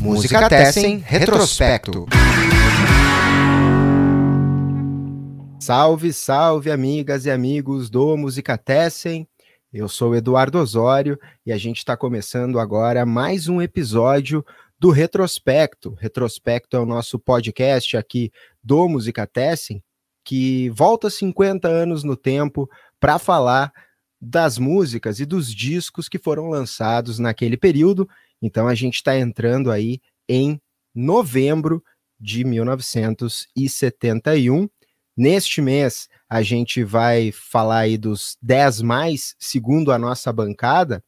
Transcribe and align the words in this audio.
Música 0.00 0.48
Tessen 0.48 0.96
Retrospecto. 0.96 2.06
Salve, 5.60 6.12
salve, 6.14 6.70
amigas 6.70 7.26
e 7.26 7.30
amigos 7.30 7.90
do 7.90 8.16
Música 8.16 8.56
Tessen. 8.56 9.28
Eu 9.70 9.88
sou 9.88 10.16
Eduardo 10.16 10.58
Osório 10.58 11.18
e 11.44 11.52
a 11.52 11.58
gente 11.58 11.78
está 11.78 11.98
começando 11.98 12.58
agora 12.58 13.04
mais 13.04 13.46
um 13.46 13.60
episódio 13.60 14.42
do 14.78 14.90
Retrospecto. 14.90 15.94
Retrospecto 16.00 16.78
é 16.78 16.80
o 16.80 16.86
nosso 16.86 17.18
podcast 17.18 17.98
aqui 17.98 18.32
do 18.64 18.88
Música 18.88 19.26
Tessen, 19.26 19.82
que 20.24 20.70
volta 20.70 21.10
50 21.10 21.68
anos 21.68 22.02
no 22.02 22.16
tempo 22.16 22.70
para 22.98 23.18
falar 23.18 23.70
das 24.18 24.56
músicas 24.56 25.20
e 25.20 25.26
dos 25.26 25.54
discos 25.54 26.08
que 26.08 26.18
foram 26.18 26.48
lançados 26.48 27.18
naquele 27.18 27.58
período 27.58 28.08
então 28.40 28.68
a 28.68 28.74
gente 28.74 28.94
está 28.96 29.18
entrando 29.18 29.70
aí 29.70 30.00
em 30.28 30.60
novembro 30.94 31.82
de 32.18 32.44
1971. 32.44 34.68
Neste 35.16 35.60
mês, 35.60 36.08
a 36.28 36.42
gente 36.42 36.84
vai 36.84 37.32
falar 37.32 37.80
aí 37.80 37.98
dos 37.98 38.38
10 38.40 38.82
mais, 38.82 39.34
segundo 39.38 39.90
a 39.92 39.98
nossa 39.98 40.32
bancada. 40.32 41.02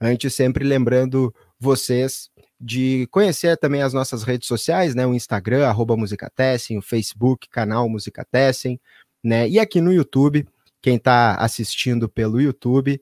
Antes, 0.00 0.34
sempre 0.34 0.64
lembrando 0.64 1.34
vocês 1.58 2.30
de 2.60 3.08
conhecer 3.10 3.56
também 3.56 3.82
as 3.82 3.92
nossas 3.92 4.22
redes 4.22 4.46
sociais, 4.46 4.94
né? 4.94 5.04
O 5.06 5.14
Instagram, 5.14 5.66
arroba 5.66 5.96
Musicatessem, 5.96 6.78
o 6.78 6.82
Facebook, 6.82 7.48
canal 7.48 7.88
Musicatessem, 7.88 8.80
né? 9.24 9.48
E 9.48 9.58
aqui 9.58 9.80
no 9.80 9.92
YouTube, 9.92 10.46
quem 10.82 10.96
está 10.96 11.34
assistindo 11.36 12.08
pelo 12.08 12.40
YouTube, 12.40 13.00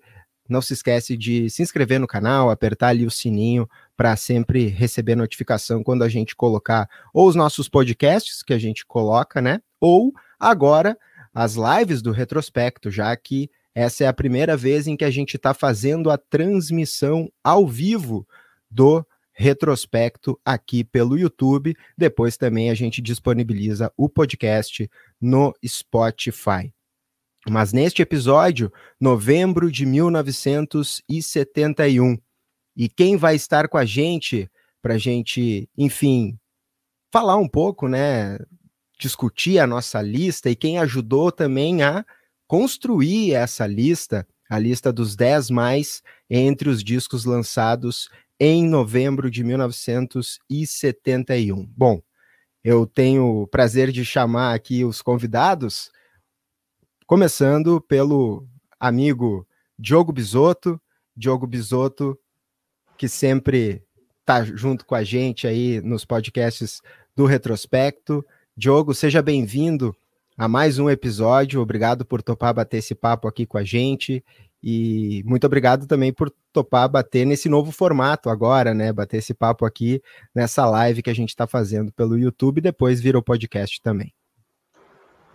não 0.49 0.63
se 0.63 0.73
esquece 0.73 1.17
de 1.17 1.51
se 1.51 1.63
inscrever 1.63 2.01
no 2.01 2.07
canal, 2.07 2.51
apertar 2.51 2.89
ali 2.89 3.05
o 3.05 3.11
sininho 3.11 3.69
para 3.97 4.17
sempre 4.17 4.67
receber 4.67 5.15
notificação 5.15 5.83
quando 5.83 6.03
a 6.03 6.09
gente 6.09 6.35
colocar 6.35 6.89
ou 7.13 7.29
os 7.29 7.35
nossos 7.35 7.69
podcasts 7.69 8.43
que 8.43 8.55
a 8.55 8.59
gente 8.59 8.87
coloca, 8.87 9.41
né? 9.41 9.61
Ou 9.81 10.13
agora 10.39 10.97
as 11.35 11.55
lives 11.55 12.01
do 12.01 12.11
retrospecto, 12.11 12.91
já 12.91 13.15
que 13.17 13.51
essa 13.75 14.05
é 14.05 14.07
a 14.07 14.13
primeira 14.13 14.57
vez 14.57 14.87
em 14.87 14.97
que 14.97 15.05
a 15.05 15.11
gente 15.11 15.37
está 15.37 15.55
fazendo 15.55 16.11
a 16.11 16.19
transmissão 16.19 17.31
ao 17.45 17.67
vivo 17.67 18.27
do 18.71 19.07
retrospecto 19.33 20.39
aqui 20.45 20.83
pelo 20.83 21.17
YouTube. 21.17 21.77
Depois 21.97 22.37
também 22.37 22.71
a 22.71 22.75
gente 22.75 23.01
disponibiliza 23.01 23.93
o 23.97 24.09
podcast 24.09 24.91
no 25.21 25.55
Spotify. 25.65 26.73
Mas 27.47 27.73
neste 27.73 28.03
episódio, 28.03 28.73
novembro 29.01 29.71
de 29.71 29.87
1971, 29.87 32.19
e 32.77 32.89
quem 32.89 33.17
vai 33.17 33.37
estar 33.37 33.69
com 33.69 33.77
a 33.77 33.85
gente 33.85 34.51
para 34.81 34.95
a 34.95 34.99
gente, 34.99 35.69
enfim, 35.77 36.39
falar 37.13 37.37
um 37.37 37.49
pouco, 37.49 37.89
né? 37.89 38.39
Discutir 38.99 39.59
a 39.59 39.67
nossa 39.67 40.01
lista 40.01 40.49
e 40.51 40.57
quem 40.57 40.79
ajudou 40.79 41.33
também 41.33 41.83
a 41.83 42.05
construir 42.47 43.35
essa 43.35 43.67
lista, 43.67 44.27
a 44.49 44.59
lista 44.59 44.91
dos 44.93 45.15
10 45.15 45.51
mais 45.51 46.03
entre 46.31 46.69
os 46.69 46.83
discos 46.83 47.25
lançados 47.25 48.09
em 48.41 48.69
novembro 48.69 49.31
de 49.31 49.45
1971. 49.45 51.67
Bom, 51.77 52.01
eu 52.63 52.87
tenho 52.87 53.43
o 53.43 53.47
prazer 53.47 53.91
de 53.91 54.05
chamar 54.05 54.55
aqui 54.55 54.85
os 54.85 55.03
convidados 55.03 55.91
Começando 57.09 57.81
pelo 57.81 58.47
amigo 58.79 59.49
Diogo 59.79 60.13
Bisotto, 60.13 60.79
Diogo 61.17 61.47
Bisotto, 61.47 62.19
que 62.99 63.09
sempre 63.09 63.83
está 64.21 64.45
junto 64.45 64.85
com 64.85 64.95
a 64.95 65.03
gente 65.03 65.47
aí 65.47 65.81
nos 65.81 66.05
podcasts 66.05 66.83
do 67.17 67.25
Retrospecto. 67.25 68.23
Diogo, 68.55 68.93
seja 68.93 69.23
bem-vindo 69.23 69.97
a 70.37 70.47
mais 70.47 70.79
um 70.79 70.91
episódio. 70.91 71.63
Obrigado 71.63 72.05
por 72.05 72.21
topar 72.21 72.53
bater 72.53 72.77
esse 72.77 72.95
papo 72.95 73.27
aqui 73.27 73.47
com 73.47 73.57
a 73.57 73.65
gente. 73.65 74.23
E 74.63 75.23
muito 75.25 75.47
obrigado 75.47 75.87
também 75.87 76.13
por 76.13 76.31
topar 76.53 76.91
bater 76.91 77.25
nesse 77.25 77.49
novo 77.49 77.73
formato 77.73 78.29
agora, 78.29 78.75
né? 78.75 78.93
Bater 78.93 79.17
esse 79.17 79.33
papo 79.33 79.65
aqui 79.65 80.03
nessa 80.35 80.67
live 80.67 81.01
que 81.03 81.09
a 81.09 81.15
gente 81.15 81.31
está 81.31 81.47
fazendo 81.47 81.91
pelo 81.91 82.19
YouTube 82.19 82.61
depois 82.61 83.01
vira 83.01 83.19
o 83.19 83.23
podcast 83.23 83.81
também. 83.81 84.13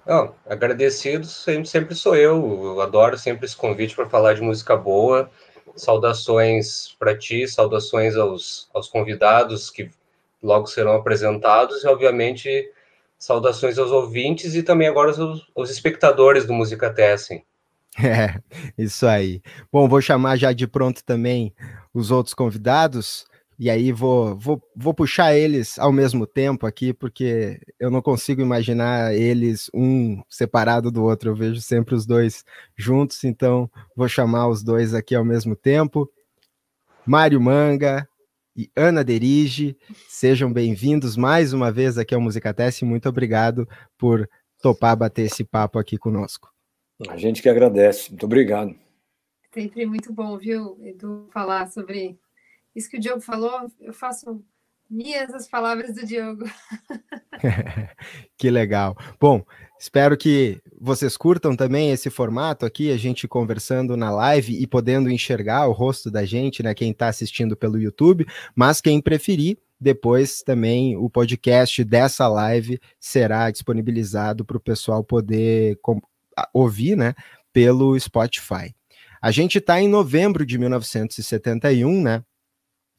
Não, 0.06 0.36
agradecido 0.46 1.26
sempre, 1.26 1.68
sempre 1.68 1.96
sou 1.96 2.16
eu. 2.16 2.64
Eu 2.64 2.82
adoro 2.82 3.18
sempre 3.18 3.46
esse 3.46 3.56
convite 3.56 3.96
para 3.96 4.10
falar 4.10 4.34
de 4.34 4.42
música 4.42 4.76
boa. 4.76 5.30
Saudações 5.76 6.96
para 7.00 7.18
ti, 7.18 7.48
saudações 7.48 8.16
aos, 8.16 8.70
aos 8.74 8.88
convidados 8.88 9.70
que 9.70 9.90
logo 10.42 10.68
serão 10.68 10.94
apresentados 10.94 11.84
e, 11.84 11.88
obviamente, 11.88 12.70
saudações 13.18 13.78
aos 13.78 13.92
ouvintes 13.92 14.54
e 14.54 14.62
também 14.62 14.88
agora 14.88 15.10
aos, 15.10 15.48
aos 15.56 15.70
espectadores 15.70 16.46
do 16.46 16.54
Música 16.54 16.94
Tessen. 16.94 17.44
É, 17.96 18.42
isso 18.76 19.06
aí. 19.06 19.40
Bom, 19.72 19.88
vou 19.88 20.02
chamar 20.02 20.36
já 20.36 20.52
de 20.52 20.66
pronto 20.66 21.04
também 21.04 21.54
os 21.94 22.10
outros 22.10 22.34
convidados. 22.34 23.24
E 23.58 23.70
aí 23.70 23.92
vou, 23.92 24.36
vou, 24.36 24.62
vou 24.76 24.94
puxar 24.94 25.36
eles 25.36 25.78
ao 25.78 25.92
mesmo 25.92 26.26
tempo 26.26 26.66
aqui, 26.66 26.94
porque 26.94 27.60
eu 27.80 27.92
não 27.92 28.02
consigo 28.02 28.42
imaginar 28.42 29.14
eles 29.14 29.70
um 29.74 30.22
separado 30.30 30.92
do 30.92 31.04
outro. 31.04 31.30
Eu 31.30 31.36
vejo 31.36 31.62
sempre 31.62 31.96
os 31.96 32.06
dois 32.06 32.44
juntos, 32.76 33.24
então 33.24 33.70
vou 33.96 34.08
chamar 34.08 34.48
os 34.48 34.64
dois 34.64 34.94
aqui 34.94 35.16
ao 35.16 35.24
mesmo 35.24 35.56
tempo. 35.56 36.10
Mário 37.06 37.40
Manga 37.40 38.08
e 38.56 38.70
Ana 38.76 39.04
Derige, 39.04 39.76
sejam 40.08 40.52
bem-vindos 40.52 41.18
mais 41.18 41.54
uma 41.54 41.72
vez 41.72 41.98
aqui 41.98 42.16
ao 42.16 42.22
Musicatesse. 42.22 42.86
Muito 42.86 43.10
obrigado 43.10 43.68
por 43.98 44.30
topar 44.62 44.96
bater 44.96 45.24
esse 45.24 45.44
papo 45.44 45.78
aqui 45.78 45.98
conosco. 45.98 46.54
A 47.10 47.18
gente 47.18 47.42
que 47.42 47.50
agradece. 47.50 48.10
Muito 48.10 48.26
obrigado. 48.26 48.76
Sempre 49.54 49.86
muito 49.86 50.12
bom, 50.12 50.38
viu, 50.38 50.78
Edu, 50.82 51.28
falar 51.32 51.70
sobre 51.70 52.18
isso 52.76 52.90
que 52.90 52.98
o 52.98 53.00
Diogo 53.00 53.22
falou, 53.22 53.72
eu 53.80 53.94
faço 53.94 54.44
minhas 54.90 55.34
as 55.34 55.48
palavras 55.48 55.94
do 55.96 56.06
Diogo. 56.06 56.46
que 58.38 58.50
legal. 58.50 58.96
Bom, 59.20 59.44
espero 59.80 60.18
que 60.18 60.62
vocês 60.80 61.18
curtam 61.18 61.56
também 61.56 61.92
esse 61.92 62.10
formato 62.10 62.66
aqui, 62.66 62.92
a 62.92 62.98
gente 62.98 63.28
conversando 63.28 63.98
na 63.98 64.12
live 64.12 64.62
e 64.62 64.68
podendo 64.68 65.10
enxergar 65.10 65.68
o 65.68 65.72
rosto 65.72 66.10
da 66.10 66.26
gente, 66.26 66.64
né? 66.64 66.74
Quem 66.74 66.92
está 66.92 67.08
assistindo 67.08 67.56
pelo 67.56 67.80
YouTube, 67.80 68.26
mas 68.56 68.82
quem 68.82 69.02
preferir, 69.02 69.58
depois 69.80 70.42
também 70.42 70.96
o 70.96 71.10
podcast 71.10 71.84
dessa 71.84 72.28
live 72.28 72.80
será 73.00 73.52
disponibilizado 73.52 74.46
para 74.46 74.58
o 74.58 74.62
pessoal 74.62 75.04
poder 75.04 75.78
ouvir, 76.54 76.96
né? 76.96 77.14
Pelo 77.52 78.00
Spotify. 78.00 78.74
A 79.22 79.32
gente 79.32 79.58
está 79.58 79.80
em 79.80 79.88
novembro 79.88 80.46
de 80.46 80.58
1971, 80.58 82.02
né? 82.02 82.24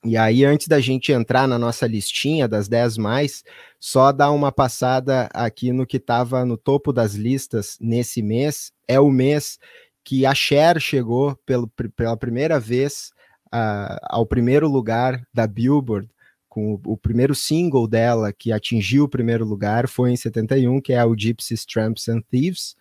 E 0.05 0.19
aí, 0.19 0.45
antes 0.45 0.69
da 0.69 0.81
gente 0.81 1.13
entrar 1.13 1.49
na 1.49 1.59
nossa 1.59 1.87
listinha 1.87 2.47
das 2.47 2.69
10 2.69 2.99
mais, 2.99 3.43
só 3.81 4.13
dar 4.13 4.33
uma 4.33 4.53
passada 4.53 5.31
aqui 5.33 5.73
no 5.73 5.87
que 5.87 5.97
estava 5.97 6.45
no 6.45 6.59
topo 6.59 6.93
das 6.93 7.15
listas 7.15 7.79
nesse 7.81 8.21
mês. 8.21 8.71
É 8.87 9.01
o 9.01 9.11
mês 9.11 9.59
que 10.05 10.27
a 10.27 10.35
Cher 10.35 10.79
chegou 10.79 11.35
pelo, 11.47 11.67
pela 11.97 12.19
primeira 12.19 12.61
vez 12.61 13.13
uh, 13.47 13.97
ao 14.03 14.27
primeiro 14.27 14.69
lugar 14.69 15.27
da 15.33 15.47
Billboard, 15.47 16.07
com 16.51 16.75
o, 16.75 16.81
o, 16.85 16.97
primeiro 16.99 17.35
single 17.35 17.89
dela 17.89 18.31
que 18.31 18.53
atingiu 18.53 19.05
o 19.05 19.09
primeiro 19.09 19.47
lugar 19.47 19.89
foi 19.89 20.13
em 20.13 20.17
71, 20.17 20.83
que 20.83 20.93
é 20.93 21.03
o 21.03 21.17
Gypsies, 21.19 21.65
Tramps 21.65 22.11
and 22.11 22.21
Thieves. 22.31 22.77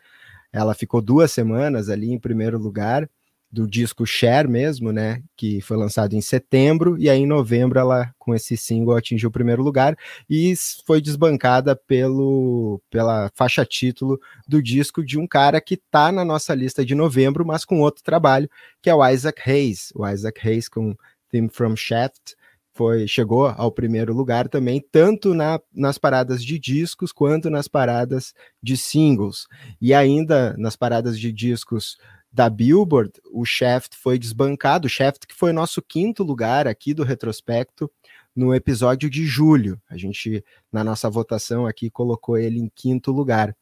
Ela 0.52 0.74
ficou 0.74 1.02
duas 1.02 1.32
semanas 1.32 1.88
ali 1.88 2.12
em 2.12 2.20
primeiro 2.20 2.60
lugar 2.60 3.10
do 3.54 3.68
disco 3.68 4.04
Share 4.04 4.48
mesmo, 4.48 4.92
né, 4.92 5.22
que 5.38 5.62
foi 5.62 5.78
lançado 5.78 6.16
em 6.16 6.22
setembro, 6.22 6.98
e 6.98 7.08
aí 7.08 7.20
em 7.20 7.28
novembro 7.28 7.78
ela, 7.78 8.12
com 8.18 8.34
esse 8.34 8.58
single, 8.58 8.96
atingiu 8.96 9.30
o 9.30 9.32
primeiro 9.32 9.62
lugar 9.62 9.96
e 10.28 10.56
foi 10.88 11.00
desbancada 11.00 11.76
pelo, 11.76 12.82
pela 12.90 13.30
faixa 13.36 13.64
título 13.64 14.20
do 14.48 14.60
disco 14.60 15.06
de 15.06 15.20
um 15.20 15.28
cara 15.28 15.62
que 15.62 15.78
tá 15.78 16.12
na 16.12 16.26
nossa 16.26 16.56
lista 16.56 16.84
de 16.84 16.96
novembro, 16.96 17.46
mas 17.46 17.64
com 17.64 17.80
outro 17.80 18.04
trabalho, 18.04 18.50
que 18.82 18.90
é 18.90 18.96
o 18.96 19.08
Isaac 19.08 19.40
Hayes. 19.48 19.94
O 19.94 20.08
Isaac 20.08 20.48
Hayes 20.48 20.68
com 20.68 20.96
Theme 21.30 21.50
from 21.50 21.76
Shaft, 21.76 22.34
foi 22.74 23.08
chegou 23.08 23.48
ao 23.48 23.72
primeiro 23.72 24.14
lugar 24.14 24.50
também, 24.50 24.84
tanto 24.92 25.36
na, 25.36 25.60
nas 25.72 26.00
paradas 26.00 26.44
de 26.44 26.58
discos 26.58 27.12
quanto 27.12 27.50
nas 27.50 27.68
paradas 27.68 28.34
de 28.62 28.76
singles. 28.76 29.46
E 29.80 29.94
ainda 29.94 30.56
nas 30.58 30.76
paradas 30.76 31.20
de 31.20 31.32
discos 31.32 31.98
da 32.34 32.50
Billboard, 32.50 33.12
o 33.32 33.46
Shaft 33.46 33.96
foi 33.96 34.18
desbancado, 34.18 34.88
o 34.88 34.90
Shaft 34.90 35.28
que 35.28 35.36
foi 35.36 35.54
nosso 35.54 35.82
quinto 35.84 36.24
lugar 36.24 36.68
aqui 36.68 36.94
do 36.94 37.04
retrospecto 37.04 37.90
no 38.36 38.56
episódio 38.56 39.08
de 39.08 39.24
julho. 39.26 39.80
A 39.88 39.96
gente, 39.96 40.44
na 40.72 40.84
nossa 40.84 41.08
votação 41.10 41.68
aqui, 41.68 41.92
colocou 41.92 42.36
ele 42.36 42.60
em 42.60 42.72
quinto 42.74 43.12
lugar. 43.12 43.56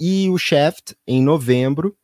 E 0.00 0.30
o 0.30 0.38
Shaft, 0.38 0.94
em 1.06 1.22
novembro, 1.22 1.94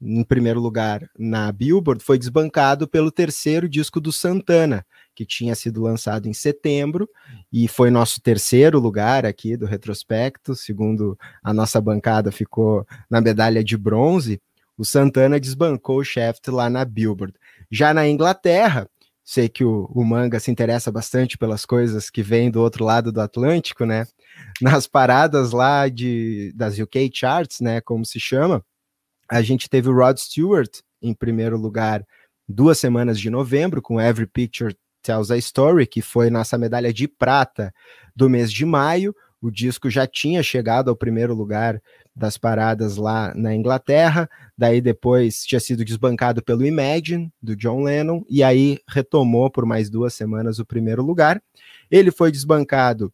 em 0.00 0.22
primeiro 0.22 0.60
lugar 0.60 1.08
na 1.18 1.50
Billboard, 1.50 2.04
foi 2.04 2.18
desbancado 2.18 2.86
pelo 2.86 3.10
terceiro 3.10 3.66
disco 3.66 4.00
do 4.00 4.12
Santana, 4.12 4.84
que 5.14 5.24
tinha 5.24 5.54
sido 5.54 5.80
lançado 5.80 6.26
em 6.26 6.34
setembro 6.34 7.08
e 7.50 7.66
foi 7.68 7.90
nosso 7.90 8.20
terceiro 8.20 8.78
lugar 8.78 9.24
aqui 9.24 9.56
do 9.56 9.64
retrospecto, 9.64 10.54
segundo 10.54 11.18
a 11.42 11.54
nossa 11.54 11.80
bancada 11.80 12.30
ficou 12.30 12.86
na 13.08 13.20
medalha 13.22 13.64
de 13.64 13.78
bronze. 13.78 14.42
O 14.76 14.84
Santana 14.84 15.38
desbancou 15.38 15.98
o 15.98 16.04
Shaft 16.04 16.48
lá 16.48 16.68
na 16.68 16.84
Billboard. 16.84 17.34
Já 17.70 17.94
na 17.94 18.08
Inglaterra, 18.08 18.88
sei 19.24 19.48
que 19.48 19.64
o, 19.64 19.86
o 19.94 20.04
manga 20.04 20.38
se 20.40 20.50
interessa 20.50 20.92
bastante 20.92 21.38
pelas 21.38 21.64
coisas 21.64 22.10
que 22.10 22.22
vêm 22.22 22.50
do 22.50 22.60
outro 22.60 22.84
lado 22.84 23.10
do 23.10 23.20
Atlântico, 23.20 23.84
né? 23.84 24.06
Nas 24.60 24.86
paradas 24.86 25.52
lá 25.52 25.88
de, 25.88 26.52
das 26.54 26.78
UK 26.78 27.10
Charts, 27.12 27.60
né? 27.60 27.80
Como 27.80 28.04
se 28.04 28.18
chama, 28.18 28.64
a 29.30 29.40
gente 29.42 29.68
teve 29.68 29.88
o 29.88 29.94
Rod 29.94 30.18
Stewart 30.18 30.80
em 31.00 31.14
primeiro 31.14 31.56
lugar 31.56 32.04
duas 32.48 32.78
semanas 32.78 33.18
de 33.18 33.30
novembro, 33.30 33.80
com 33.80 34.00
Every 34.00 34.26
Picture 34.26 34.76
Tells 35.02 35.32
a 35.32 35.36
Story, 35.36 35.86
que 35.86 36.02
foi 36.02 36.30
nossa 36.30 36.58
medalha 36.58 36.92
de 36.92 37.08
prata 37.08 37.72
do 38.14 38.28
mês 38.28 38.52
de 38.52 38.64
maio. 38.64 39.14
O 39.40 39.50
disco 39.50 39.90
já 39.90 40.06
tinha 40.06 40.42
chegado 40.42 40.88
ao 40.88 40.96
primeiro 40.96 41.34
lugar 41.34 41.80
das 42.14 42.38
paradas 42.38 42.96
lá 42.96 43.32
na 43.34 43.54
Inglaterra, 43.54 44.28
daí 44.56 44.80
depois 44.80 45.44
tinha 45.44 45.60
sido 45.60 45.84
desbancado 45.84 46.42
pelo 46.42 46.64
Imagine, 46.64 47.32
do 47.42 47.56
John 47.56 47.82
Lennon, 47.82 48.22
e 48.28 48.42
aí 48.42 48.78
retomou 48.88 49.50
por 49.50 49.66
mais 49.66 49.90
duas 49.90 50.14
semanas 50.14 50.58
o 50.58 50.66
primeiro 50.66 51.02
lugar. 51.02 51.42
Ele 51.90 52.10
foi 52.10 52.30
desbancado 52.30 53.12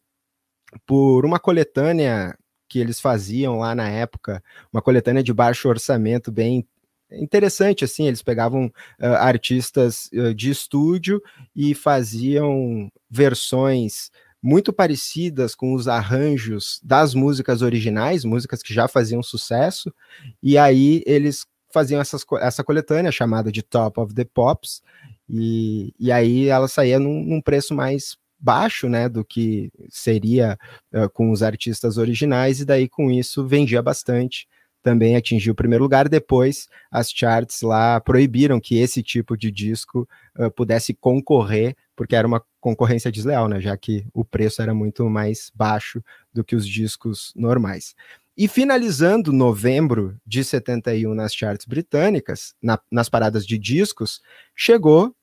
por 0.85 1.25
uma 1.25 1.39
coletânea 1.39 2.37
que 2.69 2.79
eles 2.79 2.99
faziam 2.99 3.59
lá 3.59 3.75
na 3.75 3.89
época, 3.89 4.41
uma 4.71 4.81
coletânea 4.81 5.23
de 5.23 5.33
baixo 5.33 5.67
orçamento 5.67 6.31
bem 6.31 6.65
interessante 7.11 7.83
assim, 7.83 8.07
eles 8.07 8.23
pegavam 8.23 8.67
uh, 8.67 9.05
artistas 9.19 10.09
uh, 10.13 10.33
de 10.33 10.49
estúdio 10.49 11.21
e 11.53 11.75
faziam 11.75 12.89
versões 13.09 14.09
muito 14.41 14.73
parecidas 14.73 15.53
com 15.53 15.73
os 15.73 15.87
arranjos 15.87 16.79
das 16.83 17.13
músicas 17.13 17.61
originais, 17.61 18.25
músicas 18.25 18.63
que 18.63 18.73
já 18.73 18.87
faziam 18.87 19.21
sucesso, 19.21 19.93
e 20.41 20.57
aí 20.57 21.03
eles 21.05 21.45
faziam 21.71 22.01
essas, 22.01 22.25
essa 22.41 22.63
coletânea 22.63 23.11
chamada 23.11 23.51
de 23.51 23.61
Top 23.61 23.99
of 23.99 24.13
the 24.13 24.25
Pops, 24.25 24.81
e, 25.29 25.93
e 25.99 26.11
aí 26.11 26.47
ela 26.47 26.67
saía 26.67 26.99
num, 26.99 27.23
num 27.23 27.41
preço 27.41 27.73
mais 27.73 28.17
baixo, 28.39 28.89
né, 28.89 29.07
do 29.07 29.23
que 29.23 29.71
seria 29.89 30.57
uh, 30.91 31.07
com 31.11 31.31
os 31.31 31.43
artistas 31.43 31.97
originais, 31.97 32.59
e 32.59 32.65
daí 32.65 32.89
com 32.89 33.11
isso 33.11 33.47
vendia 33.47 33.81
bastante, 33.81 34.47
também 34.81 35.15
atingiu 35.15 35.53
o 35.53 35.55
primeiro 35.55 35.83
lugar. 35.83 36.09
Depois, 36.09 36.67
as 36.91 37.11
charts 37.11 37.61
lá 37.61 37.99
proibiram 37.99 38.59
que 38.59 38.77
esse 38.77 39.01
tipo 39.03 39.37
de 39.37 39.51
disco 39.51 40.07
uh, 40.37 40.51
pudesse 40.51 40.93
concorrer, 40.93 41.75
porque 41.95 42.15
era 42.15 42.27
uma 42.27 42.43
concorrência 42.59 43.11
desleal, 43.11 43.47
né? 43.47 43.59
Já 43.61 43.75
que 43.77 44.05
o 44.13 44.25
preço 44.25 44.61
era 44.61 44.73
muito 44.73 45.09
mais 45.09 45.51
baixo 45.53 46.03
do 46.33 46.43
que 46.43 46.55
os 46.55 46.67
discos 46.67 47.33
normais. 47.35 47.95
E 48.37 48.47
finalizando 48.47 49.31
novembro 49.31 50.17
de 50.25 50.43
71 50.43 51.13
nas 51.13 51.33
charts 51.33 51.65
britânicas, 51.65 52.55
na, 52.61 52.79
nas 52.89 53.09
paradas 53.09 53.45
de 53.45 53.57
discos, 53.57 54.21
chegou 54.55 55.13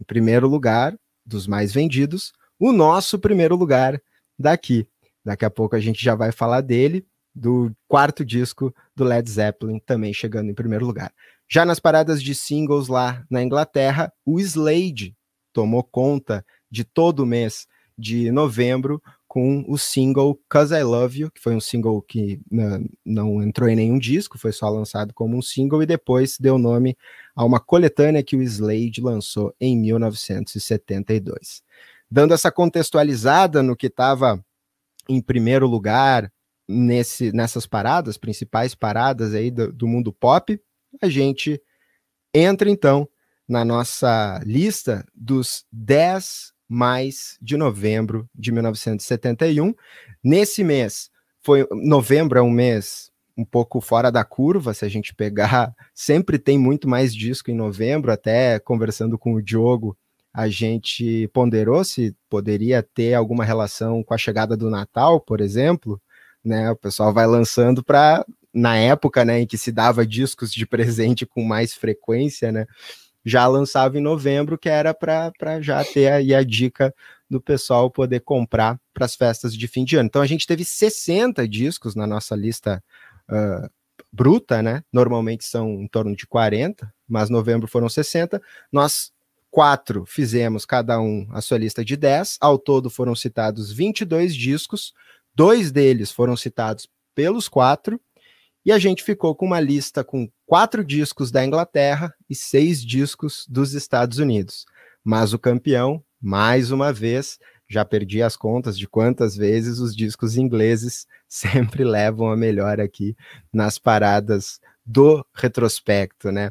em 0.00 0.04
primeiro 0.04 0.46
lugar 0.46 0.96
dos 1.24 1.46
mais 1.46 1.72
vendidos, 1.72 2.32
o 2.58 2.72
nosso 2.72 3.18
primeiro 3.18 3.56
lugar 3.56 4.00
daqui. 4.38 4.86
Daqui 5.24 5.44
a 5.44 5.50
pouco 5.50 5.76
a 5.76 5.80
gente 5.80 6.02
já 6.02 6.14
vai 6.14 6.32
falar 6.32 6.60
dele, 6.60 7.06
do 7.38 7.72
quarto 7.86 8.24
disco 8.24 8.74
do 8.94 9.04
Led 9.04 9.30
Zeppelin, 9.30 9.78
também 9.78 10.12
chegando 10.12 10.50
em 10.50 10.54
primeiro 10.54 10.84
lugar. 10.84 11.12
Já 11.48 11.64
nas 11.64 11.80
paradas 11.80 12.22
de 12.22 12.34
singles 12.34 12.88
lá 12.88 13.24
na 13.30 13.42
Inglaterra, 13.42 14.12
o 14.24 14.38
Slade 14.38 15.16
tomou 15.52 15.82
conta 15.82 16.44
de 16.70 16.84
todo 16.84 17.20
o 17.20 17.26
mês 17.26 17.66
de 17.96 18.30
novembro 18.30 19.02
com 19.26 19.64
o 19.68 19.76
single 19.76 20.40
Cause 20.48 20.74
I 20.74 20.82
Love 20.82 21.20
You, 21.20 21.30
que 21.30 21.40
foi 21.40 21.54
um 21.54 21.60
single 21.60 22.00
que 22.02 22.40
não, 22.50 22.88
não 23.04 23.42
entrou 23.42 23.68
em 23.68 23.76
nenhum 23.76 23.98
disco, 23.98 24.38
foi 24.38 24.52
só 24.52 24.68
lançado 24.68 25.12
como 25.12 25.36
um 25.36 25.42
single 25.42 25.82
e 25.82 25.86
depois 25.86 26.38
deu 26.38 26.58
nome 26.58 26.96
a 27.34 27.44
uma 27.44 27.60
coletânea 27.60 28.22
que 28.22 28.36
o 28.36 28.42
Slade 28.42 29.00
lançou 29.00 29.54
em 29.60 29.76
1972. 29.76 31.62
Dando 32.10 32.32
essa 32.32 32.50
contextualizada 32.50 33.62
no 33.62 33.76
que 33.76 33.88
estava 33.88 34.42
em 35.08 35.20
primeiro 35.20 35.66
lugar 35.66 36.32
nesse, 36.68 37.32
nessas 37.32 37.66
paradas, 37.66 38.18
principais 38.18 38.74
paradas 38.74 39.34
aí 39.34 39.50
do, 39.50 39.72
do 39.72 39.88
mundo 39.88 40.12
pop, 40.12 40.60
a 41.00 41.08
gente 41.08 41.60
entra 42.34 42.68
então 42.68 43.08
na 43.48 43.64
nossa 43.64 44.40
lista 44.44 45.06
dos 45.14 45.64
10 45.72 46.52
mais 46.68 47.38
de 47.40 47.56
novembro 47.56 48.28
de 48.34 48.52
1971. 48.52 49.74
Nesse 50.22 50.62
mês, 50.62 51.10
foi 51.40 51.66
novembro 51.70 52.38
é 52.38 52.42
um 52.42 52.50
mês 52.50 53.10
um 53.36 53.44
pouco 53.44 53.80
fora 53.80 54.10
da 54.10 54.24
curva, 54.24 54.74
se 54.74 54.84
a 54.84 54.88
gente 54.88 55.14
pegar, 55.14 55.72
sempre 55.94 56.38
tem 56.38 56.58
muito 56.58 56.88
mais 56.88 57.14
disco 57.14 57.50
em 57.50 57.54
novembro, 57.54 58.12
até 58.12 58.58
conversando 58.58 59.16
com 59.16 59.32
o 59.34 59.42
Diogo, 59.42 59.96
a 60.34 60.48
gente 60.48 61.28
ponderou 61.28 61.82
se 61.84 62.14
poderia 62.28 62.82
ter 62.82 63.14
alguma 63.14 63.44
relação 63.44 64.02
com 64.02 64.12
a 64.12 64.18
chegada 64.18 64.56
do 64.56 64.68
Natal, 64.68 65.20
por 65.20 65.40
exemplo, 65.40 66.00
né? 66.44 66.70
O 66.70 66.76
pessoal 66.76 67.12
vai 67.12 67.26
lançando 67.26 67.82
para 67.82 68.24
na 68.52 68.76
época, 68.76 69.24
né, 69.24 69.40
em 69.40 69.46
que 69.46 69.58
se 69.58 69.70
dava 69.70 70.06
discos 70.06 70.52
de 70.52 70.66
presente 70.66 71.26
com 71.26 71.44
mais 71.44 71.74
frequência, 71.74 72.50
né? 72.50 72.66
Já 73.24 73.46
lançava 73.46 73.98
em 73.98 74.00
novembro, 74.00 74.56
que 74.58 74.68
era 74.68 74.94
para 74.94 75.60
já 75.60 75.84
ter 75.84 76.10
aí 76.10 76.34
a 76.34 76.42
dica 76.42 76.94
do 77.28 77.40
pessoal 77.40 77.90
poder 77.90 78.20
comprar 78.20 78.80
para 78.94 79.04
as 79.04 79.14
festas 79.14 79.54
de 79.54 79.68
fim 79.68 79.84
de 79.84 79.96
ano. 79.96 80.06
Então 80.06 80.22
a 80.22 80.26
gente 80.26 80.46
teve 80.46 80.64
60 80.64 81.46
discos 81.46 81.94
na 81.94 82.06
nossa 82.06 82.34
lista 82.34 82.82
uh, 83.30 83.70
bruta, 84.12 84.62
né? 84.62 84.82
Normalmente 84.92 85.44
são 85.44 85.68
em 85.82 85.88
torno 85.88 86.16
de 86.16 86.26
40, 86.26 86.92
mas 87.06 87.28
novembro 87.28 87.68
foram 87.68 87.88
60. 87.88 88.40
Nós 88.72 89.12
quatro 89.50 90.04
fizemos 90.06 90.64
cada 90.64 91.00
um 91.00 91.26
a 91.30 91.40
sua 91.40 91.58
lista 91.58 91.84
de 91.84 91.96
10. 91.96 92.38
Ao 92.40 92.58
todo 92.58 92.88
foram 92.88 93.14
citados 93.14 93.70
22 93.72 94.34
discos. 94.34 94.94
Dois 95.38 95.70
deles 95.70 96.10
foram 96.10 96.36
citados 96.36 96.88
pelos 97.14 97.48
quatro, 97.48 98.00
e 98.66 98.72
a 98.72 98.78
gente 98.80 99.04
ficou 99.04 99.36
com 99.36 99.46
uma 99.46 99.60
lista 99.60 100.02
com 100.02 100.28
quatro 100.44 100.84
discos 100.84 101.30
da 101.30 101.44
Inglaterra 101.44 102.12
e 102.28 102.34
seis 102.34 102.84
discos 102.84 103.46
dos 103.48 103.72
Estados 103.72 104.18
Unidos. 104.18 104.66
Mas 105.04 105.32
o 105.32 105.38
campeão, 105.38 106.02
mais 106.20 106.72
uma 106.72 106.92
vez, 106.92 107.38
já 107.68 107.84
perdi 107.84 108.20
as 108.20 108.36
contas 108.36 108.76
de 108.76 108.88
quantas 108.88 109.36
vezes 109.36 109.78
os 109.78 109.94
discos 109.94 110.36
ingleses 110.36 111.06
sempre 111.28 111.84
levam 111.84 112.32
a 112.32 112.36
melhor 112.36 112.80
aqui 112.80 113.14
nas 113.52 113.78
paradas 113.78 114.58
do 114.84 115.24
retrospecto, 115.32 116.32
né? 116.32 116.50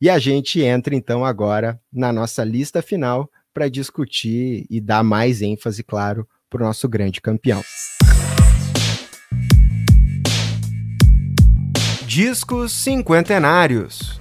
E 0.00 0.10
a 0.10 0.18
gente 0.18 0.60
entra 0.60 0.92
então 0.92 1.24
agora 1.24 1.80
na 1.92 2.12
nossa 2.12 2.42
lista 2.42 2.82
final 2.82 3.30
para 3.54 3.68
discutir 3.68 4.66
e 4.68 4.80
dar 4.80 5.04
mais 5.04 5.40
ênfase, 5.40 5.84
claro, 5.84 6.28
para 6.50 6.64
o 6.64 6.66
nosso 6.66 6.88
grande 6.88 7.20
campeão. 7.20 7.62
Discos 12.20 12.72
cinquentenários. 12.72 14.18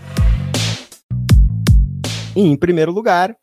E, 2.35 2.41
em 2.41 2.55
primeiro 2.55 2.91
lugar, 2.91 3.35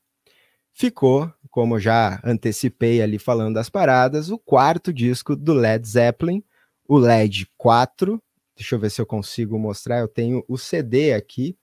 ficou, 0.73 1.29
como 1.51 1.81
já 1.81 2.21
antecipei 2.23 3.03
ali 3.03 3.19
falando 3.19 3.55
das 3.55 3.69
paradas, 3.69 4.31
o 4.31 4.39
quarto 4.39 4.93
disco 4.93 5.35
do 5.35 5.53
Led 5.53 5.85
Zeppelin, 5.85 6.41
o 6.87 6.99
LED 6.99 7.51
4. 7.57 8.23
Deixa 8.55 8.77
eu 8.77 8.79
ver 8.79 8.91
se 8.91 9.01
eu 9.01 9.07
consigo 9.07 9.59
mostrar. 9.59 9.99
Eu 9.99 10.07
tenho 10.07 10.45
o 10.47 10.57
CD 10.57 11.15
aqui, 11.15 11.59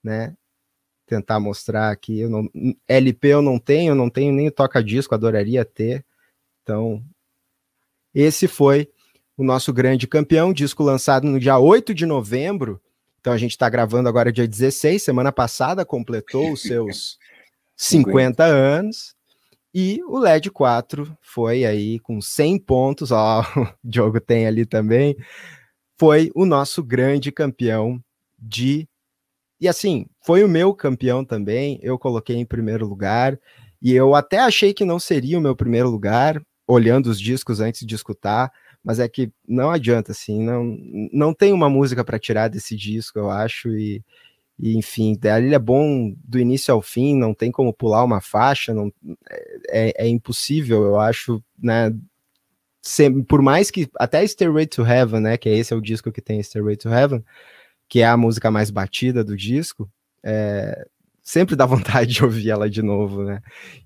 né? 0.00 0.36
Tentar 1.06 1.40
mostrar 1.40 1.90
aqui. 1.90 2.20
Eu 2.20 2.30
não, 2.30 2.48
LP 2.86 3.26
eu 3.26 3.42
não 3.42 3.58
tenho, 3.58 3.96
não 3.96 4.08
tenho 4.08 4.32
nem 4.32 4.48
toca-disco, 4.48 5.12
adoraria 5.12 5.64
ter. 5.64 6.06
Então, 6.62 7.04
esse 8.14 8.46
foi 8.46 8.88
o 9.38 9.44
nosso 9.44 9.72
grande 9.72 10.08
campeão, 10.08 10.52
disco 10.52 10.82
lançado 10.82 11.28
no 11.28 11.38
dia 11.38 11.56
8 11.56 11.94
de 11.94 12.04
novembro. 12.04 12.82
Então 13.20 13.32
a 13.32 13.38
gente 13.38 13.52
está 13.52 13.68
gravando 13.68 14.08
agora 14.08 14.32
dia 14.32 14.48
16, 14.48 15.00
semana 15.00 15.30
passada 15.30 15.84
completou 15.84 16.52
os 16.52 16.62
seus 16.62 17.16
50 17.76 18.44
anos. 18.44 19.14
E 19.72 20.02
o 20.08 20.18
LED 20.18 20.50
4 20.50 21.16
foi 21.22 21.64
aí 21.64 22.00
com 22.00 22.20
100 22.20 22.58
pontos, 22.58 23.12
ó, 23.12 23.42
o 23.56 23.68
Diogo 23.84 24.20
tem 24.20 24.44
ali 24.44 24.66
também, 24.66 25.16
foi 25.96 26.32
o 26.34 26.44
nosso 26.44 26.82
grande 26.82 27.30
campeão 27.30 28.02
de. 28.36 28.88
E 29.60 29.68
assim, 29.68 30.06
foi 30.24 30.42
o 30.42 30.48
meu 30.48 30.74
campeão 30.74 31.24
também, 31.24 31.78
eu 31.80 31.96
coloquei 31.96 32.36
em 32.36 32.44
primeiro 32.44 32.88
lugar, 32.88 33.38
e 33.80 33.92
eu 33.92 34.16
até 34.16 34.40
achei 34.40 34.74
que 34.74 34.84
não 34.84 34.98
seria 34.98 35.38
o 35.38 35.42
meu 35.42 35.54
primeiro 35.54 35.88
lugar, 35.88 36.42
olhando 36.66 37.06
os 37.06 37.20
discos 37.20 37.60
antes 37.60 37.86
de 37.86 37.94
escutar, 37.94 38.52
mas 38.84 38.98
é 39.00 39.08
que 39.08 39.30
não 39.46 39.70
adianta, 39.70 40.12
assim, 40.12 40.42
não, 40.42 40.76
não 41.12 41.34
tem 41.34 41.52
uma 41.52 41.68
música 41.68 42.04
para 42.04 42.18
tirar 42.18 42.48
desse 42.48 42.76
disco, 42.76 43.18
eu 43.18 43.30
acho, 43.30 43.70
e, 43.70 44.02
E, 44.58 44.76
enfim, 44.76 45.16
ele 45.22 45.54
é 45.54 45.58
bom 45.58 46.12
do 46.24 46.38
início 46.38 46.74
ao 46.74 46.82
fim, 46.82 47.16
não 47.16 47.32
tem 47.32 47.50
como 47.52 47.72
pular 47.72 48.02
uma 48.04 48.20
faixa, 48.20 48.74
não, 48.74 48.92
é, 49.70 50.04
é 50.04 50.08
impossível, 50.08 50.82
eu 50.84 50.98
acho, 50.98 51.42
né? 51.58 51.94
Por 53.28 53.40
mais 53.42 53.70
que 53.70 53.88
até 53.96 54.24
Stairway 54.26 54.66
to 54.66 54.84
Heaven, 54.84 55.20
né? 55.20 55.36
Que 55.36 55.48
esse 55.48 55.72
é 55.72 55.76
o 55.76 55.80
disco 55.80 56.10
que 56.10 56.20
tem 56.22 56.42
Stairway 56.42 56.76
to 56.76 56.88
Heaven, 56.88 57.24
que 57.88 58.00
é 58.00 58.06
a 58.06 58.16
música 58.16 58.50
mais 58.50 58.70
batida 58.70 59.22
do 59.22 59.36
disco, 59.36 59.88
é, 60.24 60.86
sempre 61.22 61.54
dá 61.54 61.66
vontade 61.66 62.14
de 62.14 62.24
ouvir 62.24 62.50
ela 62.50 62.68
de 62.68 62.82
novo, 62.82 63.22
né? 63.22 63.40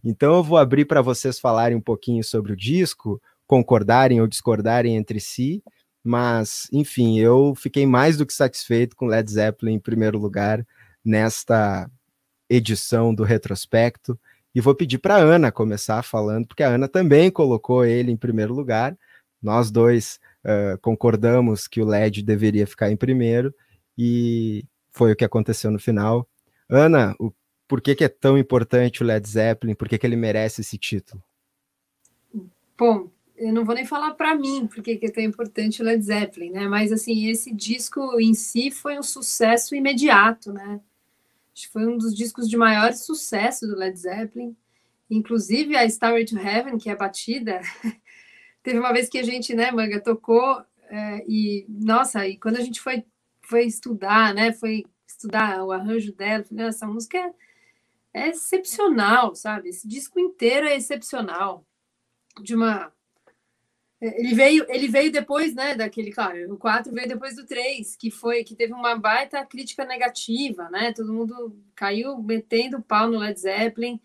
Então 0.05 0.37
eu 0.37 0.43
vou 0.43 0.57
abrir 0.57 0.87
para 0.87 1.03
vocês 1.03 1.39
falarem 1.39 1.77
um 1.77 1.81
pouquinho 1.81 2.25
sobre 2.25 2.53
o 2.53 2.57
disco, 2.57 3.21
concordarem 3.47 4.21
ou 4.21 4.27
discordarem 4.27 4.97
entre 4.97 5.21
si, 5.21 5.63
mas 6.03 6.69
enfim, 6.73 7.19
eu 7.19 7.55
fiquei 7.55 7.87
mais 7.87 8.17
do 8.17 8.27
que 8.27 8.33
satisfeito 8.33 8.97
com 8.97 9.07
Led 9.07 9.31
Zeppelin 9.31 9.75
em 9.75 9.79
primeiro 9.79 10.19
lugar 10.19 10.67
nesta 11.05 11.91
edição 12.49 13.15
do 13.15 13.23
retrospecto. 13.23 14.19
E 14.55 14.61
vou 14.61 14.75
pedir 14.75 14.99
para 14.99 15.17
Ana 15.17 15.51
começar 15.51 16.03
falando, 16.03 16.47
porque 16.47 16.63
a 16.63 16.69
Ana 16.69 16.89
também 16.89 17.31
colocou 17.31 17.85
ele 17.85 18.13
em 18.13 18.17
primeiro 18.17 18.53
lugar. 18.53 18.97
Nós 19.41 19.71
dois 19.71 20.21
uh, 20.45 20.79
concordamos 20.81 21.67
que 21.67 21.81
o 21.81 21.87
LED 21.87 22.23
deveria 22.23 22.67
ficar 22.67 22.91
em 22.91 22.97
primeiro, 22.97 23.55
e 23.97 24.65
foi 24.91 25.13
o 25.13 25.17
que 25.17 25.25
aconteceu 25.25 25.71
no 25.71 25.79
final. 25.79 26.29
Ana, 26.69 27.15
o, 27.19 27.33
por 27.67 27.81
que, 27.81 27.95
que 27.95 28.05
é 28.05 28.09
tão 28.09 28.37
importante 28.37 29.03
o 29.03 29.07
Led 29.07 29.27
Zeppelin? 29.27 29.75
Por 29.75 29.89
que, 29.89 29.99
que 29.99 30.07
ele 30.07 30.17
merece 30.17 30.61
esse 30.61 30.77
título? 30.77 31.23
Bom, 32.77 33.11
eu 33.43 33.53
não 33.53 33.65
vou 33.65 33.75
nem 33.75 33.85
falar 33.85 34.15
para 34.15 34.37
mim 34.37 34.69
porque 34.69 34.97
que 34.97 35.07
é 35.07 35.11
tão 35.11 35.23
importante 35.23 35.83
o 35.83 35.85
Led 35.85 36.03
Zeppelin, 36.03 36.51
né? 36.51 36.69
Mas 36.69 36.93
assim, 36.93 37.29
esse 37.29 37.53
disco 37.53 38.21
em 38.21 38.35
si 38.35 38.71
foi 38.71 38.97
um 38.99 39.03
sucesso 39.03 39.75
imediato, 39.75 40.53
né? 40.53 40.81
Acho 41.53 41.67
que 41.67 41.73
foi 41.73 41.87
um 41.87 41.99
dos 41.99 42.15
discos 42.15 42.49
de 42.49 42.57
maior 42.57 42.93
sucesso 42.93 43.67
do 43.67 43.77
Led 43.77 43.99
Zeppelin. 43.99 44.57
Inclusive 45.11 45.77
a 45.77 45.85
Starway 45.85 46.25
to 46.25 46.39
Heaven, 46.39 46.79
que 46.79 46.89
é 46.89 46.97
batida, 46.97 47.61
teve 48.63 48.79
uma 48.79 48.93
vez 48.93 49.09
que 49.09 49.19
a 49.19 49.23
gente, 49.23 49.55
né, 49.55 49.71
Manga, 49.73 50.01
tocou 50.01 50.65
é, 50.89 51.25
e, 51.29 51.67
nossa, 51.69 52.27
e 52.27 52.39
quando 52.39 52.57
a 52.57 52.61
gente 52.61 52.81
foi, 52.81 53.05
foi 53.43 53.65
estudar, 53.65 54.33
né, 54.33 54.53
foi 54.53 54.85
estudar 55.07 55.65
o 55.65 55.73
arranjo 55.73 56.13
dela, 56.13 56.45
essa 56.59 56.87
música 56.87 57.19
é, 57.19 57.33
é 58.15 58.29
excepcional, 58.29 59.35
sabe? 59.35 59.69
Esse 59.69 59.87
disco 59.89 60.19
inteiro 60.21 60.67
é 60.67 60.77
excepcional. 60.77 61.67
De 62.43 62.55
uma 62.55 62.91
ele 64.03 64.35
veio, 64.35 64.67
ele 64.69 64.89
veio 64.89 65.13
depois, 65.13 65.55
né, 65.55 65.77
daquele, 65.77 66.11
claro, 66.11 66.53
o 66.53 66.59
4 66.59 66.93
veio 66.93 67.07
depois 67.07 67.37
do 67.37 67.47
3, 67.47 67.95
que 67.95 68.11
foi 68.11 68.43
que 68.43 68.57
teve 68.57 68.73
uma 68.73 68.97
baita 68.97 69.47
crítica 69.47 69.85
negativa, 69.85 70.69
né? 70.71 70.93
Todo 70.93 71.13
mundo 71.13 71.57
caiu 71.73 72.21
metendo 72.21 72.83
pau 72.83 73.09
no 73.09 73.19
Led 73.21 73.39
Zeppelin. 73.39 74.01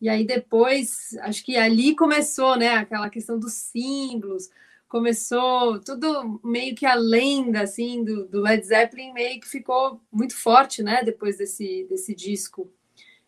E 0.00 0.08
aí 0.08 0.24
depois, 0.24 1.14
acho 1.20 1.44
que 1.44 1.58
ali 1.58 1.94
começou, 1.94 2.56
né, 2.56 2.76
aquela 2.76 3.10
questão 3.10 3.38
dos 3.38 3.52
símbolos, 3.52 4.48
começou 4.88 5.78
tudo 5.80 6.40
meio 6.42 6.74
que 6.74 6.86
a 6.86 6.94
lenda 6.94 7.60
assim 7.60 8.02
do, 8.02 8.26
do 8.26 8.40
Led 8.40 8.64
Zeppelin 8.64 9.12
meio 9.12 9.40
que 9.40 9.48
ficou 9.48 10.00
muito 10.10 10.34
forte, 10.34 10.82
né, 10.82 11.02
depois 11.04 11.36
desse 11.36 11.86
desse 11.90 12.14
disco. 12.14 12.72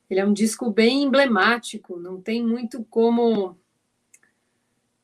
Ele 0.08 0.20
é 0.20 0.24
um 0.26 0.32
disco 0.32 0.70
bem 0.70 1.02
emblemático, 1.02 1.98
não 1.98 2.20
tem 2.22 2.42
muito 2.42 2.82
como 2.84 3.58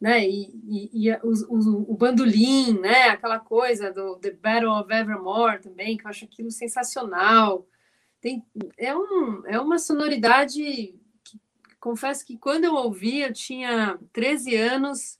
né? 0.00 0.26
E, 0.28 0.50
e, 0.68 1.08
e 1.08 1.18
o, 1.22 1.94
bandolim, 1.94 2.78
né? 2.78 3.08
Aquela 3.08 3.38
coisa 3.38 3.92
do 3.92 4.16
The 4.16 4.30
Battle 4.32 4.70
of 4.70 4.92
Evermore 4.92 5.60
também, 5.60 5.96
que 5.96 6.04
eu 6.04 6.10
acho 6.10 6.24
aquilo 6.24 6.50
sensacional. 6.50 7.66
Tem, 8.20 8.44
é, 8.78 8.94
um, 8.94 9.42
é 9.46 9.58
uma 9.58 9.78
sonoridade 9.78 10.94
que, 11.24 11.40
confesso 11.80 12.24
que 12.24 12.36
quando 12.36 12.64
eu 12.64 12.74
ouvi, 12.74 13.20
eu 13.20 13.32
tinha 13.32 13.98
13 14.12 14.56
anos 14.56 15.18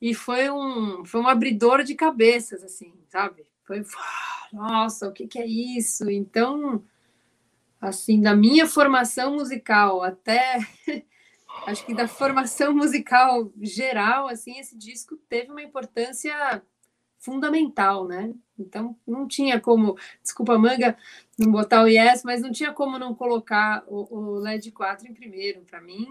e 0.00 0.14
foi 0.14 0.50
um, 0.50 1.04
foi 1.04 1.20
um 1.20 1.28
abridor 1.28 1.82
de 1.82 1.94
cabeças, 1.94 2.62
assim, 2.62 2.92
sabe? 3.08 3.46
Foi, 3.64 3.82
nossa, 4.52 5.08
o 5.08 5.12
que, 5.12 5.26
que 5.26 5.38
é 5.38 5.46
isso? 5.46 6.10
Então, 6.10 6.84
assim, 7.80 8.20
da 8.20 8.36
minha 8.36 8.66
formação 8.66 9.34
musical 9.34 10.02
até 10.02 10.58
acho 11.66 11.84
que 11.84 11.94
da 11.94 12.08
formação 12.08 12.74
musical 12.74 13.52
geral, 13.60 14.28
assim, 14.28 14.58
esse 14.58 14.76
disco 14.76 15.16
teve 15.28 15.50
uma 15.50 15.62
importância 15.62 16.62
fundamental, 17.18 18.06
né? 18.06 18.34
Então 18.58 18.96
não 19.06 19.26
tinha 19.26 19.60
como, 19.60 19.96
desculpa 20.22 20.58
manga, 20.58 20.96
não 21.38 21.50
botar 21.50 21.82
o 21.82 21.88
Yes, 21.88 22.22
mas 22.22 22.42
não 22.42 22.52
tinha 22.52 22.72
como 22.72 22.98
não 22.98 23.14
colocar 23.14 23.82
o, 23.86 24.14
o 24.14 24.38
LED 24.38 24.70
4 24.72 25.08
em 25.08 25.14
primeiro. 25.14 25.62
Para 25.62 25.80
mim, 25.80 26.06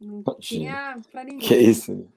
não 0.00 0.24
tinha 0.40 0.96
para 1.10 1.24
ninguém. 1.24 1.46
Que 1.46 1.56
isso? 1.56 2.08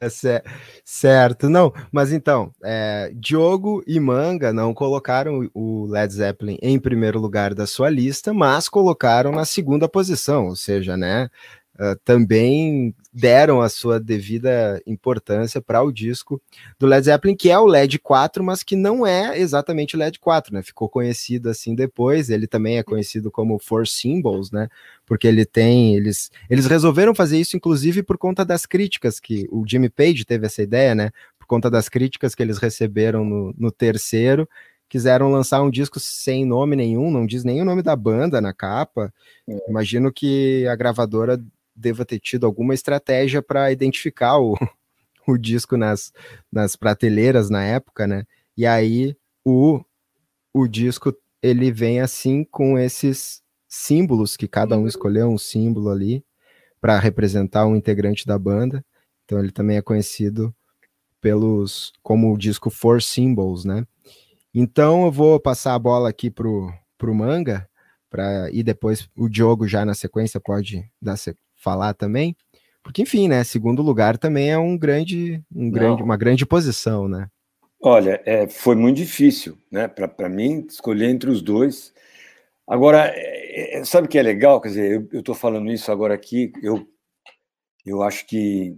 É 0.00 0.42
certo, 0.84 1.48
não, 1.48 1.72
mas 1.90 2.12
então, 2.12 2.52
é, 2.62 3.10
Diogo 3.14 3.82
e 3.86 3.98
Manga 3.98 4.52
não 4.52 4.72
colocaram 4.74 5.48
o 5.54 5.86
Led 5.86 6.12
Zeppelin 6.12 6.58
em 6.62 6.78
primeiro 6.78 7.18
lugar 7.18 7.54
da 7.54 7.66
sua 7.66 7.90
lista, 7.90 8.32
mas 8.32 8.68
colocaram 8.68 9.32
na 9.32 9.44
segunda 9.44 9.88
posição, 9.88 10.46
ou 10.46 10.56
seja, 10.56 10.96
né, 10.96 11.30
Uh, 11.78 11.94
também 12.04 12.94
deram 13.12 13.60
a 13.60 13.68
sua 13.68 14.00
devida 14.00 14.82
importância 14.86 15.60
para 15.60 15.82
o 15.82 15.92
disco 15.92 16.40
do 16.78 16.86
Led 16.86 17.04
Zeppelin, 17.04 17.36
que 17.36 17.50
é 17.50 17.58
o 17.58 17.66
LED 17.66 17.98
4, 17.98 18.42
mas 18.42 18.62
que 18.62 18.74
não 18.74 19.06
é 19.06 19.38
exatamente 19.38 19.94
o 19.94 19.98
LED 19.98 20.18
4, 20.18 20.54
né? 20.54 20.62
Ficou 20.62 20.88
conhecido 20.88 21.50
assim 21.50 21.74
depois. 21.74 22.30
Ele 22.30 22.46
também 22.46 22.78
é 22.78 22.82
conhecido 22.82 23.30
como 23.30 23.58
Four 23.58 23.86
Symbols, 23.86 24.50
né? 24.50 24.68
Porque 25.04 25.26
ele 25.26 25.44
tem, 25.44 25.94
eles, 25.94 26.30
eles 26.48 26.66
resolveram 26.66 27.14
fazer 27.14 27.38
isso, 27.38 27.56
inclusive 27.56 28.02
por 28.02 28.16
conta 28.16 28.44
das 28.44 28.64
críticas 28.64 29.20
que 29.20 29.46
o 29.50 29.62
Jimmy 29.66 29.90
Page 29.90 30.24
teve 30.24 30.46
essa 30.46 30.62
ideia, 30.62 30.94
né? 30.94 31.10
Por 31.38 31.46
conta 31.46 31.70
das 31.70 31.88
críticas 31.88 32.34
que 32.34 32.42
eles 32.42 32.58
receberam 32.58 33.24
no, 33.24 33.54
no 33.56 33.70
terceiro 33.70 34.48
quiseram 34.88 35.30
lançar 35.30 35.62
um 35.62 35.70
disco 35.70 35.98
sem 35.98 36.44
nome 36.44 36.76
nenhum, 36.76 37.10
não 37.10 37.26
diz 37.26 37.44
nem 37.44 37.60
o 37.60 37.64
nome 37.64 37.82
da 37.82 37.96
banda 37.96 38.40
na 38.40 38.52
capa. 38.52 39.12
É. 39.48 39.70
Imagino 39.70 40.12
que 40.12 40.66
a 40.68 40.76
gravadora 40.76 41.42
deva 41.76 42.04
ter 42.04 42.18
tido 42.18 42.46
alguma 42.46 42.74
estratégia 42.74 43.42
para 43.42 43.70
identificar 43.70 44.38
o, 44.38 44.56
o 45.26 45.36
disco 45.36 45.76
nas, 45.76 46.12
nas 46.50 46.76
prateleiras 46.76 47.50
na 47.50 47.62
época, 47.64 48.06
né? 48.06 48.24
E 48.56 48.64
aí 48.64 49.16
o, 49.44 49.84
o 50.52 50.66
disco 50.66 51.14
ele 51.42 51.70
vem 51.70 52.00
assim 52.00 52.42
com 52.44 52.78
esses 52.78 53.42
símbolos 53.68 54.36
que 54.36 54.48
cada 54.48 54.76
um 54.76 54.80
uhum. 54.80 54.86
escolheu 54.86 55.28
um 55.28 55.38
símbolo 55.38 55.90
ali 55.90 56.24
para 56.80 56.98
representar 56.98 57.66
um 57.66 57.76
integrante 57.76 58.26
da 58.26 58.38
banda. 58.38 58.84
Então 59.24 59.38
ele 59.38 59.52
também 59.52 59.76
é 59.76 59.82
conhecido 59.82 60.54
pelos 61.20 61.92
como 62.02 62.32
o 62.32 62.38
disco 62.38 62.70
Four 62.70 63.02
Symbols, 63.02 63.64
né? 63.64 63.86
Então 64.54 65.04
eu 65.04 65.12
vou 65.12 65.38
passar 65.38 65.74
a 65.74 65.78
bola 65.78 66.08
aqui 66.08 66.30
pro 66.30 66.72
pro 66.96 67.14
Manga 67.14 67.68
para 68.08 68.50
e 68.50 68.62
depois 68.62 69.08
o 69.16 69.28
Diogo 69.28 69.68
já 69.68 69.84
na 69.84 69.94
sequência 69.94 70.40
pode 70.40 70.90
dar 71.00 71.16
falar 71.66 71.94
também, 71.94 72.36
porque 72.80 73.02
enfim, 73.02 73.26
né, 73.26 73.42
segundo 73.42 73.82
lugar 73.82 74.16
também 74.16 74.52
é 74.52 74.56
um 74.56 74.78
grande, 74.78 75.42
um 75.52 75.68
grande 75.68 76.00
uma 76.00 76.16
grande 76.16 76.46
posição, 76.46 77.08
né? 77.08 77.26
Olha, 77.82 78.22
é, 78.24 78.46
foi 78.46 78.76
muito 78.76 78.98
difícil, 78.98 79.58
né, 79.68 79.88
para 79.88 80.28
mim 80.28 80.64
escolher 80.70 81.10
entre 81.10 81.28
os 81.28 81.42
dois. 81.42 81.92
Agora, 82.64 83.12
é, 83.12 83.78
é, 83.78 83.84
sabe 83.84 84.06
o 84.06 84.10
que 84.10 84.16
é 84.16 84.22
legal? 84.22 84.60
Quer 84.60 84.68
dizer, 84.68 85.08
eu 85.12 85.18
estou 85.18 85.34
falando 85.34 85.72
isso 85.72 85.90
agora 85.90 86.14
aqui, 86.14 86.52
eu, 86.62 86.86
eu 87.84 88.00
acho 88.04 88.24
que 88.26 88.76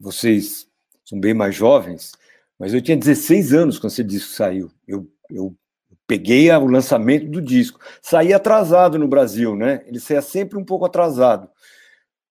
vocês 0.00 0.68
são 1.04 1.18
bem 1.18 1.34
mais 1.34 1.56
jovens, 1.56 2.12
mas 2.56 2.72
eu 2.72 2.80
tinha 2.80 2.96
16 2.96 3.52
anos 3.52 3.78
quando 3.80 3.92
esse 3.92 4.04
disco 4.04 4.30
saiu. 4.32 4.70
Eu, 4.86 5.10
eu 5.28 5.52
peguei 6.06 6.48
o 6.52 6.66
lançamento 6.66 7.26
do 7.28 7.42
disco. 7.42 7.80
Saí 8.00 8.32
atrasado 8.32 8.98
no 9.00 9.08
Brasil, 9.08 9.56
né? 9.56 9.82
Ele 9.86 9.98
saía 9.98 10.22
sempre 10.22 10.56
um 10.56 10.64
pouco 10.64 10.84
atrasado 10.84 11.50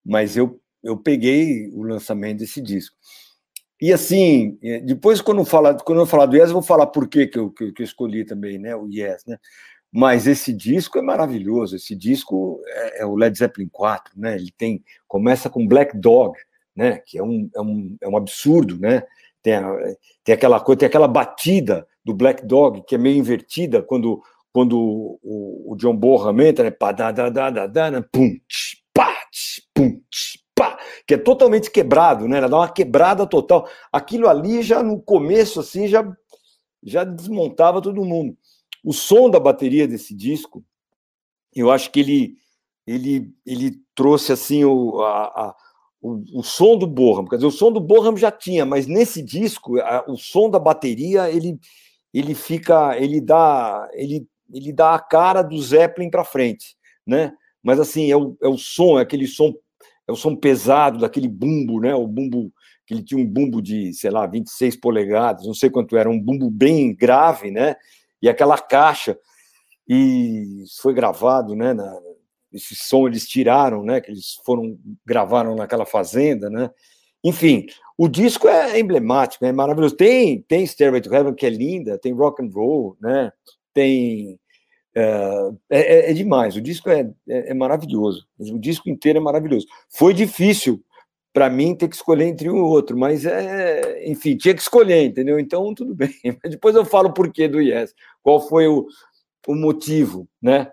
mas 0.04 0.36
eu, 0.36 0.60
eu 0.82 0.96
peguei 0.96 1.68
o 1.72 1.82
lançamento 1.82 2.38
desse 2.38 2.60
disco. 2.60 2.96
E 3.80 3.92
assim, 3.92 4.58
é, 4.62 4.80
depois 4.80 5.20
quando, 5.20 5.44
fala, 5.44 5.74
quando 5.74 6.00
eu 6.00 6.06
falar 6.06 6.26
do 6.26 6.36
Yes, 6.36 6.48
eu 6.48 6.54
vou 6.54 6.62
falar 6.62 6.86
por 6.86 7.08
que, 7.08 7.26
que, 7.26 7.38
eu, 7.38 7.50
que 7.50 7.74
eu 7.78 7.84
escolhi 7.84 8.24
também, 8.24 8.58
né? 8.58 8.74
O 8.74 8.88
Yes, 8.88 9.24
né? 9.26 9.38
Mas 9.92 10.26
esse 10.26 10.52
disco 10.52 10.98
é 10.98 11.02
maravilhoso. 11.02 11.76
Esse 11.76 11.94
disco 11.94 12.60
é, 12.66 13.02
é, 13.02 13.06
o 13.06 13.14
Led 13.14 13.36
Zeppelin 13.36 13.68
4, 13.70 14.12
né? 14.16 14.36
Ele 14.36 14.52
tem 14.56 14.82
começa 15.06 15.50
com 15.50 15.66
Black 15.66 15.96
Dog, 15.96 16.36
né? 16.74 16.98
Que 17.04 17.18
é 17.18 17.22
um, 17.22 17.48
é 17.54 17.60
um, 17.60 17.96
é 18.00 18.08
um 18.08 18.16
absurdo, 18.16 18.78
né? 18.78 19.02
Tem, 19.42 19.54
tem 20.24 20.34
aquela 20.34 20.60
coisa, 20.60 20.80
tem 20.80 20.86
aquela 20.86 21.08
batida 21.08 21.86
do 22.04 22.14
Black 22.14 22.46
Dog 22.46 22.82
que 22.86 22.94
é 22.94 22.98
meio 22.98 23.18
invertida 23.18 23.82
quando 23.82 24.22
quando 24.52 24.78
o, 24.78 25.72
o 25.72 25.76
John 25.76 25.96
Bonham 25.96 26.40
entra, 26.40 26.64
né? 26.64 26.70
Da, 26.70 28.02
pum, 28.02 28.38
tch, 28.48 28.83
pum, 29.74 30.00
pá, 30.54 30.78
que 31.06 31.14
é 31.14 31.18
totalmente 31.18 31.70
quebrado, 31.70 32.28
né? 32.28 32.38
Ela 32.38 32.48
dá 32.48 32.56
uma 32.58 32.72
quebrada 32.72 33.26
total. 33.26 33.68
Aquilo 33.92 34.28
ali 34.28 34.62
já 34.62 34.82
no 34.82 35.02
começo 35.02 35.60
assim 35.60 35.88
já 35.88 36.04
já 36.82 37.02
desmontava 37.02 37.82
todo 37.82 38.04
mundo. 38.04 38.36
o 38.84 38.92
som 38.92 39.30
da 39.30 39.40
bateria 39.40 39.88
desse 39.88 40.14
disco, 40.14 40.62
eu 41.54 41.70
acho 41.70 41.90
que 41.90 42.00
ele 42.00 42.36
ele, 42.86 43.32
ele 43.46 43.80
trouxe 43.94 44.32
assim 44.32 44.64
o, 44.64 45.00
a, 45.00 45.24
a, 45.24 45.56
o, 46.00 46.40
o, 46.40 46.42
som 46.42 46.76
do 46.76 46.86
Boham. 46.86 47.24
Quer 47.24 47.36
dizer, 47.36 47.46
o 47.46 47.50
som 47.50 47.72
do 47.72 47.80
Boham 47.80 48.16
já 48.16 48.30
tinha, 48.30 48.66
mas 48.66 48.86
nesse 48.86 49.22
disco, 49.22 49.80
a, 49.80 50.04
o 50.06 50.16
som 50.16 50.50
da 50.50 50.58
bateria 50.58 51.30
ele, 51.30 51.58
ele 52.12 52.34
fica, 52.34 52.96
ele 52.98 53.20
dá, 53.20 53.88
ele, 53.94 54.28
ele 54.52 54.72
dá 54.72 54.94
a 54.94 54.98
cara 54.98 55.42
do 55.42 55.60
Zeppelin 55.60 56.10
para 56.10 56.24
frente, 56.24 56.76
né? 57.06 57.32
Mas 57.62 57.80
assim 57.80 58.10
é 58.10 58.16
o, 58.16 58.36
é 58.42 58.48
o 58.48 58.58
som, 58.58 58.98
é 58.98 59.02
aquele 59.02 59.26
som, 59.26 59.54
é 60.06 60.12
o 60.12 60.16
som 60.16 60.36
pesado 60.36 60.98
daquele 60.98 61.28
bumbo, 61.28 61.80
né? 61.80 61.94
O 61.94 62.06
bumbo 62.06 62.52
que 62.86 62.94
ele 62.94 63.02
tinha 63.02 63.20
um 63.20 63.26
bumbo 63.26 63.62
de, 63.62 63.92
sei 63.94 64.10
lá, 64.10 64.26
26 64.26 64.76
polegadas, 64.76 65.46
não 65.46 65.54
sei 65.54 65.70
quanto 65.70 65.96
era, 65.96 66.10
um 66.10 66.20
bumbo 66.20 66.50
bem 66.50 66.94
grave, 66.94 67.50
né? 67.50 67.76
E 68.20 68.28
aquela 68.28 68.58
caixa 68.58 69.18
e 69.88 70.64
foi 70.80 70.94
gravado, 70.94 71.54
né? 71.54 71.72
Na, 71.72 71.98
esse 72.52 72.74
som 72.74 73.06
eles 73.06 73.26
tiraram, 73.26 73.82
né? 73.82 74.00
Que 74.00 74.10
eles 74.10 74.34
foram 74.44 74.78
gravaram 75.04 75.54
naquela 75.56 75.86
fazenda, 75.86 76.48
né? 76.50 76.70
Enfim, 77.22 77.66
o 77.96 78.06
disco 78.06 78.46
é 78.48 78.78
emblemático, 78.78 79.44
é 79.44 79.52
maravilhoso. 79.52 79.96
Tem 79.96 80.42
tem 80.42 80.66
Stairway 80.66 81.00
to 81.00 81.12
Heaven 81.14 81.34
que 81.34 81.46
é 81.46 81.50
linda, 81.50 81.98
tem 81.98 82.12
rock 82.12 82.42
and 82.42 82.50
roll, 82.52 82.96
né? 83.00 83.32
Tem 83.72 84.38
é, 84.94 85.54
é, 85.70 86.10
é 86.10 86.12
demais. 86.12 86.56
O 86.56 86.60
disco 86.60 86.88
é, 86.88 87.00
é, 87.28 87.50
é, 87.50 87.54
maravilhoso. 87.54 88.26
O 88.38 88.58
disco 88.58 88.88
inteiro 88.88 89.18
é 89.18 89.22
maravilhoso. 89.22 89.66
Foi 89.88 90.14
difícil 90.14 90.82
para 91.32 91.50
mim 91.50 91.74
ter 91.74 91.88
que 91.88 91.96
escolher 91.96 92.26
entre 92.26 92.48
um 92.48 92.56
e 92.56 92.60
outro, 92.60 92.96
mas 92.96 93.26
é, 93.26 94.06
enfim, 94.06 94.36
tinha 94.36 94.54
que 94.54 94.62
escolher, 94.62 95.04
entendeu? 95.04 95.38
Então 95.38 95.74
tudo 95.74 95.92
bem. 95.92 96.14
Mas 96.42 96.52
depois 96.52 96.76
eu 96.76 96.84
falo 96.84 97.08
o 97.08 97.12
porquê 97.12 97.48
do 97.48 97.60
Yes. 97.60 97.92
Qual 98.22 98.40
foi 98.40 98.68
o, 98.68 98.86
o 99.48 99.54
motivo, 99.54 100.28
né? 100.40 100.70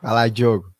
Vai 0.00 0.14
lá, 0.14 0.28
Diogo. 0.28 0.70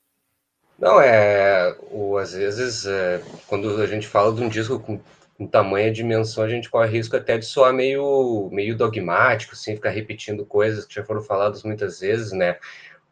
Não, 0.78 1.00
é. 1.00 1.76
O, 1.90 2.16
às 2.16 2.32
vezes, 2.32 2.87
é, 2.87 3.23
quando 3.46 3.80
a 3.82 3.87
gente 3.87 4.06
fala 4.06 4.32
de 4.32 4.42
um 4.42 4.49
disco 4.49 4.78
com, 4.78 5.00
com 5.37 5.47
tamanha 5.47 5.93
dimensão, 5.93 6.45
a 6.45 6.49
gente 6.49 6.71
corre 6.71 6.90
risco 6.90 7.16
até 7.16 7.37
de 7.37 7.45
soar 7.45 7.73
meio, 7.73 8.49
meio 8.50 8.76
dogmático, 8.76 9.52
assim, 9.52 9.75
ficar 9.75 9.90
repetindo 9.90 10.47
coisas 10.47 10.87
que 10.87 10.95
já 10.95 11.05
foram 11.05 11.21
faladas 11.23 11.62
muitas 11.62 12.00
vezes, 12.00 12.33
né? 12.33 12.59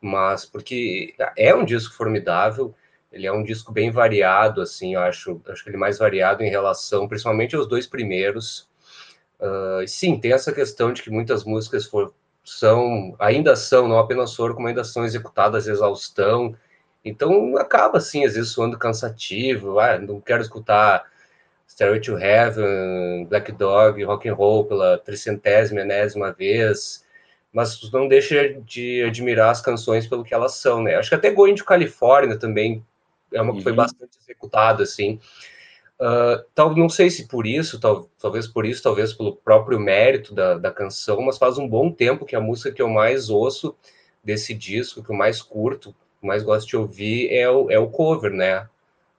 Mas 0.00 0.45
porque 0.47 1.14
é 1.37 1.54
um 1.54 1.64
disco 1.64 1.95
formidável, 1.95 2.75
ele 3.12 3.26
é 3.26 3.33
um 3.33 3.43
disco 3.45 3.73
bem 3.73 3.90
variado, 3.90 4.61
assim, 4.62 4.95
eu 4.95 5.00
acho, 5.00 5.40
acho 5.49 5.62
que 5.62 5.71
ele 5.71 5.76
é 5.76 5.81
mais 5.81 5.99
variado 5.99 6.43
em 6.43 6.50
relação, 6.50 7.07
principalmente 7.07 7.54
aos 7.54 7.69
dois 7.69 7.87
primeiros. 7.87 8.69
Uh, 9.38 9.87
sim, 9.87 10.19
tem 10.19 10.33
essa 10.33 10.52
questão 10.52 10.93
de 10.93 11.02
que 11.02 11.11
muitas 11.11 11.45
músicas 11.45 11.87
for, 11.87 12.14
são, 12.45 13.14
ainda 13.19 13.54
são, 13.54 13.87
não 13.87 13.99
apenas 13.99 14.35
foram, 14.35 14.54
como 14.54 14.69
ainda 14.69 14.85
são 14.85 15.04
executadas 15.04 15.66
exaustão. 15.66 16.57
Então 17.04 17.57
acaba 17.59 17.99
assim, 17.99 18.25
às 18.25 18.35
vezes 18.35 18.50
soando 18.50 18.78
cansativo, 18.78 19.78
ah, 19.78 19.99
não 19.99 20.21
quero 20.21 20.43
escutar 20.43 21.04
Stairway 21.75 22.00
to 22.00 22.16
Heaven, 22.16 23.26
Black 23.28 23.50
Dog, 23.50 24.02
Rock 24.04 24.28
and 24.28 24.35
Roll 24.35 24.64
pela 24.64 24.97
tricentésima, 24.99 25.81
enésima 25.81 26.33
vez, 26.33 27.04
mas 27.52 27.90
não 27.93 28.07
deixa 28.07 28.54
de 28.64 29.02
admirar 29.02 29.50
as 29.50 29.61
canções 29.61 30.07
pelo 30.07 30.23
que 30.23 30.33
elas 30.33 30.54
são, 30.54 30.81
né? 30.81 30.95
Acho 30.95 31.09
que 31.09 31.16
até 31.16 31.33
Going 31.33 31.57
to 31.57 31.64
California 31.64 32.38
também 32.38 32.85
é 33.33 33.43
uma 33.43 33.52
que 33.52 33.62
foi 33.62 33.73
uhum. 33.73 33.76
bastante 33.76 34.16
executada, 34.23 34.85
assim. 34.85 35.19
Uh, 35.99 36.45
tal, 36.54 36.76
não 36.76 36.88
sei 36.88 37.11
se 37.11 37.26
por 37.26 37.45
isso, 37.45 37.81
tal, 37.81 38.09
talvez 38.21 38.47
por 38.47 38.64
isso, 38.64 38.81
talvez 38.81 39.12
pelo 39.12 39.35
próprio 39.35 39.78
mérito 39.81 40.33
da, 40.33 40.54
da 40.54 40.71
canção, 40.71 41.21
mas 41.23 41.38
faz 41.38 41.59
um 41.59 41.66
bom 41.66 41.90
tempo 41.90 42.25
que 42.25 42.37
a 42.37 42.40
música 42.40 42.71
que 42.71 42.83
eu 42.83 42.88
mais 42.88 43.31
ouço 43.31 43.76
desse 44.23 44.54
disco, 44.54 45.02
que 45.02 45.11
eu 45.11 45.16
mais 45.16 45.43
curto, 45.43 45.93
mais 46.22 46.44
gosto 46.44 46.68
de 46.68 46.77
ouvir, 46.77 47.33
é 47.33 47.51
o, 47.51 47.68
é 47.68 47.79
o 47.79 47.88
cover, 47.88 48.33
né? 48.33 48.68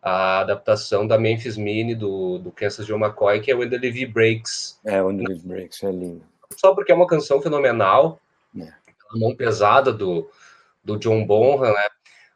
A 0.05 0.41
adaptação 0.41 1.07
da 1.07 1.17
Memphis 1.17 1.57
Mini 1.57 1.95
do, 1.95 2.37
do 2.37 2.51
Kansas 2.51 2.85
Joe 2.85 2.99
McCoy, 2.99 3.39
que 3.39 3.49
é 3.49 3.55
When 3.55 3.69
the 3.69 3.77
Levy 3.77 4.05
Breaks. 4.05 4.79
É, 4.85 5.01
When 5.01 5.17
the 5.17 5.23
Levy 5.27 5.47
Breaks, 5.47 5.83
é 5.83 5.91
lindo. 5.91 6.23
Só 6.55 6.75
porque 6.75 6.91
é 6.91 6.95
uma 6.95 7.07
canção 7.07 7.41
fenomenal, 7.41 8.21
é. 8.55 8.67
a 9.11 9.17
mão 9.17 9.35
pesada 9.35 9.91
do, 9.91 10.29
do 10.83 10.97
John 10.97 11.25
Bonham, 11.25 11.73
né? 11.73 11.87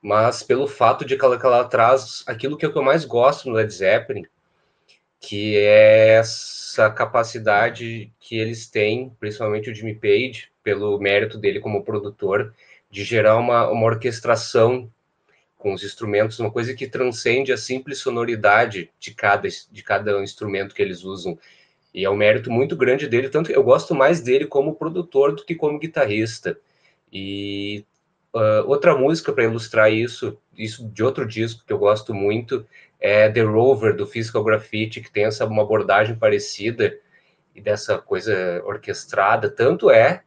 mas 0.01 0.41
pelo 0.41 0.67
fato 0.67 1.05
de 1.05 1.17
que 1.17 1.23
ela, 1.23 1.37
que 1.37 1.45
ela 1.45 1.63
traz 1.65 2.23
aquilo 2.25 2.57
que, 2.57 2.65
é 2.65 2.69
que 2.69 2.77
eu 2.77 2.83
mais 2.83 3.05
gosto 3.05 3.47
no 3.47 3.55
Led 3.55 3.71
Zeppelin, 3.71 4.25
que 5.19 5.57
é 5.57 6.15
essa 6.15 6.89
capacidade 6.89 8.11
que 8.19 8.37
eles 8.37 8.67
têm, 8.67 9.09
principalmente 9.19 9.69
o 9.69 9.75
Jimmy 9.75 9.95
Page, 9.95 10.49
pelo 10.63 10.97
mérito 10.97 11.37
dele 11.37 11.59
como 11.59 11.83
produtor, 11.83 12.53
de 12.89 13.03
gerar 13.03 13.37
uma, 13.37 13.69
uma 13.69 13.85
orquestração 13.85 14.89
com 15.59 15.73
os 15.73 15.83
instrumentos, 15.83 16.39
uma 16.39 16.49
coisa 16.49 16.73
que 16.73 16.87
transcende 16.87 17.51
a 17.51 17.57
simples 17.57 17.99
sonoridade 17.99 18.89
de 18.99 19.13
cada, 19.13 19.47
de 19.47 19.83
cada 19.83 20.19
instrumento 20.23 20.73
que 20.73 20.81
eles 20.81 21.03
usam. 21.03 21.37
E 21.93 22.03
é 22.03 22.09
um 22.09 22.15
mérito 22.15 22.49
muito 22.49 22.75
grande 22.75 23.07
dele, 23.07 23.29
tanto 23.29 23.51
que 23.51 23.55
eu 23.55 23.63
gosto 23.63 23.93
mais 23.93 24.21
dele 24.21 24.47
como 24.47 24.75
produtor 24.75 25.35
do 25.35 25.45
que 25.45 25.53
como 25.53 25.77
guitarrista. 25.77 26.57
E 27.13 27.85
Uh, 28.31 28.61
outra 28.67 28.95
música 28.95 29.33
para 29.33 29.45
ilustrar 29.45 29.91
isso, 29.91 30.37
isso 30.55 30.87
de 30.87 31.03
outro 31.03 31.25
disco 31.25 31.63
que 31.65 31.73
eu 31.73 31.79
gosto 31.79 32.13
muito, 32.13 32.63
é 32.99 33.27
The 33.27 33.41
Rover, 33.41 33.95
do 33.95 34.05
Physical 34.05 34.43
Graffiti, 34.43 35.01
que 35.01 35.11
tem 35.11 35.25
essa 35.25 35.45
uma 35.45 35.63
abordagem 35.63 36.15
parecida 36.15 36.95
e 37.55 37.61
dessa 37.61 37.97
coisa 37.97 38.61
orquestrada. 38.65 39.49
Tanto 39.49 39.89
é 39.89 40.21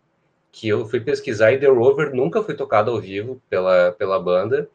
que 0.50 0.68
eu 0.68 0.84
fui 0.86 1.00
pesquisar 1.00 1.52
e 1.52 1.60
The 1.60 1.68
Rover 1.68 2.12
nunca 2.12 2.42
foi 2.42 2.56
tocado 2.56 2.90
ao 2.90 3.00
vivo 3.00 3.40
pela, 3.48 3.92
pela 3.92 4.18
banda, 4.20 4.68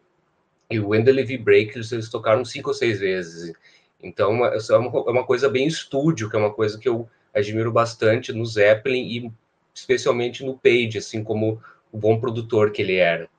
e 0.69 0.79
o 0.79 0.89
the 0.89 1.11
Levy 1.11 1.37
Break 1.37 1.77
eles 1.77 2.09
tocaram 2.09 2.43
cinco 2.43 2.69
ou 2.69 2.73
seis 2.73 2.99
vezes. 2.99 3.53
Então, 4.01 4.45
é, 4.45 4.57
é 4.57 4.77
uma, 4.77 4.99
é 4.99 5.11
uma 5.11 5.25
coisa 5.25 5.49
bem 5.49 5.65
estúdio, 5.65 6.29
que 6.29 6.35
é 6.35 6.39
uma 6.39 6.53
coisa 6.53 6.77
que 6.77 6.87
eu 6.87 7.09
admiro 7.33 7.71
bastante 7.71 8.33
no 8.33 8.45
Zeppelin 8.45 9.07
e 9.07 9.31
especialmente 9.73 10.43
no 10.43 10.57
Page, 10.57 10.97
assim 10.97 11.23
como 11.23 11.61
o 11.91 11.97
bom 11.97 12.19
produtor 12.19 12.71
que 12.71 12.81
ele 12.81 12.95
era. 12.95 13.29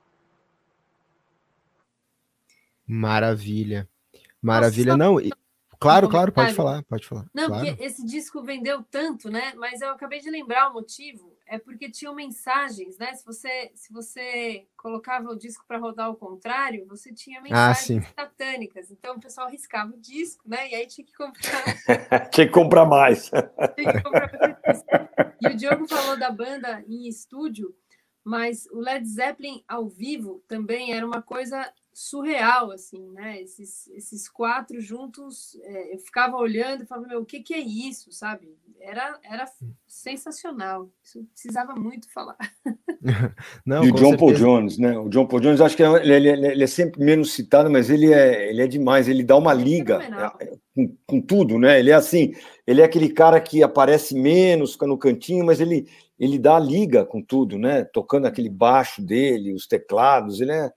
Maravilha. 2.87 3.87
Maravilha. 4.41 4.97
Nossa, 4.97 5.11
não, 5.11 5.21
e... 5.21 5.31
claro, 5.79 6.09
claro, 6.09 6.31
pode 6.31 6.53
falar, 6.53 6.83
pode 6.83 7.05
falar. 7.05 7.25
Não, 7.33 7.47
claro. 7.47 7.67
porque 7.67 7.83
esse 7.83 8.03
disco 8.05 8.41
vendeu 8.41 8.83
tanto, 8.89 9.29
né? 9.29 9.53
Mas 9.55 9.81
eu 9.81 9.89
acabei 9.91 10.19
de 10.19 10.29
lembrar 10.29 10.69
o 10.69 10.73
motivo. 10.73 11.31
É 11.49 11.57
porque 11.57 11.89
tinham 11.89 12.13
mensagens, 12.13 12.97
né? 12.97 13.13
Se 13.15 13.25
você, 13.25 13.71
se 13.73 13.91
você 13.91 14.67
colocava 14.77 15.29
o 15.29 15.35
disco 15.35 15.65
para 15.67 15.79
rodar 15.79 16.05
ao 16.05 16.15
contrário, 16.15 16.85
você 16.87 17.11
tinha 17.11 17.39
ah, 17.39 17.41
mensagens 17.41 18.05
ah, 18.15 18.21
satânicas. 18.21 18.91
Então 18.91 19.15
o 19.15 19.19
pessoal 19.19 19.49
riscava 19.49 19.91
o 19.91 19.99
disco, 19.99 20.47
né? 20.47 20.69
E 20.69 20.75
aí 20.75 20.85
tinha 20.85 21.05
que 21.05 21.13
comprar. 21.13 21.63
tinha 22.29 22.47
que 22.47 22.53
comprar 22.53 22.85
mais. 22.85 23.29
tinha 23.75 23.93
que 23.93 24.03
comprar 24.03 24.59
mais. 24.63 24.83
E 25.41 25.47
o 25.47 25.57
Diogo 25.57 25.87
falou 25.87 26.17
da 26.17 26.31
banda 26.31 26.83
em 26.87 27.07
estúdio 27.07 27.75
mas 28.23 28.67
o 28.71 28.79
Led 28.79 29.07
Zeppelin 29.07 29.63
ao 29.67 29.87
vivo 29.87 30.43
também 30.47 30.93
era 30.93 31.03
uma 31.03 31.21
coisa 31.21 31.67
surreal, 31.99 32.71
assim, 32.71 33.09
né? 33.09 33.41
Esses, 33.41 33.89
esses 33.89 34.29
quatro 34.29 34.79
juntos, 34.79 35.59
é, 35.63 35.93
eu 35.93 35.99
ficava 35.99 36.37
olhando 36.37 36.83
e 36.83 36.85
falava, 36.85 37.07
meu, 37.07 37.19
o 37.19 37.25
que, 37.25 37.41
que 37.41 37.53
é 37.53 37.59
isso, 37.59 38.09
sabe? 38.13 38.55
Era, 38.79 39.19
era 39.21 39.45
sensacional. 39.85 40.89
Isso 41.03 41.27
precisava 41.33 41.75
muito 41.75 42.09
falar. 42.13 42.37
Não, 43.65 43.83
e 43.83 43.91
o 43.91 43.95
John 43.95 44.11
certeza. 44.11 44.17
Paul 44.17 44.33
Jones, 44.33 44.77
né? 44.77 44.97
O 44.97 45.09
John 45.09 45.27
Paul 45.27 45.41
Jones, 45.41 45.59
acho 45.59 45.75
que 45.75 45.83
ele, 45.83 46.13
ele, 46.13 46.47
ele, 46.47 46.63
é 46.63 46.67
sempre 46.67 47.03
menos 47.03 47.33
citado, 47.33 47.69
mas 47.69 47.89
ele 47.89 48.13
é, 48.13 48.49
ele 48.49 48.61
é 48.61 48.67
demais. 48.67 49.09
Ele 49.09 49.23
dá 49.23 49.35
uma 49.35 49.53
liga 49.53 49.99
é, 50.39 50.57
com, 50.73 50.95
com 51.05 51.21
tudo, 51.21 51.59
né? 51.59 51.79
Ele 51.81 51.91
é 51.91 51.95
assim, 51.95 52.31
ele 52.65 52.79
é 52.79 52.85
aquele 52.85 53.09
cara 53.09 53.41
que 53.41 53.61
aparece 53.61 54.15
menos, 54.15 54.71
fica 54.71 54.87
no 54.87 54.97
cantinho, 54.97 55.45
mas 55.45 55.59
ele 55.59 55.85
ele 56.17 56.37
dá 56.37 56.57
a 56.57 56.59
liga 56.59 57.05
com 57.05 57.21
tudo, 57.21 57.57
né? 57.57 57.85
Tocando 57.85 58.25
aquele 58.25 58.49
baixo 58.49 59.01
dele, 59.01 59.53
os 59.53 59.65
teclados, 59.65 60.41
ele 60.41 60.51
é, 60.51 60.69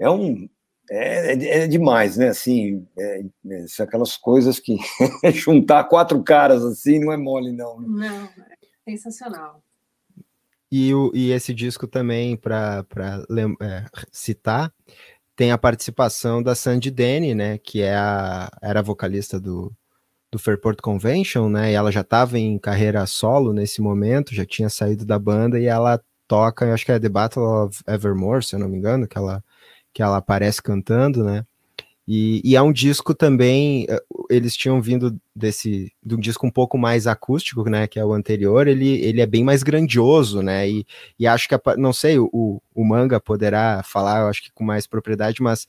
é 0.00 0.10
um 0.10 0.48
é, 0.90 1.34
é, 1.34 1.58
é 1.62 1.66
demais, 1.68 2.16
né? 2.16 2.28
Assim, 2.28 2.84
é, 2.98 3.20
é, 3.20 3.64
aquelas 3.82 4.16
coisas 4.16 4.58
que 4.58 4.76
juntar 5.32 5.84
quatro 5.84 6.20
caras 6.24 6.64
assim 6.64 6.98
não 6.98 7.12
é 7.12 7.16
mole, 7.16 7.52
não. 7.52 7.80
Né? 7.80 8.08
Não, 8.08 8.24
é 8.24 8.90
sensacional. 8.90 9.62
E, 10.72 10.92
o, 10.94 11.12
e 11.14 11.30
esse 11.30 11.54
disco 11.54 11.86
também, 11.86 12.36
para 12.36 12.84
é, 13.60 13.84
citar, 14.10 14.72
tem 15.36 15.52
a 15.52 15.58
participação 15.58 16.42
da 16.42 16.54
Sandy 16.54 16.90
Denny, 16.90 17.34
né? 17.34 17.58
Que 17.58 17.82
é 17.82 17.94
a, 17.94 18.50
era 18.60 18.80
a 18.80 18.82
vocalista 18.82 19.38
do, 19.38 19.72
do 20.30 20.38
Fairport 20.38 20.80
Convention, 20.80 21.48
né? 21.48 21.72
E 21.72 21.74
ela 21.74 21.92
já 21.92 22.02
estava 22.02 22.38
em 22.38 22.58
carreira 22.58 23.06
solo 23.06 23.52
nesse 23.52 23.80
momento, 23.80 24.34
já 24.34 24.44
tinha 24.44 24.68
saído 24.68 25.04
da 25.04 25.18
banda 25.18 25.58
e 25.58 25.66
ela 25.66 26.00
toca, 26.28 26.72
acho 26.72 26.84
que 26.84 26.92
é 26.92 26.98
The 26.98 27.08
Battle 27.08 27.44
of 27.66 27.82
Evermore, 27.88 28.44
se 28.44 28.54
eu 28.54 28.60
não 28.60 28.68
me 28.68 28.78
engano, 28.78 29.08
que 29.08 29.18
ela, 29.18 29.42
que 29.92 30.02
ela 30.02 30.18
aparece 30.18 30.62
cantando, 30.62 31.24
né? 31.24 31.44
E, 32.12 32.40
e, 32.44 32.56
é 32.56 32.62
um 32.62 32.72
disco 32.72 33.14
também, 33.14 33.86
eh, 33.88 34.02
eles 34.28 34.56
tinham 34.56 34.82
vindo 34.82 35.16
desse, 35.32 35.92
de 36.04 36.16
um 36.16 36.18
disco 36.18 36.44
um 36.44 36.50
pouco 36.50 36.76
mais 36.76 37.06
acústico, 37.06 37.70
né, 37.70 37.86
que 37.86 38.00
é 38.00 38.04
o 38.04 38.12
anterior, 38.12 38.66
ele, 38.66 38.88
ele 39.00 39.20
é 39.20 39.26
bem 39.26 39.44
mais 39.44 39.62
grandioso, 39.62 40.42
né, 40.42 40.68
e, 40.68 40.84
e 41.16 41.24
acho 41.24 41.48
que, 41.48 41.54
não 41.78 41.92
sei, 41.92 42.18
o, 42.18 42.60
o 42.74 42.84
Manga 42.84 43.20
poderá 43.20 43.82
falar, 43.84 44.22
eu 44.22 44.26
acho 44.26 44.42
que 44.42 44.50
com 44.52 44.64
mais 44.64 44.88
propriedade, 44.88 45.40
mas 45.40 45.68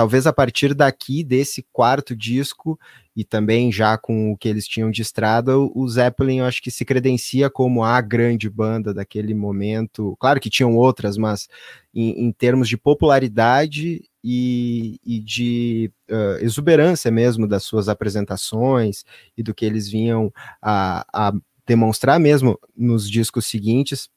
talvez 0.00 0.26
a 0.26 0.32
partir 0.32 0.72
daqui, 0.72 1.22
desse 1.22 1.62
quarto 1.74 2.16
disco, 2.16 2.80
e 3.14 3.22
também 3.22 3.70
já 3.70 3.98
com 3.98 4.32
o 4.32 4.36
que 4.38 4.48
eles 4.48 4.66
tinham 4.66 4.90
de 4.90 5.02
estrada, 5.02 5.58
o 5.58 5.86
Zeppelin 5.86 6.38
eu 6.38 6.46
acho 6.46 6.62
que 6.62 6.70
se 6.70 6.86
credencia 6.86 7.50
como 7.50 7.84
a 7.84 8.00
grande 8.00 8.48
banda 8.48 8.94
daquele 8.94 9.34
momento. 9.34 10.16
Claro 10.18 10.40
que 10.40 10.48
tinham 10.48 10.74
outras, 10.74 11.18
mas 11.18 11.48
em, 11.94 12.28
em 12.28 12.32
termos 12.32 12.66
de 12.66 12.78
popularidade 12.78 14.02
e, 14.24 14.98
e 15.04 15.20
de 15.20 15.92
uh, 16.10 16.42
exuberância 16.42 17.10
mesmo 17.10 17.46
das 17.46 17.64
suas 17.64 17.86
apresentações 17.86 19.04
e 19.36 19.42
do 19.42 19.52
que 19.52 19.66
eles 19.66 19.86
vinham 19.86 20.32
a, 20.62 21.04
a 21.12 21.32
demonstrar 21.66 22.18
mesmo 22.18 22.58
nos 22.74 23.06
discos 23.06 23.44
seguintes. 23.44 24.08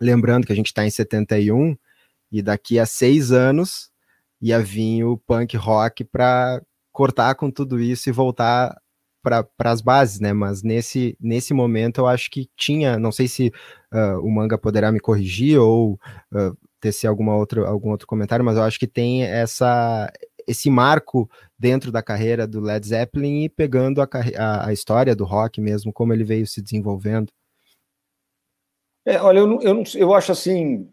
Lembrando 0.00 0.46
que 0.46 0.54
a 0.54 0.56
gente 0.56 0.68
está 0.68 0.86
em 0.86 0.90
71 0.90 1.76
e 2.32 2.40
daqui 2.40 2.78
a 2.78 2.86
seis 2.86 3.30
anos 3.30 3.90
ia 4.40 4.60
vir 4.60 5.04
o 5.04 5.16
punk 5.16 5.56
rock 5.56 6.04
para 6.04 6.62
cortar 6.92 7.34
com 7.34 7.50
tudo 7.50 7.80
isso 7.80 8.08
e 8.08 8.12
voltar 8.12 8.76
para 9.22 9.46
as 9.70 9.80
bases, 9.80 10.20
né? 10.20 10.32
Mas 10.32 10.62
nesse, 10.62 11.16
nesse 11.20 11.52
momento 11.52 12.00
eu 12.00 12.06
acho 12.06 12.30
que 12.30 12.48
tinha, 12.56 12.98
não 12.98 13.12
sei 13.12 13.28
se 13.28 13.52
uh, 13.92 14.20
o 14.22 14.30
manga 14.30 14.56
poderá 14.56 14.90
me 14.90 15.00
corrigir 15.00 15.58
ou 15.58 15.94
uh, 16.32 16.56
ter 16.80 17.06
alguma 17.06 17.36
outra, 17.36 17.66
algum 17.66 17.90
outro 17.90 18.06
comentário, 18.06 18.44
mas 18.44 18.56
eu 18.56 18.62
acho 18.62 18.78
que 18.78 18.86
tem 18.86 19.24
essa 19.24 20.10
esse 20.46 20.70
marco 20.70 21.30
dentro 21.58 21.92
da 21.92 22.02
carreira 22.02 22.46
do 22.46 22.58
Led 22.58 22.86
Zeppelin 22.86 23.44
e 23.44 23.48
pegando 23.50 24.00
a, 24.00 24.08
a, 24.38 24.68
a 24.68 24.72
história 24.72 25.14
do 25.14 25.24
rock 25.24 25.60
mesmo, 25.60 25.92
como 25.92 26.14
ele 26.14 26.24
veio 26.24 26.46
se 26.46 26.62
desenvolvendo. 26.62 27.30
É, 29.04 29.20
olha, 29.20 29.40
eu, 29.40 29.60
eu, 29.60 29.82
eu 29.94 30.14
acho 30.14 30.32
assim, 30.32 30.90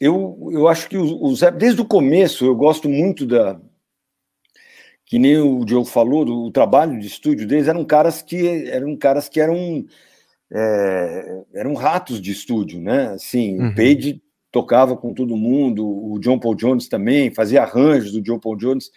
eu, 0.00 0.48
eu 0.50 0.66
acho 0.66 0.88
que 0.88 0.96
o, 0.96 1.22
o 1.22 1.36
Zé, 1.36 1.50
desde 1.50 1.82
o 1.82 1.84
começo, 1.84 2.46
eu 2.46 2.56
gosto 2.56 2.88
muito 2.88 3.26
da. 3.26 3.60
Que 5.04 5.18
nem 5.18 5.38
o 5.38 5.64
Diogo 5.64 5.86
falou, 5.86 6.24
do 6.24 6.50
trabalho 6.50 6.98
de 6.98 7.06
estúdio 7.06 7.46
deles, 7.46 7.68
eram 7.68 7.84
caras 7.84 8.22
que 8.22 8.68
eram 8.68 8.96
caras 8.96 9.28
que 9.28 9.40
eram, 9.40 9.84
é, 10.50 11.42
eram 11.52 11.74
ratos 11.74 12.20
de 12.20 12.30
estúdio, 12.30 12.80
né? 12.80 13.08
Assim, 13.08 13.58
uhum. 13.58 13.68
o 13.68 13.74
Page 13.74 14.22
tocava 14.52 14.96
com 14.96 15.12
todo 15.12 15.36
mundo, 15.36 15.86
o 15.86 16.18
John 16.20 16.38
Paul 16.38 16.54
Jones 16.54 16.88
também, 16.88 17.34
fazia 17.34 17.62
arranjos 17.62 18.12
do 18.12 18.22
John 18.22 18.38
Paul 18.38 18.56
Jones. 18.56 18.90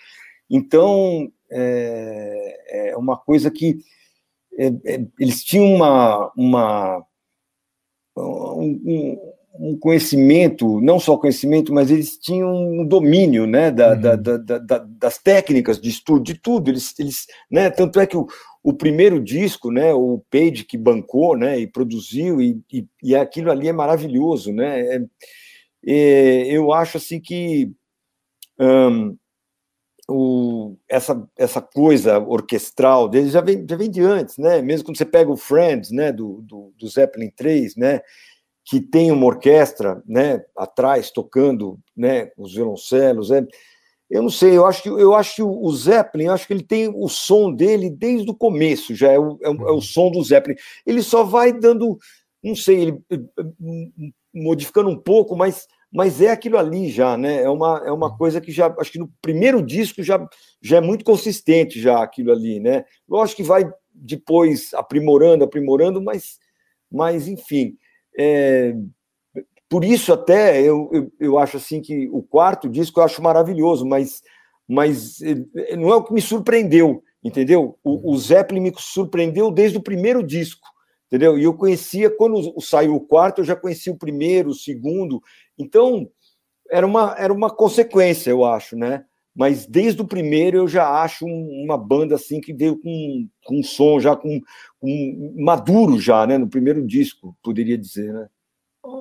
Então, 0.49 1.31
é, 1.51 2.91
é 2.91 2.97
uma 2.97 3.17
coisa 3.17 3.49
que 3.51 3.79
é, 4.57 4.67
é 4.85 5.05
eles 5.19 5.43
tinham 5.43 5.65
uma, 5.65 6.31
uma 6.37 7.03
um, 8.15 8.79
um 8.85 9.32
conhecimento, 9.79 10.81
não 10.81 10.99
só 10.99 11.15
conhecimento, 11.15 11.73
mas 11.73 11.91
eles 11.91 12.17
tinham 12.17 12.51
um 12.51 12.85
domínio 12.85 13.45
né, 13.45 13.69
da, 13.69 13.93
uhum. 13.93 14.01
da, 14.01 14.15
da, 14.15 14.57
da, 14.57 14.77
das 14.79 15.17
técnicas 15.17 15.79
de 15.79 15.89
estudo, 15.89 16.23
de 16.23 16.33
tudo. 16.33 16.71
Eles, 16.71 16.97
eles, 16.97 17.27
né, 17.51 17.69
tanto 17.69 17.99
é 17.99 18.07
que 18.07 18.17
o, 18.17 18.27
o 18.63 18.73
primeiro 18.73 19.19
disco, 19.23 19.71
né, 19.71 19.93
o 19.93 20.23
Page 20.31 20.63
que 20.63 20.77
bancou 20.77 21.37
né, 21.37 21.59
e 21.59 21.67
produziu, 21.67 22.41
e, 22.41 22.59
e, 22.71 22.87
e 23.03 23.15
aquilo 23.15 23.51
ali 23.51 23.67
é 23.67 23.73
maravilhoso. 23.73 24.51
Né, 24.51 24.81
é, 24.95 25.01
é, 25.85 26.45
eu 26.47 26.73
acho 26.73 26.97
assim 26.97 27.19
que 27.19 27.71
um, 28.59 29.15
o, 30.09 30.75
essa, 30.89 31.27
essa 31.37 31.61
coisa 31.61 32.19
orquestral 32.19 33.07
deles 33.07 33.31
já 33.31 33.41
vem, 33.41 33.65
já 33.69 33.75
vem 33.75 33.89
de 33.89 34.01
antes, 34.01 34.37
né? 34.37 34.61
mesmo 34.61 34.85
quando 34.85 34.97
você 34.97 35.05
pega 35.05 35.31
o 35.31 35.37
Friends 35.37 35.91
né, 35.91 36.11
do, 36.11 36.41
do, 36.41 36.73
do 36.77 36.87
Zeppelin 36.87 37.29
3, 37.29 37.75
né? 37.75 38.01
Que 38.65 38.79
tem 38.79 39.11
uma 39.11 39.25
orquestra, 39.25 40.01
né, 40.07 40.43
atrás 40.57 41.11
tocando, 41.11 41.77
né, 41.95 42.31
os 42.37 42.53
violoncelos, 42.53 43.31
é, 43.31 43.45
eu 44.09 44.21
não 44.21 44.29
sei, 44.29 44.55
eu 44.55 44.65
acho 44.65 44.83
que 44.83 44.89
eu 44.89 45.15
acho 45.15 45.35
que 45.35 45.41
o 45.41 45.71
Zeppelin, 45.71 46.27
acho 46.27 46.45
que 46.45 46.53
ele 46.53 46.63
tem 46.63 46.87
o 46.87 47.07
som 47.09 47.51
dele 47.51 47.89
desde 47.89 48.29
o 48.29 48.35
começo, 48.35 48.93
já 48.93 49.11
é 49.11 49.17
o, 49.17 49.39
é 49.41 49.49
o, 49.49 49.53
é 49.53 49.71
o 49.71 49.75
uhum. 49.75 49.81
som 49.81 50.11
do 50.11 50.23
Zeppelin. 50.23 50.55
Ele 50.85 51.01
só 51.01 51.23
vai 51.23 51.51
dando, 51.51 51.97
não 52.43 52.55
sei, 52.55 52.81
ele 52.81 52.99
modificando 54.31 54.89
um 54.89 54.97
pouco, 54.97 55.35
mas 55.35 55.67
mas 55.93 56.21
é 56.21 56.31
aquilo 56.31 56.57
ali 56.57 56.89
já, 56.89 57.15
né? 57.15 57.43
É 57.43 57.49
uma, 57.49 57.83
é 57.85 57.91
uma 57.91 58.09
uhum. 58.09 58.17
coisa 58.17 58.41
que 58.41 58.51
já, 58.51 58.73
acho 58.79 58.91
que 58.91 58.97
no 58.97 59.11
primeiro 59.21 59.61
disco 59.61 60.01
já, 60.01 60.27
já 60.59 60.77
é 60.77 60.81
muito 60.81 61.05
consistente 61.05 61.79
já 61.79 62.01
aquilo 62.01 62.31
ali, 62.31 62.59
né? 62.59 62.83
Lógico 63.07 63.37
que 63.37 63.47
vai 63.47 63.63
depois 63.93 64.73
aprimorando, 64.73 65.43
aprimorando, 65.43 66.01
mas, 66.01 66.39
mas 66.91 67.27
enfim. 67.27 67.77
É, 68.17 68.75
por 69.69 69.83
isso 69.83 70.13
até 70.13 70.61
eu, 70.61 70.89
eu, 70.91 71.11
eu, 71.19 71.39
acho 71.39 71.57
assim 71.57 71.81
que 71.81 72.07
o 72.09 72.21
quarto 72.21 72.69
disco 72.69 72.99
eu 72.99 73.03
acho 73.03 73.21
maravilhoso, 73.21 73.85
mas, 73.85 74.21
mas 74.67 75.21
é, 75.21 75.75
não 75.75 75.89
é 75.89 75.95
o 75.95 76.03
que 76.03 76.13
me 76.13 76.21
surpreendeu, 76.21 77.03
entendeu? 77.23 77.77
O, 77.83 78.13
o 78.13 78.17
Zeppelin 78.17 78.61
me 78.61 78.73
surpreendeu 78.77 79.49
desde 79.49 79.77
o 79.77 79.83
primeiro 79.83 80.21
disco, 80.21 80.67
entendeu? 81.07 81.37
E 81.37 81.43
eu 81.43 81.53
conhecia, 81.55 82.09
quando 82.09 82.59
saiu 82.61 82.95
o 82.95 83.01
quarto, 83.01 83.41
eu 83.41 83.45
já 83.45 83.55
conhecia 83.55 83.91
o 83.91 83.97
primeiro, 83.97 84.49
o 84.49 84.55
segundo, 84.55 85.21
então 85.57 86.07
era 86.69 86.85
uma, 86.85 87.15
era 87.17 87.33
uma 87.33 87.49
consequência, 87.49 88.29
eu 88.29 88.45
acho, 88.45 88.75
né? 88.75 89.05
Mas 89.35 89.65
desde 89.65 90.01
o 90.01 90.07
primeiro 90.07 90.57
eu 90.57 90.67
já 90.67 91.01
acho 91.01 91.25
uma 91.25 91.77
banda 91.77 92.15
assim 92.15 92.39
que 92.39 92.53
veio 92.53 92.79
com, 92.79 93.27
com 93.45 93.59
um 93.59 93.63
som 93.63 93.99
já 93.99 94.15
com, 94.15 94.39
com 94.79 95.33
maduro 95.37 95.99
já, 95.99 96.27
né? 96.27 96.37
No 96.37 96.47
primeiro 96.47 96.85
disco, 96.85 97.35
poderia 97.41 97.77
dizer, 97.77 98.13
né? 98.13 98.29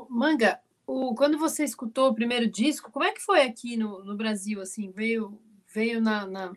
Manga, 0.09 0.59
o, 0.87 1.15
quando 1.15 1.39
você 1.39 1.65
escutou 1.65 2.09
o 2.09 2.15
primeiro 2.15 2.49
disco, 2.49 2.91
como 2.93 3.05
é 3.05 3.13
que 3.13 3.21
foi 3.21 3.43
aqui 3.43 3.77
no, 3.77 4.05
no 4.05 4.17
Brasil? 4.17 4.61
Assim, 4.61 4.91
veio 4.91 5.39
veio 5.75 6.01
na, 6.01 6.27
na 6.27 6.53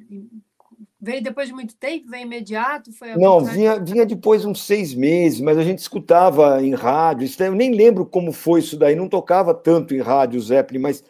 veio 0.99 1.23
depois 1.23 1.47
de 1.47 1.53
muito 1.53 1.75
tempo, 1.75 2.09
veio 2.09 2.23
imediato? 2.23 2.91
Foi 2.91 3.15
Não, 3.15 3.43
vinha, 3.43 3.79
vinha 3.79 4.05
depois 4.05 4.43
uns 4.43 4.63
seis 4.63 4.93
meses, 4.93 5.39
mas 5.39 5.57
a 5.57 5.63
gente 5.63 5.79
escutava 5.79 6.61
em 6.63 6.73
rádio. 6.73 7.29
Eu 7.39 7.55
nem 7.55 7.73
lembro 7.73 8.05
como 8.05 8.31
foi 8.31 8.59
isso 8.59 8.77
daí, 8.77 8.95
não 8.95 9.07
tocava 9.07 9.53
tanto 9.53 9.93
em 9.93 10.01
rádio 10.01 10.41
Zeppelin, 10.41 10.79
mas 10.79 11.03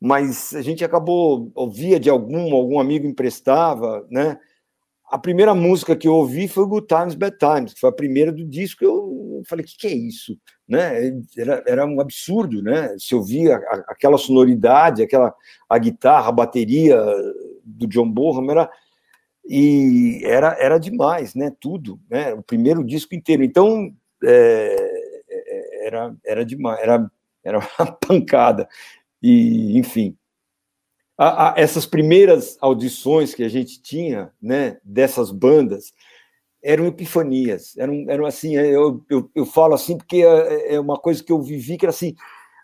mas 0.00 0.54
a 0.54 0.62
gente 0.62 0.84
acabou, 0.84 1.50
ouvia 1.54 1.98
de 1.98 2.08
algum, 2.08 2.54
algum 2.54 2.78
amigo 2.78 3.06
emprestava, 3.06 4.06
né? 4.10 4.38
A 5.10 5.18
primeira 5.18 5.54
música 5.54 5.96
que 5.96 6.06
eu 6.06 6.14
ouvi 6.14 6.46
foi 6.46 6.66
Good 6.66 6.86
Times, 6.86 7.14
Bad 7.14 7.38
Times, 7.38 7.72
que 7.72 7.80
foi 7.80 7.88
a 7.88 7.94
primeira 7.94 8.30
do 8.30 8.44
disco. 8.44 8.84
Eu 8.84 9.42
falei, 9.46 9.64
o 9.64 9.68
que, 9.68 9.76
que 9.78 9.86
é 9.86 9.92
isso? 9.92 10.38
Né? 10.68 11.10
Era, 11.36 11.64
era 11.66 11.86
um 11.86 11.98
absurdo, 11.98 12.62
né? 12.62 12.94
Se 12.98 13.14
ouvia 13.14 13.56
aquela 13.88 14.18
sonoridade, 14.18 15.02
aquela 15.02 15.34
a 15.68 15.78
guitarra, 15.78 16.28
a 16.28 16.32
bateria 16.32 17.02
do 17.64 17.86
John 17.86 18.10
Bonham, 18.10 18.50
era, 18.50 18.70
e 19.48 20.20
era, 20.24 20.54
era 20.60 20.78
demais, 20.78 21.34
né? 21.34 21.50
Tudo, 21.58 21.98
né? 22.10 22.34
O 22.34 22.42
primeiro 22.42 22.84
disco 22.84 23.14
inteiro. 23.14 23.42
Então, 23.42 23.90
é, 24.22 24.76
é 25.30 25.86
era, 25.86 26.14
era 26.24 26.44
demais, 26.44 26.78
era, 26.80 27.10
era 27.42 27.58
uma 27.80 27.92
pancada. 27.92 28.68
E, 29.22 29.78
enfim, 29.78 30.16
a, 31.18 31.50
a, 31.52 31.54
essas 31.60 31.84
primeiras 31.84 32.56
audições 32.60 33.34
que 33.34 33.42
a 33.42 33.48
gente 33.48 33.82
tinha, 33.82 34.32
né, 34.40 34.78
dessas 34.84 35.32
bandas, 35.32 35.92
eram 36.62 36.86
epifanias, 36.86 37.76
eram, 37.76 38.04
eram 38.08 38.26
assim, 38.26 38.56
é, 38.56 38.66
eu, 38.68 39.04
eu, 39.10 39.30
eu 39.34 39.46
falo 39.46 39.74
assim 39.74 39.96
porque 39.96 40.24
é, 40.24 40.74
é, 40.74 40.80
uma 40.80 40.96
coisa 40.96 41.22
que 41.22 41.32
eu 41.32 41.42
vivi, 41.42 41.76
que 41.76 41.84
era 41.84 41.90
assim, 41.90 42.14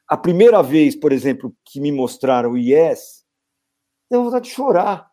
a 0.07 0.17
primeira 0.17 0.63
vez, 0.63 0.95
por 0.95 1.13
exemplo, 1.13 1.55
que 1.65 1.81
me 1.81 1.91
mostraram 1.91 2.53
o 2.53 2.59
Yes, 2.59 3.25
dá 4.11 4.19
vontade 4.19 4.49
de 4.49 4.55
chorar, 4.55 5.11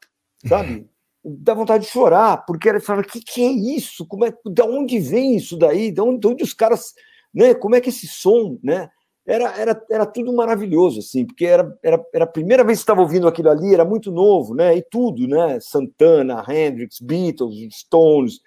sabe? 0.47 0.87
Dá 1.23 1.53
vontade 1.53 1.85
de 1.85 1.91
chorar, 1.91 2.43
porque 2.47 2.67
era 2.67 2.81
falava, 2.81 3.07
o 3.07 3.07
que, 3.07 3.21
que 3.21 3.43
é 3.43 3.51
isso? 3.51 4.07
Como 4.07 4.25
é, 4.25 4.33
da 4.43 4.65
onde 4.65 4.97
vem 4.97 5.35
isso 5.35 5.55
daí? 5.55 5.91
De 5.91 6.01
onde, 6.01 6.19
de 6.19 6.27
onde 6.27 6.43
os 6.43 6.51
caras, 6.51 6.95
né? 7.31 7.53
Como 7.53 7.75
é 7.75 7.79
que 7.79 7.89
esse 7.89 8.07
som, 8.07 8.57
né? 8.63 8.89
Era, 9.25 9.55
era, 9.57 9.85
era 9.89 10.05
tudo 10.05 10.33
maravilhoso, 10.33 10.99
assim, 10.99 11.25
porque 11.25 11.45
era, 11.45 11.77
era, 11.83 12.03
era 12.13 12.23
a 12.25 12.27
primeira 12.27 12.63
vez 12.63 12.79
que 12.79 12.83
estava 12.83 13.01
ouvindo 13.01 13.27
aquilo 13.27 13.49
ali, 13.49 13.73
era 13.73 13.85
muito 13.85 14.11
novo, 14.11 14.55
né? 14.55 14.75
E 14.75 14.81
tudo, 14.81 15.27
né? 15.27 15.59
Santana, 15.59 16.43
Hendrix, 16.47 16.99
Beatles, 16.99 17.55
Stones, 17.75 18.39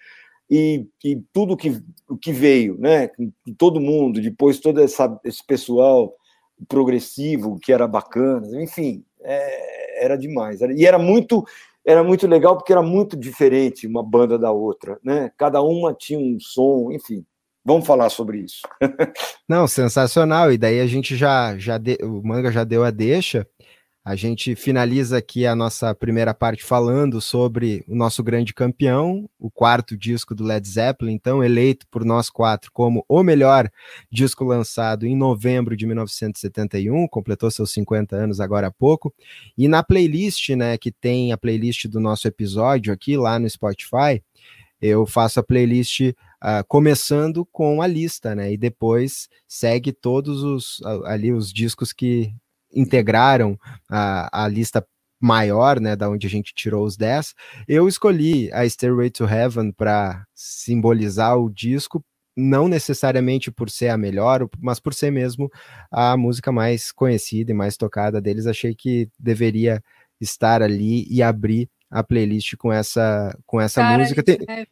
e, 0.50 0.86
e 1.04 1.16
tudo 1.32 1.56
que, 1.56 1.80
o 2.08 2.16
que 2.16 2.32
veio, 2.32 2.76
né? 2.78 3.10
Todo 3.56 3.80
mundo, 3.80 4.20
depois 4.20 4.58
todo 4.58 4.80
essa, 4.80 5.18
esse 5.24 5.44
pessoal 5.46 6.14
progressivo 6.68 7.58
que 7.60 7.72
era 7.72 7.86
bacana, 7.86 8.46
enfim, 8.62 9.04
é, 9.22 10.04
era 10.04 10.16
demais. 10.16 10.60
Era, 10.60 10.72
e 10.72 10.84
era 10.84 10.98
muito 10.98 11.44
era 11.86 12.02
muito 12.02 12.26
legal 12.26 12.56
porque 12.56 12.72
era 12.72 12.82
muito 12.82 13.14
diferente 13.14 13.86
uma 13.86 14.02
banda 14.02 14.38
da 14.38 14.50
outra, 14.50 14.98
né? 15.04 15.30
Cada 15.36 15.60
uma 15.60 15.92
tinha 15.92 16.18
um 16.18 16.38
som, 16.40 16.90
enfim. 16.90 17.24
Vamos 17.64 17.86
falar 17.86 18.10
sobre 18.10 18.38
isso. 18.38 18.60
Não, 19.48 19.66
sensacional. 19.66 20.52
E 20.52 20.58
daí 20.58 20.80
a 20.80 20.86
gente 20.86 21.16
já, 21.16 21.56
já 21.56 21.78
de... 21.78 21.96
o 22.02 22.22
manga 22.22 22.52
já 22.52 22.62
deu 22.62 22.84
a 22.84 22.90
deixa. 22.90 23.46
A 24.06 24.14
gente 24.14 24.54
finaliza 24.54 25.16
aqui 25.16 25.46
a 25.46 25.56
nossa 25.56 25.94
primeira 25.94 26.34
parte 26.34 26.62
falando 26.62 27.22
sobre 27.22 27.82
o 27.88 27.94
nosso 27.94 28.22
grande 28.22 28.52
campeão, 28.52 29.26
o 29.38 29.50
quarto 29.50 29.96
disco 29.96 30.34
do 30.34 30.44
Led 30.44 30.68
Zeppelin, 30.68 31.14
então 31.14 31.42
eleito 31.42 31.86
por 31.90 32.04
nós 32.04 32.28
quatro 32.28 32.70
como 32.70 33.02
o 33.08 33.22
melhor 33.22 33.66
disco 34.12 34.44
lançado 34.44 35.06
em 35.06 35.16
novembro 35.16 35.74
de 35.74 35.86
1971, 35.86 37.08
completou 37.08 37.50
seus 37.50 37.72
50 37.72 38.14
anos 38.14 38.40
agora 38.40 38.66
há 38.66 38.70
pouco. 38.70 39.10
E 39.56 39.68
na 39.68 39.82
playlist, 39.82 40.50
né, 40.50 40.76
que 40.76 40.92
tem 40.92 41.32
a 41.32 41.38
playlist 41.38 41.86
do 41.86 41.98
nosso 41.98 42.28
episódio 42.28 42.92
aqui 42.92 43.16
lá 43.16 43.38
no 43.38 43.48
Spotify, 43.48 44.22
eu 44.82 45.06
faço 45.06 45.40
a 45.40 45.42
playlist 45.42 46.12
uh, 46.44 46.64
começando 46.68 47.46
com 47.46 47.80
a 47.80 47.86
lista, 47.86 48.34
né? 48.34 48.52
E 48.52 48.56
depois 48.56 49.28
segue 49.48 49.92
todos 49.92 50.42
os 50.42 50.82
ali 51.06 51.32
os 51.32 51.50
discos 51.50 51.92
que 51.92 52.34
integraram 52.72 53.58
a, 53.90 54.44
a 54.44 54.48
lista 54.48 54.86
maior, 55.20 55.80
né, 55.80 55.96
da 55.96 56.10
onde 56.10 56.26
a 56.26 56.30
gente 56.30 56.52
tirou 56.54 56.84
os 56.84 56.96
10. 56.98 57.34
Eu 57.66 57.88
escolhi 57.88 58.52
a 58.52 58.68
Stairway 58.68 59.10
to 59.10 59.24
Heaven 59.24 59.72
para 59.72 60.26
simbolizar 60.34 61.38
o 61.38 61.48
disco, 61.48 62.04
não 62.36 62.68
necessariamente 62.68 63.50
por 63.50 63.70
ser 63.70 63.88
a 63.88 63.96
melhor, 63.96 64.46
mas 64.60 64.78
por 64.78 64.92
ser 64.92 65.10
mesmo 65.10 65.50
a 65.90 66.14
música 66.16 66.52
mais 66.52 66.92
conhecida 66.92 67.52
e 67.52 67.54
mais 67.54 67.76
tocada 67.76 68.20
deles. 68.20 68.46
Achei 68.46 68.74
que 68.74 69.08
deveria 69.18 69.82
estar 70.20 70.60
ali 70.60 71.06
e 71.08 71.22
abrir 71.22 71.70
a 71.90 72.02
playlist 72.02 72.56
com 72.56 72.72
essa 72.72 73.36
com 73.46 73.60
essa 73.60 73.80
Cara, 73.80 73.98
música. 73.98 74.22
Tem... 74.22 74.38
É... 74.48 74.66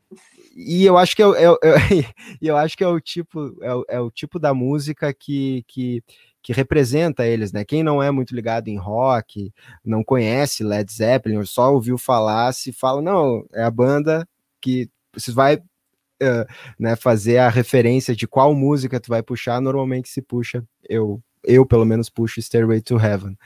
E 0.55 0.85
eu 0.85 0.99
acho 0.99 1.17
que 1.17 1.23
é, 1.23 1.27
é, 1.27 1.47
é, 1.47 2.05
eu 2.41 2.57
acho 2.57 2.77
que 2.77 2.85
é 2.85 2.88
o 2.88 3.01
tipo 3.01 3.57
é, 3.62 3.97
é 3.97 4.01
o 4.01 4.11
tipo 4.11 4.38
da 4.38 4.53
música 4.53 5.12
que, 5.12 5.65
que 5.67 6.03
que 6.43 6.53
representa 6.53 7.25
eles, 7.25 7.53
né? 7.53 7.65
Quem 7.65 7.83
não 7.83 8.03
é 8.03 8.11
muito 8.11 8.35
ligado 8.35 8.69
em 8.69 8.77
rock, 8.77 9.53
não 9.85 10.03
conhece 10.03 10.65
Led 10.65 10.93
Zeppelin, 10.93 11.37
ou 11.37 11.47
só 11.47 11.73
ouviu 11.73 11.97
falar, 11.97 12.53
se 12.53 12.73
fala, 12.73 13.01
não, 13.01 13.47
é 13.53 13.62
a 13.62 13.71
banda 13.71 14.29
que 14.61 14.91
você 15.15 15.31
vai 15.31 15.57
uh, 15.57 16.47
né, 16.79 16.97
fazer 16.97 17.38
a 17.38 17.49
referência 17.49 18.15
de 18.15 18.27
qual 18.27 18.55
música 18.55 18.99
tu 18.99 19.09
vai 19.09 19.23
puxar, 19.23 19.61
normalmente 19.61 20.09
se 20.09 20.21
puxa, 20.21 20.65
eu, 20.88 21.23
eu 21.45 21.65
pelo 21.65 21.85
menos 21.85 22.11
puxo 22.11 22.43
Stairway 22.43 22.81
to 22.81 22.99
Heaven. 22.99 23.37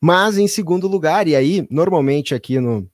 Mas 0.00 0.38
em 0.38 0.46
segundo 0.48 0.86
lugar, 0.86 1.26
e 1.26 1.34
aí, 1.34 1.66
normalmente 1.70 2.34
aqui 2.34 2.60
no 2.60 2.88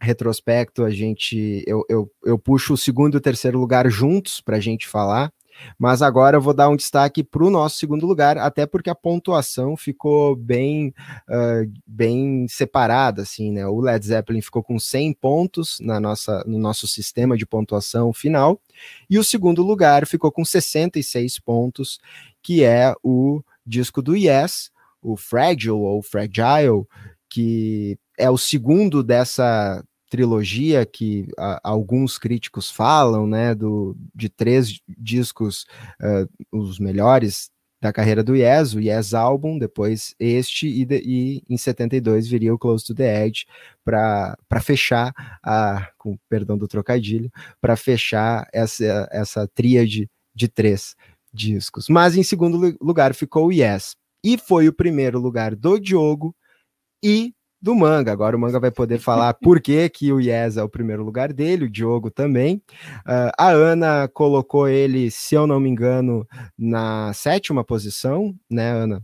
retrospecto, 0.00 0.84
a 0.84 0.90
gente 0.90 1.62
eu, 1.66 1.84
eu, 1.88 2.10
eu 2.24 2.38
puxo 2.38 2.74
o 2.74 2.78
segundo 2.78 3.14
e 3.14 3.18
o 3.18 3.20
terceiro 3.20 3.58
lugar 3.58 3.88
juntos 3.90 4.40
para 4.40 4.56
a 4.56 4.60
gente 4.60 4.88
falar. 4.88 5.32
Mas 5.78 6.00
agora 6.00 6.36
eu 6.36 6.40
vou 6.40 6.54
dar 6.54 6.68
um 6.68 6.76
destaque 6.76 7.22
para 7.22 7.44
o 7.44 7.50
nosso 7.50 7.78
segundo 7.78 8.06
lugar, 8.06 8.38
até 8.38 8.66
porque 8.66 8.88
a 8.88 8.94
pontuação 8.94 9.76
ficou 9.76 10.34
bem, 10.34 10.94
uh, 11.28 11.70
bem 11.86 12.46
separada, 12.48 13.22
assim, 13.22 13.52
né? 13.52 13.66
O 13.66 13.80
Led 13.80 14.04
Zeppelin 14.04 14.40
ficou 14.40 14.62
com 14.62 14.78
100 14.78 15.12
pontos 15.14 15.78
na 15.80 16.00
nossa, 16.00 16.42
no 16.46 16.58
nosso 16.58 16.86
sistema 16.86 17.36
de 17.36 17.44
pontuação 17.44 18.12
final, 18.12 18.60
e 19.08 19.18
o 19.18 19.24
segundo 19.24 19.62
lugar 19.62 20.06
ficou 20.06 20.32
com 20.32 20.44
66 20.44 21.38
pontos, 21.40 22.00
que 22.42 22.64
é 22.64 22.94
o 23.02 23.42
disco 23.66 24.00
do 24.00 24.16
Yes, 24.16 24.70
o 25.02 25.16
Fragile 25.16 25.72
ou 25.72 26.02
Fragile, 26.02 26.86
que 27.28 27.98
é 28.18 28.30
o 28.30 28.38
segundo 28.38 29.02
dessa 29.02 29.82
trilogia 30.10 30.84
que 30.84 31.28
a, 31.38 31.60
alguns 31.62 32.18
críticos 32.18 32.70
falam, 32.70 33.26
né, 33.26 33.54
do, 33.54 33.96
de 34.14 34.28
três 34.28 34.80
discos, 34.86 35.64
uh, 36.02 36.28
os 36.52 36.78
melhores 36.78 37.50
da 37.80 37.92
carreira 37.92 38.22
do 38.22 38.36
Yes, 38.36 38.74
o 38.74 38.80
Yes 38.80 39.14
Album, 39.14 39.58
depois 39.58 40.14
este, 40.20 40.66
e, 40.66 40.84
de, 40.84 41.00
e 41.02 41.42
em 41.48 41.56
72 41.56 42.28
viria 42.28 42.52
o 42.52 42.58
Close 42.58 42.84
to 42.84 42.94
the 42.94 43.24
Edge 43.24 43.46
para 43.82 44.36
fechar, 44.60 45.14
a, 45.42 45.88
com 45.96 46.18
perdão 46.28 46.58
do 46.58 46.68
trocadilho, 46.68 47.30
para 47.58 47.76
fechar 47.76 48.46
essa, 48.52 49.08
essa 49.10 49.48
tríade 49.48 50.10
de 50.34 50.46
três 50.46 50.94
discos. 51.32 51.88
Mas 51.88 52.16
em 52.16 52.22
segundo 52.22 52.76
lugar 52.82 53.14
ficou 53.14 53.46
o 53.46 53.52
Yes, 53.52 53.96
e 54.22 54.36
foi 54.36 54.68
o 54.68 54.74
primeiro 54.74 55.18
lugar 55.18 55.56
do 55.56 55.78
Diogo 55.78 56.36
e 57.02 57.32
do 57.60 57.74
Manga. 57.74 58.12
Agora 58.12 58.36
o 58.36 58.40
Manga 58.40 58.58
vai 58.58 58.70
poder 58.70 58.98
falar 58.98 59.34
por 59.34 59.60
que, 59.60 59.88
que 59.88 60.12
o 60.12 60.20
Yes 60.20 60.56
é 60.56 60.62
o 60.62 60.68
primeiro 60.68 61.04
lugar 61.04 61.32
dele, 61.32 61.66
o 61.66 61.70
Diogo 61.70 62.10
também. 62.10 62.62
Uh, 63.06 63.30
a 63.38 63.50
Ana 63.50 64.08
colocou 64.08 64.68
ele, 64.68 65.10
se 65.10 65.34
eu 65.34 65.46
não 65.46 65.60
me 65.60 65.68
engano, 65.68 66.26
na 66.58 67.12
sétima 67.12 67.64
posição, 67.64 68.34
né, 68.50 68.70
Ana? 68.70 69.02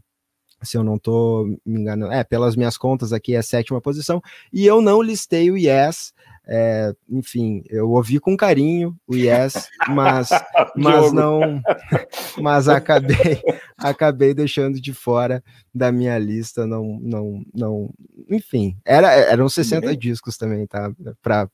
Se 0.62 0.76
eu 0.76 0.82
não 0.82 0.96
estou 0.96 1.46
me 1.46 1.80
enganando, 1.80 2.12
é, 2.12 2.24
pelas 2.24 2.56
minhas 2.56 2.78
contas 2.78 3.12
aqui 3.12 3.34
é 3.34 3.38
a 3.38 3.42
sétima 3.42 3.80
posição, 3.80 4.22
e 4.50 4.64
eu 4.64 4.80
não 4.80 5.02
listei 5.02 5.50
o 5.50 5.56
Yes 5.56 6.14
é, 6.48 6.94
enfim, 7.10 7.64
eu 7.68 7.90
ouvi 7.90 8.20
com 8.20 8.36
carinho 8.36 8.96
o 9.04 9.16
Yes, 9.16 9.68
mas, 9.88 10.28
mas 10.76 11.12
não, 11.12 11.60
mas 12.40 12.68
acabei, 12.68 13.42
acabei 13.76 14.32
deixando 14.32 14.80
de 14.80 14.94
fora 14.94 15.42
da 15.74 15.90
minha 15.90 16.16
lista, 16.18 16.64
não, 16.64 17.00
não, 17.02 17.42
não, 17.52 17.90
enfim, 18.28 18.76
era, 18.84 19.12
eram 19.12 19.48
60 19.48 19.86
uhum. 19.86 19.96
discos 19.96 20.36
também, 20.36 20.66
tá, 20.66 20.90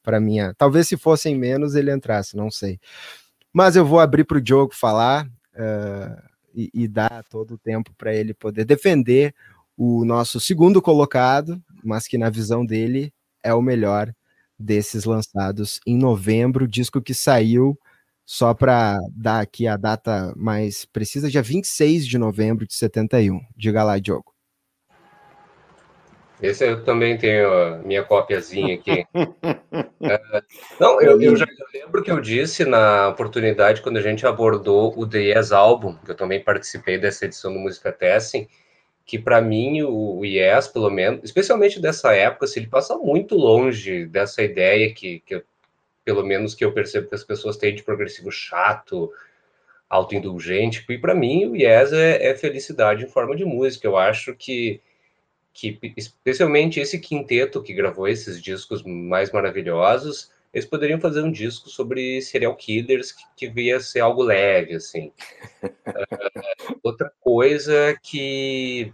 para 0.03 0.21
minha, 0.21 0.55
talvez 0.55 0.89
se 0.89 0.97
fossem 0.97 1.37
menos 1.37 1.75
ele 1.75 1.93
entrasse, 1.93 2.37
não 2.37 2.51
sei, 2.51 2.79
mas 3.53 3.77
eu 3.77 3.85
vou 3.85 4.01
abrir 4.01 4.25
para 4.25 4.39
o 4.39 4.41
Diogo 4.41 4.75
falar 4.75 5.27
uh, 5.27 6.23
e, 6.55 6.71
e 6.73 6.89
dar 6.89 7.23
todo 7.25 7.55
o 7.55 7.59
tempo 7.59 7.93
para 7.97 8.15
ele 8.15 8.33
poder 8.33 8.65
defender 8.65 9.35
o 9.77 10.05
nosso 10.05 10.41
segundo 10.41 10.81
colocado, 10.81 11.63
mas 11.83 12.07
que 12.07 12.17
na 12.17 12.31
visão 12.31 12.65
dele 12.65 13.13
é 13.43 13.53
o 13.53 13.63
melhor 13.63 14.15
desses 14.59 15.05
lançados 15.05 15.81
em 15.87 15.97
novembro, 15.97 16.69
disco 16.69 17.03
que 17.03 17.15
saiu 17.15 17.79
só 18.25 18.55
para 18.55 18.99
dar 19.11 19.41
aqui 19.41 19.67
a 19.67 19.77
data 19.77 20.33
mais 20.37 20.85
precisa, 20.85 21.29
dia 21.29 21.43
26 21.43 22.07
de 22.07 22.17
novembro 22.19 22.67
de 22.67 22.75
71. 22.75 23.41
Diga 23.57 23.83
lá, 23.83 23.99
Diogo. 23.99 24.32
Esse 26.43 26.67
eu 26.67 26.83
também 26.83 27.17
tenho 27.17 27.53
a 27.53 27.79
minha 27.79 28.03
copiazinha 28.03 28.75
aqui. 28.75 29.07
é, 30.03 30.43
não, 30.81 31.01
eu, 31.01 31.21
eu 31.23 31.37
já 31.37 31.47
lembro 31.73 32.03
que 32.03 32.11
eu 32.11 32.21
disse 32.21 32.65
na 32.65 33.09
oportunidade 33.09 33.81
quando 33.81 33.99
a 33.99 34.03
gente 34.03 34.27
abordou 34.27 34.93
o 34.99 35.07
The 35.07 35.19
Yes 35.19 35.53
Album, 35.53 35.97
que 36.05 36.11
eu 36.11 36.17
também 36.17 36.43
participei 36.43 36.99
dessa 36.99 37.27
edição 37.27 37.53
do 37.53 37.61
Música 37.61 37.93
Testing, 37.93 38.49
que 39.05 39.19
para 39.19 39.41
mim 39.41 39.83
o, 39.83 40.25
Yes, 40.25 40.69
pelo 40.69 40.91
menos, 40.91 41.21
especialmente 41.23 41.81
dessa 41.81 42.13
época, 42.15 42.47
se 42.47 42.59
ele 42.59 42.67
passa 42.67 42.97
muito 42.97 43.37
longe 43.37 44.07
dessa 44.07 44.43
ideia 44.43 44.93
que, 44.93 45.21
que 45.21 45.45
pelo 46.05 46.25
menos 46.25 46.55
que 46.55 46.65
eu 46.65 46.73
percebo 46.73 47.09
que 47.09 47.15
as 47.15 47.25
pessoas 47.25 47.57
têm 47.57 47.75
de 47.75 47.83
progressivo 47.83 48.31
chato, 48.31 49.13
autoindulgente, 49.89 50.85
e 50.89 50.99
para 50.99 51.15
mim 51.15 51.47
o 51.47 51.57
Yes 51.57 51.93
é, 51.93 52.31
é, 52.31 52.35
felicidade 52.35 53.05
em 53.05 53.09
forma 53.09 53.37
de 53.37 53.45
música. 53.45 53.87
Eu 53.87 53.97
acho 53.97 54.35
que, 54.35 54.81
que 55.53 55.79
especialmente 55.97 56.81
esse 56.81 56.99
quinteto 56.99 57.63
que 57.63 57.75
gravou 57.75 58.09
esses 58.09 58.41
discos 58.41 58.83
mais 58.83 59.31
maravilhosos, 59.31 60.31
eles 60.53 60.67
poderiam 60.67 61.01
fazer 61.01 61.23
um 61.23 61.33
disco 61.33 61.71
sobre 61.71 62.21
serial 62.21 62.55
killers 62.57 63.13
que, 63.13 63.23
que 63.37 63.49
via 63.49 63.81
ser 63.81 64.01
algo 64.01 64.23
leve, 64.23 64.75
assim. 64.75 65.13
uh, 65.63 65.71
outra 66.83 67.11
coisa 67.21 67.99
que 68.03 68.93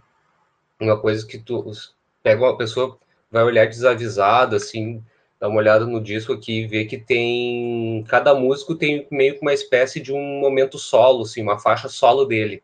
uma 0.79 0.99
coisa 0.99 1.25
que 1.27 1.37
tu 1.37 1.71
pega 2.23 2.41
uma 2.41 2.57
pessoa 2.57 2.97
vai 3.29 3.43
olhar 3.43 3.67
desavisada 3.67 4.55
assim 4.55 5.03
dá 5.39 5.47
uma 5.47 5.59
olhada 5.59 5.85
no 5.85 6.01
disco 6.01 6.33
aqui 6.33 6.61
e 6.61 6.67
vê 6.67 6.85
que 6.85 6.97
tem 6.97 8.03
cada 8.07 8.33
músico 8.33 8.75
tem 8.75 9.07
meio 9.11 9.35
que 9.35 9.41
uma 9.41 9.53
espécie 9.53 9.99
de 9.99 10.13
um 10.13 10.39
momento 10.39 10.77
solo 10.77 11.23
assim 11.23 11.41
uma 11.41 11.59
faixa 11.59 11.89
solo 11.89 12.25
dele 12.25 12.63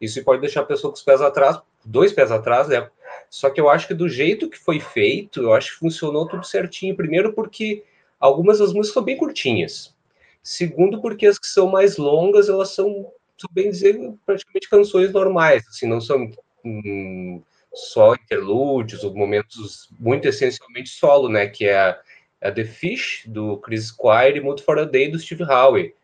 isso 0.00 0.22
pode 0.24 0.40
deixar 0.40 0.60
a 0.60 0.66
pessoa 0.66 0.90
com 0.92 0.96
os 0.96 1.02
pés 1.02 1.20
atrás 1.20 1.60
dois 1.84 2.12
pés 2.12 2.30
atrás 2.30 2.68
né 2.68 2.88
só 3.34 3.50
que 3.50 3.60
eu 3.60 3.68
acho 3.68 3.88
que 3.88 3.94
do 3.94 4.08
jeito 4.08 4.48
que 4.48 4.58
foi 4.58 4.80
feito 4.80 5.42
eu 5.42 5.52
acho 5.52 5.72
que 5.72 5.78
funcionou 5.78 6.26
tudo 6.28 6.46
certinho 6.46 6.96
primeiro 6.96 7.32
porque 7.32 7.84
algumas 8.18 8.58
das 8.58 8.72
músicas 8.72 8.94
são 8.94 9.02
bem 9.02 9.16
curtinhas 9.16 9.94
segundo 10.42 11.00
porque 11.00 11.26
as 11.26 11.38
que 11.38 11.46
são 11.46 11.68
mais 11.68 11.96
longas 11.96 12.48
elas 12.48 12.70
são, 12.70 13.10
são 13.36 13.50
bem 13.50 13.70
dizer 13.70 13.98
praticamente 14.24 14.68
canções 14.68 15.12
normais 15.12 15.66
assim 15.68 15.88
não 15.88 16.00
são 16.00 16.30
um, 16.64 17.42
só 17.74 18.14
interlúdios 18.14 19.04
ou 19.04 19.14
momentos 19.14 19.88
muito 19.98 20.26
essencialmente 20.28 20.90
solo, 20.90 21.28
né? 21.28 21.48
Que 21.48 21.66
é 21.66 21.76
a, 21.76 22.00
a 22.42 22.52
The 22.52 22.64
Fish, 22.64 23.24
do 23.26 23.58
Chris 23.58 23.86
Squire, 23.86 24.38
e 24.38 24.40
Mood 24.40 24.62
for 24.62 24.78
a 24.78 24.84
Day, 24.84 25.10
do 25.10 25.18
Steve 25.18 25.44
Howe. 25.44 25.94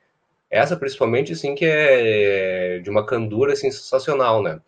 Essa, 0.51 0.77
principalmente, 0.77 1.33
assim, 1.33 1.55
que 1.55 1.65
é 1.65 2.81
de 2.81 2.91
uma 2.91 3.07
candura, 3.07 3.53
assim, 3.53 3.71
sensacional, 3.71 4.43
né? 4.43 4.61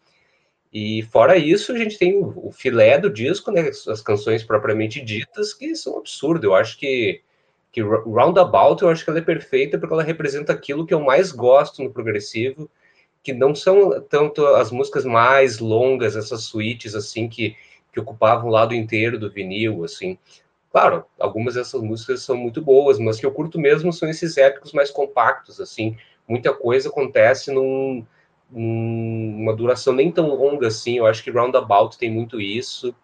E 0.72 1.02
fora 1.02 1.37
isso, 1.37 1.72
a 1.72 1.76
gente 1.76 1.98
tem 1.98 2.16
o, 2.16 2.50
filé 2.50 2.98
do 2.98 3.11
disco, 3.11 3.50
né? 3.50 3.68
As 3.68 4.00
canções 4.00 4.42
propriamente 4.42 5.02
ditas, 5.02 5.52
que 5.52 5.74
são 5.76 5.98
absurdas. 5.98 6.44
Eu 6.44 6.54
acho 6.54 6.78
que, 6.78 7.20
que 7.70 7.82
Roundabout, 7.82 8.82
eu 8.82 8.88
acho 8.88 9.04
que 9.04 9.11
ela 9.11 9.18
é 9.18 9.22
perfeita 9.22 9.78
porque 9.78 9.92
ela 9.92 10.02
representa 10.02 10.52
aquilo 10.52 10.87
que 10.87 10.94
eu 10.94 11.00
mais 11.00 11.30
gosto 11.30 11.82
no 11.82 11.92
progressivo, 11.92 12.70
que 13.22 13.35
não 13.35 13.54
são 13.54 14.00
tanto 14.08 14.46
as 14.46 14.70
músicas 14.70 15.04
mais 15.04 15.58
longas, 15.58 16.16
essas 16.16 16.44
suítes 16.44 16.94
assim 16.94 17.28
que, 17.28 17.54
que 17.92 18.00
ocupavam 18.00 18.48
o 18.48 18.52
lado 18.52 18.74
inteiro 18.74 19.18
do 19.18 19.30
vinil, 19.30 19.85
assim. 19.85 20.18
Claro, 20.70 21.04
algumas 21.20 21.54
dessas 21.54 21.82
músicas 21.82 22.22
são 22.22 22.35
muito 22.35 22.62
boas, 22.62 22.98
mas 22.98 23.20
que 23.20 23.26
eu 23.26 23.32
curto 23.32 23.61
mesmo 23.61 23.92
são 23.92 24.08
esses 24.08 24.38
épicos 24.38 24.72
mais 24.72 24.90
compactos, 24.90 25.61
assim. 25.61 25.98
Muita 26.26 26.54
coisa 26.54 26.88
acontece 26.88 27.52
num, 27.52 28.06
numa 28.52 29.56
duração 29.56 29.94
nem 29.94 30.12
tão 30.12 30.28
longa 30.34 30.66
assim. 30.66 30.98
Eu 30.98 31.06
acho 31.06 31.24
que 31.24 31.30
Roundabout 31.30 31.98
tem 31.98 32.10
muito 32.10 32.40
isso. 32.40 32.94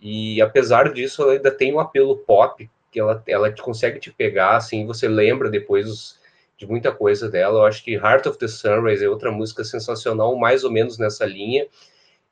E 0.00 0.40
apesar 0.40 0.92
disso, 0.92 1.22
ela 1.22 1.32
ainda 1.32 1.50
tem 1.50 1.74
um 1.74 1.80
apelo 1.80 2.18
pop, 2.18 2.70
que 2.90 3.00
ela, 3.00 3.22
ela 3.26 3.52
consegue 3.52 3.98
te 3.98 4.12
pegar, 4.12 4.56
assim, 4.56 4.86
você 4.86 5.08
lembra 5.08 5.50
depois 5.50 6.18
de 6.56 6.66
muita 6.66 6.92
coisa 6.92 7.28
dela. 7.28 7.60
Eu 7.60 7.66
acho 7.66 7.82
que 7.82 7.94
Heart 7.94 8.26
of 8.26 8.38
the 8.38 8.46
Sunrise 8.46 9.04
é 9.04 9.08
outra 9.08 9.32
música 9.32 9.64
sensacional, 9.64 10.36
mais 10.36 10.62
ou 10.62 10.70
menos 10.70 10.98
nessa 10.98 11.26
linha. 11.26 11.66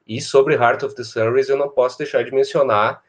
E 0.06 0.20
sobre 0.20 0.54
Heart 0.54 0.84
of 0.84 0.94
the 0.94 1.04
Sunrise, 1.04 1.50
eu 1.50 1.56
não 1.56 1.68
posso 1.68 1.98
deixar 1.98 2.22
de 2.24 2.32
mencionar 2.32 3.02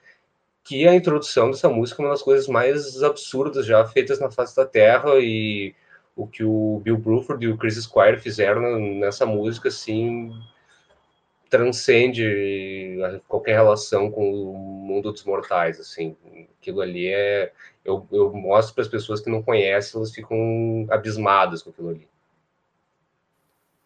que 0.64 0.88
a 0.88 0.96
introdução 0.96 1.52
dessa 1.52 1.68
música 1.68 2.02
é 2.02 2.06
uma 2.06 2.12
das 2.12 2.22
coisas 2.22 2.48
mais 2.48 3.04
absurdas 3.04 3.66
já 3.66 3.86
feitas 3.86 4.20
na 4.20 4.32
face 4.32 4.56
da 4.56 4.66
Terra 4.66 5.20
e 5.20 5.76
o 6.16 6.28
que 6.28 6.44
o 6.44 6.82
Bill 6.84 6.98
Bruford 6.98 7.44
e 7.46 7.50
o 7.50 7.58
Chris 7.58 7.76
Squire 7.76 8.20
fizeram 8.20 8.80
nessa 9.00 9.26
música, 9.26 9.70
assim, 9.70 10.32
transcende 11.50 12.98
qualquer 13.28 13.54
relação 13.54 14.12
com 14.12 14.32
o 14.32 14.54
mundo 14.54 15.12
dos 15.12 15.24
mortais, 15.24 15.80
assim. 15.80 16.16
Aquilo 16.60 16.82
ali 16.82 17.08
é... 17.08 17.52
Eu, 17.86 18.08
eu 18.12 18.32
mostro 18.34 18.76
para 18.76 18.84
as 18.84 18.88
pessoas 18.88 19.20
que 19.20 19.30
não 19.30 19.44
conhecem, 19.44 19.98
elas 19.98 20.14
ficam 20.14 20.88
abismadas 20.90 21.62
com 21.62 21.70
aquilo 21.70 21.90
ali. 21.90 22.08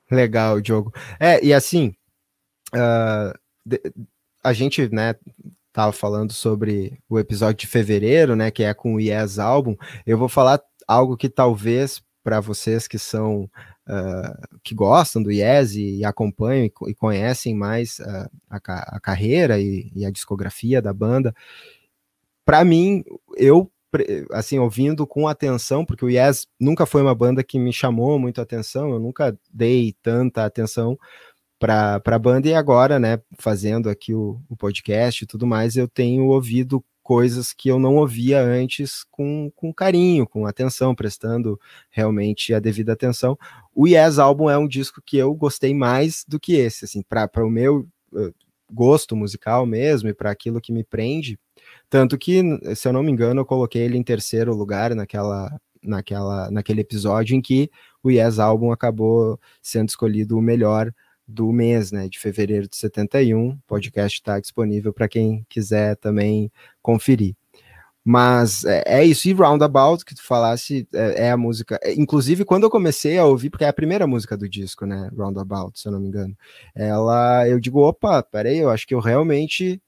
Legal, 0.09 0.61
Diogo. 0.61 0.93
É, 1.19 1.43
e 1.43 1.53
assim, 1.53 1.95
uh, 2.75 3.37
a 4.43 4.53
gente, 4.53 4.87
né, 4.93 5.15
estava 5.67 5.91
falando 5.91 6.31
sobre 6.31 6.99
o 7.09 7.19
episódio 7.19 7.57
de 7.57 7.67
fevereiro, 7.67 8.35
né, 8.35 8.49
que 8.51 8.63
é 8.63 8.73
com 8.73 8.95
o 8.95 8.99
Yes 8.99 9.39
Album, 9.39 9.75
eu 10.05 10.17
vou 10.17 10.29
falar 10.29 10.61
algo 10.87 11.17
que 11.17 11.27
talvez 11.27 12.01
para 12.27 12.41
vocês 12.41 12.89
que 12.89 12.99
são 12.99 13.49
uh, 13.87 14.59
que 14.61 14.75
gostam 14.75 15.23
do 15.23 15.31
Yes 15.31 15.75
e, 15.77 16.03
acompanham 16.03 16.65
e, 16.65 16.71
e, 16.89 16.93
conhecem 16.93 17.55
mais 17.55 17.99
uh, 17.99 18.29
a, 18.49 18.57
a, 18.97 18.99
carreira 18.99 19.57
e, 19.61 19.89
e, 19.95 20.05
a 20.05 20.11
discografia 20.11 20.81
da 20.81 20.91
banda, 20.91 21.33
para 22.43 22.65
mim 22.65 23.01
eu 23.37 23.71
assim 24.33 24.59
ouvindo 24.59 25.07
com 25.07 25.25
atenção, 25.25 25.85
porque 25.85 26.03
o 26.03 26.09
Yes 26.09 26.45
nunca 26.59 26.85
foi 26.85 27.01
uma 27.01 27.15
banda 27.15 27.41
que 27.45 27.57
me 27.57 27.71
chamou 27.71 28.19
muito 28.19 28.41
atenção, 28.41 28.89
eu 28.89 28.99
nunca 28.99 29.33
dei 29.49 29.95
tanta 30.03 30.43
atenção 30.43 30.99
para 31.57 32.01
a 32.05 32.19
banda 32.19 32.49
e 32.49 32.53
agora, 32.53 32.99
né, 32.99 33.21
fazendo 33.39 33.89
aqui 33.89 34.13
o, 34.13 34.41
o, 34.49 34.57
podcast 34.57 35.23
e 35.23 35.27
tudo 35.27 35.47
mais, 35.47 35.77
eu 35.77 35.87
tenho 35.87 36.25
ouvido 36.25 36.83
coisas 37.07 37.53
que 37.53 37.69
eu 37.69 37.79
não 37.79 37.95
ouvia 37.95 38.41
antes 38.41 39.05
com, 39.09 39.49
com 39.55 39.73
carinho, 39.73 40.27
com 40.27 40.45
atenção, 40.45 40.93
prestando 40.93 41.57
realmente 41.89 42.53
a 42.53 42.59
devida 42.59 42.91
atenção. 42.91 43.39
O 43.73 43.87
Yes 43.87 44.19
Album 44.19 44.49
é 44.49 44.57
um 44.57 44.67
disco 44.67 45.01
que 45.01 45.15
eu 45.15 45.33
gostei 45.33 45.73
mais 45.73 46.25
do 46.27 46.37
que 46.37 46.55
esse, 46.55 46.83
assim, 46.83 47.01
para 47.01 47.45
o 47.45 47.49
meu 47.49 47.87
gosto 48.69 49.15
musical 49.15 49.65
mesmo 49.65 50.09
e 50.09 50.13
para 50.13 50.31
aquilo 50.31 50.59
que 50.59 50.73
me 50.73 50.83
prende, 50.83 51.39
tanto 51.89 52.17
que, 52.17 52.43
se 52.75 52.89
eu 52.89 52.91
não 52.91 53.01
me 53.01 53.09
engano, 53.09 53.39
eu 53.39 53.45
coloquei 53.45 53.83
ele 53.83 53.97
em 53.97 54.03
terceiro 54.03 54.53
lugar 54.53 54.93
naquela 54.93 55.49
naquela 55.81 56.51
naquele 56.51 56.81
episódio 56.81 57.37
em 57.37 57.41
que 57.41 57.71
o 58.03 58.11
Yes 58.11 58.37
Album 58.37 58.73
acabou 58.73 59.39
sendo 59.61 59.87
escolhido 59.87 60.37
o 60.37 60.41
melhor 60.41 60.93
do 61.27 61.51
mês, 61.51 61.91
né, 61.91 62.07
de 62.07 62.19
fevereiro 62.19 62.67
de 62.67 62.77
71. 62.77 63.49
O 63.49 63.59
podcast 63.67 64.17
está 64.17 64.39
disponível 64.39 64.93
para 64.93 65.09
quem 65.09 65.45
quiser 65.49 65.95
também 65.97 66.51
conferir. 66.81 67.35
Mas 68.09 68.63
é, 68.63 68.83
é, 68.85 69.03
isso, 69.03 69.27
e 69.27 69.33
Roundabout, 69.33 70.05
que 70.05 70.15
tu 70.15 70.23
falasse, 70.23 70.87
é, 70.93 71.25
é, 71.25 71.31
a 71.31 71.35
música. 71.35 71.77
É, 71.83 71.93
inclusive, 71.93 72.45
quando 72.45 72.63
eu 72.63 72.69
comecei 72.69 73.17
a 73.17 73.25
ouvir, 73.25 73.49
porque 73.49 73.65
é 73.65 73.67
a 73.67 73.73
primeira 73.73 74.07
música 74.07 74.37
do 74.37 74.47
disco, 74.47 74.85
né? 74.85 75.09
Roundabout, 75.13 75.77
se 75.77 75.89
eu 75.89 75.91
não 75.91 75.99
me 75.99 76.07
engano. 76.07 76.33
Ela, 76.73 77.49
eu 77.49 77.59
digo, 77.59 77.81
opa, 77.81 78.23
peraí, 78.23 78.59
eu 78.59 78.69
acho 78.69 78.87
que 78.87 78.95
eu 78.95 79.01
realmente, 79.01 79.81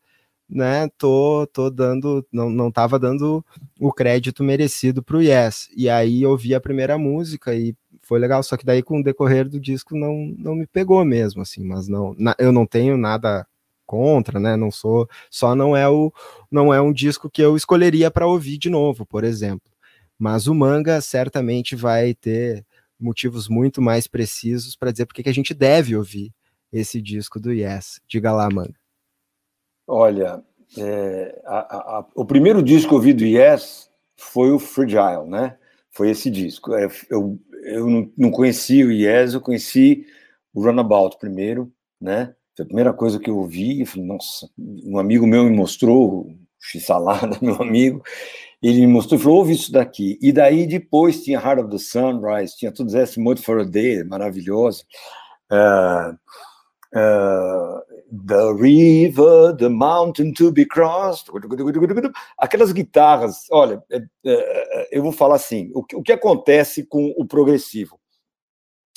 né, 0.50 0.90
tô, 0.98 1.48
tô 1.54 1.70
dando, 1.70 2.26
não, 2.30 2.50
não 2.50 2.70
tava 2.70 3.00
dando 3.00 3.46
o 3.80 3.94
crédito 3.94 4.44
merecido 4.44 5.02
pro 5.02 5.22
Yes. 5.22 5.70
E 5.74 5.90
aí 5.90 6.24
eu 6.24 6.32
ouvi 6.32 6.54
a 6.54 6.60
primeira 6.60 6.98
música 6.98 7.56
e 7.56 7.74
foi 8.10 8.18
legal, 8.18 8.42
só 8.42 8.58
que 8.58 8.66
daí 8.66 8.82
com 8.82 9.00
o 9.00 9.04
decorrer 9.04 9.48
do 9.48 9.60
disco 9.60 9.96
não, 9.96 10.34
não 10.36 10.56
me 10.56 10.66
pegou 10.66 11.06
mesmo, 11.06 11.44
assim, 11.44 11.64
mas 11.64 11.88
não, 11.88 12.16
na, 12.18 12.36
eu 12.40 12.52
não 12.52 12.66
tenho 12.66 12.98
nada 12.98 13.46
contra, 13.86 14.40
né? 14.40 14.56
Não 14.56 14.72
sou, 14.72 15.08
só 15.30 15.54
não 15.54 15.78
é 15.78 15.88
o 15.88 16.12
não 16.50 16.74
é 16.74 16.82
um 16.82 16.92
disco 16.92 17.30
que 17.30 17.40
eu 17.40 17.56
escolheria 17.56 18.10
para 18.10 18.26
ouvir 18.26 18.58
de 18.58 18.68
novo, 18.68 19.06
por 19.06 19.24
exemplo. 19.24 19.72
Mas 20.18 20.48
o 20.48 20.56
manga 20.56 21.00
certamente 21.02 21.76
vai 21.76 22.16
ter 22.16 22.66
motivos 23.00 23.48
muito 23.48 23.80
mais 23.80 24.08
precisos 24.08 24.76
para 24.76 24.92
dizer 24.92 25.06
porque 25.06 25.22
que 25.22 25.30
a 25.30 25.34
gente 25.34 25.54
deve 25.54 25.96
ouvir 25.96 26.32
esse 26.74 27.00
disco 27.00 27.40
do 27.40 27.54
Yes. 27.54 28.02
Diga 28.08 28.32
lá, 28.32 28.50
manga. 28.50 28.74
Olha, 29.88 30.44
é, 30.80 31.40
a, 31.46 32.00
a, 32.00 32.06
o 32.16 32.26
primeiro 32.26 32.64
disco 32.64 32.90
que 32.90 32.94
eu 32.96 32.98
ouvi 32.98 33.14
do 33.14 33.24
Yes 33.24 33.88
foi 34.18 34.50
o 34.50 34.58
Fragile, 34.58 35.28
né? 35.28 35.60
Foi 36.00 36.12
esse 36.12 36.32
disco. 36.32 36.74
É, 36.74 36.88
eu, 37.10 37.38
eu 37.66 38.10
não, 38.16 38.32
conheci 38.32 38.86
o 38.86 38.90
Yes, 38.90 39.34
eu 39.34 39.42
conheci 39.42 40.06
o 40.54 40.64
Runabout 40.64 41.18
primeiro, 41.20 41.70
né? 42.00 42.34
Foi 42.56 42.64
a 42.64 42.66
primeira 42.66 42.94
coisa 42.94 43.20
que 43.20 43.30
eu 43.30 43.38
ouvi, 43.38 43.82
eu 43.82 43.86
falei, 43.86 44.08
nossa, 44.08 44.50
um 44.58 44.98
amigo 44.98 45.28
meu 45.28 45.44
me 45.44 45.54
mostrou, 45.54 46.34
X-Salada, 46.58 47.38
meu 47.44 47.62
amigo, 47.62 48.02
ele 48.64 48.80
me 48.80 48.88
mostrou 48.88 49.20
falou, 49.20 49.40
ouve 49.40 49.52
isso 49.52 49.74
daqui. 49.74 50.18
E 50.22 50.32
daí 50.32 50.66
depois 50.66 51.22
tinha 51.22 51.38
Heart 51.38 51.64
of 51.64 51.70
the 51.70 51.78
Sunrise, 51.78 52.58
tinha 52.58 52.72
tudo 52.72 52.98
esse 52.98 53.20
Mode 53.20 53.42
for 53.42 53.60
a 53.60 53.66
Day, 53.66 54.02
maravilhoso. 54.06 54.86
Uh, 55.52 56.18
uh, 56.94 57.82
the 58.12 58.54
river, 58.54 59.56
the 59.56 59.70
mountain 59.70 60.34
to 60.34 60.52
be 60.52 60.66
crossed. 60.66 61.30
Aquelas 62.38 62.72
guitarras, 62.72 63.46
olha, 63.52 63.84
é, 63.92 64.02
é, 64.26 64.88
eu 64.92 65.04
vou 65.04 65.12
falar 65.12 65.36
assim: 65.36 65.72
o 65.74 65.84
que, 65.84 65.96
o 65.96 66.02
que 66.02 66.12
acontece 66.12 66.84
com 66.86 67.14
o 67.18 67.26
progressivo? 67.26 68.00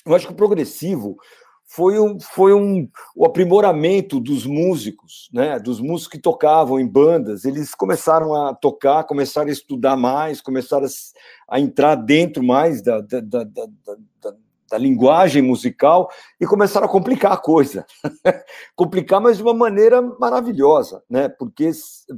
Eu 0.05 0.15
acho 0.15 0.27
que 0.27 0.33
o 0.33 0.37
progressivo 0.37 1.17
foi 1.65 1.99
um, 1.99 2.19
foi 2.21 2.53
um 2.53 2.89
o 3.17 3.25
aprimoramento 3.25 4.21
dos 4.21 4.45
músicos, 4.45 5.31
né? 5.33 5.59
Dos 5.59 5.81
músicos 5.81 6.09
que 6.09 6.19
tocavam 6.19 6.79
em 6.79 6.87
bandas, 6.87 7.45
eles 7.45 7.75
começaram 7.75 8.35
a 8.35 8.55
tocar, 8.55 9.05
começaram 9.05 9.49
a 9.49 9.53
estudar 9.53 9.97
mais, 9.97 10.41
começaram 10.41 10.87
a, 10.87 11.55
a 11.57 11.61
entrar 11.61 11.95
dentro 11.95 12.43
mais 12.43 12.83
da, 12.83 13.01
da, 13.01 13.21
da, 13.21 13.45
da 13.45 14.35
da 14.73 14.79
linguagem 14.79 15.43
musical 15.43 16.11
e 16.41 16.47
começaram 16.47 16.87
a 16.87 16.91
complicar 16.91 17.33
a 17.33 17.37
coisa. 17.37 17.85
complicar, 18.75 19.21
mas 19.21 19.37
de 19.37 19.43
uma 19.43 19.53
maneira 19.53 20.01
maravilhosa, 20.01 21.03
né? 21.11 21.29
Porque 21.29 21.71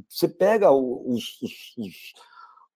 você 0.08 0.28
pega 0.28 0.70
os, 0.70 1.42
os, 1.42 1.74
os, 1.76 1.94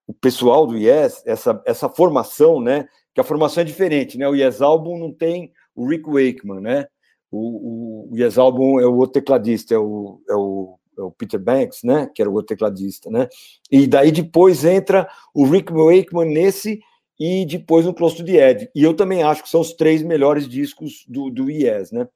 o 0.05 0.12
pessoal 0.12 0.67
do 0.67 0.77
Yes, 0.77 1.23
essa, 1.25 1.62
essa 1.64 1.88
formação, 1.88 2.61
né? 2.61 2.88
Que 3.14 3.21
a 3.21 3.25
formação 3.25 3.61
é 3.61 3.64
diferente, 3.64 4.19
né? 4.19 4.29
O 4.29 4.35
Yes 4.35 4.61
Album 4.61 4.99
não 4.99 5.12
tem 5.12 5.53
o 5.77 5.88
Rick 5.88 6.11
Wakeman, 6.11 6.61
né? 6.61 6.87
O, 7.31 8.09
o, 8.09 8.12
o 8.12 8.19
Yes 8.19 8.37
Album 8.37 8.81
é 8.81 8.87
o 8.87 8.97
outro 8.97 9.12
tecladista, 9.12 9.75
é 9.75 9.79
o, 9.79 10.21
é 10.29 10.35
o 10.35 10.75
é 10.99 11.03
o 11.03 11.12
Peter 11.12 11.38
Banks, 11.38 11.85
né, 11.85 12.11
que 12.12 12.21
era 12.21 12.29
o 12.29 12.35
outro 12.35 12.49
tecladista, 12.49 13.09
né, 13.09 13.29
e 13.71 13.87
daí 13.87 14.11
depois 14.11 14.64
entra 14.64 15.09
o 15.33 15.45
Rick 15.45 15.73
Wakeman 15.73 16.35
nesse 16.35 16.81
e 17.19 17.45
depois 17.45 17.85
no 17.85 17.95
Close 17.95 18.17
to 18.17 18.25
the 18.25 18.51
Edge. 18.51 18.71
E 18.75 18.83
eu 18.83 18.95
também 18.95 19.23
acho 19.23 19.43
que 19.43 19.49
são 19.49 19.61
os 19.61 19.73
três 19.73 20.03
melhores 20.03 20.49
discos 20.49 21.05
do, 21.09 21.31
do 21.31 21.51
Yes, 21.51 21.91
né? 21.91 22.07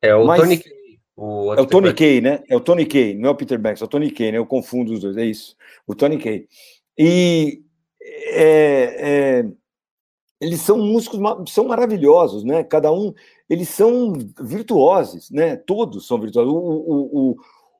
É 0.00 0.14
o 0.14 0.26
Mas, 0.26 0.40
Tony 0.40 0.58
Kay. 0.58 0.72
O 1.16 1.54
é 1.54 1.60
o 1.60 1.66
Tony 1.66 1.92
Kay, 1.92 2.20
né? 2.20 2.42
É 2.48 2.56
o 2.56 2.60
Tony 2.60 2.86
Kay, 2.86 3.14
não 3.14 3.28
é 3.28 3.32
o 3.32 3.36
Peter 3.36 3.58
Banks, 3.58 3.82
é 3.82 3.84
o 3.84 3.88
Tony 3.88 4.10
Kay, 4.10 4.32
né? 4.32 4.38
Eu 4.38 4.46
confundo 4.46 4.92
os 4.92 5.00
dois, 5.00 5.16
é 5.16 5.24
isso. 5.24 5.54
O 5.86 5.94
Tony 5.94 6.18
Kay. 6.18 6.46
E 6.96 7.62
é, 8.32 9.42
é, 9.42 9.46
eles 10.40 10.60
são 10.62 10.78
músicos, 10.78 11.20
são 11.52 11.66
maravilhosos, 11.66 12.42
né? 12.42 12.64
Cada 12.64 12.90
um, 12.90 13.12
eles 13.48 13.68
são 13.68 14.14
virtuosos, 14.40 15.30
né? 15.30 15.56
Todos 15.56 16.06
são 16.06 16.18
virtuosos. 16.18 16.50
O, 16.50 16.56
o, 16.56 17.36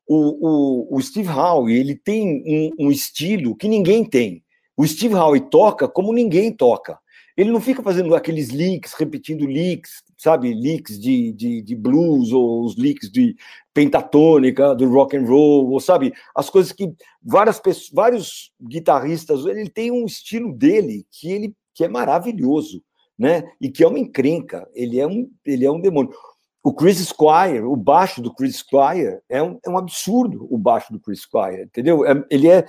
o, 0.06 0.88
o, 0.92 0.96
o 0.96 1.00
Steve 1.00 1.30
Howe, 1.30 1.72
ele 1.72 1.94
tem 1.94 2.42
um, 2.78 2.86
um 2.86 2.90
estilo 2.90 3.56
que 3.56 3.68
ninguém 3.68 4.04
tem. 4.04 4.44
O 4.80 4.86
Steve 4.86 5.14
Howe 5.14 5.38
toca 5.38 5.86
como 5.86 6.10
ninguém 6.10 6.50
toca. 6.50 6.98
Ele 7.36 7.50
não 7.50 7.60
fica 7.60 7.82
fazendo 7.82 8.14
aqueles 8.14 8.48
leaks, 8.48 8.94
repetindo 8.94 9.44
leaks, 9.44 10.02
sabe, 10.16 10.54
leaks 10.54 10.98
de, 10.98 11.34
de, 11.34 11.60
de, 11.60 11.76
blues 11.76 12.32
ou 12.32 12.64
os 12.64 12.78
leaks 12.78 13.10
de 13.10 13.36
pentatônica, 13.74 14.74
do 14.74 14.88
rock 14.88 15.18
and 15.18 15.26
roll, 15.26 15.68
ou 15.68 15.80
sabe, 15.80 16.14
as 16.34 16.48
coisas 16.48 16.72
que 16.72 16.90
várias 17.22 17.60
pessoas, 17.60 17.90
vários 17.92 18.52
guitarristas, 18.58 19.44
ele 19.44 19.68
tem 19.68 19.90
um 19.90 20.06
estilo 20.06 20.50
dele 20.50 21.04
que 21.10 21.30
ele 21.30 21.54
que 21.74 21.84
é 21.84 21.88
maravilhoso, 21.88 22.82
né? 23.18 23.50
E 23.60 23.68
que 23.68 23.84
é 23.84 23.86
uma 23.86 23.98
encrenca, 23.98 24.66
ele 24.72 24.98
é 24.98 25.06
um 25.06 25.30
ele 25.44 25.66
é 25.66 25.70
um 25.70 25.78
demônio. 25.78 26.10
o 26.64 26.72
Chris 26.72 26.96
Squire, 27.06 27.60
o 27.60 27.76
baixo 27.76 28.22
do 28.22 28.32
Chris 28.32 28.56
Squire 28.56 29.18
é 29.28 29.42
um, 29.42 29.60
é 29.62 29.68
um 29.68 29.76
absurdo 29.76 30.48
o 30.50 30.56
baixo 30.56 30.90
do 30.90 30.98
Chris 30.98 31.20
Squire, 31.20 31.64
entendeu? 31.64 32.06
É, 32.06 32.24
ele 32.30 32.48
é 32.48 32.66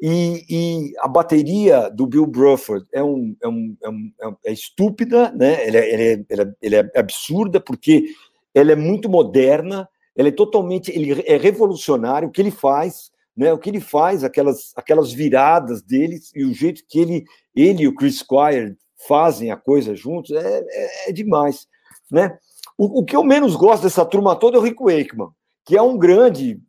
e, 0.00 0.44
e, 0.48 0.92
a 0.98 1.06
bateria 1.06 1.90
do 1.90 2.06
Bill 2.06 2.26
Bruford 2.26 2.86
é, 2.92 3.02
um, 3.02 3.36
é, 3.42 3.48
um, 3.48 3.76
é, 3.82 3.88
um, 3.90 4.36
é 4.46 4.52
estúpida, 4.52 5.30
né? 5.32 5.66
Ele 5.66 5.76
é, 5.76 5.92
ele, 5.92 6.24
é, 6.40 6.78
é, 6.78 6.90
é 6.94 7.00
absurda 7.00 7.60
porque 7.60 8.06
ela 8.54 8.72
é 8.72 8.76
muito 8.76 9.08
moderna, 9.08 9.88
ela 10.16 10.28
é 10.28 10.32
totalmente, 10.32 10.90
ele 10.90 11.22
é 11.26 11.36
revolucionário. 11.36 12.28
O 12.28 12.30
que 12.30 12.40
ele 12.40 12.50
faz, 12.50 13.10
né? 13.36 13.52
O 13.52 13.58
que 13.58 13.68
ele 13.68 13.80
faz, 13.80 14.24
aquelas, 14.24 14.72
aquelas 14.74 15.12
viradas 15.12 15.82
dele 15.82 16.18
e 16.34 16.44
o 16.44 16.54
jeito 16.54 16.82
que 16.88 16.98
ele, 16.98 17.24
ele 17.54 17.82
e 17.82 17.88
o 17.88 17.94
Chris 17.94 18.18
Squire 18.18 18.76
fazem 19.06 19.50
a 19.50 19.56
coisa 19.56 19.94
juntos 19.94 20.30
é, 20.30 20.64
é, 20.66 21.10
é 21.10 21.12
demais, 21.12 21.66
né? 22.10 22.38
O, 22.76 23.00
o, 23.00 23.04
que 23.04 23.14
eu 23.14 23.22
menos 23.22 23.56
gosto 23.56 23.82
dessa 23.82 24.04
turma 24.06 24.34
toda 24.34 24.56
é 24.56 24.60
o 24.60 24.62
Rick 24.62 24.82
Wakeman, 24.82 25.28
que 25.70 25.76
é 25.76 25.82
um 25.82 25.96
grande 25.96 26.60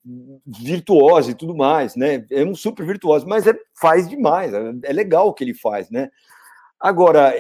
virtuoso 0.46 1.32
e 1.32 1.34
tudo 1.34 1.56
mais, 1.56 1.96
né? 1.96 2.24
É 2.30 2.46
um 2.46 2.54
super 2.54 2.86
virtuoso, 2.86 3.26
mas 3.28 3.48
é, 3.48 3.60
faz 3.74 4.08
demais, 4.08 4.54
é, 4.54 4.74
é 4.84 4.94
legal 4.94 5.28
o 5.28 5.34
que 5.34 5.44
ele 5.44 5.56
faz, 5.56 5.90
né? 5.90 6.12
Agora, 6.80 7.34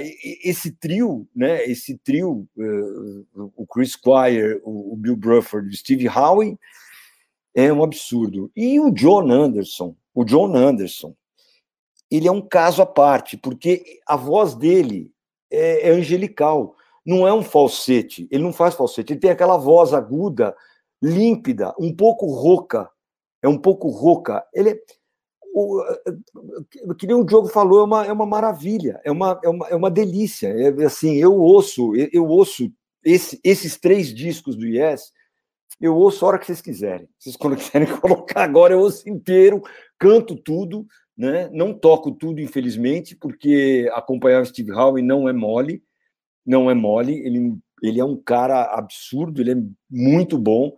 esse 0.43 0.71
trio, 0.71 1.27
né? 1.35 1.63
Esse 1.65 1.99
trio, 1.99 2.47
uh, 2.57 3.51
o 3.55 3.67
Chris 3.67 3.91
Squire, 3.91 4.59
o, 4.63 4.93
o 4.93 4.97
Bill 4.97 5.15
Bruford, 5.15 5.69
o 5.69 5.77
Steve 5.77 6.09
Howe, 6.09 6.57
é 7.53 7.71
um 7.71 7.83
absurdo. 7.83 8.51
E 8.55 8.79
o 8.79 8.89
John 8.89 9.29
Anderson, 9.29 9.95
o 10.15 10.25
John 10.25 10.55
Anderson, 10.55 11.15
ele 12.09 12.27
é 12.27 12.31
um 12.31 12.41
caso 12.41 12.81
à 12.81 12.87
parte, 12.87 13.37
porque 13.37 13.99
a 14.07 14.15
voz 14.15 14.55
dele 14.55 15.11
é, 15.51 15.89
é 15.89 15.91
angelical 15.91 16.75
não 17.05 17.27
é 17.27 17.31
um 17.31 17.43
falsete, 17.43 18.27
ele 18.31 18.43
não 18.43 18.51
faz 18.51 18.73
falsete, 18.73 19.13
ele 19.13 19.19
tem 19.19 19.29
aquela 19.29 19.57
voz 19.57 19.93
aguda, 19.93 20.55
límpida, 21.01 21.73
um 21.79 21.95
pouco 21.95 22.27
rouca, 22.27 22.89
é 23.41 23.47
um 23.47 23.57
pouco 23.57 23.89
rouca. 23.89 24.45
Ele 24.53 24.71
é, 24.71 24.79
o, 25.53 26.95
que 26.95 27.07
nem 27.07 27.15
o 27.15 27.25
Diogo 27.25 27.47
falou, 27.47 27.81
é 27.81 27.83
uma, 27.83 28.05
é 28.05 28.11
uma 28.11 28.25
maravilha, 28.25 29.01
é 29.03 29.11
uma, 29.11 29.39
é 29.43 29.49
uma, 29.49 29.67
é 29.69 29.75
uma 29.75 29.91
delícia. 29.91 30.47
É, 30.47 30.85
assim, 30.85 31.15
eu 31.15 31.35
ouço, 31.35 31.95
eu, 31.95 32.09
eu 32.13 32.27
ouço 32.27 32.71
esse, 33.03 33.39
esses 33.43 33.77
três 33.77 34.13
discos 34.13 34.55
do 34.55 34.65
Yes, 34.65 35.11
eu 35.79 35.95
ouço 35.95 36.23
a 36.23 36.29
hora 36.29 36.39
que 36.39 36.45
vocês 36.45 36.61
quiserem. 36.61 37.09
Vocês 37.17 37.35
quando 37.35 37.57
quiserem 37.57 37.87
colocar 37.99 38.43
agora, 38.43 38.73
eu 38.73 38.79
ouço 38.79 39.09
inteiro, 39.09 39.61
canto 39.97 40.35
tudo, 40.35 40.85
né? 41.17 41.49
Não 41.51 41.73
toco 41.73 42.11
tudo, 42.11 42.39
infelizmente, 42.39 43.15
porque 43.15 43.89
acompanhar 43.93 44.41
o 44.41 44.45
Steve 44.45 44.71
Howe 44.71 45.01
não 45.01 45.27
é 45.27 45.33
mole 45.33 45.83
não 46.45 46.69
é 46.69 46.73
mole, 46.73 47.19
ele, 47.25 47.55
ele 47.81 47.99
é 47.99 48.05
um 48.05 48.15
cara 48.15 48.63
absurdo, 48.75 49.41
ele 49.41 49.51
é 49.51 49.57
muito 49.89 50.37
bom, 50.37 50.75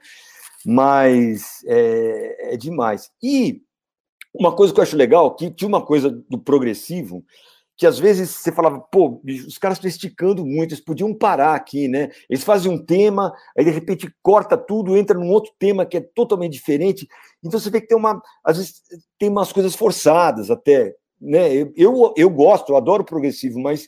mas 0.66 1.64
é, 1.66 2.54
é 2.54 2.58
demais. 2.58 3.10
E 3.22 3.62
uma 4.34 4.56
coisa 4.56 4.74
que 4.74 4.80
eu 4.80 4.84
acho 4.84 4.95
legal, 4.95 5.36
que 5.36 5.51
tinha 5.51 5.68
uma 5.68 5.86
coisa 5.86 6.10
do 6.10 6.39
progressivo, 6.39 7.24
que 7.76 7.88
às 7.88 7.97
vezes 7.97 8.30
você 8.30 8.51
falava, 8.51 8.80
pô, 8.80 9.22
os 9.47 9.58
caras 9.58 9.78
estão 9.78 9.89
esticando 9.89 10.45
muito, 10.45 10.74
eles 10.74 10.84
podiam 10.84 11.14
parar 11.14 11.56
aqui, 11.56 11.88
né? 11.88 12.10
Eles 12.30 12.43
fazem 12.43 12.72
um 12.72 12.84
tema, 12.84 13.34
aí 13.58 13.66
de 13.66 13.72
repente 13.72 14.14
corta 14.22 14.56
tudo, 14.56 14.95
entra 14.95 15.18
num 15.18 15.32
outro 15.32 15.51
tema 15.58 15.86
que 15.86 15.97
é 15.97 16.01
totalmente 16.01 16.54
diferente. 16.54 17.08
Então 17.43 17.60
você 17.60 17.70
vê 17.70 17.82
que 17.82 17.88
tem 17.88 17.97
uma, 17.97 18.22
às 18.43 18.58
vezes 18.58 18.82
tem 19.20 19.30
umas 19.30 19.51
coisas 19.51 19.76
forçadas 19.76 20.51
até, 20.51 20.93
né? 21.20 21.51
Eu, 21.51 21.74
eu, 21.76 22.14
eu 22.16 22.30
gosto, 22.30 22.72
eu 22.72 22.78
adoro 22.78 23.04
progressivo, 23.04 23.60
mas 23.60 23.88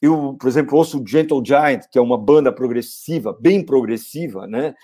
eu, 0.00 0.36
por 0.38 0.48
exemplo, 0.48 0.76
ouço 0.76 1.00
o 1.00 1.06
Gentle 1.06 1.42
Giant, 1.44 1.84
que 1.90 1.98
é 1.98 2.02
uma 2.02 2.18
banda 2.18 2.52
progressiva, 2.52 3.36
bem 3.40 3.64
progressiva, 3.64 4.46
né? 4.46 4.74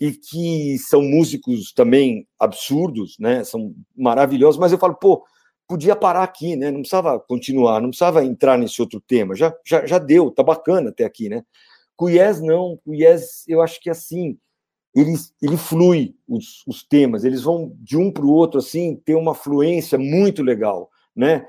E 0.00 0.12
que 0.12 0.78
são 0.78 1.02
músicos 1.02 1.72
também 1.72 2.26
absurdos, 2.38 3.16
né? 3.18 3.42
São 3.42 3.74
maravilhosos, 3.96 4.60
mas 4.60 4.70
eu 4.70 4.78
falo, 4.78 4.94
pô, 4.94 5.24
podia 5.66 5.96
parar 5.96 6.22
aqui, 6.22 6.54
né? 6.54 6.70
Não 6.70 6.80
precisava 6.80 7.18
continuar, 7.18 7.80
não 7.80 7.88
precisava 7.88 8.24
entrar 8.24 8.56
nesse 8.56 8.80
outro 8.80 9.00
tema. 9.00 9.34
Já, 9.34 9.52
já, 9.64 9.84
já 9.84 9.98
deu, 9.98 10.30
tá 10.30 10.42
bacana 10.42 10.90
até 10.90 11.04
aqui, 11.04 11.28
né? 11.28 11.42
Com 11.96 12.08
Yes, 12.08 12.40
não. 12.40 12.78
Com 12.84 12.94
Yes, 12.94 13.44
eu 13.48 13.60
acho 13.60 13.80
que 13.80 13.90
assim, 13.90 14.38
ele, 14.94 15.14
ele 15.42 15.56
flui 15.56 16.14
os, 16.28 16.64
os 16.66 16.84
temas, 16.84 17.24
eles 17.24 17.42
vão 17.42 17.72
de 17.80 17.96
um 17.96 18.12
para 18.12 18.24
o 18.24 18.32
outro, 18.32 18.60
assim, 18.60 18.96
ter 19.04 19.16
uma 19.16 19.34
fluência 19.34 19.98
muito 19.98 20.42
legal 20.42 20.88
né? 21.18 21.44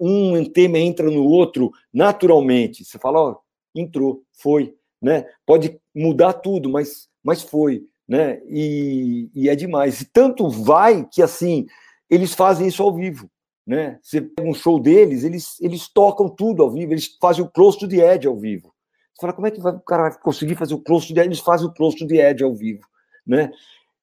Um 0.00 0.44
tema 0.44 0.78
entra 0.78 1.10
no 1.10 1.24
outro 1.24 1.72
naturalmente. 1.92 2.84
Você 2.84 2.96
fala, 2.96 3.20
ó, 3.20 3.36
entrou, 3.74 4.22
foi, 4.32 4.72
né? 5.02 5.26
Pode 5.44 5.80
mudar 5.92 6.34
tudo, 6.34 6.70
mas, 6.70 7.08
mas 7.20 7.42
foi, 7.42 7.82
né? 8.08 8.40
E, 8.46 9.28
e 9.34 9.48
é 9.48 9.56
demais. 9.56 10.00
E 10.00 10.04
tanto 10.04 10.48
vai 10.48 11.04
que 11.10 11.20
assim 11.20 11.66
eles 12.08 12.34
fazem 12.34 12.68
isso 12.68 12.84
ao 12.84 12.94
vivo, 12.94 13.28
né? 13.66 13.98
Você 14.00 14.20
pega 14.20 14.48
um 14.48 14.54
show 14.54 14.78
deles, 14.78 15.24
eles 15.24 15.60
eles 15.60 15.88
tocam 15.92 16.28
tudo 16.28 16.62
ao 16.62 16.70
vivo, 16.70 16.92
eles 16.92 17.16
fazem 17.20 17.44
o 17.44 17.50
close 17.50 17.76
to 17.76 17.88
the 17.88 18.14
edge 18.14 18.28
ao 18.28 18.36
vivo. 18.36 18.72
Você 19.12 19.22
fala, 19.22 19.32
como 19.32 19.48
é 19.48 19.50
que 19.50 19.60
vai, 19.60 19.74
o 19.74 19.80
cara 19.80 20.14
conseguir 20.20 20.54
fazer 20.54 20.74
o 20.74 20.80
close 20.80 21.08
to 21.08 21.14
the 21.14 21.20
edge? 21.20 21.30
Eles 21.30 21.40
fazem 21.40 21.66
o 21.66 21.74
close 21.74 21.96
to 21.96 22.06
the 22.06 22.30
edge 22.30 22.44
ao 22.44 22.54
vivo, 22.54 22.86
né? 23.26 23.50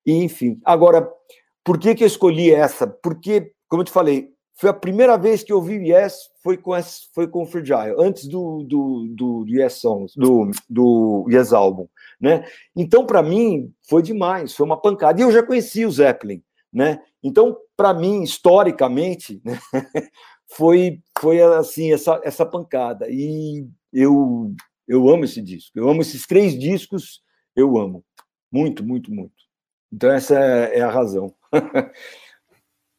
E, 0.06 0.12
enfim, 0.16 0.60
agora, 0.66 1.10
por 1.64 1.80
que 1.80 1.96
que 1.96 2.04
eu 2.04 2.08
escolhi 2.08 2.52
essa? 2.52 2.86
Porque, 2.86 3.54
como 3.70 3.82
eu 3.82 3.86
te 3.86 3.92
falei, 3.92 4.37
foi 4.60 4.72
a 4.72 4.74
primeira 4.74 5.18
vez 5.18 5.44
que 5.44 5.54
eu 5.54 5.58
ouvi 5.58 5.92
Yes, 5.92 6.32
foi 6.42 6.58
com, 6.58 6.76
esse, 6.76 7.08
foi 7.14 7.28
com 7.28 7.46
Fragile, 7.46 7.96
antes 8.00 8.28
do, 8.28 8.64
do, 8.64 9.08
do, 9.16 9.44
do 9.46 9.48
Yes 9.48 9.74
Songs, 9.74 10.14
do, 10.16 10.50
do 10.68 11.28
Yes 11.30 11.54
Album, 11.54 11.88
né? 12.20 12.44
Então, 12.76 13.06
para 13.06 13.22
mim, 13.22 13.72
foi 13.88 14.02
demais, 14.02 14.56
foi 14.56 14.66
uma 14.66 14.82
pancada. 14.82 15.20
E 15.20 15.24
eu 15.24 15.32
já 15.32 15.44
conhecia 15.44 15.88
o 15.88 15.92
Zeppelin, 15.92 16.42
né? 16.74 17.00
Então, 17.22 17.56
para 17.76 17.94
mim, 17.94 18.24
historicamente, 18.24 19.40
né? 19.46 19.60
foi, 20.50 21.02
foi 21.20 21.40
assim, 21.40 21.94
essa, 21.94 22.20
essa 22.24 22.46
pancada. 22.46 23.08
E 23.10 23.68
eu, 23.94 24.56
eu 24.88 25.08
amo 25.08 25.26
esse 25.26 25.42
disco, 25.42 25.78
eu 25.78 25.88
amo 25.88 26.02
esses 26.02 26.26
três 26.26 26.58
discos, 26.58 27.22
eu 27.56 27.78
amo. 27.78 28.04
Muito, 28.52 28.84
muito, 28.84 29.14
muito. 29.14 29.36
Então, 29.94 30.10
essa 30.10 30.40
é, 30.40 30.80
é 30.80 30.82
a 30.82 30.90
razão. 30.90 31.32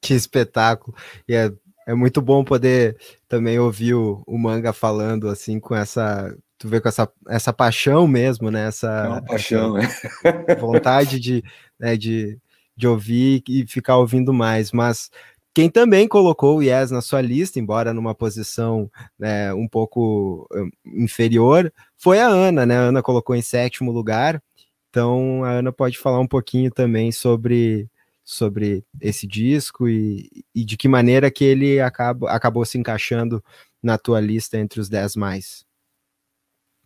Que 0.01 0.15
espetáculo. 0.15 0.97
E 1.29 1.35
é, 1.35 1.53
é 1.87 1.95
muito 1.95 2.21
bom 2.21 2.45
poder 2.45 2.97
também 3.27 3.59
ouvir 3.59 3.95
o, 3.95 4.23
o 4.27 4.39
manga 4.39 4.73
falando 4.73 5.29
assim 5.29 5.59
com 5.59 5.75
essa. 5.75 6.35
Tu 6.59 6.69
vê 6.69 6.81
com 6.81 6.89
essa, 6.89 7.09
essa 7.29 7.53
paixão 7.53 8.07
mesmo, 8.07 8.51
né? 8.51 8.67
Essa, 8.67 8.89
é 8.89 9.09
uma 9.09 9.23
paixão, 9.23 9.79
essa 9.79 10.09
é. 10.25 10.57
vontade 10.57 11.21
de, 11.21 11.43
né, 11.79 11.97
de, 11.97 12.37
de 12.77 12.87
ouvir 12.87 13.43
e 13.49 13.67
ficar 13.67 13.97
ouvindo 13.97 14.35
mais. 14.35 14.73
Mas 14.73 15.09
quem 15.55 15.71
também 15.71 16.07
colocou 16.07 16.59
o 16.59 16.63
Yes 16.63 16.91
na 16.91 17.01
sua 17.01 17.21
lista, 17.21 17.59
embora 17.59 17.93
numa 17.93 18.15
posição 18.15 18.91
né, 19.19 19.53
um 19.55 19.67
pouco 19.67 20.47
hum, 20.53 20.71
inferior, 20.85 21.73
foi 21.97 22.21
a 22.21 22.29
Ana, 22.29 22.65
né? 22.65 22.77
A 22.77 22.83
Ana 22.83 23.03
colocou 23.03 23.35
em 23.35 23.43
sétimo 23.43 23.91
lugar. 23.91 24.43
Então 24.91 25.43
a 25.45 25.51
Ana 25.51 25.73
pode 25.73 25.99
falar 25.99 26.21
um 26.21 26.27
pouquinho 26.27 26.71
também 26.71 27.11
sobre 27.11 27.89
sobre 28.29 28.85
esse 29.01 29.27
disco 29.27 29.89
e, 29.89 30.45
e 30.55 30.63
de 30.63 30.77
que 30.77 30.87
maneira 30.87 31.31
que 31.31 31.43
ele 31.43 31.81
acaba, 31.81 32.31
acabou 32.31 32.63
se 32.63 32.77
encaixando 32.77 33.43
na 33.83 33.97
tua 33.97 34.21
lista 34.21 34.59
entre 34.59 34.81
os 34.81 34.89
10 34.91 35.17
mais. 35.17 35.67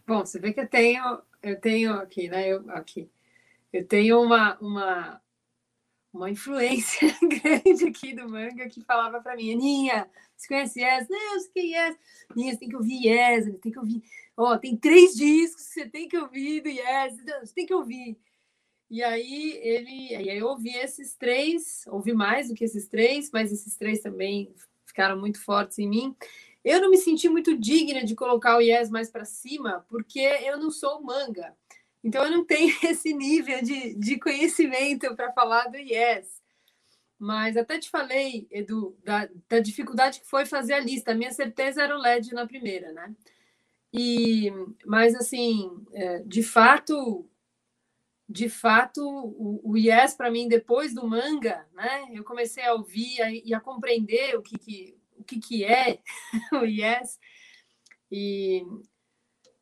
Bom, 0.07 0.25
você 0.25 0.39
vê 0.39 0.53
que 0.53 0.61
eu 0.61 0.69
tenho, 0.69 1.21
eu 1.43 1.61
tenho 1.61 1.95
aqui, 1.95 2.29
né? 2.29 2.47
Eu, 2.47 2.71
aqui, 2.71 3.11
eu 3.73 3.85
tenho 3.85 4.23
uma, 4.23 4.57
uma, 4.61 5.21
uma 6.13 6.31
influência 6.31 7.13
grande 7.43 7.89
aqui 7.89 8.15
do 8.15 8.29
manga 8.29 8.69
que 8.69 8.81
falava 8.81 9.21
para 9.21 9.35
mim, 9.35 9.53
Aninha, 9.53 10.09
você 10.37 10.47
conhece 10.47 10.81
Yes? 10.81 11.09
Não, 11.11 11.41
você 11.41 11.51
quem 11.53 11.75
Yes? 11.75 11.97
Aninha, 12.31 12.53
você 12.53 12.59
tem 12.61 12.69
que 12.69 12.77
ouvir 12.77 13.05
Yes, 13.05 13.45
tem 13.61 13.73
que 13.73 13.79
ouvir. 13.81 14.05
Ó, 14.37 14.53
oh, 14.53 14.59
tem 14.59 14.77
três 14.77 15.17
discos, 15.17 15.65
você 15.65 15.89
tem 15.89 16.07
que 16.07 16.17
ouvir 16.17 16.61
do 16.61 16.69
Yes, 16.69 17.17
você 17.41 17.53
tem 17.53 17.67
que 17.67 17.75
ouvir. 17.75 18.17
E 18.93 19.03
aí 19.03 19.59
ele, 19.63 20.15
aí 20.15 20.37
eu 20.37 20.49
ouvi 20.49 20.77
esses 20.77 21.15
três, 21.15 21.83
ouvi 21.87 22.13
mais 22.13 22.49
do 22.49 22.55
que 22.55 22.63
esses 22.63 22.87
três, 22.87 23.31
mas 23.33 23.51
esses 23.51 23.75
três 23.75 24.01
também 24.01 24.55
ficaram 24.85 25.19
muito 25.19 25.43
fortes 25.43 25.79
em 25.79 25.89
mim. 25.89 26.15
Eu 26.63 26.79
não 26.79 26.91
me 26.91 26.99
senti 26.99 27.27
muito 27.27 27.57
digna 27.57 28.05
de 28.05 28.15
colocar 28.15 28.59
o 28.59 28.61
Yes 28.61 28.91
mais 28.91 29.11
para 29.11 29.25
cima, 29.25 29.87
porque 29.89 30.21
eu 30.21 30.59
não 30.59 30.71
sou 30.71 31.03
manga. 31.03 31.57
Então 32.05 32.23
eu 32.23 32.31
não 32.31 32.45
tenho 32.45 32.71
esse 32.85 33.15
nível 33.15 33.63
de, 33.63 33.95
de 33.95 34.19
conhecimento 34.19 35.17
para 35.17 35.33
falar 35.33 35.69
do 35.69 35.79
Yes. 35.79 36.43
Mas 37.19 37.57
até 37.57 37.79
te 37.79 37.89
falei, 37.89 38.47
Edu, 38.51 38.95
da, 39.03 39.27
da 39.49 39.59
dificuldade 39.61 40.21
que 40.21 40.29
foi 40.29 40.45
fazer 40.45 40.75
a 40.75 40.81
lista. 40.81 41.13
A 41.13 41.15
minha 41.15 41.33
certeza 41.33 41.83
era 41.83 41.97
o 41.97 42.03
LED 42.03 42.35
na 42.35 42.47
primeira, 42.47 42.93
né? 42.93 43.15
E, 43.91 44.53
mas 44.85 45.15
assim, 45.15 45.83
é, 45.95 46.19
de 46.19 46.43
fato, 46.43 47.27
de 48.29 48.49
fato, 48.49 49.01
o, 49.05 49.61
o 49.73 49.77
Yes, 49.77 50.15
para 50.15 50.31
mim, 50.31 50.49
depois 50.49 50.95
do 50.95 51.07
manga, 51.07 51.67
né, 51.75 52.07
eu 52.13 52.25
comecei 52.25 52.65
a 52.65 52.75
ouvir 52.75 53.19
e 53.45 53.55
a 53.55 53.61
compreender 53.61 54.37
o 54.37 54.43
que, 54.43 54.59
que, 54.59 54.99
o 55.17 55.25
que, 55.25 55.39
que 55.41 55.65
é 55.65 56.01
o 56.53 56.65
Yes. 56.65 57.19
E, 58.11 58.65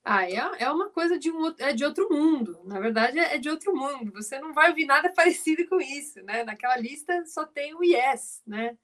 Ah, 0.04 0.24
é, 0.28 0.64
é 0.64 0.70
uma 0.70 0.90
coisa 0.90 1.18
de, 1.18 1.30
um, 1.30 1.54
é 1.58 1.72
de 1.72 1.84
outro 1.84 2.08
mundo. 2.10 2.60
Na 2.64 2.80
verdade, 2.80 3.18
é 3.18 3.38
de 3.38 3.48
outro 3.50 3.74
mundo. 3.76 4.12
Você 4.12 4.38
não 4.40 4.52
vai 4.52 4.70
ouvir 4.70 4.86
nada 4.86 5.12
parecido 5.14 5.66
com 5.68 5.80
isso, 5.80 6.22
né? 6.22 6.44
Naquela 6.44 6.76
lista 6.76 7.24
só 7.26 7.44
tem 7.46 7.74
o 7.74 7.84
Yes, 7.84 8.42
né? 8.46 8.76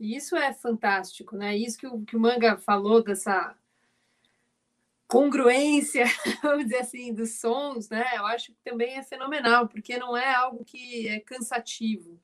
E 0.00 0.16
isso 0.16 0.36
é 0.36 0.52
fantástico, 0.54 1.36
né? 1.36 1.56
Isso 1.56 1.78
que 1.78 1.86
o, 1.86 2.04
que 2.04 2.16
o 2.16 2.20
Manga 2.20 2.56
falou 2.58 3.02
dessa 3.02 3.56
congruência, 5.08 6.04
vamos 6.42 6.64
dizer 6.64 6.80
assim, 6.80 7.14
dos 7.14 7.40
sons, 7.40 7.88
né? 7.88 8.04
Eu 8.14 8.26
acho 8.26 8.52
que 8.52 8.58
também 8.62 8.98
é 8.98 9.02
fenomenal, 9.02 9.66
porque 9.66 9.98
não 9.98 10.14
é 10.14 10.34
algo 10.34 10.64
que 10.64 11.08
é 11.08 11.18
cansativo. 11.20 12.20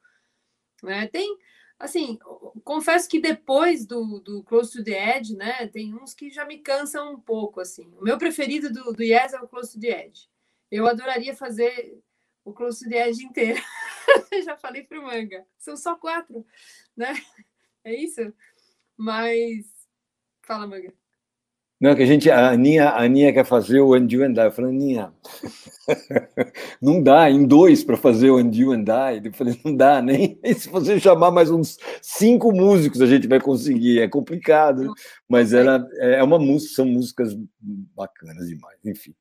Né? 0.82 1.08
Tem, 1.08 1.36
assim, 1.78 2.18
confesso 2.62 3.08
que 3.08 3.18
depois 3.18 3.86
do, 3.86 4.20
do 4.20 4.44
Close 4.44 4.70
to 4.70 4.84
the 4.84 5.16
Edge, 5.16 5.34
né, 5.34 5.66
tem 5.68 5.94
uns 5.94 6.12
que 6.12 6.30
já 6.30 6.44
me 6.44 6.58
cansam 6.58 7.14
um 7.14 7.18
pouco, 7.18 7.58
assim. 7.58 7.90
O 7.98 8.04
meu 8.04 8.18
preferido 8.18 8.70
do, 8.70 8.92
do 8.92 9.02
Yes 9.02 9.32
é 9.32 9.40
o 9.40 9.48
Close 9.48 9.72
to 9.72 9.80
the 9.80 10.04
Edge. 10.04 10.28
Eu 10.70 10.86
adoraria 10.86 11.34
fazer 11.34 11.98
o 12.44 12.52
Close 12.52 12.84
to 12.84 12.90
the 12.90 13.08
Edge 13.08 13.24
inteiro. 13.24 13.62
já 14.44 14.58
falei 14.58 14.84
pro 14.84 15.02
Manga. 15.02 15.46
São 15.56 15.74
só 15.74 15.96
quatro, 15.96 16.46
né? 16.94 17.14
É 17.86 17.94
isso? 17.94 18.32
Mas... 18.96 19.66
Fala, 20.40 20.66
Manga. 20.66 20.94
Não, 21.84 21.94
que 21.94 22.02
a 22.02 22.06
gente, 22.06 22.30
a 22.30 22.48
Aninha, 22.48 22.88
a 22.88 23.02
Aninha 23.02 23.30
quer 23.30 23.44
fazer 23.44 23.78
o 23.78 23.92
And 23.92 24.06
You 24.10 24.24
and 24.24 24.32
I. 24.42 24.46
Eu 24.46 24.52
falei, 24.52 24.70
Aninha, 24.70 25.12
não 26.80 27.02
dá 27.02 27.30
em 27.30 27.46
dois 27.46 27.84
para 27.84 27.94
fazer 27.94 28.30
o 28.30 28.38
And 28.38 28.52
You 28.54 28.72
and 28.72 28.86
I. 28.88 29.20
Eu 29.22 29.34
falei, 29.34 29.60
não 29.62 29.76
dá, 29.76 30.00
nem 30.00 30.40
se 30.56 30.70
você 30.70 30.98
chamar 30.98 31.30
mais 31.30 31.50
uns 31.50 31.76
cinco 32.00 32.52
músicos 32.52 33.02
a 33.02 33.06
gente 33.06 33.28
vai 33.28 33.38
conseguir. 33.38 34.00
É 34.00 34.08
complicado, 34.08 34.94
mas 35.28 35.52
era, 35.52 35.86
é 35.98 36.22
uma 36.22 36.38
música, 36.38 36.74
são 36.74 36.86
músicas 36.86 37.36
bacanas 37.60 38.48
demais, 38.48 38.78
enfim. 38.82 39.14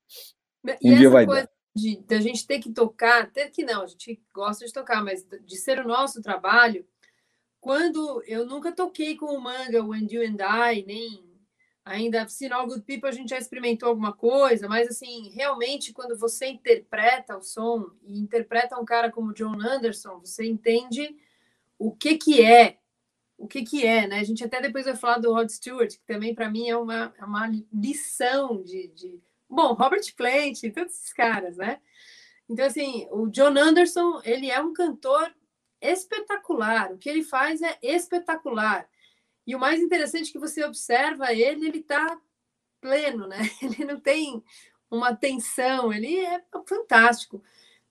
Um 0.81 0.93
e 0.93 0.95
dia 0.95 1.09
vai 1.09 1.25
dar. 1.25 1.49
De, 1.75 1.97
de 1.97 2.15
a 2.15 2.21
gente 2.21 2.47
ter 2.47 2.59
que 2.59 2.71
tocar, 2.71 3.29
ter 3.29 3.49
que 3.49 3.65
não, 3.65 3.81
a 3.81 3.87
gente 3.87 4.21
gosta 4.33 4.65
de 4.65 4.71
tocar, 4.71 5.03
mas 5.03 5.27
de 5.45 5.57
ser 5.57 5.79
o 5.79 5.87
nosso 5.87 6.21
trabalho, 6.21 6.85
quando 7.59 8.23
eu 8.25 8.45
nunca 8.45 8.71
toquei 8.71 9.17
com 9.17 9.25
o 9.25 9.41
manga, 9.41 9.83
o 9.83 9.91
And 9.91 10.07
You 10.09 10.21
and 10.21 10.71
I, 10.71 10.85
nem 10.87 11.32
Ainda 11.85 12.27
Sinal 12.27 12.65
Good 12.65 12.83
People 12.83 13.09
a 13.09 13.11
gente 13.11 13.29
já 13.29 13.37
experimentou 13.37 13.89
alguma 13.89 14.13
coisa, 14.13 14.69
mas 14.69 14.87
assim, 14.87 15.29
realmente 15.31 15.91
quando 15.91 16.17
você 16.17 16.47
interpreta 16.47 17.37
o 17.37 17.41
som 17.41 17.91
e 18.03 18.17
interpreta 18.19 18.79
um 18.79 18.85
cara 18.85 19.11
como 19.11 19.33
John 19.33 19.59
Anderson, 19.61 20.19
você 20.19 20.45
entende 20.45 21.15
o 21.77 21.91
que 21.91 22.17
que 22.17 22.41
é, 22.41 22.77
o 23.37 23.47
que 23.47 23.63
que 23.63 23.85
é, 23.85 24.07
né? 24.07 24.19
A 24.19 24.23
gente 24.23 24.43
até 24.43 24.61
depois 24.61 24.85
vai 24.85 24.95
falar 24.95 25.17
do 25.17 25.33
Rod 25.33 25.49
Stewart, 25.49 25.91
que 25.91 26.05
também 26.05 26.33
para 26.33 26.49
mim 26.49 26.69
é 26.69 26.77
uma, 26.77 27.13
é 27.19 27.25
uma 27.25 27.51
lição 27.73 28.63
de, 28.63 28.87
de... 28.89 29.19
Bom, 29.49 29.73
Robert 29.73 30.15
Plant, 30.15 30.61
todos 30.73 30.93
esses 30.93 31.11
caras, 31.11 31.57
né? 31.57 31.81
Então, 32.49 32.65
assim, 32.65 33.07
o 33.11 33.27
John 33.27 33.57
Anderson, 33.57 34.21
ele 34.23 34.49
é 34.49 34.59
um 34.61 34.73
cantor 34.73 35.33
espetacular. 35.81 36.93
O 36.93 36.97
que 36.97 37.09
ele 37.09 37.23
faz 37.23 37.61
é 37.61 37.77
espetacular. 37.81 38.87
E 39.45 39.55
o 39.55 39.59
mais 39.59 39.81
interessante 39.81 40.29
é 40.29 40.31
que 40.31 40.39
você 40.39 40.63
observa 40.63 41.33
ele, 41.33 41.67
ele 41.67 41.79
está 41.79 42.17
pleno, 42.79 43.27
né? 43.27 43.37
Ele 43.61 43.85
não 43.85 43.99
tem 43.99 44.43
uma 44.91 45.15
tensão, 45.15 45.91
ele 45.91 46.19
é 46.19 46.43
fantástico. 46.67 47.41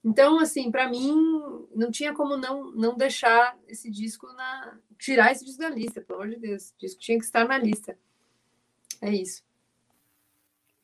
Então, 0.04 0.38
assim, 0.38 0.70
para 0.70 0.88
mim, 0.88 1.14
não 1.74 1.90
tinha 1.90 2.12
como 2.12 2.36
não, 2.36 2.70
não 2.72 2.96
deixar 2.96 3.56
esse 3.66 3.90
disco 3.90 4.26
na. 4.34 4.78
tirar 4.98 5.32
esse 5.32 5.44
disco 5.44 5.60
da 5.60 5.70
lista, 5.70 6.00
pelo 6.00 6.20
amor 6.20 6.34
de 6.34 6.40
Deus. 6.40 6.70
O 6.70 6.78
disco 6.78 7.00
tinha 7.00 7.18
que 7.18 7.24
estar 7.24 7.46
na 7.46 7.56
lista. 7.56 7.96
É 9.00 9.10
isso. 9.10 9.42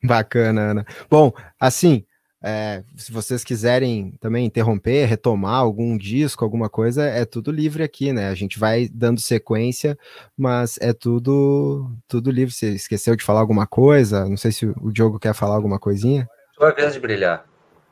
Bacana, 0.03 0.71
Ana. 0.71 0.87
Bom, 1.11 1.33
assim, 1.59 2.07
é, 2.43 2.84
se 2.97 3.11
vocês 3.11 3.43
quiserem 3.43 4.12
também 4.20 4.47
interromper, 4.47 5.07
retomar 5.07 5.57
algum 5.57 5.99
disco, 5.99 6.45
alguma 6.45 6.68
coisa, 6.68 7.05
é 7.05 7.24
tudo 7.24 7.51
livre 7.51 7.82
aqui, 7.82 8.12
né? 8.12 8.28
A 8.28 8.34
gente 8.34 8.59
vai 8.59 8.89
dando 8.89 9.20
sequência, 9.20 9.99
mas 10.36 10.78
é 10.80 10.93
tudo 10.93 11.91
tudo 12.07 12.30
livre. 12.30 12.55
Você 12.55 12.70
esqueceu 12.70 13.16
de 13.16 13.24
falar 13.24 13.41
alguma 13.41 13.66
coisa? 13.66 14.28
Não 14.28 14.36
sei 14.36 14.53
se 14.53 14.66
o 14.66 14.93
Diogo 14.93 15.18
quer 15.18 15.34
falar 15.34 15.57
alguma 15.57 15.78
coisinha. 15.78 16.28
Tua 16.57 16.72
vez 16.72 16.95
de 16.95 17.01
brilhar. 17.01 17.45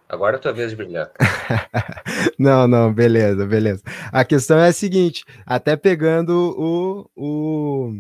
Agora 0.09 0.36
é 0.36 0.38
tua 0.38 0.53
vez 0.53 0.70
de 0.70 0.76
brilhar. 0.76 1.11
não, 2.38 2.68
não, 2.68 2.94
beleza, 2.94 3.44
beleza. 3.44 3.82
A 4.12 4.24
questão 4.24 4.59
é 4.59 4.68
a 4.68 4.72
seguinte: 4.72 5.24
até 5.44 5.74
pegando 5.74 6.55
o, 6.57 7.11
o, 7.16 7.92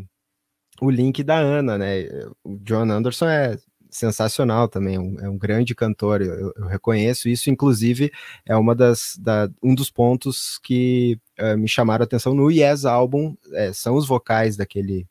o 0.80 0.90
link 0.90 1.24
da 1.24 1.36
Ana, 1.36 1.76
né? 1.76 2.04
O 2.44 2.56
John 2.58 2.88
Anderson 2.88 3.28
é 3.28 3.58
sensacional 3.90 4.68
também, 4.68 4.96
é 4.96 5.00
um, 5.00 5.20
é 5.20 5.28
um 5.28 5.38
grande 5.38 5.74
cantor, 5.74 6.20
eu, 6.22 6.52
eu, 6.56 6.66
reconheço 6.66 7.28
isso, 7.28 7.50
inclusive 7.50 8.12
é 8.44 8.56
uma 8.56 8.74
das, 8.74 9.16
da, 9.18 9.48
um 9.62 9.74
dos 9.74 9.90
pontos 9.90 10.58
que 10.62 11.18
uh, 11.38 11.56
me 11.56 11.68
chamaram 11.68 12.02
a 12.02 12.04
atenção 12.04 12.34
no 12.34 12.50
Yes 12.50 12.84
álbum, 12.84 13.36
é, 13.52 13.72
são 13.72 13.96
os 13.96 14.06
vocais 14.06 14.56
daquele, 14.56 15.06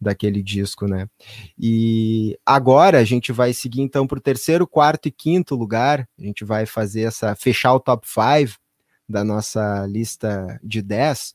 daquele 0.00 0.42
disco, 0.42 0.86
né? 0.86 1.08
E 1.58 2.38
agora 2.44 2.98
a 2.98 3.04
gente 3.04 3.32
vai 3.32 3.52
seguir 3.52 3.80
então 3.80 4.06
para 4.06 4.18
o 4.18 4.22
terceiro, 4.22 4.66
quarto 4.66 5.06
e 5.06 5.10
quinto 5.10 5.54
lugar, 5.54 6.08
a 6.18 6.22
gente 6.22 6.44
vai 6.44 6.66
fazer 6.66 7.02
essa, 7.02 7.34
fechar 7.34 7.74
o 7.74 7.80
top 7.80 8.06
5 8.06 8.58
da 9.08 9.22
nossa 9.22 9.86
lista 9.86 10.58
de 10.62 10.82
10, 10.82 11.34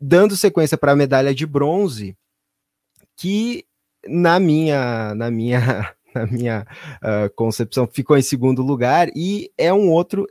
dando 0.00 0.36
sequência 0.36 0.76
para 0.76 0.92
a 0.92 0.96
medalha 0.96 1.34
de 1.34 1.46
bronze, 1.46 2.16
que 3.16 3.64
na 4.06 4.40
minha, 4.40 5.14
na 5.14 5.30
minha, 5.30 5.92
na 6.14 6.26
minha 6.26 6.66
uh, 6.96 7.32
concepção, 7.34 7.86
ficou 7.86 8.16
em 8.16 8.22
segundo 8.22 8.62
lugar 8.62 9.08
e 9.14 9.50
é 9.56 9.72
um 9.72 9.90
outro 9.90 10.26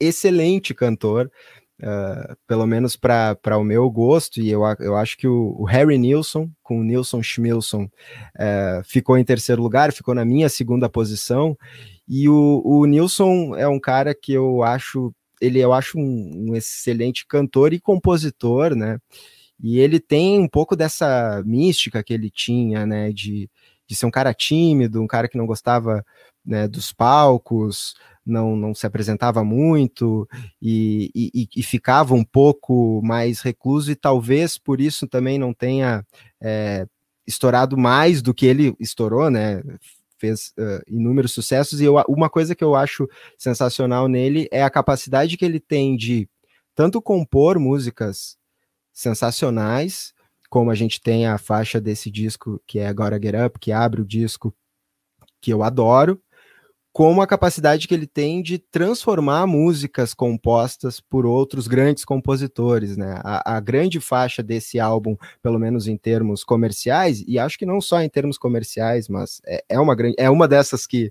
excelente 0.00 0.74
cantor, 0.74 1.30
uh, 1.80 2.36
pelo 2.46 2.66
menos 2.66 2.96
para 2.96 3.58
o 3.58 3.64
meu 3.64 3.88
gosto, 3.90 4.40
e 4.40 4.50
eu, 4.50 4.62
eu 4.80 4.96
acho 4.96 5.16
que 5.16 5.28
o, 5.28 5.54
o 5.58 5.64
Harry 5.64 5.98
Nilsson, 5.98 6.50
com 6.62 6.80
o 6.80 6.84
Nilson 6.84 7.22
Schmilson, 7.22 7.84
uh, 7.84 8.82
ficou 8.84 9.16
em 9.16 9.24
terceiro 9.24 9.62
lugar, 9.62 9.92
ficou 9.92 10.14
na 10.14 10.24
minha 10.24 10.48
segunda 10.48 10.88
posição, 10.88 11.56
e 12.08 12.28
o, 12.28 12.62
o 12.64 12.84
Nilson 12.84 13.54
é 13.56 13.68
um 13.68 13.78
cara 13.78 14.14
que 14.14 14.32
eu 14.32 14.62
acho, 14.62 15.14
ele 15.40 15.60
eu 15.60 15.72
acho 15.72 15.98
um, 15.98 16.50
um 16.50 16.56
excelente 16.56 17.26
cantor 17.26 17.72
e 17.72 17.80
compositor, 17.80 18.74
né, 18.74 18.98
e 19.62 19.78
ele 19.78 20.00
tem 20.00 20.40
um 20.40 20.48
pouco 20.48 20.74
dessa 20.74 21.42
mística 21.46 22.02
que 22.02 22.12
ele 22.12 22.30
tinha, 22.30 22.84
né, 22.84 23.12
de, 23.12 23.48
de 23.86 23.94
ser 23.94 24.06
um 24.06 24.10
cara 24.10 24.34
tímido, 24.34 25.00
um 25.00 25.06
cara 25.06 25.28
que 25.28 25.38
não 25.38 25.46
gostava 25.46 26.04
né, 26.44 26.66
dos 26.66 26.92
palcos, 26.92 27.94
não, 28.26 28.56
não 28.56 28.74
se 28.74 28.86
apresentava 28.86 29.44
muito 29.44 30.28
e, 30.60 31.10
e, 31.14 31.48
e, 31.56 31.62
ficava 31.62 32.14
um 32.14 32.24
pouco 32.24 33.00
mais 33.02 33.40
recluso, 33.40 33.90
e 33.90 33.96
talvez 33.96 34.58
por 34.58 34.80
isso 34.80 35.06
também 35.06 35.38
não 35.38 35.52
tenha 35.52 36.04
é, 36.40 36.86
estourado 37.26 37.76
mais 37.76 38.22
do 38.22 38.34
que 38.34 38.46
ele 38.46 38.74
estourou, 38.78 39.30
né? 39.30 39.62
Fez 40.18 40.52
uh, 40.56 40.80
inúmeros 40.86 41.32
sucessos, 41.32 41.80
e 41.80 41.84
eu, 41.84 41.96
uma 42.08 42.30
coisa 42.30 42.54
que 42.54 42.62
eu 42.62 42.76
acho 42.76 43.08
sensacional 43.36 44.06
nele 44.06 44.48
é 44.52 44.62
a 44.62 44.70
capacidade 44.70 45.36
que 45.36 45.44
ele 45.44 45.58
tem 45.58 45.96
de 45.96 46.28
tanto 46.76 47.02
compor 47.02 47.58
músicas 47.58 48.36
sensacionais, 48.92 50.12
como 50.50 50.70
a 50.70 50.74
gente 50.74 51.00
tem 51.00 51.26
a 51.26 51.38
faixa 51.38 51.80
desse 51.80 52.10
disco 52.10 52.60
que 52.66 52.78
é 52.78 52.86
Agora 52.86 53.20
Get 53.20 53.34
Up, 53.34 53.58
que 53.58 53.72
abre 53.72 54.02
o 54.02 54.04
disco, 54.04 54.54
que 55.40 55.52
eu 55.52 55.62
adoro, 55.62 56.20
como 56.92 57.22
a 57.22 57.26
capacidade 57.26 57.88
que 57.88 57.94
ele 57.94 58.06
tem 58.06 58.42
de 58.42 58.58
transformar 58.58 59.46
músicas 59.46 60.12
compostas 60.12 61.00
por 61.00 61.24
outros 61.24 61.66
grandes 61.66 62.04
compositores, 62.04 62.98
né? 62.98 63.18
A, 63.24 63.56
a, 63.56 63.60
grande 63.60 63.98
faixa 63.98 64.42
desse 64.42 64.78
álbum, 64.78 65.16
pelo 65.42 65.58
menos 65.58 65.88
em 65.88 65.96
termos 65.96 66.44
comerciais, 66.44 67.24
e 67.26 67.38
acho 67.38 67.58
que 67.58 67.64
não 67.64 67.80
só 67.80 68.02
em 68.02 68.10
termos 68.10 68.36
comerciais, 68.36 69.08
mas 69.08 69.40
é, 69.46 69.64
é 69.70 69.80
uma 69.80 69.94
grande, 69.94 70.16
é 70.18 70.28
uma 70.28 70.46
dessas 70.46 70.86
que 70.86 71.10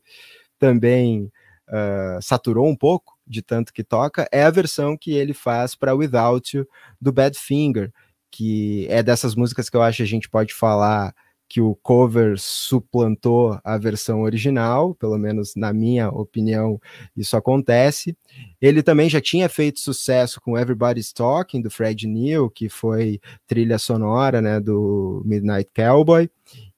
também 0.60 1.32
uh, 1.68 2.22
saturou 2.22 2.68
um 2.68 2.76
pouco, 2.76 3.11
de 3.26 3.42
tanto 3.42 3.74
que 3.74 3.84
toca, 3.84 4.28
é 4.32 4.44
a 4.44 4.50
versão 4.50 4.98
que 4.98 5.12
ele 5.12 5.34
faz 5.34 5.76
para 5.76 5.96
Without 5.96 6.58
You 6.58 6.68
do 7.00 7.12
Badfinger, 7.12 7.92
que 8.32 8.88
é 8.90 9.04
dessas 9.04 9.36
músicas 9.36 9.70
que 9.70 9.78
eu 9.78 9.82
acho 9.82 9.98
que 9.98 10.04
a 10.04 10.08
gente 10.08 10.30
pode 10.30 10.54
falar 10.54 11.14
que 11.52 11.60
o 11.60 11.76
cover 11.76 12.40
suplantou 12.40 13.60
a 13.62 13.78
versão 13.78 14.22
original, 14.22 14.96
pelo 14.96 15.18
menos 15.18 15.54
na 15.54 15.74
minha 15.74 16.08
opinião, 16.08 16.80
isso 17.14 17.36
acontece. 17.36 18.16
Ele 18.62 18.82
também 18.82 19.10
já 19.10 19.20
tinha 19.20 19.50
feito 19.50 19.82
sucesso 19.82 20.40
com 20.40 20.58
Everybody's 20.58 21.12
Talking, 21.12 21.62
do 21.62 21.70
Fred 21.70 22.08
Neil, 22.08 22.50
que 22.50 22.70
foi 22.70 23.20
trilha 23.46 23.78
sonora 23.78 24.42
né, 24.42 24.62
do 24.62 25.22
Midnight 25.26 25.70
Cowboy, 25.76 26.30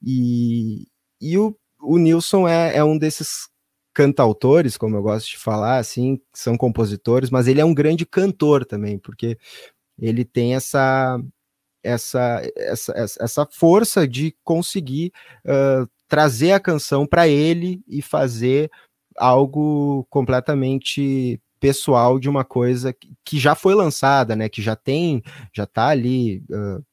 e, 0.02 0.88
e 1.20 1.38
o, 1.38 1.56
o 1.80 1.96
Nilson 1.96 2.48
é, 2.48 2.78
é 2.78 2.82
um 2.82 2.98
desses 2.98 3.48
cantautores, 3.94 4.76
como 4.76 4.96
eu 4.96 5.02
gosto 5.02 5.28
de 5.28 5.38
falar, 5.38 5.78
assim, 5.78 6.20
são 6.34 6.56
compositores, 6.56 7.30
mas 7.30 7.46
ele 7.46 7.60
é 7.60 7.64
um 7.64 7.74
grande 7.74 8.04
cantor 8.04 8.64
também, 8.64 8.98
porque 8.98 9.38
ele 9.98 10.24
tem 10.24 10.54
essa 10.54 11.20
essa 11.82 12.42
essa, 12.56 12.92
essa 13.20 13.46
força 13.50 14.08
de 14.08 14.34
conseguir 14.42 15.12
uh, 15.46 15.88
trazer 16.08 16.52
a 16.52 16.60
canção 16.60 17.06
para 17.06 17.28
ele 17.28 17.82
e 17.86 18.02
fazer 18.02 18.70
algo 19.16 20.06
completamente 20.10 21.40
pessoal 21.60 22.18
de 22.18 22.28
uma 22.28 22.44
coisa 22.44 22.94
que 23.24 23.38
já 23.38 23.54
foi 23.54 23.74
lançada, 23.74 24.36
né? 24.36 24.48
Que 24.48 24.60
já 24.60 24.76
tem, 24.76 25.22
já 25.52 25.66
tá 25.66 25.88
ali. 25.88 26.42
Uh, 26.50 26.84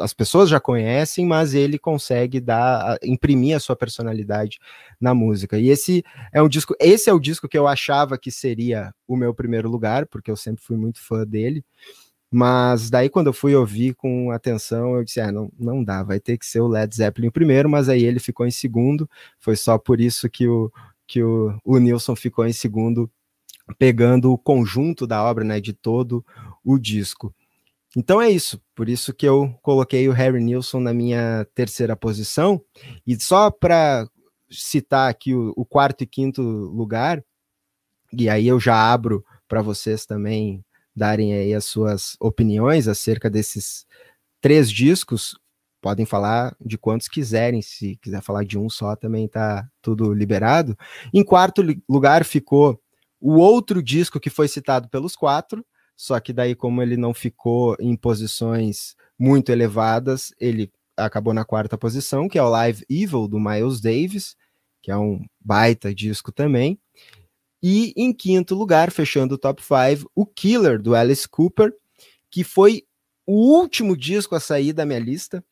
as 0.00 0.14
pessoas 0.14 0.48
já 0.48 0.58
conhecem, 0.58 1.26
mas 1.26 1.54
ele 1.54 1.78
consegue 1.78 2.40
dar, 2.40 2.98
imprimir 3.02 3.56
a 3.56 3.60
sua 3.60 3.76
personalidade 3.76 4.58
na 5.00 5.14
música. 5.14 5.58
E 5.58 5.68
esse 5.68 6.02
é 6.32 6.42
um 6.42 6.48
disco, 6.48 6.74
esse 6.80 7.10
é 7.10 7.12
o 7.12 7.20
disco 7.20 7.48
que 7.48 7.58
eu 7.58 7.66
achava 7.66 8.18
que 8.18 8.30
seria 8.30 8.94
o 9.06 9.16
meu 9.16 9.34
primeiro 9.34 9.68
lugar, 9.68 10.06
porque 10.06 10.30
eu 10.30 10.36
sempre 10.36 10.64
fui 10.64 10.76
muito 10.76 11.00
fã 11.00 11.26
dele. 11.26 11.64
Mas 12.30 12.90
daí, 12.90 13.08
quando 13.08 13.28
eu 13.28 13.32
fui 13.32 13.54
ouvir 13.54 13.94
com 13.94 14.30
atenção, 14.30 14.96
eu 14.96 15.04
disse: 15.04 15.20
ah, 15.20 15.32
não, 15.32 15.50
não 15.58 15.82
dá, 15.82 16.02
vai 16.02 16.20
ter 16.20 16.36
que 16.36 16.44
ser 16.46 16.60
o 16.60 16.68
Led 16.68 16.94
Zeppelin 16.94 17.30
primeiro, 17.30 17.68
mas 17.70 17.88
aí 17.88 18.04
ele 18.04 18.20
ficou 18.20 18.46
em 18.46 18.50
segundo. 18.50 19.08
Foi 19.38 19.56
só 19.56 19.78
por 19.78 20.00
isso 20.00 20.28
que 20.28 20.46
o, 20.46 20.70
que 21.06 21.22
o, 21.22 21.58
o 21.64 21.78
Nilson 21.78 22.14
ficou 22.14 22.46
em 22.46 22.52
segundo, 22.52 23.10
pegando 23.78 24.30
o 24.30 24.38
conjunto 24.38 25.06
da 25.06 25.22
obra, 25.24 25.42
né, 25.44 25.60
de 25.60 25.72
todo 25.72 26.24
o 26.64 26.78
disco. 26.78 27.34
Então 27.96 28.20
é 28.20 28.30
isso, 28.30 28.60
por 28.74 28.88
isso 28.88 29.14
que 29.14 29.26
eu 29.26 29.54
coloquei 29.62 30.08
o 30.08 30.12
Harry 30.12 30.42
Nilsson 30.42 30.80
na 30.80 30.92
minha 30.92 31.46
terceira 31.54 31.96
posição. 31.96 32.62
E 33.06 33.18
só 33.18 33.50
para 33.50 34.08
citar 34.50 35.10
aqui 35.10 35.34
o, 35.34 35.52
o 35.56 35.64
quarto 35.64 36.02
e 36.04 36.06
quinto 36.06 36.42
lugar, 36.42 37.22
e 38.12 38.28
aí 38.28 38.46
eu 38.46 38.60
já 38.60 38.74
abro 38.92 39.24
para 39.46 39.62
vocês 39.62 40.06
também 40.06 40.64
darem 40.94 41.32
aí 41.32 41.54
as 41.54 41.64
suas 41.64 42.16
opiniões 42.20 42.88
acerca 42.88 43.30
desses 43.30 43.86
três 44.40 44.70
discos. 44.70 45.38
Podem 45.80 46.04
falar 46.04 46.56
de 46.60 46.76
quantos 46.76 47.08
quiserem, 47.08 47.62
se 47.62 47.96
quiser 48.02 48.20
falar 48.20 48.44
de 48.44 48.58
um 48.58 48.68
só 48.68 48.96
também 48.96 49.26
está 49.26 49.66
tudo 49.80 50.12
liberado. 50.12 50.76
Em 51.14 51.24
quarto 51.24 51.62
lugar 51.88 52.24
ficou 52.24 52.80
o 53.20 53.36
outro 53.36 53.82
disco 53.82 54.20
que 54.20 54.28
foi 54.30 54.48
citado 54.48 54.88
pelos 54.88 55.14
quatro, 55.14 55.64
só 55.98 56.20
que 56.20 56.32
daí 56.32 56.54
como 56.54 56.80
ele 56.80 56.96
não 56.96 57.12
ficou 57.12 57.76
em 57.80 57.96
posições 57.96 58.94
muito 59.18 59.50
elevadas, 59.50 60.32
ele 60.38 60.72
acabou 60.96 61.34
na 61.34 61.44
quarta 61.44 61.76
posição, 61.76 62.28
que 62.28 62.38
é 62.38 62.42
o 62.42 62.48
Live 62.48 62.84
Evil 62.88 63.26
do 63.26 63.40
Miles 63.40 63.80
Davis, 63.80 64.36
que 64.80 64.92
é 64.92 64.96
um 64.96 65.20
baita 65.40 65.92
disco 65.92 66.30
também. 66.30 66.78
E 67.60 67.92
em 67.96 68.12
quinto 68.12 68.54
lugar, 68.54 68.92
fechando 68.92 69.34
o 69.34 69.38
top 69.38 69.60
5, 69.60 70.08
o 70.14 70.24
Killer, 70.24 70.80
do 70.80 70.94
Alice 70.94 71.28
Cooper, 71.28 71.74
que 72.30 72.44
foi 72.44 72.84
o 73.26 73.58
último 73.58 73.96
disco 73.96 74.36
a 74.36 74.40
sair 74.40 74.72
da 74.72 74.86
minha 74.86 75.00
lista. 75.00 75.44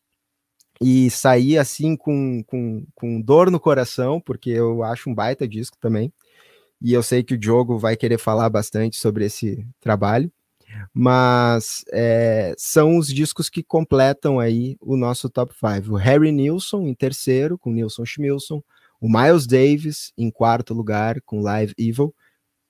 E 0.81 1.11
sair 1.11 1.59
assim 1.59 1.97
com, 1.97 2.45
com, 2.45 2.87
com 2.95 3.21
dor 3.21 3.51
no 3.51 3.59
coração, 3.59 4.21
porque 4.21 4.51
eu 4.51 4.85
acho 4.85 5.11
um 5.11 5.15
baita 5.15 5.49
disco 5.49 5.77
também. 5.81 6.13
E 6.81 6.93
eu 6.93 7.03
sei 7.03 7.23
que 7.23 7.35
o 7.35 7.39
Diogo 7.39 7.79
vai 7.79 7.97
querer 7.97 8.19
falar 8.19 8.49
bastante 8.49 8.97
sobre 8.97 9.25
esse 9.25 9.67
trabalho. 9.81 10.31
Mas 10.93 11.85
é, 11.93 12.55
são 12.59 12.99
os 12.99 13.09
discos 13.09 13.49
que 13.49 13.63
completam 13.63 14.39
aí 14.39 14.77
o 14.81 14.97
nosso 14.97 15.31
top 15.31 15.55
5. 15.55 15.95
O 15.95 15.97
Harry 15.97 16.33
Nilsson 16.33 16.83
em 16.83 16.95
terceiro, 16.95 17.57
com 17.57 17.71
Nilson 17.71 18.05
Schmilson 18.05 18.63
o 19.01 19.09
Miles 19.09 19.47
Davis 19.47 20.13
em 20.17 20.31
quarto 20.31 20.75
lugar 20.75 21.21
com 21.23 21.41
Live 21.41 21.75
Evil 21.79 22.15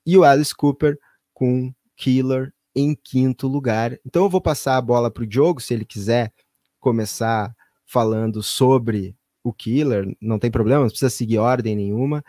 e 0.05 0.17
o 0.17 0.23
Alice 0.23 0.55
Cooper 0.55 0.97
com 1.33 1.73
Killer 1.95 2.53
em 2.75 2.95
quinto 2.95 3.47
lugar. 3.47 3.97
Então 4.05 4.23
eu 4.23 4.29
vou 4.29 4.41
passar 4.41 4.77
a 4.77 4.81
bola 4.81 5.09
para 5.09 5.23
o 5.23 5.27
Diogo, 5.27 5.61
se 5.61 5.73
ele 5.73 5.85
quiser 5.85 6.31
começar 6.79 7.53
falando 7.85 8.43
sobre 8.43 9.15
o 9.43 9.53
Killer, 9.53 10.15
não 10.21 10.37
tem 10.37 10.51
problema, 10.51 10.81
não 10.81 10.89
precisa 10.89 11.09
seguir 11.09 11.37
ordem 11.37 11.75
nenhuma. 11.75 12.23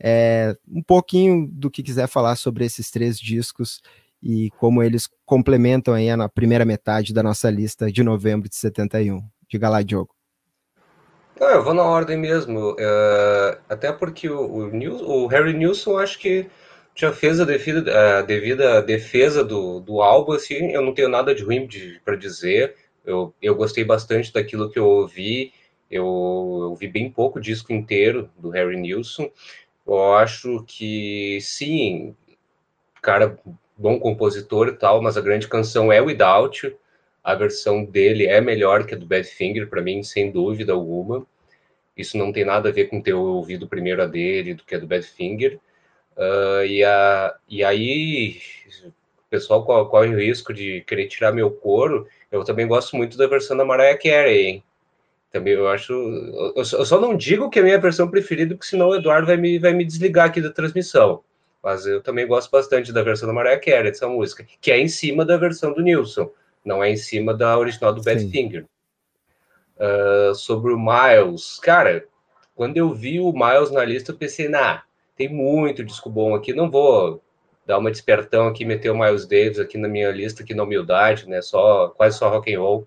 É, 0.00 0.56
um 0.68 0.82
pouquinho 0.82 1.48
do 1.50 1.70
que 1.70 1.82
quiser 1.82 2.08
falar 2.08 2.36
sobre 2.36 2.64
esses 2.64 2.90
três 2.90 3.18
discos 3.18 3.80
e 4.22 4.50
como 4.58 4.82
eles 4.82 5.08
complementam 5.24 5.94
aí 5.94 6.08
a 6.10 6.28
primeira 6.28 6.64
metade 6.64 7.12
da 7.12 7.22
nossa 7.22 7.50
lista 7.50 7.90
de 7.90 8.02
novembro 8.02 8.48
de 8.48 8.56
71. 8.56 9.22
Diga 9.48 9.68
lá, 9.68 9.82
Diogo. 9.82 10.14
Não, 11.40 11.48
eu 11.48 11.64
vou 11.64 11.74
na 11.74 11.82
ordem 11.82 12.16
mesmo. 12.16 12.72
Uh, 12.72 13.58
até 13.68 13.90
porque 13.92 14.28
o, 14.28 14.40
o, 14.40 15.24
o, 15.24 15.26
Harry 15.26 15.52
Nilsson 15.52 15.98
acho 15.98 16.18
que 16.18 16.46
já 16.94 17.12
fez 17.12 17.40
a 17.40 17.44
devida, 17.44 18.18
a 18.18 18.22
devida 18.22 18.82
defesa 18.82 19.42
do, 19.42 19.80
do 19.80 20.02
álbum, 20.02 20.32
assim, 20.32 20.70
eu 20.70 20.82
não 20.82 20.94
tenho 20.94 21.08
nada 21.08 21.34
de 21.34 21.42
ruim 21.42 21.68
para 22.04 22.16
dizer. 22.16 22.76
Eu, 23.04 23.34
eu 23.42 23.54
gostei 23.56 23.82
bastante 23.82 24.32
daquilo 24.32 24.70
que 24.70 24.78
eu 24.78 24.86
ouvi. 24.86 25.52
Eu, 25.90 26.06
ouvi 26.06 26.86
bem 26.86 27.10
pouco 27.10 27.40
disco 27.40 27.72
inteiro 27.72 28.30
do 28.38 28.50
Harry 28.50 28.76
Nilsson. 28.76 29.30
Eu 29.86 30.14
acho 30.14 30.64
que 30.66 31.38
sim, 31.40 32.16
cara, 33.02 33.38
bom 33.76 33.98
compositor 33.98 34.68
e 34.68 34.72
tal, 34.72 35.02
mas 35.02 35.16
a 35.16 35.20
grande 35.20 35.48
canção 35.48 35.92
é 35.92 36.00
Without 36.00 36.76
a 37.22 37.34
versão 37.34 37.84
dele 37.84 38.26
é 38.26 38.40
melhor 38.40 38.84
que 38.84 38.94
a 38.94 38.98
do 38.98 39.06
Badfinger, 39.06 39.68
para 39.68 39.80
mim, 39.80 40.02
sem 40.02 40.30
dúvida 40.30 40.72
alguma. 40.72 41.24
Isso 41.96 42.18
não 42.18 42.32
tem 42.32 42.44
nada 42.44 42.68
a 42.68 42.72
ver 42.72 42.86
com 42.86 43.00
ter 43.00 43.12
ouvido 43.14 43.68
primeiro 43.68 44.02
a 44.02 44.06
dele 44.06 44.54
do 44.54 44.64
que 44.64 44.74
a 44.74 44.78
do 44.78 44.86
Badfinger. 44.86 45.58
Uh, 46.16 46.64
e, 46.66 46.84
a, 46.84 47.36
e 47.48 47.62
aí, 47.64 48.40
pessoal 49.30 49.64
corre 49.64 50.08
o 50.08 50.18
risco 50.18 50.52
de 50.52 50.82
querer 50.82 51.06
tirar 51.08 51.32
meu 51.32 51.50
couro. 51.50 52.06
Eu 52.30 52.44
também 52.44 52.66
gosto 52.66 52.96
muito 52.96 53.16
da 53.16 53.26
versão 53.26 53.56
da 53.56 53.64
Mariah 53.64 53.98
Carey, 53.98 54.46
hein? 54.46 54.64
Também 55.32 55.54
eu 55.54 55.66
acho. 55.66 55.92
Eu, 56.54 56.64
só 56.64 57.00
não 57.00 57.16
digo 57.16 57.48
que 57.48 57.58
é 57.58 57.62
a 57.62 57.64
minha 57.64 57.80
versão 57.80 58.08
preferida, 58.08 58.54
porque 58.54 58.68
senão 58.68 58.88
o 58.88 58.94
Eduardo 58.94 59.26
vai 59.26 59.36
me, 59.36 59.58
vai 59.58 59.72
me 59.72 59.84
desligar 59.84 60.26
aqui 60.26 60.40
da 60.40 60.50
transmissão. 60.50 61.22
Mas 61.62 61.86
eu 61.86 62.02
também 62.02 62.26
gosto 62.26 62.50
bastante 62.50 62.92
da 62.92 63.02
versão 63.02 63.26
da 63.26 63.32
Mariah 63.32 63.58
Carey, 63.58 63.90
dessa 63.90 64.08
música, 64.08 64.44
que 64.60 64.70
é 64.70 64.78
em 64.78 64.88
cima 64.88 65.24
da 65.24 65.36
versão 65.36 65.72
do 65.72 65.80
Nilson 65.80 66.30
não 66.64 66.82
é 66.82 66.90
em 66.90 66.96
cima 66.96 67.34
da 67.34 67.58
original 67.58 67.92
do 67.92 68.02
Badfinger. 68.02 68.66
Uh, 69.76 70.34
sobre 70.34 70.72
o 70.72 70.78
Miles, 70.78 71.58
cara, 71.58 72.04
quando 72.54 72.76
eu 72.76 72.92
vi 72.92 73.18
o 73.18 73.32
Miles 73.32 73.70
na 73.70 73.84
lista, 73.84 74.12
eu 74.12 74.16
pensei, 74.16 74.48
nah, 74.48 74.82
tem 75.16 75.28
muito 75.28 75.82
disco 75.82 76.08
bom 76.08 76.34
aqui, 76.34 76.52
não 76.52 76.70
vou 76.70 77.20
dar 77.66 77.78
uma 77.78 77.90
despertão 77.90 78.46
aqui, 78.46 78.64
meter 78.64 78.90
o 78.90 78.98
Miles 78.98 79.26
Davis 79.26 79.58
aqui 79.58 79.76
na 79.76 79.88
minha 79.88 80.10
lista, 80.10 80.42
aqui 80.42 80.54
na 80.54 80.62
humildade, 80.62 81.28
né, 81.28 81.42
só, 81.42 81.88
quase 81.88 82.18
só 82.18 82.28
rock 82.28 82.54
and 82.54 82.60
roll. 82.60 82.86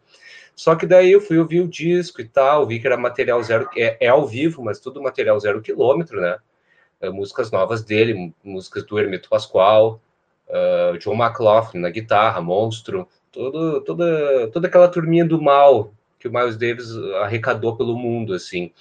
Só 0.56 0.76
que 0.76 0.86
daí 0.86 1.12
eu 1.12 1.20
fui 1.20 1.38
ouvir 1.38 1.62
o 1.62 1.68
disco 1.68 2.22
e 2.22 2.28
tal, 2.28 2.66
vi 2.66 2.80
que 2.80 2.88
era 2.88 2.96
material 2.96 3.44
zero, 3.44 3.70
é, 3.76 3.98
é 4.00 4.08
ao 4.08 4.26
vivo, 4.26 4.64
mas 4.64 4.80
tudo 4.80 5.02
material 5.02 5.38
zero 5.40 5.62
quilômetro, 5.62 6.22
né, 6.22 6.38
uh, 7.02 7.14
músicas 7.14 7.52
novas 7.52 7.84
dele, 7.84 8.34
músicas 8.44 8.86
do 8.86 8.98
Hermeto 8.98 9.28
Pascoal, 9.30 10.02
uh, 10.48 10.98
John 10.98 11.16
McLaughlin 11.16 11.82
na 11.82 11.90
guitarra, 11.90 12.42
Monstro, 12.42 13.08
todo, 13.32 13.82
toda, 13.82 14.50
toda 14.52 14.68
aquela 14.68 14.88
turminha 14.88 15.26
do 15.26 15.42
mal 15.42 15.92
que 16.18 16.28
o 16.28 16.32
Miles 16.32 16.58
Davis 16.58 16.96
arrecadou 17.22 17.76
pelo 17.76 17.98
mundo, 17.98 18.34
assim. 18.34 18.72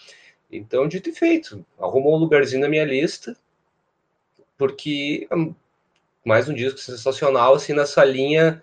Então, 0.51 0.87
dito 0.87 1.11
e 1.11 1.13
feito, 1.13 1.67
arrumou 1.79 2.15
um 2.15 2.19
lugarzinho 2.19 2.63
na 2.63 2.69
minha 2.69 2.85
lista, 2.85 3.37
porque 4.57 5.27
é 5.29 5.35
mais 6.25 6.49
um 6.49 6.55
disco 6.55 6.79
sensacional, 6.79 7.55
assim, 7.55 7.75
nessa 7.75 8.05
linha 8.05 8.63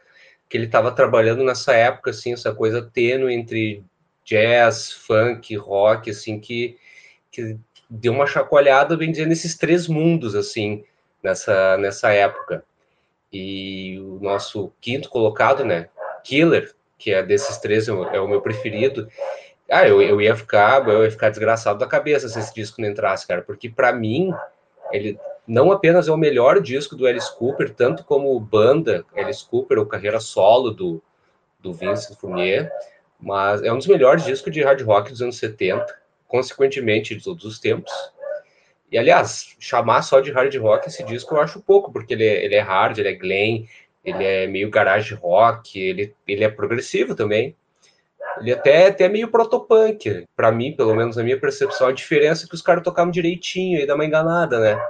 que 0.51 0.57
ele 0.57 0.65
estava 0.65 0.91
trabalhando 0.91 1.45
nessa 1.45 1.73
época, 1.73 2.09
assim, 2.09 2.33
essa 2.33 2.53
coisa 2.53 2.81
tênue 2.81 3.33
entre 3.33 3.85
jazz, 4.25 4.91
funk, 4.91 5.55
rock, 5.55 6.09
assim, 6.09 6.41
que, 6.41 6.77
que 7.31 7.57
deu 7.89 8.11
uma 8.11 8.27
chacoalhada, 8.27 8.97
bem 8.97 9.09
dizer, 9.09 9.25
nesses 9.27 9.55
três 9.57 9.87
mundos, 9.87 10.35
assim, 10.35 10.83
nessa, 11.23 11.77
nessa 11.77 12.11
época. 12.11 12.65
E 13.31 13.97
o 14.01 14.19
nosso 14.21 14.73
quinto 14.81 15.07
colocado, 15.07 15.63
né? 15.63 15.87
Killer, 16.21 16.75
que 16.97 17.13
é 17.13 17.23
desses 17.23 17.55
três, 17.55 17.87
é 17.87 18.19
o 18.19 18.27
meu 18.27 18.41
preferido. 18.41 19.07
Ah, 19.69 19.87
eu, 19.87 20.01
eu 20.01 20.19
ia 20.19 20.35
ficar, 20.35 20.85
eu 20.85 21.05
ia 21.05 21.11
ficar 21.11 21.29
desgraçado 21.29 21.79
da 21.79 21.87
cabeça 21.87 22.27
se 22.27 22.37
esse 22.37 22.53
disco 22.53 22.81
não 22.81 22.89
entrasse, 22.89 23.25
cara, 23.25 23.41
porque 23.41 23.69
para 23.69 23.93
mim 23.93 24.33
ele 24.91 25.17
não 25.51 25.69
apenas 25.69 26.07
é 26.07 26.11
o 26.13 26.17
melhor 26.17 26.61
disco 26.61 26.95
do 26.95 27.05
Alice 27.05 27.35
Cooper, 27.37 27.73
tanto 27.73 28.05
como 28.05 28.39
banda 28.39 29.03
Alice 29.13 29.45
Cooper, 29.45 29.79
ou 29.79 29.85
carreira 29.85 30.17
solo 30.21 30.71
do, 30.71 31.03
do 31.59 31.73
Vincent 31.73 32.17
Fournier, 32.17 32.71
mas 33.19 33.61
é 33.61 33.69
um 33.69 33.77
dos 33.77 33.85
melhores 33.85 34.23
discos 34.23 34.53
de 34.53 34.63
hard 34.63 34.81
rock 34.83 35.11
dos 35.11 35.21
anos 35.21 35.37
70, 35.37 35.85
consequentemente 36.25 37.13
de 37.13 37.21
todos 37.21 37.43
os 37.43 37.59
tempos. 37.59 37.91
E, 38.89 38.97
aliás, 38.97 39.53
chamar 39.59 40.03
só 40.03 40.21
de 40.21 40.31
hard 40.31 40.55
rock 40.55 40.87
esse 40.87 41.03
disco 41.03 41.35
eu 41.35 41.41
acho 41.41 41.61
pouco, 41.61 41.91
porque 41.91 42.13
ele 42.13 42.25
é, 42.25 42.45
ele 42.45 42.55
é 42.55 42.61
hard, 42.61 42.97
ele 42.97 43.09
é 43.09 43.13
glam, 43.13 43.65
ele 44.05 44.23
é 44.23 44.47
meio 44.47 44.69
garage 44.69 45.13
rock, 45.15 45.77
ele, 45.77 46.15
ele 46.25 46.45
é 46.45 46.49
progressivo 46.49 47.13
também. 47.13 47.57
Ele 48.39 48.53
até, 48.53 48.87
até 48.87 49.03
é 49.03 49.09
meio 49.09 49.27
protopunk, 49.27 50.25
para 50.33 50.49
mim, 50.49 50.71
pelo 50.71 50.95
menos 50.95 51.17
na 51.17 51.23
minha 51.23 51.37
percepção, 51.37 51.87
a 51.87 51.91
diferença 51.91 52.45
é 52.45 52.47
que 52.47 52.55
os 52.55 52.61
caras 52.61 52.85
tocavam 52.85 53.11
direitinho 53.11 53.81
e 53.81 53.85
dá 53.85 53.95
uma 53.95 54.05
enganada, 54.05 54.57
né? 54.57 54.81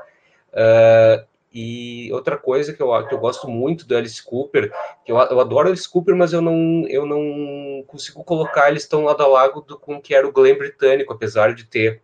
Uh, 0.54 1.26
e 1.54 2.10
outra 2.14 2.38
coisa 2.38 2.74
que 2.74 2.82
eu, 2.82 3.08
que 3.08 3.14
eu 3.14 3.20
gosto 3.20 3.48
muito 3.50 3.86
do 3.86 3.96
Alice 3.96 4.24
Cooper, 4.24 4.72
que 5.04 5.12
eu, 5.12 5.18
eu 5.18 5.40
adoro 5.40 5.68
Alice 5.68 5.90
Cooper, 5.90 6.16
mas 6.16 6.32
eu 6.32 6.42
não, 6.42 6.86
eu 6.88 7.06
não 7.06 7.84
consigo 7.88 8.24
colocar 8.24 8.70
eles 8.70 8.88
tão 8.88 9.04
lado 9.04 9.22
a 9.22 9.28
lado 9.28 9.62
do, 9.62 9.78
com 9.78 9.96
o 9.96 10.02
que 10.02 10.16
era 10.16 10.26
o 10.26 10.32
Glenn 10.32 10.58
britânico, 10.58 11.12
apesar 11.12 11.54
de 11.54 11.66
ter 11.66 12.02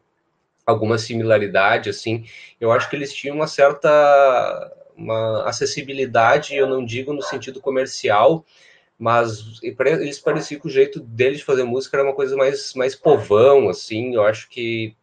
alguma 0.65 0.97
similaridade, 0.97 1.89
assim, 1.89 2.25
eu 2.59 2.73
acho 2.73 2.89
que 2.89 2.95
eles 2.97 3.13
tinham 3.13 3.37
uma 3.37 3.47
certa 3.47 4.73
uma 4.97 5.43
acessibilidade, 5.47 6.55
eu 6.55 6.67
não 6.67 6.83
digo 6.83 7.13
no 7.13 7.21
sentido 7.21 7.61
comercial, 7.61 8.43
mas 8.97 9.61
eles 9.61 10.19
pareciam 10.19 10.59
que 10.59 10.67
o 10.67 10.71
jeito 10.71 10.99
deles 10.99 11.37
de 11.37 11.45
fazer 11.45 11.63
música 11.63 11.95
era 11.95 12.03
uma 12.03 12.15
coisa 12.15 12.35
mais, 12.35 12.73
mais 12.73 12.95
povão, 12.95 13.69
assim, 13.69 14.15
eu 14.15 14.23
acho 14.23 14.49
que 14.49 14.95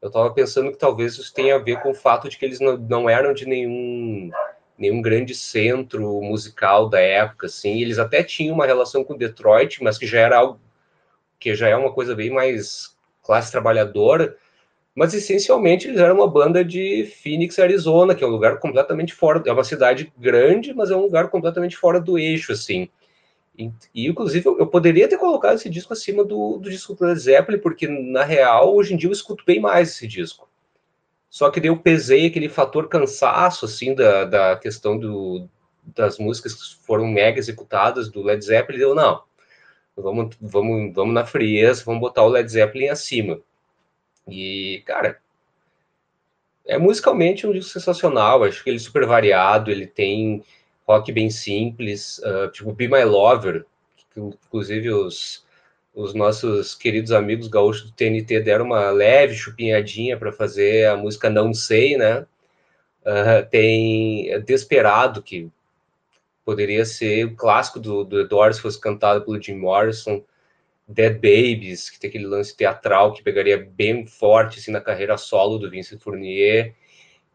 eu 0.00 0.08
estava 0.08 0.32
pensando 0.32 0.70
que 0.70 0.78
talvez 0.78 1.14
isso 1.14 1.32
tenha 1.32 1.56
a 1.56 1.58
ver 1.58 1.80
com 1.82 1.90
o 1.90 1.94
fato 1.94 2.28
de 2.28 2.38
que 2.38 2.44
eles 2.44 2.60
não, 2.60 2.76
não 2.76 3.10
eram 3.10 3.32
de 3.32 3.46
nenhum 3.46 4.30
nenhum 4.78 5.02
grande 5.02 5.34
centro 5.34 6.20
musical 6.22 6.88
da 6.88 7.00
época, 7.00 7.46
assim, 7.46 7.82
eles 7.82 7.98
até 7.98 8.22
tinham 8.22 8.54
uma 8.54 8.64
relação 8.64 9.02
com 9.02 9.16
Detroit, 9.16 9.82
mas 9.82 9.98
que 9.98 10.06
já 10.06 10.20
era 10.20 10.38
algo 10.38 10.60
que 11.38 11.52
já 11.54 11.68
é 11.68 11.76
uma 11.76 11.92
coisa 11.92 12.14
bem 12.14 12.30
mais 12.30 12.96
classe 13.22 13.50
trabalhadora, 13.50 14.36
mas 14.94 15.14
essencialmente 15.14 15.88
eles 15.88 16.00
eram 16.00 16.16
uma 16.16 16.28
banda 16.28 16.64
de 16.64 17.12
Phoenix, 17.22 17.58
Arizona, 17.58 18.14
que 18.14 18.22
é 18.22 18.26
um 18.26 18.30
lugar 18.30 18.58
completamente 18.58 19.14
fora, 19.14 19.42
é 19.46 19.52
uma 19.52 19.64
cidade 19.64 20.12
grande, 20.16 20.72
mas 20.72 20.90
é 20.90 20.96
um 20.96 21.02
lugar 21.02 21.28
completamente 21.28 21.76
fora 21.76 22.00
do 22.00 22.16
eixo, 22.16 22.52
assim. 22.52 22.88
E, 23.58 24.06
inclusive, 24.06 24.46
eu, 24.46 24.56
eu, 24.58 24.66
poderia 24.68 25.08
ter 25.08 25.18
colocado 25.18 25.56
esse 25.56 25.68
disco 25.68 25.92
acima 25.92 26.24
do, 26.24 26.58
do 26.58 26.70
disco 26.70 26.94
do 26.94 27.04
Led 27.04 27.18
Zeppelin, 27.18 27.58
porque, 27.58 27.88
na 27.88 28.22
real, 28.22 28.74
hoje 28.74 28.94
em 28.94 28.96
dia 28.96 29.08
eu 29.08 29.12
escuto 29.12 29.42
bem 29.44 29.60
mais 29.60 29.88
esse 29.90 30.06
disco. 30.06 30.48
Só 31.28 31.50
que 31.50 31.60
daí 31.60 31.68
eu 31.68 31.76
pesei 31.76 32.26
aquele 32.26 32.48
fator 32.48 32.88
cansaço, 32.88 33.64
assim, 33.64 33.94
da, 33.94 34.24
da 34.24 34.56
questão 34.56 34.96
do, 34.96 35.48
das 35.82 36.18
músicas 36.18 36.54
que 36.54 36.86
foram 36.86 37.06
mega 37.06 37.38
executadas 37.38 38.08
do 38.08 38.22
Led 38.22 38.44
Zeppelin, 38.44 38.80
eu, 38.80 38.94
não, 38.94 39.22
vamos, 39.96 40.36
vamos, 40.40 40.94
vamos 40.94 41.14
na 41.14 41.26
frieza, 41.26 41.82
vamos 41.84 42.00
botar 42.00 42.22
o 42.22 42.28
Led 42.28 42.48
Zeppelin 42.48 42.88
acima. 42.88 43.40
E, 44.28 44.82
cara, 44.86 45.20
é 46.64 46.78
musicalmente 46.78 47.46
um 47.46 47.52
disco 47.52 47.72
sensacional. 47.72 48.44
Acho 48.44 48.62
que 48.62 48.70
ele 48.70 48.76
é 48.76 48.80
super 48.80 49.06
variado, 49.06 49.70
ele 49.70 49.86
tem 49.86 50.44
rock 50.88 51.12
bem 51.12 51.28
simples, 51.28 52.18
uh, 52.18 52.50
tipo 52.50 52.72
Be 52.72 52.88
My 52.88 53.04
Lover, 53.04 53.66
que 54.14 54.20
inclusive 54.20 54.90
os, 54.90 55.44
os 55.94 56.14
nossos 56.14 56.74
queridos 56.74 57.12
amigos 57.12 57.46
gaúchos 57.48 57.90
do 57.90 57.92
TNT 57.92 58.40
deram 58.40 58.64
uma 58.64 58.90
leve 58.90 59.34
chupinhadinha 59.34 60.16
para 60.16 60.32
fazer 60.32 60.86
a 60.86 60.96
música 60.96 61.28
Não 61.28 61.52
Sei, 61.52 61.96
né? 61.96 62.26
Uh, 63.02 63.48
tem 63.50 64.40
Desperado, 64.44 65.22
que 65.22 65.50
poderia 66.44 66.84
ser 66.86 67.26
o 67.26 67.36
clássico 67.36 67.78
do, 67.78 68.04
do 68.04 68.22
The 68.22 68.28
Doors, 68.28 68.58
fosse 68.58 68.80
cantado 68.80 69.24
pelo 69.24 69.40
Jim 69.40 69.56
Morrison. 69.56 70.24
Dead 70.90 71.14
Babies, 71.16 71.90
que 71.90 72.00
tem 72.00 72.08
aquele 72.08 72.26
lance 72.26 72.56
teatral 72.56 73.12
que 73.12 73.22
pegaria 73.22 73.58
bem 73.58 74.06
forte 74.06 74.58
assim, 74.58 74.70
na 74.70 74.80
carreira 74.80 75.18
solo 75.18 75.58
do 75.58 75.68
Vincent 75.68 76.00
Fournier. 76.00 76.74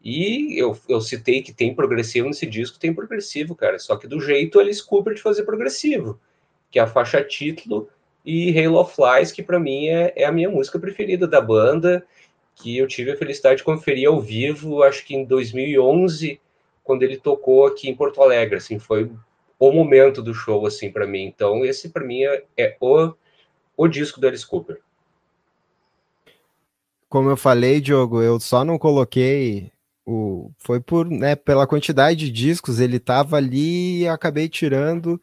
E 0.04 0.60
eu, 0.60 0.78
eu 0.86 1.00
citei 1.00 1.40
que 1.40 1.52
tem 1.52 1.74
progressivo 1.74 2.28
nesse 2.28 2.44
disco, 2.44 2.78
tem 2.78 2.92
progressivo, 2.92 3.54
cara. 3.54 3.78
Só 3.78 3.96
que 3.96 4.06
do 4.06 4.20
jeito 4.20 4.60
Alice 4.60 4.84
Cooper 4.84 5.14
de 5.14 5.22
fazer 5.22 5.44
progressivo, 5.44 6.20
que 6.70 6.78
é 6.78 6.82
a 6.82 6.86
faixa 6.86 7.24
título 7.24 7.88
e 8.22 8.58
Halo 8.58 8.78
of 8.78 8.94
Flies, 8.94 9.32
que 9.32 9.42
para 9.42 9.58
mim 9.58 9.86
é, 9.86 10.12
é 10.14 10.24
a 10.26 10.32
minha 10.32 10.50
música 10.50 10.78
preferida 10.78 11.26
da 11.26 11.40
banda, 11.40 12.04
que 12.54 12.76
eu 12.76 12.86
tive 12.86 13.12
a 13.12 13.16
felicidade 13.16 13.58
de 13.58 13.64
conferir 13.64 14.08
ao 14.08 14.20
vivo, 14.20 14.82
acho 14.82 15.04
que 15.06 15.16
em 15.16 15.24
2011, 15.24 16.38
quando 16.82 17.02
ele 17.02 17.16
tocou 17.16 17.66
aqui 17.66 17.88
em 17.88 17.96
Porto 17.96 18.22
Alegre, 18.22 18.56
assim, 18.56 18.78
foi 18.78 19.10
o 19.58 19.72
momento 19.72 20.20
do 20.20 20.34
show, 20.34 20.66
assim, 20.66 20.90
para 20.90 21.06
mim. 21.06 21.24
Então, 21.24 21.64
esse 21.64 21.88
para 21.88 22.04
mim 22.04 22.24
é, 22.24 22.44
é 22.56 22.76
o 22.78 23.14
o 23.76 23.88
disco 23.88 24.20
do 24.20 24.28
Alice 24.28 24.46
Cooper. 24.46 24.80
Como 27.08 27.30
eu 27.30 27.36
falei, 27.36 27.80
Diogo, 27.80 28.22
eu 28.22 28.38
só 28.38 28.64
não 28.64 28.78
coloquei 28.78 29.72
o 30.06 30.50
foi 30.58 30.80
por, 30.80 31.08
né, 31.08 31.34
pela 31.36 31.66
quantidade 31.66 32.26
de 32.26 32.30
discos, 32.30 32.80
ele 32.80 32.98
tava 32.98 33.36
ali 33.36 34.00
e 34.02 34.08
acabei 34.08 34.48
tirando. 34.48 35.20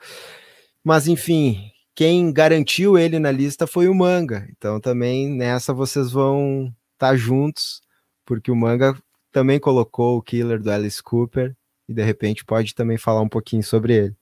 Mas 0.83 1.07
enfim, 1.07 1.71
quem 1.95 2.31
garantiu 2.33 2.97
ele 2.97 3.19
na 3.19 3.31
lista 3.31 3.67
foi 3.67 3.87
o 3.87 3.95
Manga. 3.95 4.47
Então 4.51 4.79
também 4.79 5.29
nessa 5.29 5.73
vocês 5.73 6.11
vão 6.11 6.73
estar 6.93 7.09
tá 7.11 7.15
juntos, 7.15 7.81
porque 8.25 8.51
o 8.51 8.55
Manga 8.55 8.95
também 9.31 9.59
colocou 9.59 10.17
o 10.17 10.21
Killer 10.21 10.61
do 10.61 10.71
Alice 10.71 11.01
Cooper 11.01 11.55
e 11.87 11.93
de 11.93 12.03
repente 12.03 12.45
pode 12.45 12.75
também 12.75 12.97
falar 12.97 13.21
um 13.21 13.29
pouquinho 13.29 13.63
sobre 13.63 13.93
ele. 13.95 14.15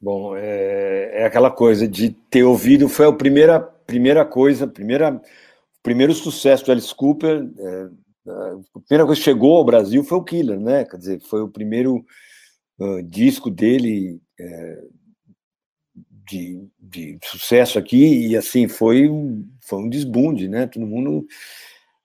Bom, 0.00 0.36
é, 0.36 1.22
é, 1.22 1.24
aquela 1.24 1.50
coisa 1.50 1.88
de 1.88 2.10
ter 2.10 2.44
ouvido, 2.44 2.88
foi 2.88 3.06
a 3.06 3.12
primeira, 3.12 3.58
primeira 3.58 4.24
coisa, 4.24 4.66
primeira, 4.66 5.20
primeiro 5.82 6.14
sucesso 6.14 6.64
do 6.64 6.70
Alice 6.70 6.94
Cooper, 6.94 7.50
é, 7.58 7.88
a 8.28 8.80
primeira 8.80 9.06
coisa 9.06 9.20
que 9.20 9.24
chegou 9.24 9.56
ao 9.56 9.64
Brasil 9.64 10.04
foi 10.04 10.18
o 10.18 10.24
Killer, 10.24 10.60
né? 10.60 10.84
Quer 10.84 10.96
dizer, 10.96 11.20
foi 11.20 11.42
o 11.42 11.48
primeiro 11.48 12.04
uh, 12.78 13.02
disco 13.02 13.50
dele 13.50 14.20
é, 14.38 14.82
de, 16.28 16.68
de 16.78 17.18
sucesso 17.24 17.78
aqui, 17.78 18.28
e 18.28 18.36
assim, 18.36 18.68
foi, 18.68 19.08
foi 19.60 19.78
um 19.78 19.88
desbunde, 19.88 20.48
né? 20.48 20.66
Todo 20.66 20.86
mundo 20.86 21.26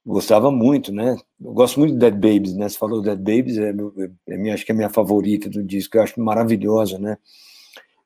gostava 0.05 0.51
muito, 0.51 0.91
né? 0.91 1.15
Eu 1.41 1.53
gosto 1.53 1.79
muito 1.79 1.93
de 1.93 1.99
Dead 1.99 2.13
Babies, 2.13 2.55
né? 2.55 2.67
Você 2.67 2.77
falou 2.77 3.01
Dead 3.01 3.17
Babies, 3.17 3.57
é, 3.57 3.69
é, 3.69 4.49
é, 4.49 4.51
acho 4.51 4.65
que 4.65 4.71
é 4.71 4.73
a 4.73 4.75
minha 4.75 4.89
favorita 4.89 5.49
do 5.49 5.63
disco, 5.63 5.97
eu 5.97 6.03
acho 6.03 6.19
maravilhosa, 6.19 6.97
né? 6.99 7.17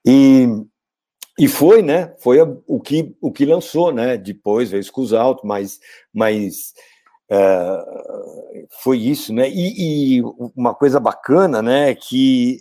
E, 0.05 0.47
e 1.39 1.47
foi, 1.47 1.81
né? 1.81 2.15
Foi 2.19 2.39
o 2.41 2.79
que, 2.79 3.15
o 3.21 3.31
que 3.31 3.45
lançou, 3.45 3.91
né? 3.91 4.17
Depois 4.17 4.71
veio 4.71 4.83
Out, 5.17 5.41
mas, 5.45 5.79
mas 6.13 6.73
uh, 7.31 8.67
foi 8.81 8.99
isso, 8.99 9.33
né? 9.33 9.49
E, 9.49 10.17
e, 10.17 10.23
uma 10.55 10.73
coisa 10.73 10.99
bacana, 10.99 11.61
né? 11.61 11.95
Que 11.95 12.59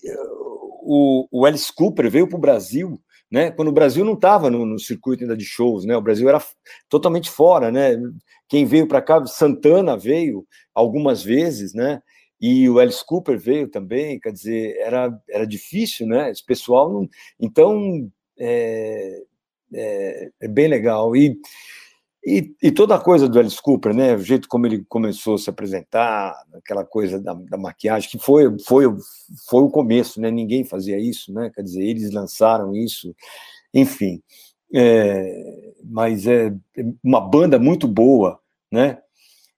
o, 0.82 1.26
o 1.30 1.46
Alice 1.46 1.72
Cooper 1.74 2.10
veio 2.10 2.28
para 2.28 2.36
o 2.36 2.40
Brasil, 2.40 3.00
né? 3.30 3.50
Quando 3.50 3.68
o 3.68 3.72
Brasil 3.72 4.04
não 4.04 4.14
estava 4.14 4.50
no, 4.50 4.64
no, 4.64 4.78
circuito 4.78 5.24
ainda 5.24 5.36
de 5.36 5.44
shows, 5.44 5.84
né? 5.84 5.96
O 5.96 6.02
Brasil 6.02 6.28
era 6.28 6.42
totalmente 6.88 7.30
fora, 7.30 7.70
né? 7.70 7.96
Quem 8.48 8.64
veio 8.64 8.86
para 8.86 9.02
cá, 9.02 9.24
Santana 9.26 9.96
veio 9.96 10.46
algumas 10.74 11.22
vezes, 11.22 11.74
né? 11.74 12.00
e 12.40 12.68
o 12.68 12.78
Alice 12.78 13.04
Cooper 13.04 13.38
veio 13.38 13.68
também, 13.68 14.20
quer 14.20 14.32
dizer, 14.32 14.76
era, 14.78 15.10
era 15.28 15.46
difícil, 15.46 16.06
né? 16.06 16.30
Esse 16.30 16.44
pessoal 16.44 16.92
não. 16.92 17.08
Então, 17.40 18.10
é, 18.38 19.22
é, 19.72 20.30
é, 20.40 20.48
bem 20.48 20.68
legal. 20.68 21.16
E, 21.16 21.38
e, 22.28 22.56
e, 22.60 22.72
toda 22.72 22.96
a 22.96 22.98
coisa 22.98 23.28
do 23.28 23.38
Alice 23.38 23.62
Cooper, 23.62 23.94
né? 23.94 24.16
O 24.16 24.18
jeito 24.18 24.48
como 24.48 24.66
ele 24.66 24.84
começou 24.88 25.36
a 25.36 25.38
se 25.38 25.48
apresentar, 25.48 26.34
aquela 26.54 26.84
coisa 26.84 27.20
da, 27.20 27.32
da 27.32 27.56
maquiagem, 27.56 28.10
que 28.10 28.18
foi, 28.18 28.58
foi, 28.66 28.84
foi 29.48 29.62
o 29.62 29.70
começo, 29.70 30.20
né? 30.20 30.28
Ninguém 30.28 30.64
fazia 30.64 30.98
isso, 30.98 31.32
né? 31.32 31.52
Quer 31.54 31.62
dizer, 31.62 31.84
eles 31.84 32.10
lançaram 32.10 32.74
isso, 32.74 33.14
enfim. 33.72 34.20
É, 34.74 35.72
mas 35.84 36.26
é 36.26 36.52
uma 37.00 37.20
banda 37.20 37.60
muito 37.60 37.86
boa, 37.86 38.40
né? 38.72 38.98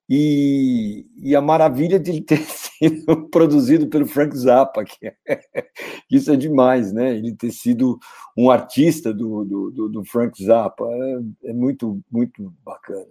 E, 0.07 1.07
e, 1.23 1.35
a 1.35 1.41
maravilha 1.41 1.99
de 1.99 2.11
ele 2.11 2.21
ter 2.21 2.39
produzido 3.31 3.89
pelo 3.89 4.07
Frank 4.07 4.37
Zappa, 4.37 4.85
que 4.85 5.07
é, 5.07 5.15
isso 6.11 6.33
é 6.33 6.37
demais, 6.37 6.93
né? 6.93 7.17
Ele 7.17 7.35
ter 7.35 7.53
sido 7.53 7.99
um 8.37 8.51
artista 8.51 9.13
do, 9.13 9.45
do, 9.45 9.89
do 9.89 10.05
Frank 10.05 10.43
Zappa 10.43 10.85
é, 10.85 11.51
é, 11.51 11.53
muito, 11.53 12.01
muito 12.11 12.53
bacana. 12.65 13.07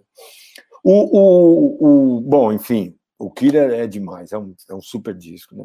O, 0.82 1.18
o, 1.18 2.16
o, 2.16 2.20
bom, 2.20 2.52
enfim, 2.52 2.94
o 3.18 3.30
Killer 3.30 3.70
é 3.70 3.86
demais, 3.86 4.32
é 4.32 4.38
um, 4.38 4.54
é 4.70 4.74
um 4.74 4.80
super 4.80 5.14
disco, 5.14 5.54
né? 5.54 5.64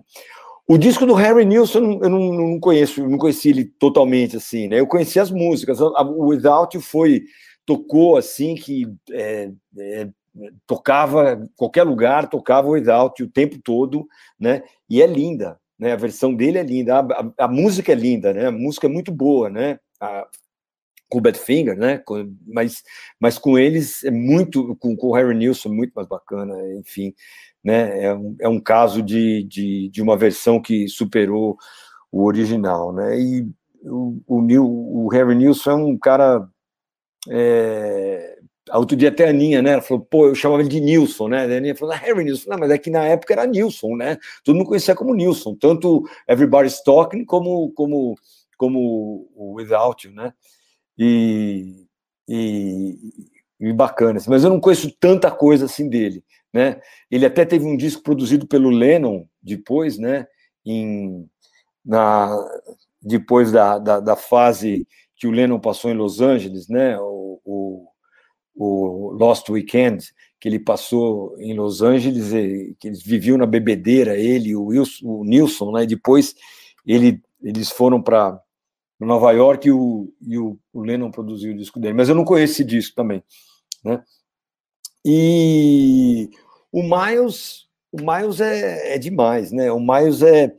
O 0.65 0.77
disco 0.77 1.05
do 1.05 1.13
Harry 1.13 1.43
Nilsson 1.43 1.99
eu 2.01 2.09
não, 2.09 2.31
não 2.31 2.59
conheço, 2.59 3.05
não 3.07 3.17
conheci 3.17 3.49
ele 3.49 3.65
totalmente 3.65 4.37
assim, 4.37 4.69
né? 4.69 4.79
Eu 4.79 4.87
conheci 4.87 5.19
as 5.19 5.29
músicas, 5.29 5.81
o 5.81 6.27
Without 6.27 6.75
You 6.75 6.81
foi 6.81 7.23
tocou 7.65 8.17
assim 8.17 8.55
que 8.55 8.87
é, 9.11 9.51
é, 9.77 10.09
tocava 10.65 11.47
qualquer 11.55 11.83
lugar, 11.83 12.29
tocava 12.29 12.67
o 12.67 12.71
Without 12.71 13.21
o 13.23 13.29
tempo 13.29 13.59
todo, 13.63 14.07
né? 14.39 14.63
E 14.89 15.01
é 15.01 15.07
linda, 15.07 15.59
né? 15.77 15.93
A 15.93 15.97
versão 15.97 16.33
dele 16.33 16.57
é 16.57 16.63
linda, 16.63 16.99
a, 16.99 16.99
a, 17.01 17.45
a 17.45 17.47
música 17.47 17.91
é 17.91 17.95
linda, 17.95 18.33
né? 18.33 18.47
A 18.47 18.51
música 18.51 18.87
é 18.87 18.89
muito 18.89 19.11
boa, 19.11 19.49
né? 19.49 19.79
A, 19.99 20.27
com 21.09 21.19
o 21.19 21.21
Badfinger, 21.21 21.77
né? 21.77 22.01
Mas, 22.47 22.83
mas 23.19 23.37
com 23.37 23.57
eles 23.57 24.03
é 24.03 24.11
muito, 24.11 24.75
com, 24.77 24.95
com 24.95 25.07
o 25.07 25.13
Harry 25.13 25.35
Nilsson 25.35 25.69
é 25.69 25.71
muito 25.71 25.93
mais 25.93 26.07
bacana, 26.07 26.55
enfim, 26.79 27.13
né? 27.63 28.03
É 28.05 28.13
um, 28.15 28.35
é 28.41 28.49
um 28.49 28.59
caso 28.59 29.01
de, 29.03 29.43
de, 29.43 29.89
de 29.89 30.01
uma 30.01 30.17
versão 30.17 30.59
que 30.59 30.87
superou 30.87 31.57
o 32.11 32.25
original, 32.25 32.91
né? 32.91 33.19
E 33.19 33.47
o, 33.83 34.19
o, 34.27 35.05
o 35.05 35.07
Harry 35.09 35.35
Nilsson 35.35 35.71
é 35.71 35.75
um 35.75 35.97
cara 35.97 36.47
é, 37.29 38.39
outro 38.71 38.95
dia 38.95 39.09
até 39.09 39.25
a 39.25 39.29
Aninha, 39.29 39.61
né? 39.61 39.73
Ela 39.73 39.81
falou, 39.81 40.05
pô, 40.05 40.27
eu 40.27 40.35
chamava 40.35 40.61
ele 40.61 40.69
de 40.69 40.79
Nilson, 40.79 41.27
né? 41.27 41.41
A 41.41 41.57
Aninha 41.57 41.75
falou, 41.75 41.93
ah, 41.93 41.97
Harry 41.97 42.23
Nilson. 42.23 42.49
Não, 42.49 42.57
mas 42.57 42.71
é 42.71 42.77
que 42.77 42.89
na 42.89 43.05
época 43.05 43.33
era 43.33 43.45
Nilson, 43.45 43.95
né? 43.95 44.17
Todo 44.43 44.55
mundo 44.55 44.67
conhecia 44.67 44.95
como 44.95 45.13
Nilson, 45.13 45.55
tanto 45.55 46.03
Everybody's 46.27 46.81
Talking 46.81 47.25
como, 47.25 47.71
como, 47.73 48.15
como 48.57 49.29
o 49.35 49.55
Without 49.55 50.07
You, 50.07 50.13
né? 50.13 50.33
E, 50.97 51.85
e, 52.27 52.97
e 53.59 53.73
bacana. 53.73 54.17
Assim. 54.17 54.29
Mas 54.29 54.43
eu 54.43 54.49
não 54.49 54.59
conheço 54.59 54.91
tanta 54.99 55.29
coisa 55.29 55.65
assim 55.65 55.89
dele, 55.89 56.23
né? 56.53 56.79
Ele 57.11 57.25
até 57.25 57.45
teve 57.45 57.65
um 57.65 57.75
disco 57.75 58.03
produzido 58.03 58.47
pelo 58.47 58.69
Lennon 58.69 59.25
depois, 59.41 59.97
né? 59.97 60.27
Em, 60.65 61.27
na, 61.85 62.33
depois 63.01 63.51
da, 63.51 63.77
da, 63.77 63.99
da 63.99 64.15
fase 64.15 64.87
que 65.15 65.27
o 65.27 65.31
Lennon 65.31 65.59
passou 65.59 65.91
em 65.91 65.95
Los 65.95 66.21
Angeles, 66.21 66.67
né? 66.67 66.97
O, 66.99 67.39
o, 67.43 67.87
o 68.55 69.11
Lost 69.11 69.49
Weekend, 69.49 70.13
que 70.39 70.47
ele 70.47 70.59
passou 70.59 71.35
em 71.39 71.53
Los 71.53 71.81
Angeles, 71.81 72.31
e, 72.33 72.75
que 72.79 72.87
eles 72.87 73.01
viviam 73.01 73.37
na 73.37 73.45
bebedeira, 73.45 74.17
ele 74.17 74.55
o, 74.55 74.65
Wilson, 74.65 75.05
o 75.05 75.23
Nilson, 75.23 75.71
né? 75.71 75.83
E 75.83 75.87
depois 75.87 76.35
ele, 76.85 77.21
eles 77.41 77.69
foram 77.69 78.01
para 78.01 78.39
Nova 78.99 79.31
York 79.31 79.67
e, 79.67 79.71
o, 79.71 80.13
e 80.21 80.37
o, 80.37 80.57
o, 80.71 80.81
Lennon 80.81 81.11
produziu 81.11 81.53
o 81.53 81.57
disco 81.57 81.79
dele. 81.79 81.93
Mas 81.93 82.09
eu 82.09 82.15
não 82.15 82.25
conheço 82.25 82.53
esse 82.53 82.63
disco 82.63 82.95
também, 82.95 83.23
né? 83.83 84.03
E 85.05 86.29
o 86.71 86.81
Miles, 86.81 87.67
o 87.91 87.97
Miles 87.97 88.39
é, 88.39 88.95
é 88.95 88.97
demais, 88.97 89.51
né? 89.51 89.71
O 89.71 89.79
Miles 89.79 90.21
é 90.21 90.55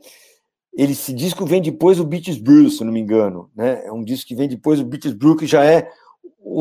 ele, 0.77 0.91
esse 0.91 1.13
disco 1.13 1.45
vem 1.45 1.61
depois 1.61 1.97
do 1.97 2.05
Beaches 2.05 2.37
Brew, 2.37 2.69
se 2.69 2.83
não 2.83 2.91
me 2.91 2.99
engano, 2.99 3.49
né? 3.55 3.85
É 3.85 3.91
um 3.91 4.03
disco 4.03 4.27
que 4.27 4.35
vem 4.35 4.49
depois 4.49 4.79
do 4.79 4.85
Beaches 4.85 5.13
Brew, 5.13 5.37
que 5.37 5.47
já 5.47 5.63
é 5.63 5.89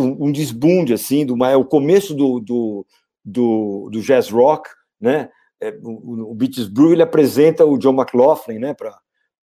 um, 0.01 0.33
desbunde, 0.33 0.93
assim, 0.93 1.25
do, 1.25 1.43
é 1.45 1.57
o 1.57 1.65
começo 1.65 2.15
do, 2.15 2.41
do, 2.41 2.87
do, 3.25 3.89
do 3.91 4.01
jazz 4.01 4.29
rock, 4.29 4.69
né? 5.01 5.29
É, 5.61 5.71
o, 5.83 6.31
o 6.31 6.35
Beaches 6.35 6.69
Brew, 6.69 6.93
ele 6.93 7.03
apresenta 7.03 7.65
o 7.65 7.79
John 7.79 7.95
McLaughlin, 7.95 8.59
né, 8.59 8.75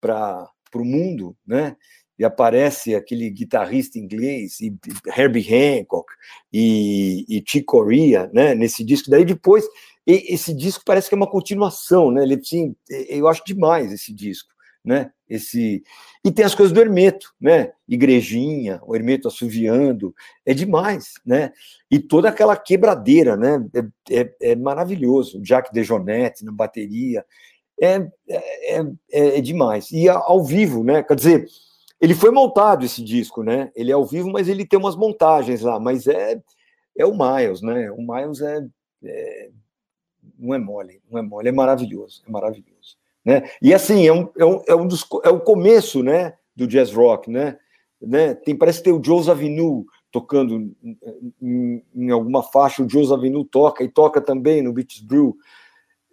para 0.01 0.49
o 0.73 0.85
mundo, 0.85 1.35
né? 1.45 1.75
E 2.17 2.25
aparece 2.25 2.95
aquele 2.95 3.29
guitarrista 3.29 3.99
inglês, 3.99 4.59
e 4.59 4.75
Herbie 5.15 5.45
Hancock 5.53 6.11
e, 6.51 7.25
e 7.29 7.43
Chick 7.45 7.63
Corea, 7.65 8.29
né? 8.33 8.55
Nesse 8.55 8.83
disco. 8.83 9.11
Daí 9.11 9.23
depois, 9.23 9.65
esse 10.05 10.53
disco 10.53 10.83
parece 10.85 11.09
que 11.09 11.15
é 11.15 11.17
uma 11.17 11.29
continuação, 11.29 12.09
né? 12.09 12.23
Ele, 12.23 12.35
assim, 12.35 12.75
eu 12.89 13.27
acho 13.27 13.43
demais 13.45 13.91
esse 13.91 14.13
disco 14.13 14.56
né? 14.83 15.11
Esse 15.29 15.83
e 16.23 16.31
tem 16.31 16.45
as 16.45 16.55
coisas 16.55 16.73
do 16.73 16.79
Hermeto, 16.79 17.33
né? 17.39 17.71
Igrejinha, 17.87 18.79
o 18.83 18.95
Hermeto 18.95 19.27
assoviando, 19.27 20.15
é 20.45 20.53
demais, 20.53 21.13
né? 21.25 21.51
E 21.91 21.99
toda 21.99 22.29
aquela 22.29 22.55
quebradeira, 22.55 23.35
né? 23.35 23.65
É, 24.09 24.21
é, 24.21 24.35
é 24.51 24.55
maravilhoso. 24.55 25.41
Jack 25.41 25.73
DeJohnette 25.73 26.45
na 26.45 26.51
bateria, 26.51 27.25
é, 27.79 28.07
é, 28.29 28.79
é, 29.11 29.37
é 29.37 29.41
demais. 29.41 29.91
E 29.91 30.07
ao 30.07 30.43
vivo, 30.43 30.83
né? 30.83 31.03
Quer 31.03 31.15
dizer, 31.15 31.47
ele 31.99 32.13
foi 32.13 32.31
montado 32.31 32.85
esse 32.85 33.03
disco, 33.03 33.43
né? 33.43 33.71
Ele 33.75 33.91
é 33.91 33.93
ao 33.93 34.05
vivo, 34.05 34.31
mas 34.31 34.47
ele 34.47 34.65
tem 34.65 34.79
umas 34.79 34.95
montagens 34.95 35.61
lá, 35.61 35.79
mas 35.79 36.07
é 36.07 36.41
é 36.97 37.05
o 37.05 37.13
Miles, 37.13 37.61
né? 37.61 37.91
O 37.91 38.01
Miles 38.01 38.41
é, 38.41 38.65
é 39.03 39.49
não 40.37 40.53
é 40.53 40.57
mole, 40.57 41.01
não 41.09 41.19
é 41.19 41.21
mole, 41.21 41.49
é 41.49 41.51
maravilhoso, 41.51 42.23
é 42.27 42.31
maravilhoso. 42.31 42.76
Né? 43.27 43.43
E 43.61 43.73
assim, 43.73 44.07
é 44.07 44.13
um, 44.13 44.29
é 44.37 44.45
um, 44.45 44.61
é 44.69 44.73
um 44.73 44.87
dos, 44.87 45.05
é 45.25 45.27
o 45.27 45.41
começo 45.41 46.01
né, 46.01 46.37
do 46.55 46.65
jazz 46.65 46.93
rock, 46.93 47.29
né? 47.29 47.59
né? 48.01 48.33
Tem, 48.33 48.55
parece 48.55 48.77
que 48.77 48.85
tem 48.85 48.93
o 48.93 49.03
Joe 49.03 49.29
Avenue 49.29 49.83
tocando 50.09 50.73
em, 51.41 51.83
em, 51.93 52.09
alguma 52.09 52.41
faixa, 52.41 52.81
o 52.81 52.89
Joe 52.89 53.11
Avenue 53.11 53.43
toca 53.43 53.83
e 53.83 53.89
toca 53.89 54.21
também 54.21 54.61
no 54.61 54.71
Beats 54.71 55.01
Brew. 55.01 55.35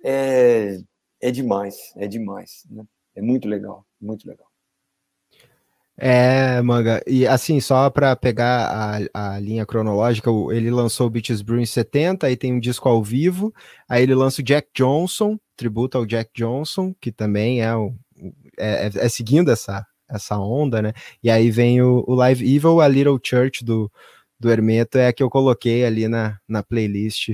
É, 0.05 0.81
é 1.21 1.31
demais, 1.31 1.93
é 1.95 2.09
demais. 2.09 2.67
Né? 2.69 2.85
É 3.15 3.23
muito 3.23 3.47
legal, 3.47 3.87
muito 4.01 4.27
legal. 4.27 4.49
É, 5.97 6.61
Manga, 6.61 7.01
e 7.07 7.25
assim, 7.25 7.61
só 7.61 7.89
para 7.89 8.17
pegar 8.17 9.09
a, 9.15 9.35
a 9.37 9.39
linha 9.39 9.65
cronológica, 9.65 10.29
ele 10.51 10.69
lançou 10.71 11.07
o 11.07 11.11
Beaches 11.11 11.41
Brew 11.41 11.61
em 11.61 11.67
70, 11.67 12.27
aí 12.27 12.37
tem 12.37 12.53
um 12.53 12.59
disco 12.59 12.89
ao 12.89 13.03
vivo, 13.03 13.55
aí 13.89 14.03
ele 14.03 14.15
lança 14.15 14.41
o 14.41 14.45
Jack 14.45 14.69
Johnson, 14.75 15.39
tributo 15.57 15.97
ao 15.97 16.05
Jack 16.05 16.31
Johnson, 16.35 16.93
que 17.01 17.13
também 17.13 17.63
é, 17.63 17.75
o, 17.77 17.95
é, 18.59 18.87
é, 18.87 18.91
é 19.07 19.09
seguindo 19.09 19.53
essa, 19.53 19.87
essa 20.09 20.37
onda, 20.37 20.83
né? 20.83 20.93
E 21.23 21.31
aí 21.31 21.49
vem 21.49 21.81
o, 21.81 22.05
o, 22.09 22.15
Live 22.15 22.45
Evil, 22.45 22.81
a 22.81 22.89
Little 22.89 23.21
Church 23.23 23.65
do, 23.65 23.91
do 24.39 24.51
Hermeto, 24.51 24.99
é 24.99 25.09
a 25.09 25.13
que 25.13 25.23
eu 25.23 25.31
coloquei 25.31 25.85
ali 25.85 26.09
na, 26.09 26.39
na 26.49 26.63
playlist. 26.63 27.31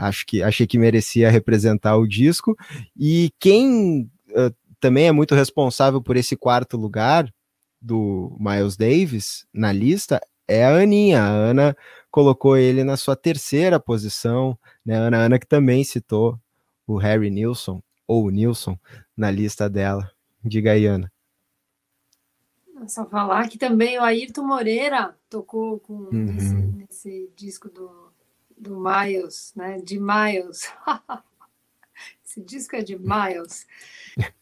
Acho 0.00 0.26
que 0.26 0.42
achei 0.42 0.66
que 0.66 0.78
merecia 0.78 1.30
representar 1.30 1.96
o 1.96 2.06
disco. 2.06 2.56
E 2.96 3.32
quem 3.38 4.08
uh, 4.30 4.54
também 4.78 5.08
é 5.08 5.12
muito 5.12 5.34
responsável 5.34 6.00
por 6.00 6.16
esse 6.16 6.36
quarto 6.36 6.76
lugar 6.76 7.28
do 7.80 8.36
Miles 8.38 8.76
Davis 8.76 9.46
na 9.52 9.72
lista 9.72 10.20
é 10.46 10.64
a 10.64 10.76
Aninha. 10.76 11.22
A 11.22 11.28
Ana 11.28 11.76
colocou 12.10 12.56
ele 12.56 12.84
na 12.84 12.96
sua 12.96 13.16
terceira 13.16 13.78
posição, 13.78 14.58
né? 14.84 14.96
A 14.96 15.02
Ana, 15.02 15.18
Ana 15.18 15.38
que 15.38 15.46
também 15.46 15.84
citou 15.84 16.38
o 16.86 16.96
Harry 16.96 17.30
Nilsson, 17.30 17.80
ou 18.06 18.24
o 18.24 18.30
Nilson, 18.30 18.76
na 19.16 19.30
lista 19.30 19.70
dela. 19.70 20.10
Diga 20.44 20.72
aí, 20.72 20.86
Ana. 20.86 21.10
Só 22.88 23.06
falar 23.06 23.48
que 23.48 23.58
também 23.58 23.98
o 23.98 24.02
Ayrton 24.02 24.42
Moreira 24.42 25.14
tocou 25.28 25.78
com 25.80 25.94
uhum. 25.94 26.10
nesse, 26.10 26.54
nesse, 26.54 27.30
disco 27.36 27.68
do, 27.68 28.12
do 28.56 28.80
Miles, 28.80 29.52
né? 29.54 29.78
De 29.78 30.00
Miles. 30.00 30.72
Esse 32.30 32.40
disco 32.40 32.76
é 32.76 32.80
de 32.80 32.96
Miles. 32.96 33.66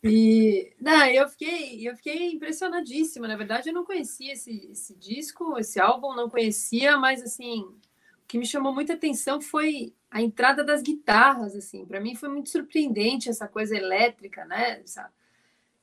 E 0.05 0.75
não, 0.79 1.07
eu 1.07 1.27
fiquei, 1.27 1.89
eu 1.89 1.97
fiquei 1.97 2.33
impressionadíssima. 2.33 3.27
Na 3.27 3.35
verdade, 3.35 3.71
eu 3.71 3.75
não 3.75 3.85
conhecia 3.85 4.35
esse, 4.35 4.69
esse 4.71 4.95
disco, 4.95 5.59
esse 5.59 5.81
álbum, 5.81 6.15
não 6.15 6.29
conhecia, 6.29 6.99
mas 6.99 7.23
assim, 7.23 7.63
o 7.63 8.27
que 8.29 8.37
me 8.37 8.45
chamou 8.45 8.75
muita 8.75 8.93
atenção 8.93 9.41
foi 9.41 9.95
a 10.11 10.21
entrada 10.21 10.63
das 10.63 10.83
guitarras, 10.83 11.57
assim, 11.57 11.87
para 11.87 12.01
mim 12.01 12.15
foi 12.15 12.29
muito 12.29 12.51
surpreendente 12.51 13.31
essa 13.31 13.49
coisa 13.49 13.75
elétrica, 13.75 14.45
né? 14.45 14.83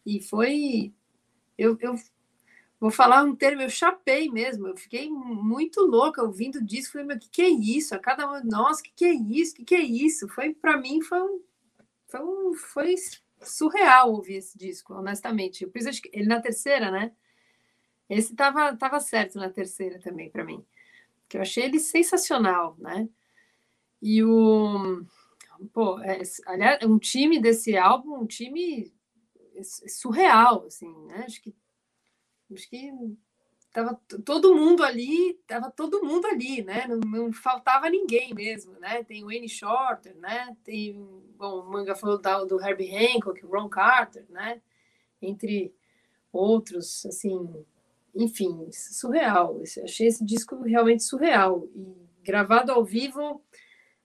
E 0.06 0.22
foi. 0.22 0.94
Eu, 1.58 1.76
eu 1.82 1.96
vou 2.80 2.92
falar 2.92 3.24
um 3.24 3.36
termo, 3.36 3.64
eu 3.64 3.70
chapei 3.70 4.30
mesmo, 4.30 4.68
eu 4.68 4.78
fiquei 4.78 5.10
muito 5.10 5.82
louca 5.82 6.22
ouvindo 6.22 6.64
disso, 6.64 6.92
falei, 6.92 7.08
meu, 7.08 7.18
o 7.18 7.20
que, 7.20 7.30
que 7.30 7.42
é 7.42 7.50
isso? 7.50 7.96
A 7.96 8.00
cada 8.00 8.30
um, 8.32 8.44
nossa, 8.44 8.82
o 8.82 8.84
que, 8.84 8.92
que 8.96 9.06
é 9.06 9.14
isso? 9.14 9.54
O 9.54 9.56
que, 9.58 9.66
que 9.66 9.76
é 9.76 9.82
isso? 9.82 10.28
Foi, 10.28 10.54
para 10.54 10.78
mim, 10.78 11.02
foi 11.02 11.20
um, 11.20 11.42
foi, 12.16 12.24
um, 12.24 12.54
foi 12.54 12.96
surreal 13.42 14.12
ouvir 14.12 14.36
esse 14.36 14.58
disco, 14.58 14.94
honestamente. 14.94 15.70
Ele 16.12 16.28
na 16.28 16.42
terceira, 16.42 16.92
né? 16.92 17.12
Esse 18.10 18.36
tava, 18.36 18.76
tava 18.78 19.00
certo 19.00 19.38
na 19.38 19.50
terceira 19.50 20.00
também, 20.00 20.30
para 20.30 20.44
mim. 20.44 20.64
Que 21.28 21.38
eu 21.38 21.42
achei 21.42 21.66
ele 21.66 21.80
sensacional, 21.80 22.76
né? 22.80 23.10
E 24.02 24.24
o. 24.24 25.04
Pô, 25.74 26.00
é, 26.02 26.22
aliás, 26.46 26.84
um 26.84 27.00
time 27.00 27.40
desse 27.40 27.78
álbum, 27.78 28.20
um 28.20 28.28
time 28.28 28.94
surreal, 29.64 30.66
assim, 30.66 30.94
né? 31.08 31.24
Acho 31.26 31.42
que. 31.42 31.56
Acho 32.54 32.70
que 32.70 32.92
tava 33.76 34.00
todo 34.24 34.56
mundo 34.56 34.86
ali, 34.86 35.38
tava 35.46 35.70
todo 35.70 36.02
mundo 36.02 36.26
ali, 36.28 36.64
né? 36.64 36.88
Não, 36.88 36.98
não, 37.00 37.34
faltava 37.34 37.90
ninguém 37.90 38.34
mesmo, 38.34 38.80
né? 38.80 39.04
Tem 39.04 39.22
o 39.22 39.28
Wayne 39.28 39.50
Shorter, 39.50 40.16
né? 40.16 40.56
Tem, 40.64 40.94
bom, 41.38 41.60
o 41.60 41.70
Manga 41.70 41.94
falou 41.94 42.18
do 42.48 42.62
Herbie 42.62 42.96
Hancock, 42.96 43.46
o 43.46 43.50
Ron 43.50 43.68
Carter, 43.68 44.26
né? 44.30 44.62
Entre 45.22 45.76
outros, 46.32 47.06
assim, 47.06 47.66
enfim, 48.16 48.70
surreal. 48.72 49.60
Achei 49.84 50.08
esse 50.08 50.24
disco 50.24 50.62
realmente 50.62 51.04
surreal. 51.04 51.68
E 51.76 51.98
gravado 52.24 52.72
ao 52.72 52.86
vivo, 52.86 53.44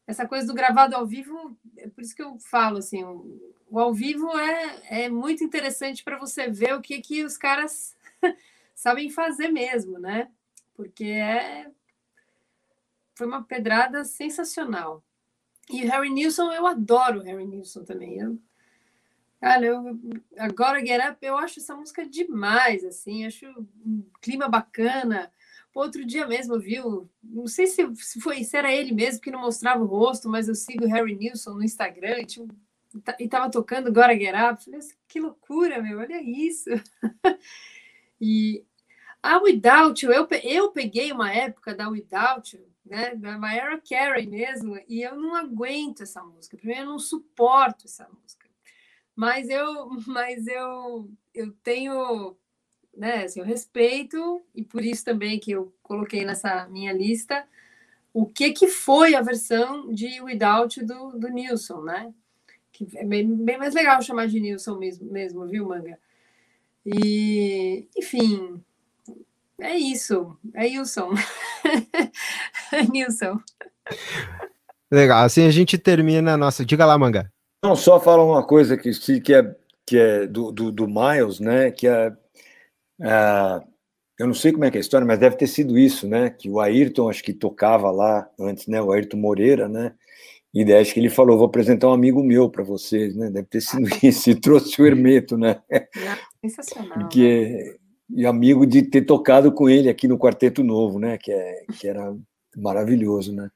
essa 0.05 0.27
coisa 0.27 0.49
do 0.49 0.55
gravado 0.55 0.97
ao 0.97 1.07
vivo, 1.07 1.57
é 1.77 1.89
por 1.89 2.03
isso 2.03 2.17
que 2.17 2.23
eu 2.23 2.37
falo 2.41 2.79
assim, 2.79 3.05
o, 3.05 3.55
o 3.71 3.79
ao 3.79 3.95
vivo 3.95 4.37
é, 4.37 5.05
é 5.05 5.09
muito 5.09 5.45
interessante 5.45 6.03
para 6.03 6.19
você 6.19 6.51
ver 6.51 6.75
o 6.75 6.81
que, 6.81 7.01
que 7.01 7.25
os 7.25 7.37
caras 7.37 7.95
sabem 8.81 9.11
fazer 9.11 9.49
mesmo, 9.49 9.99
né? 9.99 10.31
Porque 10.75 11.05
é 11.05 11.71
foi 13.15 13.27
uma 13.27 13.45
pedrada 13.45 14.03
sensacional. 14.05 15.05
E 15.69 15.85
Harry 15.85 16.09
Nilsson, 16.09 16.51
eu 16.53 16.67
adoro 16.67 17.21
Harry 17.21 17.47
Nilsson 17.47 17.85
também. 17.85 18.19
Eu, 18.19 18.39
cara, 19.39 19.67
eu, 19.67 20.01
agora 20.39 20.85
Get 20.85 21.01
Up, 21.11 21.19
eu 21.21 21.37
acho 21.37 21.61
essa 21.61 21.77
música 21.77 22.07
demais, 22.09 22.83
assim, 22.83 23.27
acho 23.27 23.47
um 23.85 24.03
clima 24.23 24.49
bacana 24.49 25.31
Outro 25.75 26.05
dia 26.05 26.27
mesmo, 26.27 26.59
viu? 26.59 27.09
Não 27.23 27.47
sei 27.47 27.67
se, 27.67 27.89
foi 28.21 28.43
se 28.43 28.57
era 28.57 28.73
ele 28.73 28.93
mesmo 28.93 29.21
que 29.21 29.31
não 29.31 29.41
mostrava 29.41 29.83
o 29.83 29.87
rosto, 29.87 30.29
mas 30.29 30.49
eu 30.49 30.55
sigo 30.55 30.87
Harry 30.87 31.15
Nilsson 31.15 31.55
no 31.55 31.63
Instagram 31.63 32.19
e, 32.21 32.27
tinha, 32.27 32.49
e 33.21 33.29
tava 33.29 33.49
tocando 33.51 33.93
Gora 33.93 34.19
Get 34.19 34.35
Up. 34.35 34.65
Falei, 34.65 34.81
que 35.07 35.21
loucura, 35.21 35.81
meu, 35.81 36.01
olha 36.01 36.21
isso. 36.21 36.71
e 38.21 38.65
a 39.23 39.39
Without 39.39 40.05
You, 40.05 40.13
eu, 40.13 40.29
eu 40.43 40.71
peguei 40.71 41.13
uma 41.13 41.33
época 41.33 41.75
da 41.75 41.89
Without 41.89 42.57
You, 42.57 42.67
né, 42.85 43.15
da 43.15 43.39
Mariah 43.39 43.81
Carey 43.89 44.27
mesmo, 44.27 44.79
e 44.89 45.03
eu 45.03 45.15
não 45.17 45.37
aguento 45.37 46.03
essa 46.03 46.23
música. 46.23 46.57
Primeiro, 46.57 46.83
eu 46.83 46.91
não 46.91 46.99
suporto 46.99 47.87
essa 47.87 48.09
música. 48.09 48.49
Mas 49.15 49.49
eu, 49.49 49.91
mas 50.07 50.47
eu, 50.47 51.11
eu 51.35 51.53
tenho, 51.63 52.37
né, 52.97 53.25
assim, 53.25 53.41
eu 53.41 53.47
respeito 53.47 54.43
e 54.55 54.65
por 54.65 54.85
isso 54.85 55.05
também 55.05 55.39
que 55.39 55.53
eu 55.53 55.73
coloquei 55.83 56.25
nessa 56.25 56.67
minha 56.69 56.93
lista 56.93 57.47
o 58.13 58.27
que 58.27 58.53
que 58.53 58.69
foi 58.69 59.15
a 59.15 59.23
versão 59.23 59.93
de 59.93 60.21
Without 60.21 60.85
do, 60.85 61.13
do 61.13 61.29
Nilson, 61.29 61.83
né? 61.83 62.13
Que 62.73 62.89
é 62.97 63.05
bem, 63.05 63.37
bem 63.37 63.59
mais 63.59 63.75
legal 63.75 64.03
chamar 64.03 64.27
de 64.27 64.41
Nilson 64.41 64.77
mesmo, 64.77 65.11
mesmo, 65.11 65.47
viu, 65.47 65.67
Manga? 65.67 65.99
E, 66.85 67.87
enfim, 67.97 68.63
é 69.61 69.77
isso. 69.77 70.37
É 70.55 70.65
Wilson. 70.65 71.15
é 72.73 72.83
Nilson. 72.91 73.39
Legal. 74.91 75.25
Assim 75.25 75.47
a 75.47 75.51
gente 75.51 75.79
termina 75.79 76.35
a 76.35 76.37
nossa. 76.37 76.65
Diga 76.65 76.85
lá, 76.85 76.99
Manga. 76.99 77.31
Não, 77.63 77.77
só 77.77 78.01
falar 78.01 78.25
uma 78.25 78.47
coisa 78.47 78.77
que, 78.77 78.91
que 79.21 79.35
é, 79.35 79.57
que 79.87 79.99
é 79.99 80.27
do, 80.27 80.51
do, 80.51 80.73
do 80.73 80.89
Miles, 80.89 81.41
né? 81.41 81.71
Que 81.71 81.87
é, 81.87 82.13
é, 83.03 83.63
eu 84.19 84.27
não 84.27 84.35
sei 84.35 84.53
como 84.53 84.65
é 84.65 84.71
que 84.71 84.79
é 84.79 84.81
a 84.81 84.83
história, 84.83 85.07
mas 85.07 85.19
deve 85.19 85.37
ter 85.37 85.47
sido 85.47 85.79
isso, 85.79 86.09
né? 86.09 86.31
Que 86.31 86.49
o 86.49 86.59
Ayrton, 86.59 87.09
acho 87.09 87.23
que 87.23 87.33
tocava 87.33 87.91
lá 87.91 88.29
antes, 88.39 88.67
né? 88.67 88.81
O 88.81 88.93
Ayrton 88.93 89.19
Moreira, 89.19 89.69
né? 89.69 89.93
E 90.53 90.65
daí 90.65 90.81
acho 90.81 90.95
que 90.95 91.01
ele 91.01 91.11
falou: 91.11 91.39
vou 91.39 91.47
apresentar 91.47 91.89
um 91.89 91.93
amigo 91.93 92.23
meu 92.23 92.51
para 92.51 92.65
vocês, 92.65 93.15
né? 93.15 93.31
Deve 93.31 93.47
ter 93.47 93.61
sido 93.61 93.89
isso, 94.03 94.31
e 94.31 94.35
trouxe 94.35 94.81
o 94.81 94.87
Hermeto, 94.87 95.37
né? 95.37 95.61
Sensacional. 96.45 97.09
Que, 97.09 97.49
né? 97.49 97.75
E 98.15 98.27
amigo 98.27 98.67
de 98.67 98.83
ter 98.83 99.03
tocado 99.03 99.53
com 99.53 99.69
ele 99.69 99.89
aqui 99.89 100.09
no 100.09 100.19
Quarteto 100.19 100.63
Novo, 100.63 100.99
né? 100.99 101.19
Que, 101.19 101.33
é, 101.33 101.65
que 101.79 101.89
era 101.89 102.17
maravilhoso, 102.57 103.35
né? 103.35 103.51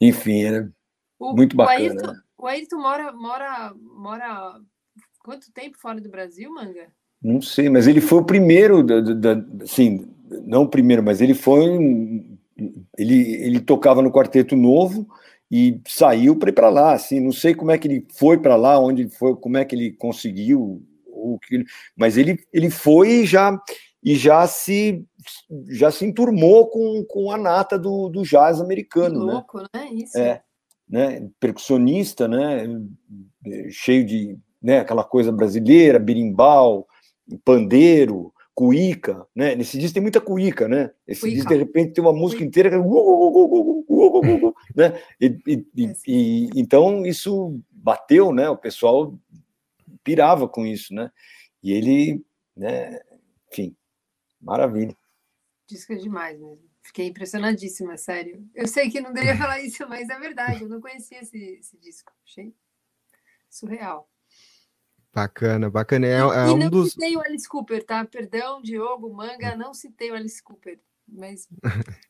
Enfim, 0.00 0.42
era 0.42 0.70
o, 1.18 1.34
muito 1.34 1.56
bacana. 1.56 1.78
O 1.78 1.82
Ayrton, 1.82 2.14
o 2.38 2.46
Ayrton 2.46 2.78
mora, 2.78 3.12
mora, 3.12 3.74
mora 3.74 4.60
quanto 5.20 5.52
tempo 5.52 5.78
fora 5.78 6.00
do 6.00 6.08
Brasil, 6.08 6.52
Manga? 6.52 6.88
Não 7.22 7.40
sei, 7.40 7.70
mas 7.70 7.86
ele 7.86 8.00
foi 8.00 8.18
o 8.18 8.24
primeiro, 8.24 8.82
da, 8.82 9.00
da, 9.00 9.44
assim, 9.62 10.06
não 10.44 10.64
o 10.64 10.68
primeiro, 10.68 11.02
mas 11.02 11.22
ele 11.22 11.32
foi, 11.32 11.62
ele, 12.98 13.34
ele 13.42 13.60
tocava 13.60 14.02
no 14.02 14.12
Quarteto 14.12 14.54
Novo 14.54 15.06
e 15.50 15.80
saiu 15.86 16.36
para 16.36 16.50
ir 16.50 16.52
para 16.52 16.68
lá, 16.68 16.92
assim, 16.92 17.20
não 17.20 17.32
sei 17.32 17.54
como 17.54 17.70
é 17.70 17.78
que 17.78 17.88
ele 17.88 18.06
foi 18.18 18.38
para 18.38 18.56
lá, 18.56 18.78
onde 18.78 19.08
foi, 19.08 19.34
como 19.36 19.56
é 19.56 19.64
que 19.64 19.74
ele 19.74 19.92
conseguiu, 19.92 20.82
o 21.24 21.38
que, 21.38 21.64
mas 21.96 22.16
ele, 22.16 22.38
ele 22.52 22.70
foi 22.70 23.22
e 23.22 23.26
já 23.26 23.58
e 24.02 24.14
já 24.16 24.46
se 24.46 25.04
já 25.70 25.90
se 25.90 26.04
enturmou 26.04 26.68
com, 26.68 27.04
com 27.08 27.30
a 27.30 27.38
nata 27.38 27.78
do, 27.78 28.10
do 28.10 28.22
jazz 28.22 28.60
americano, 28.60 29.20
que 29.20 29.26
né? 29.26 29.32
louco, 29.32 29.58
né? 29.60 29.66
né? 29.74 29.88
Isso. 29.92 30.18
É, 30.18 30.42
né? 30.88 31.28
Percussionista, 31.40 32.28
né? 32.28 32.66
Cheio 33.70 34.04
de, 34.04 34.38
né? 34.62 34.80
Aquela 34.80 35.02
coisa 35.02 35.32
brasileira, 35.32 35.98
birimbau, 35.98 36.86
pandeiro, 37.42 38.34
cuíca, 38.54 39.26
né? 39.34 39.54
Nesse 39.54 39.78
disco 39.78 39.94
tem 39.94 40.02
muita 40.02 40.20
cuíca, 40.20 40.68
né? 40.68 40.90
Esse 41.06 41.22
cuíca. 41.22 41.36
disco 41.36 41.52
de 41.52 41.58
repente 41.58 41.92
tem 41.94 42.04
uma 42.04 42.12
música 42.12 42.38
cuíca. 42.40 42.48
inteira 42.48 42.70
que 42.70 42.76
né? 44.76 45.00
E, 45.20 45.38
e, 45.46 45.66
e, 45.76 45.94
e, 46.06 46.50
então 46.54 47.04
isso 47.04 47.58
bateu, 47.72 48.32
né? 48.32 48.48
O 48.48 48.56
pessoal 48.56 49.14
pirava 50.04 50.48
com 50.48 50.66
isso, 50.66 50.94
né? 50.94 51.10
E 51.62 51.72
ele, 51.72 52.24
né? 52.56 53.00
Enfim, 53.50 53.74
Maravilha. 54.44 54.94
Disco 55.66 55.94
é 55.94 55.96
demais 55.96 56.38
mesmo. 56.38 56.62
Fiquei 56.82 57.06
impressionadíssima, 57.06 57.96
sério. 57.96 58.46
Eu 58.54 58.68
sei 58.68 58.90
que 58.90 59.00
não 59.00 59.12
deveria 59.12 59.36
falar 59.38 59.60
isso, 59.60 59.88
mas 59.88 60.08
é 60.10 60.18
verdade. 60.18 60.62
Eu 60.62 60.68
não 60.68 60.80
conhecia 60.80 61.20
esse, 61.20 61.38
esse 61.58 61.78
disco. 61.78 62.12
Achei 62.24 62.54
surreal. 63.48 64.08
Bacana, 65.12 65.70
bacana. 65.70 66.06
É, 66.06 66.10
é 66.10 66.18
e 66.18 66.50
um 66.50 66.56
não 66.58 66.68
dos... 66.68 66.92
citei 66.92 67.16
o 67.16 67.20
Alice 67.20 67.48
Cooper, 67.48 67.84
tá? 67.84 68.04
Perdão, 68.04 68.60
Diogo, 68.60 69.12
Manga, 69.14 69.56
não 69.56 69.72
citei 69.72 70.10
o 70.10 70.14
Alice 70.14 70.42
Cooper, 70.42 70.78
mas 71.08 71.48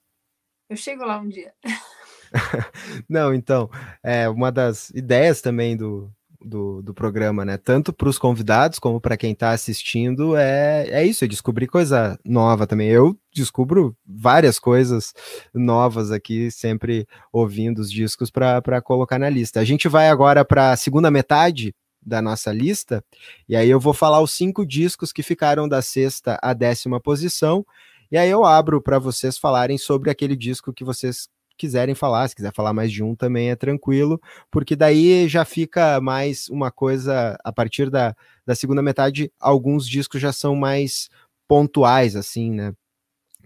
eu 0.68 0.76
chego 0.76 1.04
lá 1.04 1.20
um 1.20 1.28
dia. 1.28 1.54
não, 3.08 3.32
então, 3.32 3.70
é 4.02 4.28
uma 4.28 4.50
das 4.50 4.88
ideias 4.90 5.42
também 5.42 5.76
do, 5.76 6.10
do, 6.44 6.82
do 6.82 6.94
programa, 6.94 7.44
né? 7.44 7.56
Tanto 7.56 7.92
para 7.92 8.08
os 8.08 8.18
convidados 8.18 8.78
como 8.78 9.00
para 9.00 9.16
quem 9.16 9.32
está 9.32 9.50
assistindo, 9.50 10.36
é, 10.36 10.86
é 10.90 11.04
isso, 11.04 11.24
é 11.24 11.28
descobrir 11.28 11.66
coisa 11.66 12.18
nova 12.24 12.66
também. 12.66 12.88
Eu 12.88 13.18
descubro 13.32 13.96
várias 14.06 14.58
coisas 14.58 15.12
novas 15.52 16.10
aqui, 16.10 16.50
sempre 16.50 17.06
ouvindo 17.32 17.78
os 17.78 17.90
discos 17.90 18.30
para 18.30 18.80
colocar 18.82 19.18
na 19.18 19.28
lista. 19.28 19.60
A 19.60 19.64
gente 19.64 19.88
vai 19.88 20.08
agora 20.08 20.44
para 20.44 20.72
a 20.72 20.76
segunda 20.76 21.10
metade 21.10 21.74
da 22.00 22.20
nossa 22.20 22.52
lista, 22.52 23.02
e 23.48 23.56
aí 23.56 23.70
eu 23.70 23.80
vou 23.80 23.94
falar 23.94 24.20
os 24.20 24.30
cinco 24.30 24.66
discos 24.66 25.10
que 25.10 25.22
ficaram 25.22 25.66
da 25.66 25.80
sexta 25.80 26.38
à 26.42 26.52
décima 26.52 27.00
posição, 27.00 27.64
e 28.12 28.18
aí 28.18 28.28
eu 28.28 28.44
abro 28.44 28.80
para 28.82 28.98
vocês 28.98 29.38
falarem 29.38 29.78
sobre 29.78 30.10
aquele 30.10 30.36
disco 30.36 30.72
que 30.72 30.84
vocês 30.84 31.28
quiserem 31.56 31.94
falar, 31.94 32.28
se 32.28 32.36
quiser 32.36 32.52
falar 32.52 32.72
mais 32.72 32.92
de 32.92 33.02
um 33.02 33.14
também 33.14 33.50
é 33.50 33.56
tranquilo, 33.56 34.20
porque 34.50 34.74
daí 34.76 35.28
já 35.28 35.44
fica 35.44 36.00
mais 36.00 36.48
uma 36.48 36.70
coisa, 36.70 37.36
a 37.44 37.52
partir 37.52 37.90
da, 37.90 38.14
da 38.46 38.54
segunda 38.54 38.82
metade, 38.82 39.32
alguns 39.40 39.88
discos 39.88 40.20
já 40.20 40.32
são 40.32 40.54
mais 40.54 41.08
pontuais, 41.48 42.16
assim, 42.16 42.50
né? 42.50 42.74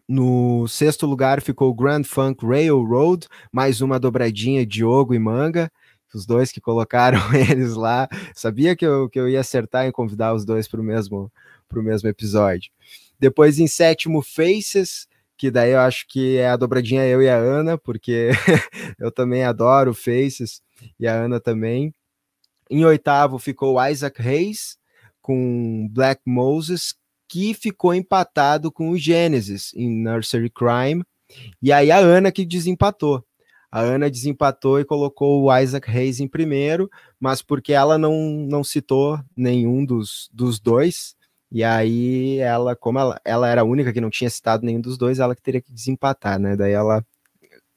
No 0.08 0.66
sexto 0.66 1.06
lugar 1.06 1.42
ficou 1.42 1.74
Grand 1.74 2.02
Funk 2.02 2.46
Railroad, 2.46 3.26
mais 3.52 3.82
uma 3.82 4.00
dobradinha 4.00 4.64
Diogo 4.64 5.14
e 5.14 5.18
Manga, 5.18 5.70
os 6.14 6.24
dois 6.24 6.50
que 6.50 6.62
colocaram 6.62 7.20
eles 7.34 7.74
lá. 7.74 8.08
Sabia 8.34 8.74
que 8.74 8.86
eu, 8.86 9.08
que 9.10 9.20
eu 9.20 9.28
ia 9.28 9.40
acertar 9.40 9.86
em 9.86 9.92
convidar 9.92 10.34
os 10.34 10.46
dois 10.46 10.66
para 10.66 10.80
o 10.80 10.84
mesmo, 10.84 11.30
mesmo 11.74 12.08
episódio. 12.08 12.70
Depois, 13.20 13.58
em 13.58 13.66
sétimo, 13.66 14.22
Faces, 14.22 15.06
que 15.38 15.52
daí 15.52 15.70
eu 15.70 15.78
acho 15.78 16.04
que 16.08 16.36
é 16.36 16.50
a 16.50 16.56
dobradinha 16.56 17.06
eu 17.06 17.22
e 17.22 17.28
a 17.28 17.36
Ana, 17.36 17.78
porque 17.78 18.30
eu 18.98 19.12
também 19.12 19.44
adoro 19.44 19.94
Faces 19.94 20.60
e 20.98 21.06
a 21.06 21.14
Ana 21.14 21.38
também. 21.38 21.94
Em 22.68 22.84
oitavo 22.84 23.38
ficou 23.38 23.82
Isaac 23.86 24.20
Hayes 24.20 24.76
com 25.22 25.88
Black 25.92 26.22
Moses, 26.26 26.94
que 27.28 27.54
ficou 27.54 27.94
empatado 27.94 28.72
com 28.72 28.90
o 28.90 28.98
Genesis 28.98 29.72
em 29.74 30.02
Nursery 30.02 30.50
Crime. 30.50 31.04
E 31.62 31.72
aí 31.72 31.90
a 31.90 31.98
Ana 31.98 32.32
que 32.32 32.44
desempatou. 32.44 33.24
A 33.70 33.80
Ana 33.80 34.10
desempatou 34.10 34.80
e 34.80 34.84
colocou 34.84 35.44
o 35.44 35.56
Isaac 35.56 35.88
Hayes 35.88 36.20
em 36.20 36.26
primeiro, 36.26 36.90
mas 37.20 37.42
porque 37.42 37.72
ela 37.72 37.96
não, 37.96 38.14
não 38.48 38.64
citou 38.64 39.20
nenhum 39.36 39.84
dos, 39.84 40.28
dos 40.32 40.58
dois, 40.58 41.14
e 41.50 41.64
aí 41.64 42.38
ela, 42.38 42.76
como 42.76 42.98
ela, 42.98 43.20
ela 43.24 43.48
era 43.48 43.62
a 43.62 43.64
única 43.64 43.92
que 43.92 44.00
não 44.00 44.10
tinha 44.10 44.28
citado 44.28 44.66
nenhum 44.66 44.80
dos 44.80 44.98
dois, 44.98 45.18
ela 45.18 45.34
que 45.34 45.42
teria 45.42 45.62
que 45.62 45.72
desempatar, 45.72 46.38
né? 46.38 46.54
Daí 46.56 46.72
ela 46.72 47.04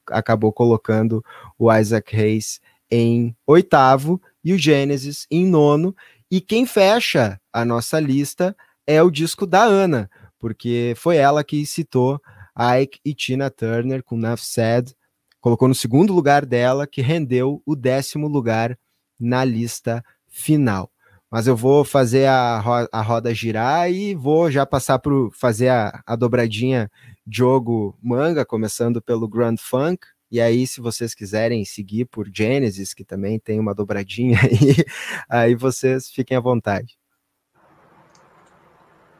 acabou 0.08 0.52
colocando 0.52 1.24
o 1.58 1.72
Isaac 1.72 2.14
Hayes 2.14 2.60
em 2.90 3.34
oitavo 3.46 4.20
e 4.44 4.52
o 4.52 4.58
Genesis 4.58 5.26
em 5.30 5.46
nono. 5.46 5.96
E 6.30 6.40
quem 6.40 6.66
fecha 6.66 7.40
a 7.52 7.64
nossa 7.64 7.98
lista 7.98 8.54
é 8.86 9.02
o 9.02 9.10
disco 9.10 9.46
da 9.46 9.62
Ana, 9.62 10.10
porque 10.38 10.92
foi 10.96 11.16
ela 11.16 11.42
que 11.42 11.64
citou 11.64 12.20
Ike 12.80 13.00
e 13.04 13.14
Tina 13.14 13.48
Turner 13.50 14.02
com 14.02 14.16
Nuff 14.16 14.44
Said, 14.44 14.94
colocou 15.40 15.66
no 15.66 15.74
segundo 15.74 16.12
lugar 16.12 16.44
dela, 16.44 16.86
que 16.86 17.00
rendeu 17.00 17.62
o 17.64 17.74
décimo 17.74 18.28
lugar 18.28 18.78
na 19.18 19.44
lista 19.44 20.04
final 20.28 20.92
mas 21.32 21.46
eu 21.46 21.56
vou 21.56 21.82
fazer 21.82 22.26
a, 22.26 22.58
ro 22.58 22.86
a 22.92 23.00
roda 23.00 23.34
girar 23.34 23.90
e 23.90 24.14
vou 24.14 24.50
já 24.50 24.66
passar 24.66 24.98
para 24.98 25.14
fazer 25.32 25.70
a, 25.70 26.02
a 26.06 26.14
dobradinha 26.14 26.90
Diogo 27.26 27.96
Manga, 28.02 28.44
começando 28.44 29.00
pelo 29.00 29.26
Grand 29.26 29.56
Funk. 29.56 30.06
E 30.30 30.38
aí, 30.42 30.66
se 30.66 30.78
vocês 30.82 31.14
quiserem 31.14 31.64
seguir 31.64 32.04
por 32.04 32.28
Genesis, 32.30 32.92
que 32.92 33.02
também 33.02 33.38
tem 33.38 33.58
uma 33.58 33.74
dobradinha 33.74 34.36
aí, 34.44 34.84
aí 35.26 35.54
vocês 35.54 36.10
fiquem 36.10 36.36
à 36.36 36.40
vontade. 36.40 36.98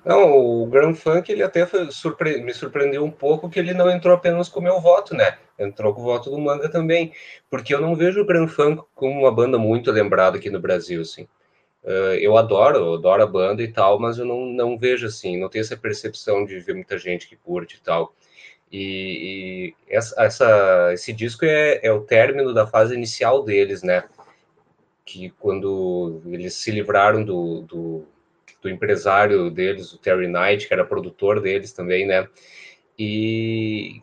Não, 0.04 0.36
o 0.36 0.66
Grand 0.66 0.94
Funk 0.94 1.32
ele 1.32 1.42
até 1.42 1.66
surpre... 1.90 2.42
me 2.42 2.52
surpreendeu 2.52 3.02
um 3.06 3.10
pouco 3.10 3.48
que 3.48 3.58
ele 3.58 3.72
não 3.72 3.90
entrou 3.90 4.14
apenas 4.14 4.50
com 4.50 4.60
o 4.60 4.62
meu 4.62 4.82
voto, 4.82 5.14
né? 5.14 5.38
Entrou 5.58 5.94
com 5.94 6.02
o 6.02 6.04
voto 6.04 6.28
do 6.28 6.38
Manga 6.38 6.68
também, 6.68 7.10
porque 7.48 7.74
eu 7.74 7.80
não 7.80 7.96
vejo 7.96 8.20
o 8.20 8.26
Grand 8.26 8.48
Funk 8.48 8.82
como 8.94 9.20
uma 9.20 9.32
banda 9.32 9.56
muito 9.56 9.90
lembrada 9.90 10.36
aqui 10.36 10.50
no 10.50 10.60
Brasil, 10.60 11.00
assim. 11.00 11.26
Uh, 11.84 12.14
eu 12.20 12.36
adoro, 12.36 12.78
eu 12.78 12.94
adoro 12.94 13.22
a 13.22 13.26
banda 13.26 13.62
e 13.62 13.72
tal, 13.72 13.98
mas 13.98 14.18
eu 14.18 14.24
não, 14.24 14.46
não 14.46 14.78
vejo 14.78 15.06
assim, 15.06 15.36
não 15.36 15.48
tenho 15.48 15.62
essa 15.62 15.76
percepção 15.76 16.44
de 16.44 16.60
ver 16.60 16.74
muita 16.74 16.96
gente 16.96 17.28
que 17.28 17.36
curte 17.36 17.76
e 17.76 17.80
tal. 17.80 18.14
E, 18.70 19.74
e 19.88 19.94
essa, 19.94 20.22
essa, 20.22 20.90
esse 20.94 21.12
disco 21.12 21.44
é, 21.44 21.80
é, 21.82 21.92
o 21.92 22.00
término 22.00 22.54
da 22.54 22.66
fase 22.66 22.94
inicial 22.94 23.44
deles, 23.44 23.82
né? 23.82 24.04
Que 25.04 25.30
quando 25.38 26.22
eles 26.26 26.54
se 26.54 26.70
livraram 26.70 27.24
do, 27.24 27.62
do, 27.62 28.06
do 28.62 28.70
empresário 28.70 29.50
deles, 29.50 29.92
o 29.92 29.98
Terry 29.98 30.28
Knight, 30.28 30.66
que 30.66 30.72
era 30.72 30.86
produtor 30.86 31.40
deles 31.40 31.72
também, 31.72 32.06
né? 32.06 32.28
E 32.98 34.00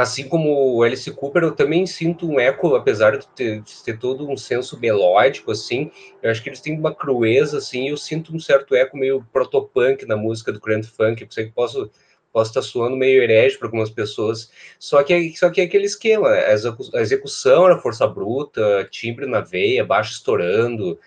assim 0.00 0.28
como 0.28 0.76
o 0.76 0.82
Alice 0.84 1.10
Cooper, 1.10 1.42
eu 1.42 1.50
também 1.50 1.84
sinto 1.84 2.30
um 2.30 2.38
eco, 2.38 2.76
apesar 2.76 3.18
de 3.18 3.26
ter, 3.28 3.60
de 3.62 3.82
ter, 3.82 3.98
todo 3.98 4.30
um 4.30 4.36
senso 4.36 4.78
melódico, 4.78 5.50
assim, 5.50 5.90
eu 6.22 6.30
acho 6.30 6.40
que 6.40 6.48
eles 6.48 6.60
têm 6.60 6.78
uma 6.78 6.94
crueza, 6.94 7.58
assim, 7.58 7.88
eu 7.88 7.96
sinto 7.96 8.34
um 8.34 8.38
certo 8.38 8.76
eco 8.76 8.96
meio 8.96 9.26
protopunk 9.32 10.06
na 10.06 10.16
música 10.16 10.52
do 10.52 10.60
Grand 10.60 10.84
Funk, 10.84 11.22
eu 11.22 11.28
sei 11.30 11.46
que 11.46 11.52
posso 11.52 11.90
posso 12.30 12.50
estar 12.50 12.62
soando 12.62 12.96
meio 12.96 13.22
herege 13.22 13.56
para 13.56 13.66
algumas 13.66 13.90
pessoas, 13.90 14.52
só 14.78 15.02
que, 15.02 15.34
só 15.36 15.50
que 15.50 15.62
é 15.62 15.64
aquele 15.64 15.86
esquema, 15.86 16.28
a 16.28 17.00
execução 17.00 17.64
era 17.66 17.78
força 17.78 18.06
bruta, 18.06 18.86
timbre 18.90 19.26
na 19.26 19.40
veia, 19.40 19.84
baixo 19.84 20.12
estourando, 20.12 20.98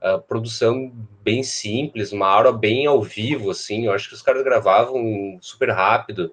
a 0.00 0.18
produção 0.18 0.92
bem 1.22 1.42
simples, 1.42 2.12
uma 2.12 2.28
aura 2.28 2.52
bem 2.52 2.86
ao 2.86 3.02
vivo, 3.02 3.50
assim, 3.50 3.86
eu 3.86 3.92
acho 3.92 4.08
que 4.08 4.14
os 4.14 4.22
caras 4.22 4.44
gravavam 4.44 5.38
super 5.40 5.70
rápido, 5.70 6.32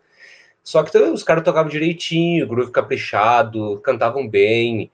só 0.65 0.81
que 0.81 0.97
os 0.97 1.21
caras 1.21 1.43
tocavam 1.43 1.69
direitinho, 1.69 2.47
groove 2.47 2.71
caprichado, 2.71 3.79
cantavam 3.81 4.27
bem. 4.27 4.91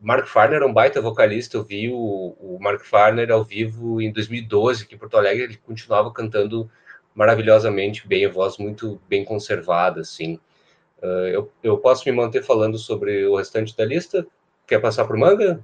Mark 0.00 0.26
Farner 0.26 0.56
era 0.56 0.66
um 0.66 0.72
baita 0.72 1.00
vocalista, 1.00 1.56
eu 1.56 1.62
vi 1.62 1.88
o, 1.88 2.34
o 2.40 2.58
Mark 2.60 2.84
Farner 2.84 3.30
ao 3.30 3.44
vivo 3.44 4.02
em 4.02 4.10
2012, 4.12 4.82
aqui 4.82 4.96
em 4.96 4.98
Porto 4.98 5.16
Alegre, 5.16 5.44
ele 5.44 5.56
continuava 5.58 6.12
cantando 6.12 6.68
maravilhosamente 7.14 8.04
bem, 8.04 8.26
a 8.26 8.28
voz 8.28 8.58
muito 8.58 9.00
bem 9.08 9.24
conservada, 9.24 10.00
assim. 10.00 10.40
Uh, 11.00 11.28
eu, 11.28 11.52
eu 11.62 11.78
posso 11.78 12.02
me 12.04 12.16
manter 12.16 12.42
falando 12.42 12.76
sobre 12.76 13.24
o 13.24 13.36
restante 13.36 13.76
da 13.76 13.84
lista? 13.84 14.26
Quer 14.66 14.80
passar 14.80 15.04
para 15.04 15.14
o 15.14 15.20
manga? 15.20 15.62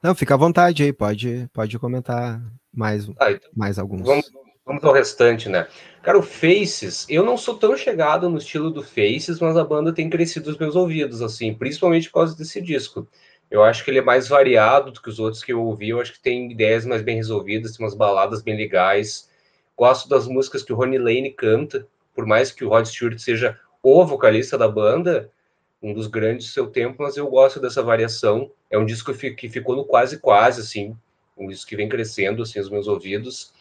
Não, 0.00 0.14
fica 0.14 0.34
à 0.34 0.36
vontade 0.36 0.84
aí, 0.84 0.92
pode, 0.92 1.50
pode 1.52 1.76
comentar 1.76 2.40
mais, 2.72 3.08
ah, 3.18 3.32
então, 3.32 3.50
mais 3.52 3.80
alguns. 3.80 4.02
Vamos, 4.06 4.30
Vamos 4.66 4.82
ao 4.82 4.92
restante, 4.92 5.48
né? 5.48 5.68
Cara, 6.02 6.18
o 6.18 6.22
Faces, 6.22 7.06
eu 7.08 7.24
não 7.24 7.36
sou 7.36 7.56
tão 7.56 7.76
chegado 7.76 8.28
no 8.28 8.38
estilo 8.38 8.68
do 8.68 8.82
Faces, 8.82 9.38
mas 9.38 9.56
a 9.56 9.62
banda 9.64 9.94
tem 9.94 10.10
crescido 10.10 10.50
os 10.50 10.58
meus 10.58 10.74
ouvidos, 10.74 11.22
assim, 11.22 11.54
principalmente 11.54 12.08
por 12.08 12.14
causa 12.14 12.36
desse 12.36 12.60
disco. 12.60 13.06
Eu 13.48 13.62
acho 13.62 13.84
que 13.84 13.90
ele 13.92 14.00
é 14.00 14.02
mais 14.02 14.26
variado 14.26 14.90
do 14.90 15.00
que 15.00 15.08
os 15.08 15.20
outros 15.20 15.44
que 15.44 15.52
eu 15.52 15.62
ouvi, 15.62 15.90
eu 15.90 16.00
acho 16.00 16.14
que 16.14 16.20
tem 16.20 16.50
ideias 16.50 16.84
mais 16.84 17.00
bem 17.00 17.14
resolvidas, 17.14 17.76
tem 17.76 17.86
umas 17.86 17.94
baladas 17.94 18.42
bem 18.42 18.56
legais. 18.56 19.30
Gosto 19.76 20.08
das 20.08 20.26
músicas 20.26 20.64
que 20.64 20.72
o 20.72 20.76
Ronnie 20.76 20.98
Lane 20.98 21.30
canta, 21.30 21.86
por 22.12 22.26
mais 22.26 22.50
que 22.50 22.64
o 22.64 22.68
Rod 22.68 22.86
Stewart 22.86 23.18
seja 23.20 23.56
o 23.80 24.04
vocalista 24.04 24.58
da 24.58 24.66
banda, 24.66 25.30
um 25.80 25.94
dos 25.94 26.08
grandes 26.08 26.46
do 26.46 26.52
seu 26.52 26.66
tempo, 26.66 27.04
mas 27.04 27.16
eu 27.16 27.28
gosto 27.28 27.60
dessa 27.60 27.84
variação. 27.84 28.50
É 28.68 28.76
um 28.76 28.84
disco 28.84 29.14
que 29.14 29.48
ficou 29.48 29.76
no 29.76 29.84
quase 29.84 30.18
quase, 30.18 30.60
assim, 30.60 30.96
um 31.36 31.46
disco 31.46 31.68
que 31.68 31.76
vem 31.76 31.88
crescendo, 31.88 32.42
assim, 32.42 32.58
os 32.58 32.68
meus 32.68 32.88
ouvidos. 32.88 33.52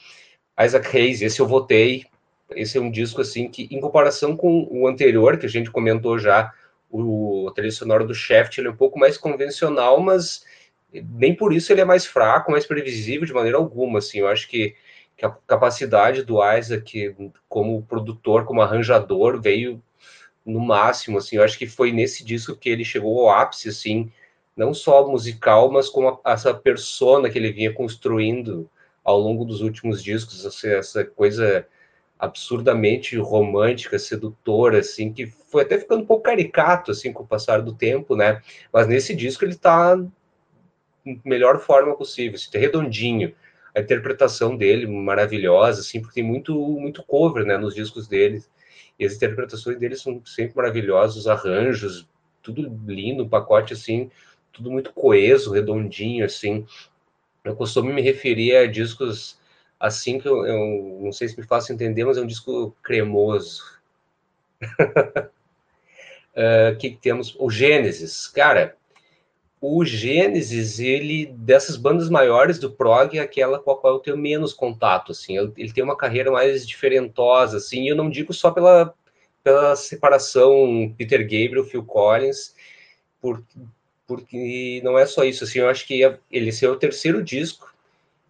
Isaac 0.60 0.96
Hayes, 0.96 1.22
esse 1.22 1.40
eu 1.40 1.48
votei. 1.48 2.06
Esse 2.52 2.78
é 2.78 2.82
um 2.82 2.92
disco 2.92 3.22
assim 3.22 3.50
que, 3.50 3.68
em 3.72 3.80
comparação 3.82 4.36
com 4.36 4.68
o 4.72 4.88
anterior, 4.88 5.38
que 5.38 5.46
a 5.46 5.50
gente 5.50 5.72
comentou 5.72 6.20
já, 6.20 6.54
o, 6.90 7.52
trilha 7.56 7.72
sonoro 7.72 8.06
do 8.06 8.14
Shaft, 8.14 8.58
ele 8.58 8.68
é 8.68 8.72
um 8.72 8.76
pouco 8.76 9.00
mais 9.00 9.18
convencional, 9.18 10.00
mas 10.00 10.46
nem 10.94 11.36
por 11.36 11.54
isso 11.54 11.74
ele 11.74 11.82
é 11.82 11.86
mais 11.86 12.06
fraco, 12.06 12.52
mais 12.52 12.66
previsível 12.66 13.26
de 13.26 13.34
maneira 13.34 13.58
alguma. 13.58 14.00
Assim, 14.00 14.20
eu 14.20 14.28
acho 14.28 14.48
que, 14.48 14.76
que 15.18 15.26
a 15.26 15.30
capacidade 15.48 16.24
do 16.24 16.38
Isaac 16.56 17.16
como 17.50 17.84
produtor, 17.84 18.46
como 18.46 18.62
arranjador, 18.62 19.42
veio 19.42 19.82
no 20.46 20.60
máximo. 20.60 21.18
Assim, 21.18 21.38
eu 21.38 21.44
acho 21.44 21.58
que 21.58 21.68
foi 21.68 21.92
nesse 21.92 22.24
disco 22.24 22.56
que 22.56 22.70
ele 22.70 22.86
chegou 22.86 23.28
ao 23.28 23.36
ápice, 23.36 23.70
assim, 23.70 24.12
não 24.56 24.74
só 24.74 25.08
musical, 25.08 25.72
mas 25.72 25.90
como 25.90 26.22
a, 26.24 26.32
essa 26.32 26.54
persona 26.54 27.30
que 27.30 27.38
ele 27.38 27.52
vinha 27.52 27.74
construindo 27.74 28.70
ao 29.06 29.20
longo 29.20 29.46
dos 29.46 29.62
últimos 29.62 30.04
discos, 30.04 30.44
essa, 30.44 30.68
essa 30.68 31.06
coisa 31.06 31.66
absurdamente 32.18 33.18
romântica, 33.18 34.00
sedutora, 34.00 34.80
assim, 34.80 35.14
que 35.14 35.28
foi 35.28 35.64
até 35.64 35.78
ficando 35.78 36.02
um 36.04 36.06
pouco 36.06 36.24
caricato, 36.24 36.92
assim, 36.92 37.14
com 37.14 37.24
o 37.24 37.28
passar 37.28 37.62
do 37.62 37.74
tempo, 37.74 38.16
né? 38.16 38.42
Mas 38.74 38.88
nesse 38.88 39.14
disco 39.14 39.46
ele 39.46 39.56
tá 39.56 39.98
melhor 41.24 41.60
forma 41.60 41.96
possível, 41.96 42.36
assim, 42.36 42.50
tá 42.50 42.58
redondinho. 42.58 43.36
A 43.76 43.82
interpretação 43.82 44.58
dele 44.58 44.88
maravilhosa, 44.88 45.82
assim, 45.82 46.02
porque 46.02 46.16
tem 46.16 46.24
muito, 46.24 46.54
muito 46.56 47.04
cover, 47.04 47.46
né, 47.46 47.58
nos 47.58 47.76
discos 47.76 48.08
dele. 48.08 48.42
E 48.98 49.06
as 49.06 49.14
interpretações 49.14 49.78
dele 49.78 49.96
são 49.96 50.22
sempre 50.26 50.56
maravilhosas, 50.56 51.18
os 51.18 51.28
arranjos, 51.28 52.08
tudo 52.42 52.62
lindo, 52.88 53.24
um 53.24 53.30
pacote, 53.30 53.74
assim, 53.74 54.10
tudo 54.54 54.72
muito 54.72 54.94
coeso, 54.94 55.52
redondinho, 55.52 56.26
assim. 56.26 56.66
Eu 57.46 57.56
costumo 57.56 57.94
me 57.94 58.02
referir 58.02 58.56
a 58.56 58.68
discos 58.68 59.38
assim 59.80 60.20
que 60.20 60.28
eu, 60.28 60.46
eu 60.46 61.00
não 61.02 61.12
sei 61.12 61.28
se 61.28 61.40
me 61.40 61.46
faço 61.46 61.72
entender, 61.72 62.04
mas 62.04 62.18
é 62.18 62.22
um 62.22 62.28
disco 62.28 62.76
cremoso. 62.82 63.64
uh, 66.36 66.76
que 66.80 66.92
temos 66.92 67.36
o 67.40 67.50
Gênesis, 67.50 68.28
cara. 68.28 68.76
O 69.62 69.84
Gênesis, 69.86 70.80
ele 70.80 71.28
dessas 71.28 71.76
bandas 71.78 72.10
maiores 72.10 72.60
do 72.60 72.72
prog, 72.72 73.18
é 73.18 73.22
aquela 73.22 73.60
com 73.60 73.72
a 73.72 73.80
qual 73.80 73.96
eu 73.96 74.00
tenho 74.00 74.18
menos 74.18 74.54
contato, 74.54 75.12
assim. 75.12 75.38
Ele 75.38 75.72
tem 75.72 75.84
uma 75.84 75.98
carreira 75.98 76.32
mais 76.32 76.68
diferentosa, 76.68 77.58
assim. 77.58 77.84
E 77.84 77.88
eu 77.90 77.96
não 77.96 78.10
digo 78.10 78.34
só 78.34 78.52
pela 78.52 78.94
pela 79.46 79.76
separação 79.76 80.92
Peter 80.98 81.22
Gabriel, 81.22 81.64
Phil 81.64 81.86
Collins, 81.86 82.56
por, 83.22 83.44
porque 84.08 84.82
não 84.84 84.98
é 84.98 85.06
só 85.06 85.24
isso, 85.24 85.44
assim, 85.44 85.60
eu 85.60 85.70
acho 85.70 85.86
que 85.86 86.02
ele 86.32 86.52
ser 86.52 86.68
o 86.68 86.78
terceiro 86.78 87.24
disco, 87.24 87.74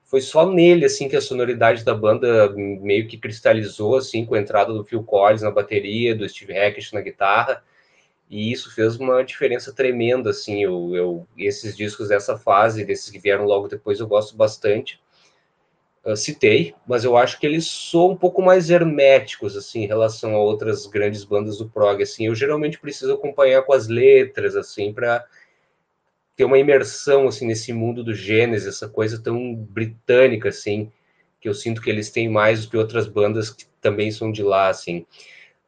foi 0.05 0.21
só 0.21 0.49
nele, 0.49 0.85
assim, 0.85 1.09
que 1.09 1.15
a 1.15 1.21
sonoridade 1.21 1.83
da 1.83 1.93
banda 1.93 2.49
meio 2.55 3.07
que 3.07 3.17
cristalizou, 3.17 3.97
assim, 3.97 4.25
com 4.25 4.35
a 4.35 4.39
entrada 4.39 4.71
do 4.71 4.85
Phil 4.85 5.03
Collins 5.03 5.41
na 5.41 5.51
bateria, 5.51 6.15
do 6.15 6.27
Steve 6.29 6.53
Hackett 6.53 6.93
na 6.93 7.01
guitarra, 7.01 7.63
e 8.29 8.51
isso 8.51 8.73
fez 8.73 8.95
uma 8.97 9.23
diferença 9.23 9.73
tremenda, 9.73 10.29
assim, 10.29 10.63
eu, 10.63 10.95
eu 10.95 11.27
esses 11.37 11.75
discos 11.75 12.09
dessa 12.09 12.37
fase, 12.37 12.85
desses 12.85 13.09
que 13.09 13.19
vieram 13.19 13.45
logo 13.45 13.67
depois, 13.67 13.99
eu 13.99 14.07
gosto 14.07 14.35
bastante, 14.37 15.01
eu 16.03 16.15
citei, 16.15 16.75
mas 16.87 17.03
eu 17.03 17.17
acho 17.17 17.39
que 17.39 17.45
eles 17.47 17.67
são 17.67 18.11
um 18.11 18.15
pouco 18.15 18.41
mais 18.41 18.69
herméticos, 18.69 19.57
assim, 19.57 19.83
em 19.83 19.87
relação 19.87 20.35
a 20.35 20.39
outras 20.39 20.85
grandes 20.85 21.23
bandas 21.23 21.57
do 21.57 21.67
prog, 21.67 22.01
assim, 22.01 22.27
eu 22.27 22.35
geralmente 22.35 22.79
preciso 22.79 23.13
acompanhar 23.13 23.63
com 23.63 23.73
as 23.73 23.87
letras, 23.87 24.55
assim, 24.55 24.93
para 24.93 25.25
ter 26.35 26.43
uma 26.43 26.57
imersão 26.57 27.27
assim 27.27 27.47
nesse 27.47 27.71
mundo 27.71 28.03
do 28.03 28.13
Gênesis, 28.13 28.67
essa 28.67 28.89
coisa 28.89 29.21
tão 29.21 29.55
britânica 29.55 30.49
assim, 30.49 30.91
que 31.39 31.47
eu 31.47 31.53
sinto 31.53 31.81
que 31.81 31.89
eles 31.89 32.09
têm 32.09 32.27
mais 32.29 32.65
do 32.65 32.71
que 32.71 32.77
outras 32.77 33.07
bandas 33.07 33.49
que 33.49 33.65
também 33.79 34.11
são 34.11 34.31
de 34.31 34.43
lá 34.43 34.67
assim. 34.67 35.05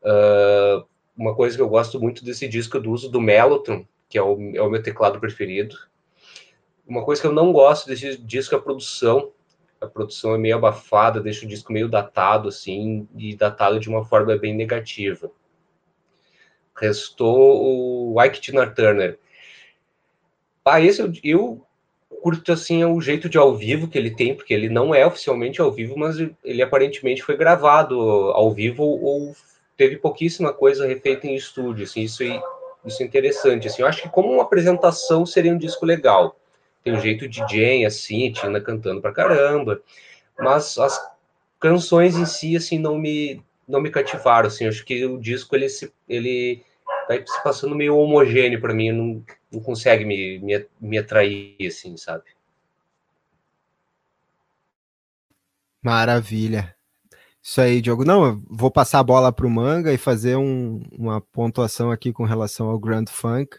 Uh, 0.01 0.85
uma 1.15 1.35
coisa 1.35 1.55
que 1.55 1.61
eu 1.61 1.69
gosto 1.69 1.99
muito 1.99 2.23
desse 2.23 2.47
disco 2.47 2.77
é 2.77 2.79
do 2.79 2.91
uso 2.91 3.09
do 3.09 3.21
Mellotron, 3.21 3.85
que 4.09 4.17
é 4.17 4.21
o, 4.21 4.37
é 4.55 4.61
o 4.61 4.69
meu 4.69 4.81
teclado 4.81 5.19
preferido. 5.19 5.75
Uma 6.87 7.03
coisa 7.03 7.21
que 7.21 7.27
eu 7.27 7.33
não 7.33 7.51
gosto 7.51 7.87
desse 7.87 8.17
disco 8.17 8.55
é 8.55 8.57
a 8.57 8.61
produção. 8.61 9.31
A 9.79 9.87
produção 9.87 10.33
é 10.33 10.37
meio 10.37 10.55
abafada, 10.55 11.21
deixa 11.21 11.45
o 11.45 11.49
disco 11.49 11.71
meio 11.71 11.89
datado, 11.89 12.49
assim, 12.49 13.07
e 13.15 13.35
datado 13.35 13.79
de 13.79 13.89
uma 13.89 14.05
forma 14.05 14.35
bem 14.37 14.55
negativa. 14.55 15.29
Restou 16.75 18.13
o 18.13 18.23
Ike 18.23 18.39
Tina 18.39 18.67
Turner, 18.67 19.19
ah, 20.67 20.81
esse 20.81 21.01
eu, 21.01 21.11
eu 21.23 21.67
curto 22.21 22.51
assim 22.51 22.83
o 22.83 22.99
jeito 22.99 23.29
de 23.29 23.37
ao 23.37 23.55
vivo 23.55 23.87
que 23.87 23.97
ele 23.97 24.11
tem, 24.11 24.35
porque 24.35 24.53
ele 24.53 24.69
não 24.69 24.93
é 24.93 25.05
oficialmente 25.05 25.61
ao 25.61 25.71
vivo, 25.71 25.97
mas 25.97 26.17
ele 26.43 26.61
aparentemente 26.61 27.23
foi 27.23 27.37
gravado 27.37 27.99
ao 28.31 28.51
vivo 28.51 28.83
ou 28.83 29.35
teve 29.77 29.97
pouquíssima 29.97 30.51
coisa 30.51 30.87
refeita 30.87 31.27
em 31.27 31.35
estúdio, 31.35 31.83
assim, 31.83 32.01
isso 32.01 32.23
é, 32.23 32.41
isso 32.85 33.01
é 33.01 33.05
interessante, 33.05 33.67
assim, 33.67 33.81
eu 33.81 33.87
acho 33.87 34.01
que 34.01 34.09
como 34.09 34.31
uma 34.31 34.43
apresentação 34.43 35.25
seria 35.25 35.53
um 35.53 35.57
disco 35.57 35.85
legal, 35.85 36.35
tem 36.83 36.93
um 36.93 36.99
jeito 36.99 37.27
de 37.27 37.39
Jane, 37.39 37.85
assim, 37.85 38.31
Tina 38.31 38.59
cantando 38.59 39.01
pra 39.01 39.11
caramba, 39.11 39.81
mas 40.39 40.77
as 40.77 40.99
canções 41.59 42.15
em 42.15 42.25
si, 42.25 42.57
assim, 42.57 42.79
não 42.79 42.97
me, 42.97 43.43
não 43.67 43.79
me 43.79 43.91
cativaram, 43.91 44.47
assim, 44.47 44.67
acho 44.67 44.83
que 44.83 45.05
o 45.05 45.19
disco, 45.19 45.55
ele 45.55 45.69
se, 45.69 45.91
ele 46.09 46.63
tá 47.07 47.15
se 47.15 47.43
passando 47.43 47.75
meio 47.75 47.95
homogêneo 47.95 48.59
para 48.59 48.73
mim, 48.73 48.91
não, 48.91 49.23
não 49.51 49.61
consegue 49.61 50.05
me, 50.05 50.39
me, 50.39 50.65
me 50.79 50.97
atrair, 50.97 51.55
assim, 51.65 51.95
sabe? 51.97 52.23
Maravilha. 55.81 56.75
Isso 57.41 57.61
aí, 57.61 57.81
Diogo. 57.81 58.03
Não, 58.03 58.25
eu 58.25 58.43
vou 58.49 58.69
passar 58.69 58.99
a 58.99 59.03
bola 59.03 59.31
para 59.31 59.47
o 59.47 59.49
Manga 59.49 59.93
e 59.93 59.97
fazer 59.97 60.35
um, 60.35 60.81
uma 60.91 61.21
pontuação 61.21 61.91
aqui 61.91 62.11
com 62.11 62.25
relação 62.25 62.67
ao 62.67 62.77
Grand 62.77 63.05
Funk, 63.07 63.57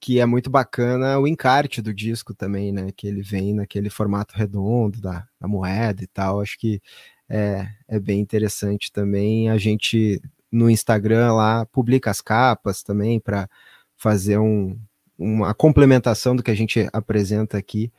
que 0.00 0.20
é 0.20 0.26
muito 0.26 0.48
bacana 0.50 1.18
o 1.18 1.26
encarte 1.26 1.82
do 1.82 1.92
disco 1.92 2.32
também, 2.34 2.72
né? 2.72 2.92
Que 2.96 3.08
ele 3.08 3.22
vem 3.22 3.54
naquele 3.54 3.90
formato 3.90 4.36
redondo 4.36 5.00
da, 5.00 5.26
da 5.40 5.48
moeda 5.48 6.04
e 6.04 6.06
tal. 6.06 6.40
Acho 6.40 6.56
que 6.58 6.80
é, 7.28 7.66
é 7.88 7.98
bem 7.98 8.20
interessante 8.20 8.92
também. 8.92 9.50
A 9.50 9.58
gente 9.58 10.22
no 10.52 10.70
Instagram 10.70 11.34
lá 11.34 11.66
publica 11.66 12.10
as 12.10 12.20
capas 12.20 12.82
também 12.82 13.18
para 13.18 13.48
fazer 13.96 14.38
um, 14.38 14.78
uma 15.18 15.54
complementação 15.54 16.34
do 16.34 16.42
que 16.42 16.50
a 16.50 16.56
gente 16.56 16.88
apresenta 16.92 17.58
aqui, 17.58 17.92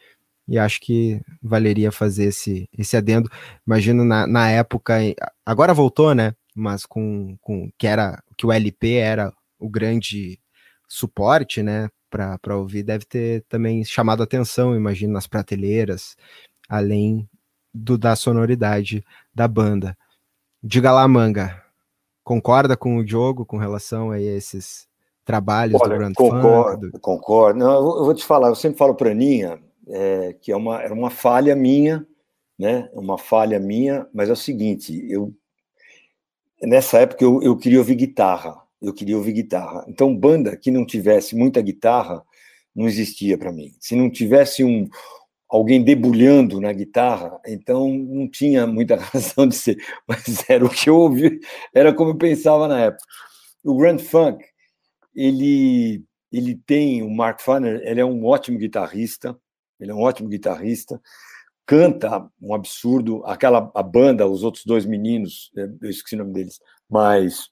e 0.47 0.59
acho 0.59 0.79
que 0.81 1.21
valeria 1.41 1.91
fazer 1.91 2.25
esse, 2.25 2.69
esse 2.77 2.95
adendo. 2.95 3.29
Imagino 3.65 4.05
na, 4.05 4.27
na 4.27 4.49
época, 4.49 4.95
agora 5.45 5.73
voltou, 5.73 6.13
né? 6.13 6.35
mas 6.55 6.85
com, 6.85 7.37
com 7.41 7.69
que 7.77 7.85
era 7.85 8.23
que 8.37 8.45
o 8.45 8.51
LP 8.51 8.93
era 8.93 9.33
o 9.59 9.69
grande 9.69 10.39
suporte, 10.87 11.61
né, 11.61 11.89
para 12.09 12.55
ouvir, 12.55 12.83
deve 12.83 13.03
ter 13.03 13.43
também 13.49 13.83
chamado 13.83 14.23
atenção, 14.23 14.73
imagino, 14.75 15.11
nas 15.11 15.27
prateleiras, 15.27 16.15
além 16.69 17.29
do 17.73 17.97
da 17.97 18.15
sonoridade 18.15 19.03
da 19.33 19.47
banda. 19.47 19.97
Diga 20.63 20.93
lá, 20.93 21.05
Manga, 21.07 21.61
concorda 22.23 22.77
com 22.77 22.97
o 22.97 23.03
Diogo 23.03 23.45
com 23.45 23.57
relação 23.57 24.11
a 24.11 24.21
esses 24.21 24.87
trabalhos 25.25 25.81
Olha, 25.81 25.93
do 25.93 25.97
Grand 25.97 26.13
concordo, 26.13 26.87
Funk? 26.87 26.99
Concordo. 27.01 27.59
Não, 27.59 27.73
eu 27.73 28.05
vou 28.05 28.13
te 28.13 28.23
falar, 28.23 28.49
eu 28.49 28.55
sempre 28.55 28.77
falo 28.77 28.95
para 28.95 29.09
a 29.09 29.11
Aninha 29.11 29.59
é, 29.87 30.33
que 30.41 30.51
é 30.51 30.55
uma, 30.55 30.81
era 30.81 30.93
uma 30.93 31.09
falha 31.09 31.55
minha, 31.55 32.05
né? 32.57 32.89
Uma 32.93 33.17
falha 33.17 33.59
minha, 33.59 34.07
mas 34.13 34.29
é 34.29 34.33
o 34.33 34.37
seguinte, 34.37 35.05
eu 35.09 35.33
nessa 36.61 36.99
época 36.99 37.23
eu, 37.23 37.41
eu 37.41 37.57
queria 37.57 37.79
ouvir 37.79 37.95
guitarra, 37.95 38.57
eu 38.81 38.93
queria 38.93 39.17
ouvir 39.17 39.33
guitarra. 39.33 39.85
Então, 39.87 40.15
banda 40.15 40.55
que 40.55 40.71
não 40.71 40.85
tivesse 40.85 41.35
muita 41.35 41.61
guitarra 41.61 42.23
não 42.75 42.87
existia 42.87 43.37
para 43.37 43.51
mim. 43.51 43.73
Se 43.79 43.95
não 43.95 44.09
tivesse 44.09 44.63
um 44.63 44.87
alguém 45.47 45.83
debulhando 45.83 46.59
na 46.59 46.73
guitarra, 46.73 47.39
então 47.45 47.87
não 47.89 48.27
tinha 48.27 48.67
muita 48.67 48.95
razão 48.99 49.47
de 49.47 49.55
ser, 49.55 49.77
mas 50.07 50.49
era 50.49 50.65
o 50.65 50.69
que 50.69 50.89
eu 50.89 50.97
ouvi, 50.97 51.39
era 51.73 51.93
como 51.93 52.11
eu 52.11 52.17
pensava 52.17 52.67
na 52.67 52.79
época. 52.79 53.03
O 53.63 53.77
Grand 53.77 53.99
Funk, 53.99 54.43
ele 55.15 56.03
ele 56.31 56.59
tem 56.65 57.01
o 57.01 57.09
Mark 57.09 57.39
Farner, 57.39 57.81
ele 57.85 58.01
é 58.01 58.05
um 58.05 58.25
ótimo 58.25 58.57
guitarrista, 58.57 59.37
ele 59.79 59.91
é 59.91 59.93
um 59.93 60.01
ótimo 60.01 60.27
guitarrista, 60.27 60.99
canta 61.65 62.27
um 62.41 62.53
absurdo, 62.53 63.23
aquela 63.25 63.71
a 63.73 63.83
banda, 63.83 64.27
os 64.27 64.43
outros 64.43 64.65
dois 64.65 64.85
meninos, 64.85 65.51
é, 65.57 65.69
eu 65.81 65.89
esqueci 65.89 66.15
o 66.15 66.17
nome 66.17 66.33
deles, 66.33 66.59
mas 66.89 67.49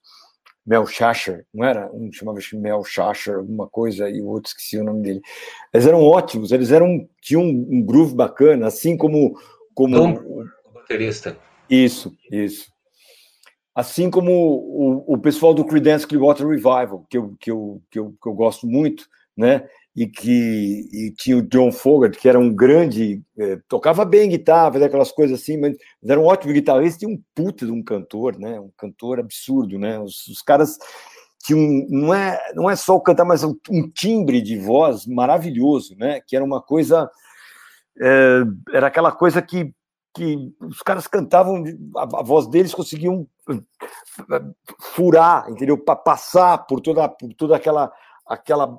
Mel 0.66 0.86
Shasher, 0.86 1.46
não 1.52 1.64
era? 1.64 1.90
Um 1.92 2.10
chamava 2.12 2.38
Mel 2.54 2.84
Shasher, 2.84 3.36
alguma 3.36 3.68
coisa, 3.68 4.08
e 4.08 4.20
o 4.20 4.26
outro 4.26 4.48
esqueci 4.48 4.78
o 4.78 4.84
nome 4.84 5.02
dele. 5.02 5.20
Eles 5.72 5.86
eram 5.86 6.02
ótimos, 6.02 6.52
eles 6.52 6.70
eram 6.70 7.08
tinham 7.20 7.42
um, 7.42 7.68
um 7.70 7.82
groove 7.82 8.14
bacana, 8.14 8.66
assim 8.66 8.96
como 8.96 9.38
como 9.74 9.96
o 10.64 10.72
baterista. 10.72 11.36
Isso, 11.68 12.16
isso. 12.30 12.73
Assim 13.74 14.10
como 14.10 14.30
o, 14.32 15.14
o 15.14 15.18
pessoal 15.18 15.52
do 15.52 15.64
Creedence 15.64 16.06
Clearwater 16.06 16.46
Revival, 16.46 17.06
que 17.10 17.18
eu, 17.18 17.34
que 17.40 17.50
eu, 17.50 17.82
que 17.90 17.98
eu, 17.98 18.14
que 18.22 18.28
eu 18.28 18.32
gosto 18.32 18.66
muito, 18.66 19.06
né? 19.36 19.66
e 19.96 20.08
que 20.08 20.88
e 20.92 21.10
tinha 21.12 21.36
o 21.36 21.42
John 21.42 21.70
Fogerty, 21.70 22.18
que 22.18 22.28
era 22.28 22.38
um 22.38 22.52
grande, 22.52 23.22
eh, 23.38 23.58
tocava 23.68 24.04
bem 24.04 24.28
guitarra, 24.28 24.72
fazia 24.72 24.88
aquelas 24.88 25.12
coisas 25.12 25.40
assim, 25.40 25.56
mas 25.56 25.76
era 26.04 26.18
um 26.18 26.24
ótimo 26.24 26.52
guitarrista 26.52 27.04
e 27.04 27.08
um 27.08 27.22
puta 27.34 27.64
de 27.64 27.70
um 27.70 27.82
cantor, 27.82 28.36
né? 28.36 28.58
Um 28.58 28.70
cantor 28.76 29.20
absurdo, 29.20 29.78
né? 29.78 29.98
Os, 30.00 30.26
os 30.26 30.42
caras 30.42 30.78
tinham, 31.44 31.86
não 31.88 32.12
é, 32.12 32.40
não 32.54 32.68
é 32.68 32.74
só 32.74 32.96
o 32.96 33.00
cantar, 33.00 33.24
mas 33.24 33.44
um, 33.44 33.54
um, 33.70 33.88
timbre 33.88 34.42
de 34.42 34.58
voz 34.58 35.06
maravilhoso, 35.06 35.94
né? 35.96 36.20
Que 36.26 36.34
era 36.34 36.44
uma 36.44 36.60
coisa, 36.60 37.08
eh, 38.00 38.42
era 38.72 38.88
aquela 38.88 39.12
coisa 39.12 39.40
que, 39.40 39.72
que 40.12 40.36
os 40.60 40.82
caras 40.82 41.06
cantavam, 41.06 41.62
a, 41.96 42.20
a 42.20 42.22
voz 42.24 42.48
deles 42.48 42.74
conseguiam 42.74 43.28
furar, 44.80 45.50
entendeu? 45.50 45.76
Passar 45.78 46.58
por 46.66 46.80
toda, 46.80 47.08
por 47.08 47.32
toda 47.34 47.56
aquela 47.56 47.92
aquela 48.26 48.78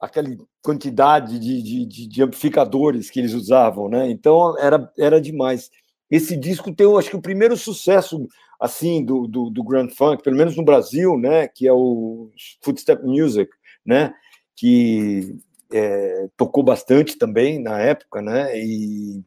aquela 0.00 0.28
quantidade 0.62 1.38
de, 1.38 1.62
de, 1.86 2.06
de, 2.06 2.22
amplificadores 2.22 3.10
que 3.10 3.18
eles 3.18 3.32
usavam, 3.32 3.88
né? 3.88 4.10
Então 4.10 4.58
era, 4.58 4.92
era 4.98 5.20
demais. 5.20 5.70
Esse 6.10 6.36
disco 6.36 6.74
tem, 6.74 6.86
acho 6.96 7.10
que 7.10 7.16
o 7.16 7.22
primeiro 7.22 7.56
sucesso 7.56 8.28
assim 8.60 9.04
do, 9.04 9.26
do, 9.26 9.50
do 9.50 9.64
Grand 9.64 9.88
Funk, 9.90 10.22
pelo 10.22 10.36
menos 10.36 10.56
no 10.56 10.64
Brasil, 10.64 11.16
né? 11.18 11.48
Que 11.48 11.66
é 11.66 11.72
o 11.72 12.30
Footstep 12.62 13.02
Music, 13.04 13.50
né? 13.84 14.14
Que 14.54 15.36
é, 15.72 16.28
tocou 16.36 16.62
bastante 16.62 17.16
também 17.16 17.58
na 17.58 17.80
época, 17.80 18.22
né? 18.22 18.56
E, 18.58 19.22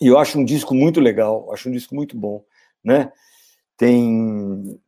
e 0.00 0.06
eu 0.06 0.18
acho 0.18 0.38
um 0.38 0.44
disco 0.44 0.74
muito 0.74 1.00
legal, 1.00 1.52
acho 1.52 1.68
um 1.68 1.72
disco 1.72 1.94
muito 1.94 2.16
bom, 2.16 2.44
né? 2.82 3.12
Tem 3.76 4.78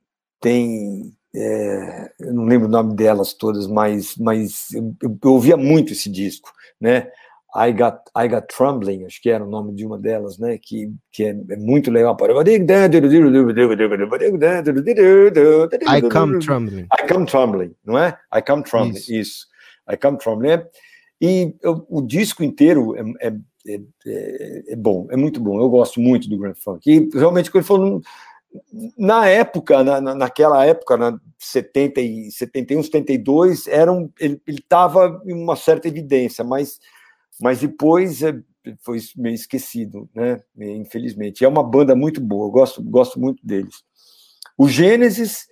tem 0.41 1.17
é, 1.35 2.11
eu 2.21 2.33
não 2.33 2.45
lembro 2.45 2.67
o 2.67 2.71
nome 2.71 2.95
delas 2.95 3.35
todas, 3.35 3.67
mas, 3.67 4.17
mas 4.17 4.73
eu, 4.73 4.95
eu, 5.03 5.19
ouvia 5.31 5.57
muito 5.57 5.93
esse 5.93 6.09
disco, 6.09 6.51
né? 6.81 7.11
I 7.55 7.73
Got, 7.73 7.99
I 8.17 8.29
Got 8.29 8.47
Trembling, 8.49 9.05
acho 9.05 9.21
que 9.21 9.31
era 9.31 9.45
o 9.45 9.49
nome 9.49 9.75
de 9.75 9.85
uma 9.87 9.99
delas, 9.99 10.39
né? 10.39 10.59
Que, 10.61 10.91
que 11.13 11.25
é, 11.25 11.31
é 11.51 11.57
muito 11.57 11.91
legal. 11.91 12.17
I 15.99 16.03
Come 16.03 16.39
Trembling. 16.39 16.83
I 16.83 17.09
Come 17.09 17.27
Trembling, 17.27 17.75
não 17.85 17.99
é? 17.99 18.19
I 18.35 18.43
Come 18.43 18.63
Trembling, 18.63 18.99
isso. 18.99 19.15
isso. 19.15 19.47
I 19.91 19.97
Come 19.97 20.19
Trembling. 20.19 20.65
E 21.21 21.55
eu, 21.63 21.87
o 21.89 22.03
disco 22.03 22.43
inteiro 22.45 22.95
é, 22.97 23.29
é, 23.29 23.81
é, 24.07 24.73
é, 24.73 24.77
bom, 24.77 25.07
é 25.11 25.17
muito 25.17 25.41
bom. 25.41 25.59
Eu 25.61 25.69
gosto 25.69 26.01
muito 26.01 26.29
do 26.29 26.39
Grand 26.39 26.55
Funk. 26.57 26.91
E 26.91 27.09
realmente, 27.19 27.51
quando 27.51 27.63
ele 27.63 27.67
falou 27.69 28.03
na 28.97 29.29
época, 29.29 29.83
na, 29.83 30.15
naquela 30.15 30.65
época, 30.65 30.97
na 30.97 31.19
70 31.39 32.01
e 32.01 32.31
71, 32.31 32.83
72, 32.83 33.67
era 33.67 33.93
um, 33.93 34.11
ele 34.21 34.41
estava 34.49 35.23
em 35.25 35.33
uma 35.33 35.57
certa 35.57 35.89
evidência, 35.89 36.45
mas, 36.45 36.79
mas 37.41 37.61
depois 37.61 38.23
é, 38.23 38.35
foi 38.81 38.99
meio 39.17 39.35
esquecido, 39.35 40.09
né? 40.15 40.41
Infelizmente. 40.57 41.45
É 41.45 41.49
uma 41.49 41.63
banda 41.63 41.95
muito 41.95 42.21
boa, 42.21 42.51
gosto, 42.51 42.83
gosto 42.83 43.21
muito 43.21 43.45
deles. 43.47 43.83
O 44.59 44.69
Gênesis, 44.69 45.47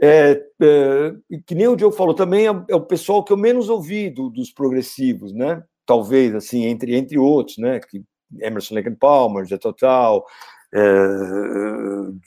é, 0.00 0.42
é, 0.60 1.14
que 1.46 1.54
nem 1.54 1.68
o 1.68 1.76
Diogo 1.76 1.96
falou, 1.96 2.14
também 2.14 2.46
é, 2.46 2.64
é, 2.68 2.74
o 2.74 2.80
pessoal 2.80 3.24
que 3.24 3.32
eu 3.32 3.36
menos 3.36 3.68
ouvi 3.68 4.10
do, 4.10 4.28
dos 4.28 4.52
progressivos, 4.52 5.32
né? 5.32 5.62
Talvez, 5.86 6.34
assim, 6.34 6.64
entre, 6.66 6.94
entre 6.94 7.18
outros, 7.18 7.58
né? 7.58 7.80
Que 7.80 8.02
Emerson 8.38 8.74
Lake 8.74 8.90
Palmer, 8.92 9.44
Jet 9.44 9.60
Total, 9.60 10.24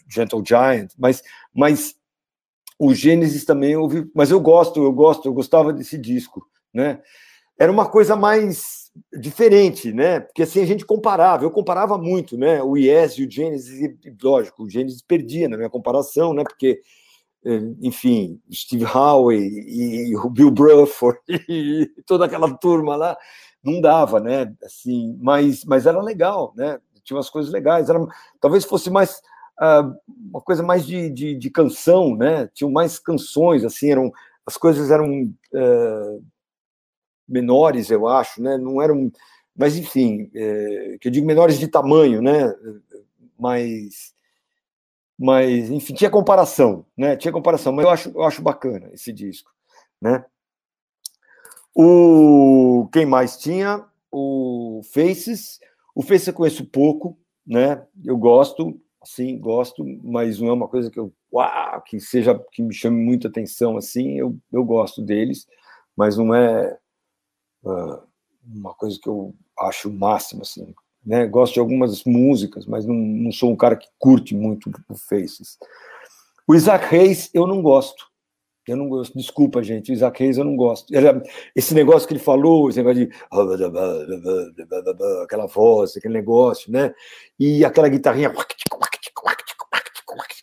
Gentle 0.10 0.44
Giant, 0.46 0.92
mas, 0.98 1.24
mas 1.54 1.96
o 2.78 2.94
Gênesis 2.94 3.46
também 3.46 3.76
ouvi, 3.76 4.10
mas 4.14 4.32
eu 4.32 4.40
gosto, 4.40 4.84
eu 4.84 4.92
gosto, 4.92 5.28
eu 5.28 5.34
gostava 5.34 5.72
desse 5.72 5.98
disco, 5.98 6.46
né? 6.74 7.02
Era 7.58 7.72
uma 7.72 7.88
coisa 7.88 8.16
mais 8.16 8.92
diferente, 9.20 9.94
né? 9.94 10.20
Porque 10.20 10.44
assim 10.44 10.62
a 10.62 10.66
gente 10.66 10.86
comparava, 10.86 11.44
eu 11.44 11.52
comparava 11.52 11.98
muito, 11.98 12.38
né? 12.38 12.62
O 12.62 12.76
Yes 12.76 13.14
e 13.14 13.26
o 13.26 13.32
Gênesis, 13.32 13.80
e, 13.80 13.98
lógico, 14.22 14.64
o 14.64 14.70
Gênesis 14.70 15.02
perdia 15.02 15.48
na 15.48 15.58
minha 15.58 15.70
comparação, 15.70 16.34
né? 16.34 16.44
Porque 16.44 16.82
é, 17.46 17.60
enfim, 17.82 18.40
Steve 18.52 18.86
Howe 18.86 19.36
e 19.36 20.16
o 20.16 20.30
Bill 20.30 20.50
Bruford 20.50 21.20
e 21.50 21.90
toda 22.06 22.26
aquela 22.26 22.50
turma 22.58 22.96
lá, 22.96 23.18
não 23.64 23.82
dava, 23.82 24.20
né? 24.20 24.54
Assim, 24.64 25.18
mas, 25.22 25.64
mas 25.66 25.86
era 25.86 26.02
legal, 26.02 26.54
né? 26.56 26.80
Tinha 27.04 27.18
umas 27.18 27.30
coisas 27.30 27.52
legais. 27.52 27.90
Era, 27.90 28.00
talvez 28.40 28.64
fosse 28.66 28.90
mais 28.90 29.22
uh, 29.60 29.96
uma 30.30 30.42
coisa 30.42 30.64
mais 30.64 30.86
de, 30.86 31.10
de, 31.10 31.36
de, 31.36 31.50
canção, 31.50 32.16
né? 32.16 32.48
Tinham 32.54 32.72
mais 32.72 33.00
canções, 33.00 33.64
assim, 33.64 33.92
eram 33.92 34.12
as 34.46 34.58
coisas 34.58 34.92
eram 34.92 35.34
uh, 35.54 36.26
menores, 37.28 37.90
eu 37.90 38.08
acho, 38.08 38.42
né? 38.42 38.58
Não 38.58 38.82
eram, 38.82 39.12
mas 39.56 39.78
enfim, 39.78 40.30
é, 40.36 40.98
que 41.00 41.08
eu 41.08 41.12
digo 41.12 41.26
menores 41.26 41.58
de 41.58 41.68
tamanho, 41.68 42.22
né? 42.22 42.54
Mas 43.40 44.14
mas 45.18 45.70
enfim 45.70 45.94
tinha 45.94 46.10
comparação, 46.10 46.86
né? 46.98 47.16
Tinha 47.16 47.32
comparação, 47.32 47.72
mas 47.72 47.86
eu 47.86 47.92
acho 47.92 48.10
eu 48.10 48.24
acho 48.24 48.42
bacana 48.42 48.90
esse 48.94 49.14
disco, 49.14 49.52
né? 50.02 50.26
O 51.76 52.90
quem 52.92 53.06
mais 53.06 53.38
tinha? 53.38 53.86
O 54.12 54.82
Faces, 54.94 55.60
o 55.96 56.02
Face 56.02 56.28
eu 56.28 56.34
conheço 56.34 56.66
pouco, 56.66 57.18
né? 57.46 57.86
Eu 58.04 58.18
gosto, 58.18 58.80
assim, 59.02 59.38
gosto, 59.38 59.84
mas 60.04 60.40
não 60.40 60.50
é 60.50 60.54
uma 60.54 60.68
coisa 60.68 60.90
que 60.90 61.00
eu, 61.00 61.14
uau, 61.32 61.82
que 61.82 62.00
seja, 62.00 62.40
que 62.52 62.62
me 62.62 62.74
chame 62.74 63.04
muita 63.04 63.28
atenção, 63.28 63.78
assim, 63.78 64.18
eu, 64.18 64.38
eu 64.52 64.64
gosto 64.64 65.02
deles, 65.02 65.46
mas 65.96 66.18
não 66.18 66.34
é 66.34 66.78
uh, 67.64 68.02
uma 68.46 68.74
coisa 68.74 68.98
que 69.02 69.08
eu 69.08 69.36
acho 69.60 69.90
o 69.90 69.94
máximo, 69.94 70.42
assim, 70.42 70.74
né? 71.06 71.28
Gosto 71.28 71.54
de 71.54 71.60
algumas 71.60 72.04
músicas, 72.06 72.66
mas 72.66 72.86
não, 72.86 72.96
não 72.96 73.32
sou 73.32 73.52
um 73.52 73.56
cara 73.56 73.76
que 73.76 73.88
curte 74.00 74.36
muito 74.36 74.72
o 74.90 74.96
Faces. 74.96 75.58
O 76.48 76.56
Isaac 76.56 76.86
Reis 76.86 77.30
eu 77.34 77.46
não 77.46 77.62
gosto, 77.62 78.06
eu 78.66 78.78
não 78.78 78.88
gosto, 78.88 79.18
desculpa, 79.18 79.62
gente, 79.62 79.92
o 79.92 79.94
Isaac 79.94 80.24
Reis 80.24 80.38
eu 80.38 80.46
não 80.46 80.56
gosto. 80.56 80.94
Ele, 80.96 81.08
esse 81.54 81.74
negócio 81.74 82.08
que 82.08 82.14
ele 82.14 82.24
falou, 82.24 82.70
esse 82.70 82.82
negócio 82.82 83.06
de. 83.06 83.14
aquela 85.24 85.48
voz, 85.48 85.98
aquele 85.98 86.14
negócio, 86.14 86.72
né? 86.72 86.94
E 87.38 87.66
aquela 87.66 87.90
guitarrinha. 87.90 88.34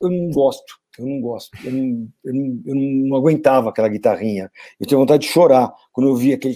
Eu 0.02 0.10
não 0.10 0.30
gosto, 0.30 0.74
eu 0.98 1.06
não 1.06 1.20
gosto. 1.20 1.51
Eu 1.64 1.72
não, 1.72 2.09
eu 2.24 2.34
não, 2.34 2.62
eu 2.66 2.74
não 2.74 3.16
aguentava 3.16 3.70
aquela 3.70 3.88
guitarrinha. 3.88 4.51
Eu 4.78 4.86
tinha 4.86 4.98
vontade 4.98 5.26
de 5.26 5.32
chorar 5.32 5.72
quando 5.92 6.09
eu 6.09 6.16
via 6.16 6.34
aquele. 6.34 6.55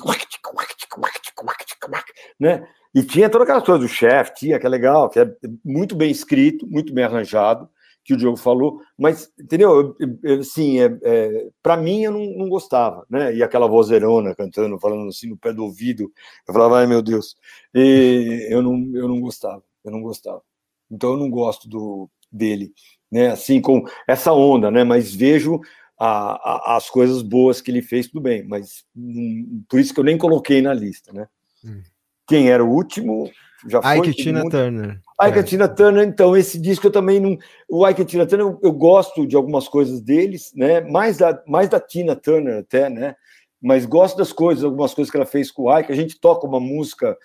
Né? 2.38 2.66
E 2.94 3.02
tinha 3.02 3.30
toda 3.30 3.44
aquela 3.44 3.62
coisa 3.62 3.80
do 3.80 3.88
chefe, 3.88 4.34
tinha, 4.34 4.58
que 4.58 4.66
é 4.66 4.68
legal, 4.68 5.08
que 5.08 5.18
é 5.18 5.30
muito 5.64 5.96
bem 5.96 6.10
escrito, 6.10 6.66
muito 6.66 6.92
bem 6.92 7.04
arranjado 7.04 7.68
que 8.04 8.12
o 8.12 8.16
Diogo 8.16 8.36
falou, 8.36 8.80
mas, 8.98 9.32
entendeu? 9.40 9.96
Assim, 10.38 10.78
é, 10.78 10.98
é, 11.02 11.48
para 11.62 11.76
mim 11.76 12.02
eu 12.02 12.12
não, 12.12 12.24
não, 12.36 12.48
gostava, 12.48 13.04
né? 13.08 13.34
E 13.34 13.42
aquela 13.42 13.66
vozeirona 13.66 14.34
cantando, 14.34 14.78
falando 14.78 15.08
assim 15.08 15.28
no 15.28 15.38
pé 15.38 15.52
do 15.52 15.64
ouvido, 15.64 16.12
eu 16.46 16.52
falava, 16.52 16.78
ai 16.80 16.86
meu 16.86 17.00
Deus, 17.00 17.34
e 17.74 18.46
eu 18.50 18.62
não, 18.62 18.90
eu 18.94 19.08
não 19.08 19.20
gostava, 19.20 19.62
eu 19.82 19.90
não 19.90 20.02
gostava. 20.02 20.42
Então 20.90 21.12
eu 21.12 21.16
não 21.16 21.30
gosto 21.30 21.66
do, 21.66 22.10
dele, 22.30 22.72
né? 23.10 23.30
Assim, 23.30 23.60
com 23.60 23.82
essa 24.06 24.32
onda, 24.32 24.70
né? 24.70 24.84
Mas 24.84 25.14
vejo 25.14 25.60
a, 25.98 26.74
a, 26.74 26.76
as 26.76 26.90
coisas 26.90 27.22
boas 27.22 27.60
que 27.62 27.70
ele 27.70 27.80
fez, 27.80 28.08
tudo 28.08 28.20
bem, 28.20 28.46
mas 28.46 28.84
hum, 28.94 29.64
por 29.68 29.80
isso 29.80 29.94
que 29.94 30.00
eu 30.00 30.04
nem 30.04 30.18
coloquei 30.18 30.60
na 30.60 30.74
lista, 30.74 31.12
né? 31.12 31.26
Hum. 31.64 31.82
Quem 32.26 32.50
era 32.50 32.64
o 32.64 32.70
último? 32.70 33.30
Já 33.66 33.82
foi. 33.82 33.98
Ike 33.98 34.22
Tina. 34.22 34.48
Turner. 34.48 35.00
Ike 35.20 35.38
é. 35.38 35.42
Tina 35.42 35.68
Turner, 35.68 36.06
então, 36.06 36.36
esse 36.36 36.58
disco 36.58 36.86
eu 36.86 36.92
também 36.92 37.20
não. 37.20 37.38
O 37.68 37.88
Ike 37.88 38.04
Tina 38.04 38.26
Turner, 38.26 38.46
eu, 38.46 38.58
eu, 38.62 38.72
gosto 38.72 39.26
de 39.26 39.36
algumas 39.36 39.68
coisas 39.68 40.00
deles, 40.00 40.52
né? 40.54 40.80
Mais 40.80 41.18
da, 41.18 41.42
mais 41.46 41.68
da 41.68 41.80
Tina 41.80 42.14
Turner 42.14 42.58
até, 42.58 42.90
né? 42.90 43.16
Mas 43.60 43.86
gosto 43.86 44.16
das 44.16 44.32
coisas, 44.32 44.64
algumas 44.64 44.92
coisas 44.92 45.10
que 45.10 45.16
ela 45.16 45.26
fez 45.26 45.50
com 45.50 45.62
o 45.62 45.78
Ike. 45.78 45.92
A 45.92 45.96
gente 45.96 46.20
toca 46.20 46.46
uma 46.46 46.60
música 46.60 47.16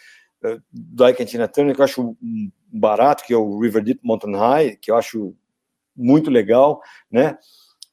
uh, 0.43 0.61
do 0.71 1.07
Ike 1.07 1.25
Tina 1.25 1.47
Turner 1.47 1.75
que 1.75 1.81
eu 1.81 1.85
acho 1.85 2.17
barato, 2.71 3.23
que 3.25 3.33
é 3.33 3.37
o 3.37 3.59
River 3.59 3.83
Deep 3.83 3.99
Mountain 4.03 4.35
High, 4.35 4.77
que 4.77 4.91
eu 4.91 4.95
acho 4.95 5.35
muito 5.95 6.29
legal, 6.29 6.81
né? 7.11 7.37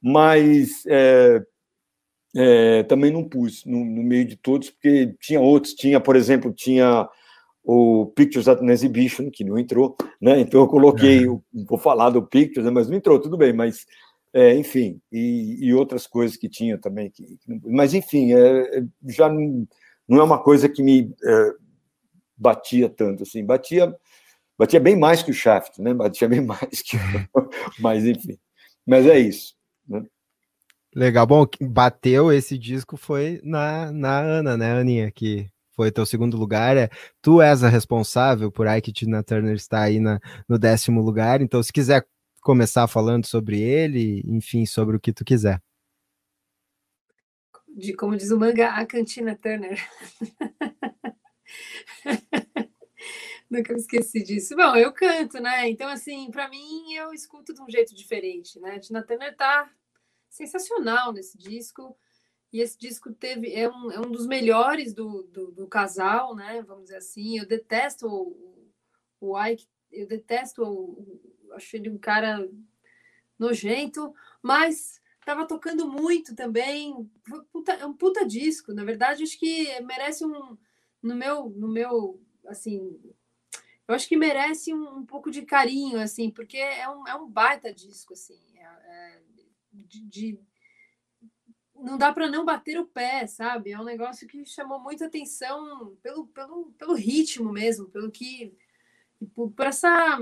Mas 0.01 0.85
é, 0.86 1.43
é, 2.36 2.82
também 2.85 3.10
não 3.10 3.24
pus 3.24 3.64
no, 3.64 3.85
no, 3.85 4.02
meio 4.02 4.24
de 4.24 4.36
todos, 4.36 4.70
porque 4.70 5.14
tinha 5.20 5.40
outros, 5.40 5.74
tinha, 5.74 5.98
por 5.98 6.14
exemplo, 6.14 6.52
tinha 6.52 7.09
o 7.66 8.06
Pictures 8.14 8.47
at 8.47 8.62
an 8.62 8.70
Exhibition, 8.70 9.28
que 9.28 9.43
não 9.43 9.59
entrou, 9.59 9.97
né? 10.20 10.38
Então 10.38 10.60
eu 10.60 10.68
coloquei, 10.68 11.26
uhum. 11.26 11.43
vou 11.68 11.76
falar 11.76 12.10
do 12.10 12.22
Pictures, 12.22 12.64
né? 12.64 12.70
mas 12.70 12.88
não 12.88 12.97
entrou, 12.97 13.20
tudo 13.20 13.36
bem, 13.36 13.52
mas 13.52 13.84
é, 14.32 14.55
enfim, 14.55 15.01
e, 15.10 15.59
e, 15.60 15.74
outras 15.74 16.06
coisas 16.06 16.36
que 16.36 16.48
tinha 16.48 16.78
também, 16.78 17.10
que, 17.10 17.24
que 17.24 17.60
mas 17.64 17.93
enfim, 17.93 18.32
é, 18.32 18.78
é, 18.78 18.84
já 19.09 19.28
não, 19.28 19.66
não, 20.06 20.20
é 20.20 20.22
uma 20.22 20.40
coisa 20.40 20.68
que 20.68 20.80
me 20.80 21.12
é, 21.24 21.52
batia 22.36 22.88
tanto, 22.88 23.24
assim, 23.24 23.44
batia, 23.44 23.93
batia 24.56 24.78
bem 24.78 24.94
mais 24.94 25.24
que 25.24 25.32
o 25.32 25.34
Shaft, 25.34 25.80
né? 25.80 25.93
Batia 25.93 26.28
bem 26.28 26.43
mais 26.47 26.82
que, 26.82 26.97
mas 27.80 28.06
enfim, 28.06 28.38
mas 28.86 29.06
é 29.06 29.18
isso. 29.18 29.56
Né? 29.88 30.05
Legal, 30.94 31.26
bom, 31.26 31.44
bateu 31.62 32.32
esse 32.32 32.56
disco 32.56 32.97
foi 32.97 33.40
na, 33.43 33.90
na 33.90 34.20
Ana, 34.20 34.56
né, 34.56 34.72
Aninha, 34.72 35.10
que 35.10 35.51
foi 35.77 35.93
teu 35.93 36.07
segundo 36.07 36.36
lugar. 36.36 36.77
É, 36.77 36.89
tu 37.20 37.40
és 37.43 37.62
a 37.62 37.69
responsável 37.69 38.51
por 38.51 38.66
Ike 38.66 38.93
Tina 38.93 39.23
Turner 39.23 39.55
estar 39.55 39.82
aí 39.82 40.01
na, 40.01 40.19
no 40.48 40.59
décimo 40.59 41.03
lugar. 41.03 41.43
Então, 41.43 41.62
se 41.62 41.73
quiser 41.73 42.07
começar 42.40 42.89
falando 42.89 43.27
sobre 43.27 43.61
ele, 43.61 44.23
enfim, 44.27 44.65
sobre 44.65 44.97
o 44.97 45.01
que 45.01 45.12
tu 45.12 45.24
quiser. 45.24 45.62
De 47.69 47.93
como 47.93 48.16
diz 48.16 48.31
o 48.31 48.39
manga, 48.39 48.70
a 48.70 48.86
Cantina 48.86 49.36
Turner. 49.36 49.78
Nunca 53.51 53.73
me 53.73 53.78
esqueci 53.78 54.24
disso. 54.24 54.57
Bom, 54.57 54.74
eu 54.74 54.93
canto, 54.93 55.39
né? 55.40 55.69
Então, 55.69 55.89
assim, 55.89 56.31
para 56.31 56.48
mim, 56.48 56.94
eu 56.94 57.12
escuto 57.12 57.53
de 57.55 57.61
um 57.61 57.69
jeito 57.69 57.94
diferente, 57.94 58.59
né? 58.59 58.77
A 58.77 58.81
Tina 58.81 59.03
Turner 59.03 59.36
tá 59.36 59.70
sensacional 60.28 61.12
nesse 61.12 61.36
disco. 61.39 61.97
E 62.52 62.60
esse 62.60 62.78
disco 62.78 63.12
teve 63.12 63.52
é 63.52 63.68
um, 63.68 63.90
é 63.90 63.98
um 63.98 64.10
dos 64.10 64.27
melhores 64.27 64.94
do, 64.94 65.24
do, 65.24 65.51
do 65.51 65.66
casal, 65.66 66.35
né? 66.35 66.62
Vamos 66.62 66.85
dizer 66.85 66.97
assim. 66.97 67.39
Eu 67.39 67.47
detesto 67.47 68.06
o, 68.09 68.70
o 69.20 69.44
Ike, 69.44 69.66
eu 69.90 70.06
detesto 70.06 70.62
o, 70.62 71.20
acho 71.52 71.77
ele 71.77 71.90
um 71.90 71.98
cara 71.98 72.48
nojento, 73.39 74.14
mas 74.43 75.01
estava 75.18 75.47
tocando 75.47 75.89
muito 75.89 76.35
também. 76.35 77.10
Puta, 77.52 77.73
é 77.73 77.85
um 77.85 77.93
puta 77.93 78.24
disco, 78.27 78.73
na 78.73 78.85
verdade, 78.85 79.23
acho 79.23 79.39
que 79.39 79.81
merece 79.82 80.24
um 80.24 80.56
no 81.02 81.14
meu 81.14 81.51
no 81.51 81.68
meu 81.68 82.20
assim, 82.47 82.98
eu 83.89 83.94
acho 83.94 84.09
que 84.09 84.16
merece 84.16 84.73
um, 84.73 84.98
um 84.98 85.06
pouco 85.06 85.31
de 85.31 85.43
carinho 85.43 86.01
assim, 86.01 86.31
porque 86.31 86.56
é 86.56 86.89
um, 86.89 87.06
é 87.06 87.14
um 87.14 87.28
baita 87.28 87.73
disco 87.73 88.12
assim, 88.12 88.40
é, 88.55 88.64
é, 88.64 89.23
de, 89.73 90.01
de 90.01 90.40
não 91.87 91.97
dá 91.97 92.13
para 92.13 92.29
não 92.29 92.45
bater 92.45 92.81
o 92.81 92.85
pé, 92.85 93.29
sabe? 93.29 93.71
É 93.71 93.79
um 93.79 93.85
negócio 93.85 94.27
que 94.27 94.45
chamou 94.45 94.81
muita 94.81 95.07
atenção 95.07 95.97
pelo, 96.03 96.27
pelo, 96.27 96.73
pelo 96.73 96.95
ritmo 96.95 97.53
mesmo, 97.53 97.89
pelo 97.89 98.11
que. 98.11 98.53
Por, 99.33 99.53
por 99.53 99.67
essa. 99.67 100.19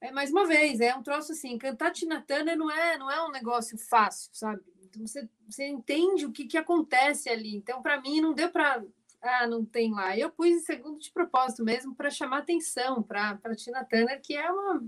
É, 0.00 0.12
mais 0.12 0.30
uma 0.30 0.46
vez, 0.46 0.80
é 0.80 0.94
um 0.94 1.02
troço 1.02 1.32
assim, 1.32 1.58
cantar 1.58 1.90
Tina 1.90 2.22
Turner 2.22 2.56
não 2.56 2.70
é, 2.70 2.96
não 2.96 3.10
é 3.10 3.20
um 3.26 3.32
negócio 3.32 3.76
fácil, 3.76 4.30
sabe? 4.32 4.62
Então 4.84 5.04
você, 5.04 5.28
você 5.48 5.66
entende 5.66 6.24
o 6.24 6.30
que, 6.30 6.44
que 6.44 6.56
acontece 6.56 7.28
ali. 7.28 7.56
Então, 7.56 7.82
para 7.82 8.00
mim, 8.00 8.20
não 8.20 8.32
deu 8.32 8.48
para. 8.48 8.84
Ah, 9.20 9.48
não 9.48 9.64
tem 9.64 9.92
lá. 9.92 10.16
Eu 10.16 10.30
pus 10.30 10.46
em 10.46 10.60
segundo 10.60 11.00
de 11.00 11.10
propósito 11.10 11.64
mesmo 11.64 11.96
para 11.96 12.10
chamar 12.10 12.38
atenção 12.38 13.02
para 13.02 13.56
Tina 13.56 13.84
Turner, 13.84 14.20
que 14.22 14.36
é 14.36 14.48
uma, 14.52 14.84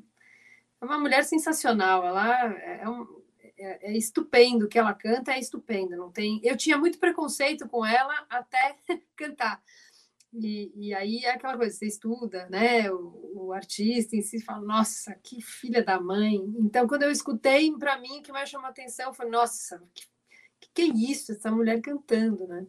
é 0.80 0.84
uma 0.84 0.98
mulher 0.98 1.24
sensacional. 1.24 2.06
Ela 2.06 2.52
é 2.52 2.88
um, 2.88 3.17
é, 3.58 3.90
é, 3.90 3.96
estupendo 3.96 4.66
o 4.66 4.68
que 4.68 4.78
ela 4.78 4.94
canta, 4.94 5.32
é 5.32 5.38
estupendo. 5.38 5.96
Não 5.96 6.10
tem, 6.10 6.40
eu 6.42 6.56
tinha 6.56 6.78
muito 6.78 6.98
preconceito 6.98 7.68
com 7.68 7.84
ela 7.84 8.26
até 8.30 8.76
cantar. 9.16 9.62
E, 10.32 10.70
e 10.74 10.94
aí 10.94 11.24
é 11.24 11.30
aquela 11.30 11.56
coisa, 11.56 11.74
você 11.74 11.86
estuda, 11.86 12.48
né? 12.50 12.90
O, 12.90 13.46
o, 13.46 13.52
artista 13.52 14.14
em 14.14 14.22
si 14.22 14.40
fala, 14.40 14.64
nossa, 14.64 15.14
que 15.22 15.40
filha 15.40 15.82
da 15.82 15.98
mãe. 15.98 16.36
Então, 16.58 16.86
quando 16.86 17.02
eu 17.02 17.10
escutei, 17.10 17.72
para 17.72 17.98
mim, 17.98 18.18
o 18.18 18.22
que 18.22 18.30
mais 18.30 18.48
chamou 18.48 18.68
atenção 18.68 19.12
foi, 19.14 19.28
nossa, 19.28 19.82
que, 19.94 20.06
que 20.74 20.82
é 20.82 20.86
isso, 20.86 21.32
essa 21.32 21.50
mulher 21.50 21.80
cantando, 21.80 22.46
né? 22.46 22.66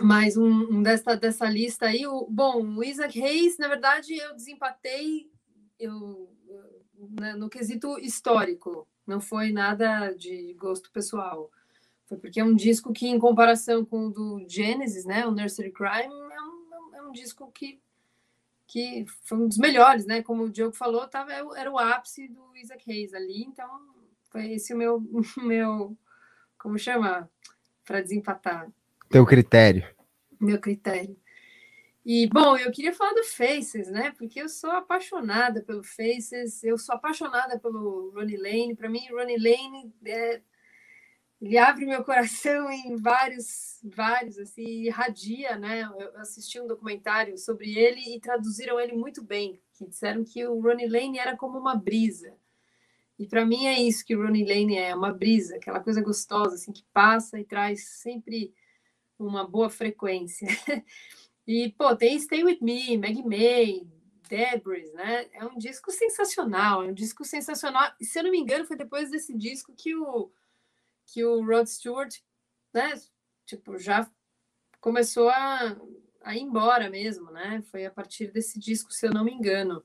Mais 0.00 0.36
um, 0.36 0.76
um 0.76 0.82
dessa, 0.82 1.16
dessa 1.16 1.46
lista 1.48 1.86
aí. 1.86 2.06
O, 2.06 2.26
bom, 2.28 2.76
o 2.76 2.84
Isaac 2.84 3.18
Reis, 3.18 3.58
na 3.58 3.68
verdade, 3.68 4.16
eu 4.16 4.34
desempatei 4.34 5.30
eu, 5.78 6.34
né, 7.20 7.34
no 7.34 7.48
quesito 7.48 7.98
histórico 7.98 8.88
não 9.06 9.20
foi 9.20 9.52
nada 9.52 10.12
de 10.12 10.54
gosto 10.54 10.90
pessoal. 10.90 11.50
Foi 12.06 12.16
porque 12.16 12.40
é 12.40 12.44
um 12.44 12.54
disco 12.54 12.92
que, 12.92 13.06
em 13.06 13.18
comparação 13.18 13.84
com 13.84 14.06
o 14.06 14.10
do 14.10 14.44
Genesis, 14.48 15.04
né, 15.04 15.26
o 15.26 15.30
Nursery 15.30 15.72
Crime, 15.72 16.12
é 16.12 16.42
um, 16.42 16.96
é 16.96 17.02
um 17.02 17.12
disco 17.12 17.50
que, 17.52 17.80
que 18.66 19.04
foi 19.22 19.38
um 19.38 19.48
dos 19.48 19.58
melhores, 19.58 20.06
né? 20.06 20.22
Como 20.22 20.44
o 20.44 20.50
Diogo 20.50 20.74
falou, 20.74 21.06
tava, 21.08 21.32
era 21.32 21.70
o 21.70 21.78
ápice 21.78 22.28
do 22.28 22.56
Isaac 22.56 22.90
Hayes 22.90 23.12
ali, 23.12 23.42
então 23.42 23.68
foi 24.30 24.52
esse 24.52 24.72
o 24.72 24.76
meu, 24.76 25.00
meu 25.38 25.96
como 26.58 26.78
chama? 26.78 27.30
Para 27.84 28.00
desempatar. 28.00 28.68
Teu 29.08 29.24
critério. 29.24 29.86
Meu 30.40 30.60
critério. 30.60 31.16
E, 32.08 32.28
bom, 32.28 32.56
eu 32.56 32.70
queria 32.70 32.94
falar 32.94 33.14
do 33.14 33.24
Faces, 33.24 33.88
né? 33.90 34.12
Porque 34.16 34.40
eu 34.40 34.48
sou 34.48 34.70
apaixonada 34.70 35.60
pelo 35.60 35.82
Faces, 35.82 36.62
eu 36.62 36.78
sou 36.78 36.94
apaixonada 36.94 37.58
pelo 37.58 38.12
Ronnie 38.14 38.36
Lane. 38.36 38.76
Para 38.76 38.88
mim, 38.88 39.08
Ronnie 39.10 39.36
Lane 39.36 39.92
é, 40.04 40.40
ele 41.42 41.58
abre 41.58 41.84
meu 41.84 42.04
coração 42.04 42.70
em 42.70 42.94
vários, 42.94 43.80
vários, 43.82 44.38
assim, 44.38 44.84
irradia, 44.84 45.58
né? 45.58 45.82
Eu 45.82 46.16
assisti 46.18 46.60
um 46.60 46.68
documentário 46.68 47.36
sobre 47.36 47.76
ele 47.76 48.14
e 48.14 48.20
traduziram 48.20 48.78
ele 48.78 48.92
muito 48.92 49.20
bem, 49.24 49.60
que 49.76 49.84
disseram 49.84 50.22
que 50.22 50.46
o 50.46 50.60
Ronnie 50.60 50.88
Lane 50.88 51.18
era 51.18 51.36
como 51.36 51.58
uma 51.58 51.74
brisa. 51.74 52.32
E 53.18 53.26
para 53.26 53.44
mim 53.44 53.66
é 53.66 53.80
isso 53.80 54.06
que 54.06 54.14
o 54.14 54.22
Ronnie 54.22 54.46
Lane 54.46 54.76
é, 54.78 54.94
uma 54.94 55.12
brisa, 55.12 55.56
aquela 55.56 55.80
coisa 55.80 56.00
gostosa, 56.00 56.54
assim, 56.54 56.70
que 56.70 56.84
passa 56.92 57.40
e 57.40 57.44
traz 57.44 57.84
sempre 57.84 58.54
uma 59.18 59.44
boa 59.44 59.68
frequência. 59.68 60.46
E, 61.46 61.72
pô, 61.72 61.94
tem 61.94 62.18
Stay 62.18 62.42
With 62.42 62.58
Me, 62.60 62.98
Maggie 62.98 63.24
May, 63.24 63.86
Debris, 64.28 64.92
né? 64.92 65.28
É 65.32 65.44
um 65.44 65.56
disco 65.56 65.92
sensacional, 65.92 66.82
é 66.82 66.88
um 66.88 66.94
disco 66.94 67.24
sensacional. 67.24 67.92
Se 68.00 68.18
eu 68.18 68.24
não 68.24 68.30
me 68.30 68.38
engano, 68.38 68.66
foi 68.66 68.76
depois 68.76 69.10
desse 69.10 69.36
disco 69.36 69.72
que 69.74 69.94
o, 69.94 70.30
que 71.06 71.24
o 71.24 71.44
Rod 71.44 71.66
Stewart, 71.66 72.16
né? 72.74 72.94
Tipo, 73.44 73.78
já 73.78 74.10
começou 74.80 75.28
a, 75.28 75.76
a 76.22 76.36
ir 76.36 76.40
embora 76.40 76.90
mesmo, 76.90 77.30
né? 77.30 77.62
Foi 77.70 77.86
a 77.86 77.90
partir 77.90 78.32
desse 78.32 78.58
disco, 78.58 78.92
se 78.92 79.06
eu 79.06 79.12
não 79.12 79.24
me 79.24 79.32
engano. 79.32 79.84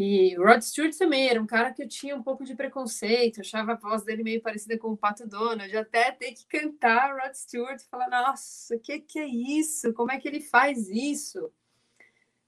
E 0.00 0.36
Rod 0.36 0.62
Stewart 0.62 0.96
também 0.96 1.28
era 1.28 1.42
um 1.42 1.46
cara 1.46 1.72
que 1.72 1.82
eu 1.82 1.88
tinha 1.88 2.14
um 2.14 2.22
pouco 2.22 2.44
de 2.44 2.54
preconceito, 2.54 3.40
achava 3.40 3.72
a 3.72 3.74
voz 3.74 4.04
dele 4.04 4.22
meio 4.22 4.40
parecida 4.40 4.78
com 4.78 4.92
o 4.92 4.96
Pato 4.96 5.26
Donald, 5.26 5.76
até 5.76 6.12
ter 6.12 6.34
que 6.34 6.46
cantar 6.46 7.20
Rod 7.20 7.34
Stewart 7.34 7.80
e 7.80 7.88
falar, 7.88 8.08
nossa, 8.08 8.76
o 8.76 8.78
que, 8.78 9.00
que 9.00 9.18
é 9.18 9.26
isso? 9.26 9.92
Como 9.94 10.12
é 10.12 10.20
que 10.20 10.28
ele 10.28 10.40
faz 10.40 10.88
isso? 10.88 11.50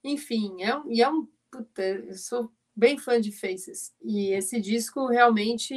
Enfim, 0.05 0.63
é 0.63 0.77
um, 0.77 0.93
e 0.93 1.03
é 1.03 1.11
um. 1.11 1.27
Puta, 1.51 1.83
eu 1.83 2.15
sou 2.15 2.53
bem 2.75 2.97
fã 2.97 3.21
de 3.21 3.33
Faces. 3.33 3.93
E 4.01 4.33
esse 4.33 4.61
disco 4.61 5.09
realmente. 5.09 5.75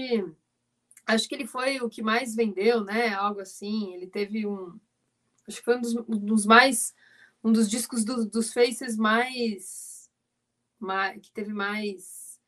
Acho 1.07 1.27
que 1.27 1.33
ele 1.33 1.47
foi 1.47 1.81
o 1.81 1.89
que 1.89 2.03
mais 2.03 2.35
vendeu, 2.35 2.83
né? 2.83 3.09
Algo 3.15 3.41
assim. 3.41 3.95
Ele 3.95 4.05
teve 4.05 4.45
um. 4.45 4.79
Acho 5.47 5.57
que 5.57 5.65
foi 5.65 5.77
um 5.77 5.81
dos, 5.81 5.95
um 5.95 6.19
dos 6.19 6.45
mais. 6.45 6.93
Um 7.43 7.51
dos 7.51 7.67
discos 7.67 8.05
do, 8.05 8.25
dos 8.27 8.53
Faces 8.53 8.95
mais 8.95 9.92
mais, 10.85 11.21
que 11.21 11.31
teve 11.31 11.53
mais 11.53 12.39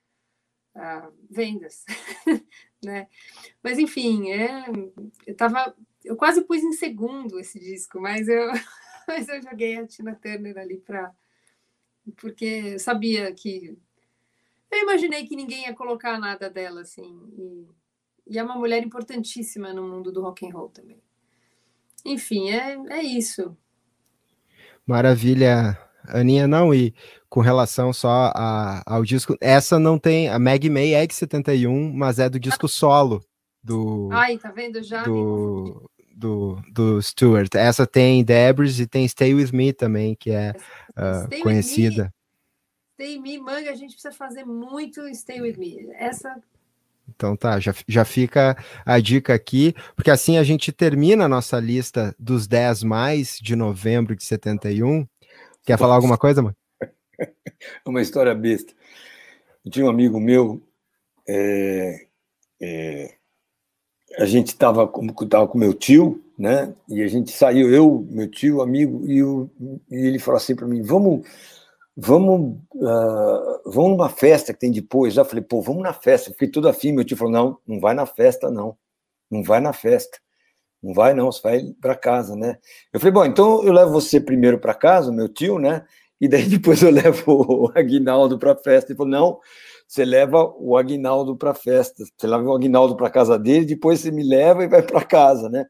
uh, 0.76 1.12
vendas, 1.30 1.86
né? 2.84 3.08
Mas 3.64 3.80
enfim, 3.80 4.32
é, 4.32 4.66
eu 5.26 5.36
tava, 5.36 5.76
eu 6.04 6.16
quase 6.16 6.42
pus 6.44 6.62
em 6.64 6.74
segundo 6.74 7.40
esse 7.40 7.60
disco, 7.60 8.00
mas 8.00 8.28
eu, 8.28 8.52
mas 9.08 9.28
eu 9.28 9.42
joguei 9.42 9.78
a 9.78 9.88
Tina 9.88 10.16
Turner 10.16 10.58
ali 10.58 10.78
para 10.78 11.14
porque 12.18 12.46
eu 12.46 12.80
sabia 12.80 13.34
que 13.34 13.76
eu 14.70 14.80
imaginei 14.80 15.26
que 15.26 15.36
ninguém 15.36 15.64
ia 15.64 15.74
colocar 15.74 16.20
nada 16.20 16.50
dela 16.50 16.82
assim 16.82 17.20
e, 17.36 17.68
e 18.28 18.40
é 18.40 18.44
uma 18.44 18.56
mulher 18.56 18.84
importantíssima 18.84 19.74
no 19.74 19.88
mundo 19.88 20.12
do 20.12 20.22
rock 20.22 20.46
and 20.46 20.52
roll 20.52 20.70
também. 20.70 21.02
Enfim, 22.04 22.52
é, 22.52 22.78
é 22.90 23.02
isso. 23.02 23.58
Maravilha, 24.86 25.76
Aninha, 26.10 26.48
não, 26.48 26.74
e 26.74 26.94
com 27.30 27.42
relação 27.42 27.92
só 27.92 28.32
a, 28.36 28.82
ao 28.86 29.04
disco, 29.04 29.36
essa 29.42 29.78
não 29.80 29.98
tem, 29.98 30.30
a 30.30 30.40
Meg 30.40 30.70
May 30.70 30.94
é 30.94 31.06
de 31.06 31.14
71, 31.14 31.94
mas 31.94 32.20
é 32.20 32.30
do 32.30 32.40
disco 32.40 32.68
solo 32.68 33.24
do... 33.64 34.10
Ai, 34.12 34.38
tá 34.38 34.52
vendo? 34.52 34.82
Já 34.84 35.04
do, 35.04 35.90
do, 36.16 36.62
do 36.72 37.02
Stewart. 37.02 37.54
Essa 37.56 37.86
tem 37.86 38.24
Debris 38.24 38.80
e 38.80 38.88
tem 38.88 39.08
Stay 39.08 39.34
With 39.34 39.52
Me 39.52 39.74
também, 39.74 40.16
que 40.16 40.32
é 40.32 40.54
uh, 40.92 41.42
conhecida. 41.42 42.14
Stay 42.94 43.18
With 43.18 43.22
Me, 43.22 43.38
manga, 43.40 43.72
a 43.72 43.76
gente 43.76 43.94
precisa 43.94 44.14
fazer 44.14 44.46
muito 44.46 45.02
Stay 45.14 45.42
With 45.42 45.58
Me. 45.58 45.90
Essa 45.96 46.36
então 47.08 47.36
tá, 47.36 47.60
já, 47.60 47.74
já 47.88 48.04
fica 48.04 48.58
a 48.86 49.00
dica 49.00 49.34
aqui, 49.34 49.76
porque 49.96 50.10
assim 50.10 50.38
a 50.38 50.44
gente 50.44 50.72
termina 50.72 51.26
a 51.26 51.30
nossa 51.30 51.60
lista 51.60 52.16
dos 52.18 52.48
10 52.48 52.84
mais 52.84 53.38
de 53.40 53.56
novembro 53.56 54.16
de 54.16 54.24
71. 54.24 55.08
Quer 55.66 55.80
falar 55.80 55.96
alguma 55.96 56.18
coisa, 56.18 56.44
mano? 56.44 56.56
Uma 57.86 58.02
história 58.02 58.36
besta. 58.36 58.74
Eu 59.66 59.72
tinha 59.72 59.86
um 59.86 59.90
amigo 59.90 60.20
meu, 60.20 60.62
é, 61.28 62.06
é, 62.62 63.16
a 64.20 64.26
gente 64.26 64.50
estava 64.50 64.88
com, 64.88 65.08
tava 65.28 65.48
com 65.48 65.58
meu 65.58 65.74
tio, 65.74 66.24
né? 66.38 66.74
E 66.88 67.02
a 67.02 67.08
gente 67.08 67.32
saiu, 67.32 67.74
eu, 67.74 68.06
meu 68.10 68.30
tio, 68.30 68.62
amigo, 68.62 69.04
e, 69.08 69.18
eu, 69.18 69.50
e 69.90 69.96
ele 69.96 70.20
falou 70.20 70.38
assim 70.38 70.56
para 70.56 70.68
mim: 70.68 70.84
vamos, 70.84 71.28
vamos, 71.98 72.60
uh, 72.76 73.62
vamos 73.66 73.92
numa 73.92 74.10
festa 74.10 74.54
que 74.54 74.60
tem 74.60 74.72
depois. 74.72 75.18
Eu 75.18 75.26
falei: 75.26 75.44
pô, 75.44 75.62
vamos 75.62 75.82
na 75.82 75.94
festa. 75.94 76.30
Eu 76.30 76.34
fiquei 76.34 76.50
tudo 76.50 76.70
afim. 76.70 76.92
Meu 76.92 77.04
tio 77.04 77.18
falou: 77.18 77.34
não, 77.34 77.58
não 77.66 77.80
vai 77.80 77.96
na 77.96 78.06
festa, 78.06 78.52
não. 78.52 78.78
Não 79.32 79.42
vai 79.42 79.60
na 79.60 79.74
festa. 79.74 80.20
Não 80.86 80.94
vai, 80.94 81.14
não, 81.14 81.32
você 81.32 81.42
vai 81.42 81.62
para 81.82 81.96
casa, 81.96 82.36
né? 82.36 82.58
Eu 82.94 83.00
falei: 83.00 83.14
bom, 83.14 83.26
então 83.26 83.64
eu 83.64 83.74
levo 83.74 83.92
você 83.92 84.22
primeiro 84.22 84.60
para 84.60 84.74
casa, 84.74 85.12
meu 85.12 85.28
tio, 85.28 85.60
né? 85.60 85.84
E 86.22 86.28
daí 86.28 86.46
depois 86.50 86.82
eu 86.84 86.92
levo 86.92 87.24
o 87.28 87.72
Aguinaldo 87.76 88.38
para 88.38 88.56
festa. 88.56 88.92
Ele 88.92 88.98
falou: 88.98 89.12
não 89.12 89.40
você 89.88 90.04
leva 90.04 90.54
o 90.58 90.78
Aguinaldo 90.78 91.38
para 91.38 91.54
festa, 91.54 92.04
você 92.18 92.28
leva 92.28 92.44
o 92.44 92.56
Aguinaldo 92.56 92.96
para 92.96 93.10
casa 93.10 93.38
dele, 93.38 93.66
depois 93.66 94.00
você 94.00 94.12
me 94.12 94.24
leva 94.24 94.64
e 94.64 94.68
vai 94.68 94.82
para 94.82 95.04
casa, 95.04 95.50
né? 95.50 95.66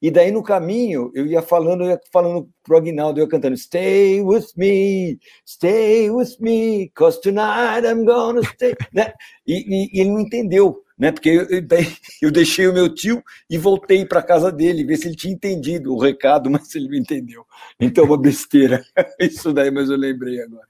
E 0.00 0.10
daí 0.12 0.30
no 0.30 0.44
caminho 0.44 1.10
eu 1.12 1.26
ia 1.26 1.42
falando, 1.42 1.82
eu 1.82 1.90
ia 1.90 2.00
falando 2.12 2.48
pro 2.62 2.76
Aguinaldo, 2.76 3.18
eu 3.18 3.24
ia 3.24 3.30
cantando 3.30 3.56
Stay 3.56 4.22
with 4.22 4.46
me, 4.56 5.18
stay 5.46 6.08
with 6.10 6.36
me, 6.40 6.88
cause 6.94 7.20
tonight 7.20 7.84
I'm 7.84 8.04
gonna 8.04 8.42
stay, 8.44 8.74
né? 8.92 9.12
E, 9.46 9.54
e, 9.54 9.98
e 9.98 10.00
ele 10.00 10.10
não 10.10 10.20
entendeu, 10.20 10.82
né? 10.98 11.12
Porque 11.12 11.28
eu, 11.28 11.46
eu 12.22 12.30
deixei 12.30 12.66
o 12.66 12.72
meu 12.72 12.92
tio 12.92 13.22
e 13.48 13.56
voltei 13.56 14.04
para 14.04 14.22
casa 14.22 14.50
dele, 14.50 14.84
ver 14.84 14.96
se 14.96 15.08
ele 15.08 15.16
tinha 15.16 15.32
entendido 15.32 15.94
o 15.94 15.98
recado, 15.98 16.50
mas 16.50 16.74
ele 16.74 16.88
não 16.88 16.96
entendeu. 16.96 17.46
Então 17.78 18.04
uma 18.04 18.18
besteira. 18.18 18.84
Isso 19.20 19.52
daí, 19.52 19.70
mas 19.70 19.88
eu 19.88 19.96
lembrei 19.96 20.40
agora. 20.42 20.66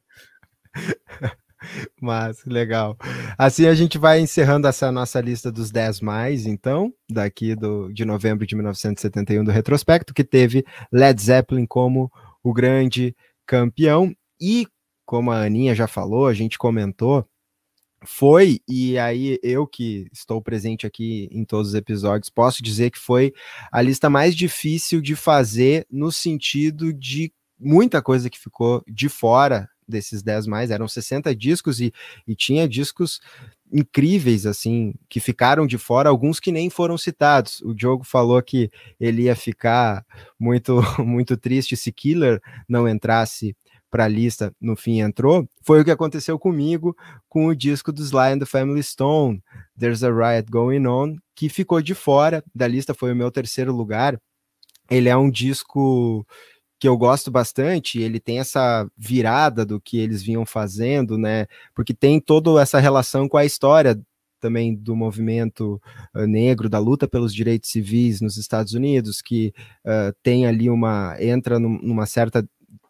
Mas, 2.01 2.45
legal. 2.45 2.97
Assim 3.37 3.67
a 3.67 3.75
gente 3.75 3.99
vai 3.99 4.21
encerrando 4.21 4.69
essa 4.69 4.93
nossa 4.93 5.21
lista 5.21 5.51
dos 5.51 5.71
10 5.71 6.01
mais, 6.01 6.47
então, 6.47 6.93
daqui 7.11 7.57
do, 7.57 7.93
de 7.93 8.05
novembro 8.05 8.47
de 8.47 8.55
1971 8.55 9.43
do 9.43 9.51
retrospecto, 9.51 10.15
que 10.15 10.23
teve 10.23 10.65
Led 10.93 11.21
Zeppelin 11.21 11.67
como 11.67 12.11
o 12.43 12.53
grande 12.53 13.15
campeão. 13.45 14.15
E, 14.41 14.69
como 15.05 15.33
a 15.33 15.43
Aninha 15.43 15.75
já 15.75 15.89
falou, 15.89 16.29
a 16.29 16.35
gente 16.35 16.57
comentou, 16.57 17.27
foi, 18.05 18.61
e 18.69 18.97
aí 18.99 19.39
eu 19.43 19.67
que 19.67 20.07
estou 20.13 20.41
presente 20.41 20.87
aqui 20.87 21.29
em 21.33 21.45
todos 21.45 21.69
os 21.69 21.75
episódios, 21.75 22.31
posso 22.31 22.63
dizer 22.63 22.91
que 22.91 22.99
foi 22.99 23.33
a 23.73 23.83
lista 23.83 24.09
mais 24.09 24.37
difícil 24.37 25.01
de 25.01 25.17
fazer 25.17 25.87
no 25.91 26.13
sentido 26.13 26.93
de 26.93 27.33
muita 27.59 28.01
coisa 28.01 28.31
que 28.31 28.39
ficou 28.39 28.85
de 28.87 29.09
fora 29.09 29.69
desses 29.89 30.23
10 30.23 30.47
mais, 30.47 30.71
eram 30.71 30.87
60 30.87 31.35
discos 31.35 31.81
e, 31.81 31.93
e 32.27 32.37
tinha 32.37 32.69
discos 32.69 33.21
incríveis, 33.73 34.47
assim, 34.47 34.95
que 35.09 35.19
ficaram 35.19 35.67
de 35.67 35.79
fora, 35.79 36.09
alguns 36.09 36.39
que 36.39 36.53
nem 36.53 36.71
foram 36.71 36.97
citados. 36.97 37.61
O 37.63 37.75
Diogo 37.75 38.05
falou 38.05 38.41
que 38.43 38.71
ele 39.01 39.23
ia 39.23 39.35
ficar 39.35 40.05
muito, 40.39 40.81
muito 41.05 41.37
triste 41.37 41.77
se 41.77 41.91
Killer 41.91 42.41
não 42.69 42.89
entrasse 42.89 43.57
para 43.91 44.05
a 44.05 44.09
lista, 44.09 44.53
no 44.61 44.77
fim 44.77 45.01
entrou. 45.01 45.49
Foi 45.63 45.81
o 45.81 45.85
que 45.85 45.91
aconteceu 45.91 46.39
comigo 46.39 46.97
com 47.29 47.47
o 47.47 47.55
disco 47.55 47.93
do 47.93 48.03
Sly 48.03 48.33
and 48.33 48.39
the 48.41 48.47
Family 48.47 48.83
Stone, 48.83 49.43
There's 49.79 50.03
a 50.03 50.11
Riot 50.11 50.51
Going 50.51 50.87
On, 50.87 51.17
que 51.35 51.49
ficou 51.49 51.81
de 51.81 51.95
fora 51.95 52.43
da 52.55 52.67
lista, 52.67 52.95
foi 52.95 53.13
o 53.13 53.17
meu 53.17 53.31
terceiro 53.31 53.73
lugar. 53.73 54.21
Ele 54.91 55.09
é 55.09 55.17
um 55.17 55.31
disco 55.31 56.27
que 56.79 56.89
eu 56.89 56.97
gosto 56.97 57.31
bastante, 57.31 58.01
ele 58.01 58.21
tem 58.21 58.39
essa 58.39 58.89
virada 58.97 59.67
do 59.67 59.81
que 59.81 59.99
eles 59.99 60.23
vinham 60.23 60.47
fazendo, 60.47 61.19
né? 61.19 61.47
Porque 61.75 61.93
tem 61.93 62.21
toda 62.21 62.61
essa 62.63 62.79
relação 62.79 63.29
com 63.29 63.37
a 63.37 63.45
história 63.45 64.01
também 64.41 64.75
do 64.75 64.95
movimento 64.95 65.81
uh, 66.15 66.27
negro, 66.27 66.69
da 66.69 66.79
luta 66.79 67.09
pelos 67.09 67.35
direitos 67.35 67.71
civis 67.71 68.21
nos 68.21 68.37
Estados 68.37 68.73
Unidos, 68.73 69.21
que 69.21 69.53
uh, 69.85 70.15
tem 70.23 70.47
ali 70.47 70.71
uma. 70.71 71.17
entra 71.21 71.59
num, 71.59 71.79
numa 71.83 72.07
certa 72.07 72.49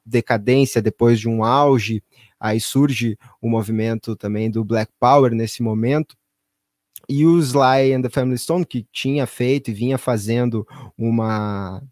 decadência 0.09 0.82
depois 0.82 1.20
de 1.20 1.28
um 1.28 1.44
auge, 1.44 2.02
aí 2.40 2.60
surge 2.60 3.18
o 3.40 3.48
movimento 3.48 4.16
também 4.16 4.51
do 4.51 4.64
Black 4.64 4.93
Power 4.98 5.32
nesse 5.32 5.62
momento. 5.62 6.16
E 7.09 7.24
o 7.24 7.39
Sly 7.39 7.94
and 7.94 8.02
the 8.02 8.09
Family 8.10 8.39
Stone, 8.39 8.66
que 8.66 8.86
tinha 8.93 9.26
feito 9.26 9.70
e 9.70 9.74
vinha 9.74 9.98
fazendo 9.98 10.66
uma 10.97 11.82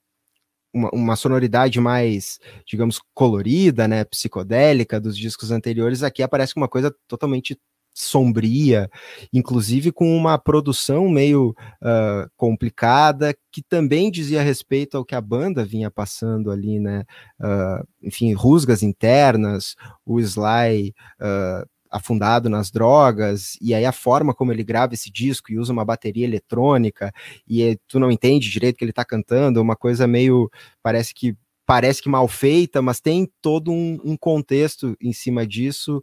uma, 0.77 0.91
uma, 0.93 1.17
sonoridade 1.17 1.81
mais, 1.81 2.39
digamos, 2.67 3.01
colorida, 3.15 3.89
né, 3.89 4.05
psicodélica 4.05 5.01
dos 5.01 5.17
discos 5.17 5.51
anteriores, 5.51 6.03
aqui 6.03 6.23
aparece 6.23 6.53
uma 6.55 6.69
coisa 6.69 6.95
totalmente 7.09 7.59
sombria, 7.97 8.91
inclusive 9.33 9.91
com 9.91 10.15
uma 10.15 10.37
produção 10.37 11.09
meio 11.09 11.57
uh, 11.83 12.31
complicada, 12.37 13.35
que 13.51 13.63
também 13.63 14.11
dizia 14.11 14.43
respeito 14.43 14.99
ao 14.99 15.05
que 15.05 15.15
a 15.15 15.21
banda 15.21 15.65
vinha 15.65 15.91
passando 15.91 16.51
ali, 16.51 16.79
né? 16.79 17.05
Uh, 17.41 17.87
enfim, 18.03 18.35
rusgas 18.35 18.83
internas, 18.83 19.75
o 20.05 20.21
Sly 20.21 20.95
uh, 21.21 21.67
afundado 21.91 22.51
nas 22.51 22.71
drogas, 22.71 23.57
e 23.63 23.73
aí 23.73 23.87
a 23.87 23.93
forma 23.93 24.35
como 24.35 24.53
ele 24.53 24.63
grava 24.63 24.93
esse 24.93 25.11
disco 25.11 25.51
e 25.51 25.59
usa 25.59 25.73
uma 25.73 25.85
bateria 25.85 26.27
eletrônica, 26.27 27.11
e 27.49 27.79
tu 27.89 27.99
não 27.99 28.11
entende 28.11 28.51
direito 28.51 28.77
que 28.77 28.85
ele 28.85 28.93
tá 28.93 29.07
cantando, 29.07 29.63
uma 29.63 29.77
coisa 29.77 30.07
meio, 30.07 30.51
parece 30.83 31.15
que 31.15 31.35
parece 31.65 32.01
que 32.01 32.09
mal 32.09 32.29
feita, 32.29 32.81
mas 32.81 33.01
tem 33.01 33.29
todo 33.43 33.73
um, 33.73 33.99
um 34.05 34.17
contexto 34.17 34.97
em 35.01 35.13
cima 35.13 35.45
disso 35.45 36.01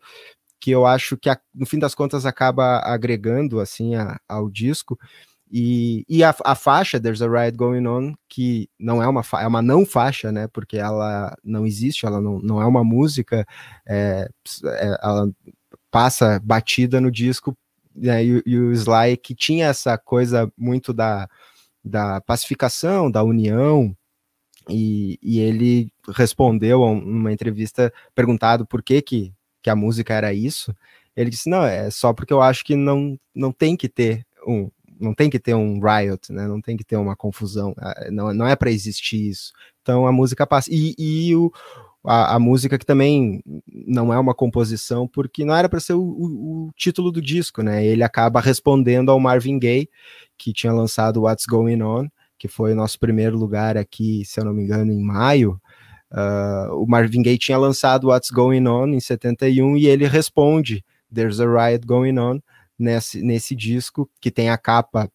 que 0.64 0.72
eu 0.72 0.86
acho 0.86 1.18
que 1.18 1.30
no 1.54 1.66
fim 1.66 1.78
das 1.78 1.94
contas 1.94 2.26
acaba 2.26 2.80
agregando 2.86 3.60
assim 3.60 3.96
a, 3.96 4.18
ao 4.30 4.50
disco. 4.50 4.98
E, 5.52 6.06
e 6.08 6.24
a, 6.24 6.34
a, 6.46 6.56
faixa 6.56 7.02
There's 7.02 7.22
a 7.22 7.28
Riot 7.28 7.58
Going 7.58 7.86
On, 7.86 8.14
que 8.30 8.70
não 8.80 9.04
é 9.04 9.08
uma 9.08 9.22
é 9.42 9.46
uma 9.46 9.62
não 9.62 9.86
faixa, 9.86 10.32
né? 10.32 10.48
Porque 10.48 10.78
ela 10.78 11.36
não 11.44 11.68
existe, 11.68 12.06
ela 12.06 12.22
não, 12.22 12.40
não 12.40 12.62
é 12.62 12.66
uma 12.66 12.82
música, 12.82 13.46
é, 13.86 14.30
é, 14.66 14.98
ela 15.04 15.30
passa 15.92 16.40
batida 16.42 17.02
no 17.02 17.12
disco, 17.12 17.58
né, 17.94 18.24
e, 18.24 18.42
e, 18.46 18.58
o 18.58 18.72
Sly 18.72 19.18
que 19.18 19.36
tinha 19.36 19.68
essa 19.68 19.98
coisa 19.98 20.52
muito 20.58 20.94
da, 20.94 21.28
da 21.84 22.22
pacificação, 22.22 23.12
da 23.12 23.22
união, 23.22 23.96
e, 24.70 25.20
e 25.22 25.40
ele 25.40 25.92
respondeu 26.16 26.84
a 26.84 26.90
uma 26.90 27.34
entrevista 27.34 27.94
perguntado 28.16 28.66
por 28.66 28.82
que, 28.82 29.02
que, 29.02 29.34
que 29.64 29.70
a 29.70 29.76
música 29.76 30.14
era 30.14 30.34
isso. 30.34 30.76
Ele 31.16 31.30
disse: 31.30 31.50
não, 31.50 31.64
é 31.64 31.90
só 31.90 32.14
porque 32.14 32.34
eu 32.34 32.42
acho 32.42 32.64
que 32.64 32.76
não, 32.76 33.18
não 33.34 33.52
tem 33.52 33.76
que 33.76 33.90
ter 33.90 34.26
um. 34.46 34.70
Não 35.00 35.14
tem 35.14 35.30
que 35.30 35.40
ter 35.40 35.56
um 35.56 35.82
riot, 35.82 36.32
né? 36.32 36.48
Não 36.48 36.62
tem 36.62 36.78
que 36.78 36.84
ter 36.84 36.96
uma 36.96 37.16
confusão. 37.16 37.74
Não, 38.12 38.34
não 38.34 38.48
é 38.48 38.56
para 38.56 38.72
existir 38.72 39.30
isso. 39.30 39.52
Então 39.82 40.06
a 40.06 40.12
música 40.12 40.46
passa. 40.46 40.70
E, 40.72 40.96
e 40.98 41.36
o, 41.36 41.52
a, 42.06 42.36
a, 42.36 42.40
música 42.40 42.78
que 42.78 42.86
também 42.86 43.42
não 43.68 44.14
é 44.14 44.20
uma 44.20 44.34
composição, 44.34 45.08
porque 45.08 45.44
não 45.44 45.56
era 45.56 45.68
para 45.68 45.80
ser 45.80 45.94
o, 45.94 46.02
o, 46.02 46.68
o, 46.68 46.72
título 46.76 47.12
do 47.12 47.22
disco, 47.22 47.62
né? 47.64 47.86
Ele 47.86 48.04
acaba 48.04 48.40
respondendo 48.40 49.10
ao 49.10 49.20
Marvin 49.20 49.60
Gaye, 49.60 49.90
que 50.38 50.54
tinha 50.54 50.72
lançado 50.72 51.22
What's 51.22 51.46
Going 51.46 51.82
On, 51.82 52.08
que 52.38 52.48
foi 52.48 52.74
o 52.74 52.76
nosso 52.76 53.00
primeiro 53.00 53.38
lugar 53.38 53.76
aqui, 53.76 54.24
se 54.26 54.40
eu 54.40 54.46
não 54.46 54.54
me 54.54 54.64
engano, 54.64 54.92
em 54.92 55.02
maio. 55.02 55.60
Uh, 56.14 56.76
o 56.76 56.86
Marvin 56.88 57.24
Gaye 57.24 57.40
tinha 57.40 57.58
lançado 57.58 58.08
What's 58.08 58.30
Going 58.30 58.68
On 58.68 58.88
em 58.90 59.00
71 59.00 59.78
e 59.78 59.88
ele 59.88 60.06
responde 60.06 60.86
There's 61.14 61.40
a 61.40 61.46
Riot 61.46 61.88
Going 61.88 62.20
On 62.20 62.40
nesse, 62.78 63.22
nesse 63.22 63.56
disco, 63.56 64.10
que 64.22 64.30
tem 64.30 64.50
a 64.50 64.58
capa, 64.58 65.10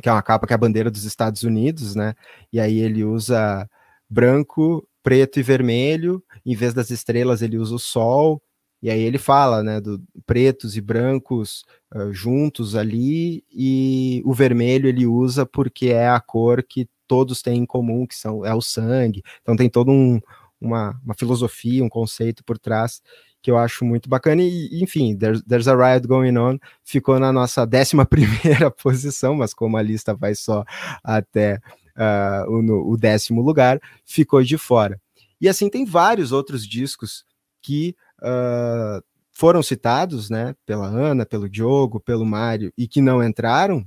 que 0.00 0.08
é 0.08 0.12
uma 0.12 0.22
capa 0.22 0.46
que 0.46 0.52
é 0.52 0.56
a 0.56 0.58
bandeira 0.58 0.90
dos 0.90 1.04
Estados 1.04 1.42
Unidos, 1.42 1.94
né? 1.94 2.14
E 2.52 2.58
aí 2.58 2.78
ele 2.78 3.04
usa 3.04 3.68
branco, 4.08 4.86
preto 5.02 5.38
e 5.38 5.42
vermelho, 5.42 6.22
em 6.46 6.54
vez 6.54 6.72
das 6.72 6.90
estrelas 6.90 7.42
ele 7.42 7.58
usa 7.58 7.74
o 7.74 7.78
sol, 7.78 8.42
e 8.82 8.90
aí 8.90 9.00
ele 9.00 9.18
fala, 9.18 9.62
né, 9.62 9.80
do 9.80 10.02
pretos 10.26 10.76
e 10.76 10.80
brancos 10.80 11.64
uh, 11.94 12.12
juntos 12.12 12.74
ali, 12.74 13.44
e 13.50 14.22
o 14.24 14.32
vermelho 14.32 14.88
ele 14.88 15.06
usa 15.06 15.46
porque 15.46 15.86
é 15.88 16.08
a 16.08 16.20
cor 16.20 16.62
que 16.62 16.88
todos 17.12 17.42
têm 17.42 17.58
em 17.58 17.66
comum, 17.66 18.06
que 18.06 18.14
são 18.14 18.42
é 18.42 18.54
o 18.54 18.62
sangue. 18.62 19.22
Então 19.42 19.54
tem 19.54 19.68
todo 19.68 19.90
um, 19.90 20.18
uma, 20.58 20.98
uma 21.04 21.14
filosofia, 21.14 21.84
um 21.84 21.88
conceito 21.90 22.42
por 22.42 22.58
trás 22.58 23.02
que 23.42 23.50
eu 23.50 23.58
acho 23.58 23.84
muito 23.84 24.08
bacana. 24.08 24.40
E, 24.40 24.82
enfim, 24.82 25.14
There's, 25.14 25.42
There's 25.42 25.68
a 25.68 25.74
Riot 25.74 26.08
Going 26.08 26.38
On 26.38 26.56
ficou 26.82 27.18
na 27.18 27.30
nossa 27.30 27.68
11 27.68 28.02
primeira 28.08 28.70
posição, 28.70 29.34
mas 29.34 29.52
como 29.52 29.76
a 29.76 29.82
lista 29.82 30.14
vai 30.14 30.34
só 30.34 30.64
até 31.04 31.60
uh, 31.98 32.50
o, 32.50 32.62
no, 32.62 32.90
o 32.90 32.96
décimo 32.96 33.42
lugar, 33.42 33.78
ficou 34.06 34.42
de 34.42 34.56
fora. 34.56 34.98
E 35.38 35.50
assim 35.50 35.68
tem 35.68 35.84
vários 35.84 36.32
outros 36.32 36.66
discos 36.66 37.26
que 37.60 37.94
uh, 38.22 39.04
foram 39.32 39.62
citados, 39.62 40.30
né, 40.30 40.54
pela 40.64 40.86
Ana, 40.86 41.26
pelo 41.26 41.46
Diogo, 41.46 42.00
pelo 42.00 42.24
Mário, 42.24 42.72
e 42.78 42.88
que 42.88 43.02
não 43.02 43.22
entraram, 43.22 43.86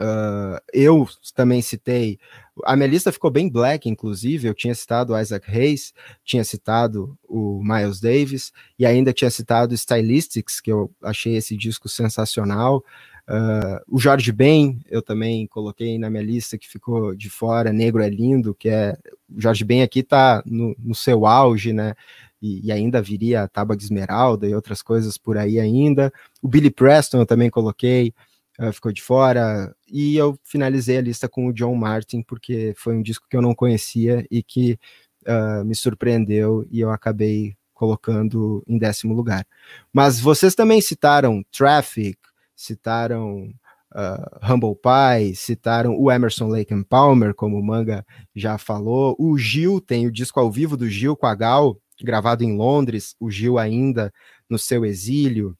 Uh, 0.00 0.60
eu 0.72 1.08
também 1.34 1.60
citei. 1.60 2.18
A 2.64 2.76
minha 2.76 2.88
lista 2.88 3.10
ficou 3.10 3.30
bem 3.30 3.48
black, 3.48 3.88
inclusive. 3.88 4.46
Eu 4.46 4.54
tinha 4.54 4.74
citado 4.74 5.18
Isaac 5.18 5.50
Hayes, 5.50 5.92
tinha 6.24 6.44
citado 6.44 7.18
o 7.28 7.60
Miles 7.62 8.00
Davis 8.00 8.52
e 8.78 8.86
ainda 8.86 9.12
tinha 9.12 9.30
citado 9.30 9.74
Stylistics, 9.74 10.60
que 10.60 10.70
eu 10.70 10.90
achei 11.02 11.36
esse 11.36 11.56
disco 11.56 11.88
sensacional. 11.88 12.84
Uh, 13.28 13.82
o 13.86 13.98
Jorge 13.98 14.32
Ben, 14.32 14.80
eu 14.88 15.02
também 15.02 15.46
coloquei 15.48 15.98
na 15.98 16.08
minha 16.08 16.22
lista 16.22 16.56
que 16.56 16.68
ficou 16.68 17.14
de 17.14 17.28
fora. 17.28 17.72
Negro 17.72 18.02
é 18.02 18.08
lindo, 18.08 18.54
que 18.54 18.68
é. 18.68 18.96
O 19.28 19.40
Jorge 19.40 19.64
Ben 19.64 19.82
aqui 19.82 20.02
tá 20.02 20.42
no, 20.46 20.74
no 20.78 20.94
seu 20.94 21.26
auge, 21.26 21.72
né? 21.72 21.94
E, 22.40 22.66
e, 22.66 22.72
ainda 22.72 23.02
viria 23.02 23.42
a 23.42 23.48
Tábua 23.48 23.76
de 23.76 23.82
Esmeralda 23.82 24.46
e 24.46 24.54
outras 24.54 24.80
coisas 24.80 25.18
por 25.18 25.36
aí 25.36 25.58
ainda. 25.58 26.12
O 26.40 26.46
Billy 26.46 26.70
Preston 26.70 27.18
eu 27.18 27.26
também 27.26 27.50
coloquei 27.50 28.14
uh, 28.58 28.72
ficou 28.72 28.92
de 28.92 29.02
fora. 29.02 29.74
E 29.90 30.16
eu 30.16 30.38
finalizei 30.44 30.98
a 30.98 31.02
lista 31.02 31.28
com 31.28 31.46
o 31.46 31.52
John 31.52 31.74
Martin, 31.74 32.22
porque 32.22 32.74
foi 32.76 32.94
um 32.94 33.02
disco 33.02 33.26
que 33.28 33.36
eu 33.36 33.42
não 33.42 33.54
conhecia 33.54 34.26
e 34.30 34.42
que 34.42 34.78
uh, 35.26 35.64
me 35.64 35.74
surpreendeu 35.74 36.66
e 36.70 36.80
eu 36.80 36.90
acabei 36.90 37.56
colocando 37.72 38.62
em 38.66 38.76
décimo 38.76 39.14
lugar. 39.14 39.46
Mas 39.92 40.18
vocês 40.18 40.54
também 40.54 40.80
citaram 40.80 41.44
Traffic, 41.52 42.18
citaram 42.56 43.54
uh, 43.94 44.52
Humble 44.52 44.74
Pie, 44.74 45.36
citaram 45.36 45.96
o 45.96 46.10
Emerson 46.10 46.48
Lake 46.48 46.74
and 46.74 46.82
Palmer, 46.82 47.34
como 47.34 47.56
o 47.56 47.62
Manga 47.64 48.04
já 48.34 48.58
falou. 48.58 49.14
O 49.18 49.38
Gil 49.38 49.80
tem 49.80 50.06
o 50.06 50.12
disco 50.12 50.40
ao 50.40 50.50
vivo 50.50 50.76
do 50.76 50.88
Gil 50.88 51.16
com 51.16 51.26
a 51.26 51.34
Gal, 51.34 51.80
gravado 52.02 52.42
em 52.44 52.56
Londres, 52.56 53.14
o 53.20 53.30
Gil 53.30 53.58
ainda 53.58 54.12
no 54.48 54.58
seu 54.58 54.84
exílio. 54.84 55.56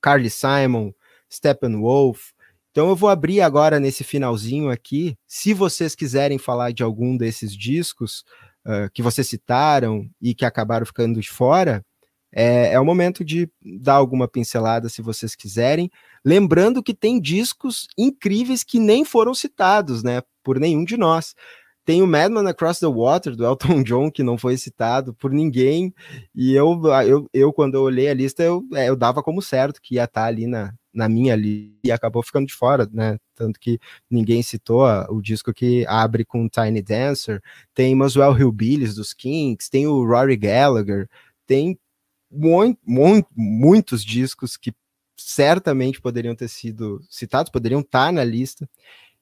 Carly 0.00 0.30
Simon, 0.30 0.92
Steppenwolf. 1.32 2.35
Então 2.76 2.90
eu 2.90 2.94
vou 2.94 3.08
abrir 3.08 3.40
agora 3.40 3.80
nesse 3.80 4.04
finalzinho 4.04 4.68
aqui. 4.68 5.16
Se 5.26 5.54
vocês 5.54 5.94
quiserem 5.94 6.36
falar 6.36 6.72
de 6.72 6.82
algum 6.82 7.16
desses 7.16 7.56
discos 7.56 8.22
uh, 8.66 8.90
que 8.92 9.00
vocês 9.00 9.26
citaram 9.26 10.06
e 10.20 10.34
que 10.34 10.44
acabaram 10.44 10.84
ficando 10.84 11.18
de 11.18 11.30
fora, 11.30 11.82
é, 12.30 12.74
é 12.74 12.78
o 12.78 12.84
momento 12.84 13.24
de 13.24 13.48
dar 13.80 13.94
alguma 13.94 14.28
pincelada 14.28 14.90
se 14.90 15.00
vocês 15.00 15.34
quiserem. 15.34 15.90
Lembrando 16.22 16.82
que 16.82 16.92
tem 16.92 17.18
discos 17.18 17.88
incríveis 17.96 18.62
que 18.62 18.78
nem 18.78 19.06
foram 19.06 19.32
citados, 19.32 20.02
né? 20.02 20.20
Por 20.44 20.60
nenhum 20.60 20.84
de 20.84 20.98
nós. 20.98 21.34
Tem 21.82 22.02
o 22.02 22.06
Madman 22.06 22.46
Across 22.46 22.80
the 22.80 22.86
Water, 22.88 23.34
do 23.34 23.46
Elton 23.46 23.80
John, 23.84 24.10
que 24.10 24.22
não 24.22 24.36
foi 24.36 24.58
citado 24.58 25.14
por 25.14 25.30
ninguém. 25.30 25.94
E 26.34 26.52
eu, 26.52 26.78
eu, 27.06 27.26
eu 27.32 27.52
quando 27.54 27.76
eu 27.76 27.82
olhei 27.84 28.10
a 28.10 28.14
lista, 28.14 28.42
eu, 28.42 28.62
é, 28.74 28.90
eu 28.90 28.96
dava 28.96 29.22
como 29.22 29.40
certo 29.40 29.80
que 29.80 29.94
ia 29.94 30.04
estar 30.04 30.24
ali 30.24 30.46
na, 30.46 30.74
na 30.96 31.08
minha 31.08 31.34
ali 31.34 31.78
e 31.84 31.92
acabou 31.92 32.22
ficando 32.22 32.46
de 32.46 32.54
fora, 32.54 32.88
né? 32.90 33.18
Tanto 33.34 33.60
que 33.60 33.78
ninguém 34.10 34.42
citou 34.42 34.86
o 35.10 35.20
disco 35.20 35.52
que 35.52 35.86
abre 35.86 36.24
com 36.24 36.48
Tiny 36.48 36.82
Dancer, 36.82 37.42
tem 37.74 37.94
Maswell 37.94 38.36
Hillbillies 38.36 38.94
dos 38.94 39.12
Kinks, 39.12 39.68
tem 39.68 39.86
o 39.86 40.04
Rory 40.04 40.36
Gallagher, 40.36 41.08
tem 41.46 41.78
muito, 42.30 42.80
muito, 42.84 43.28
muitos 43.36 44.02
discos 44.02 44.56
que 44.56 44.74
certamente 45.16 46.00
poderiam 46.00 46.34
ter 46.34 46.48
sido 46.48 47.00
citados, 47.10 47.50
poderiam 47.50 47.80
estar 47.80 48.12
na 48.12 48.24
lista, 48.24 48.68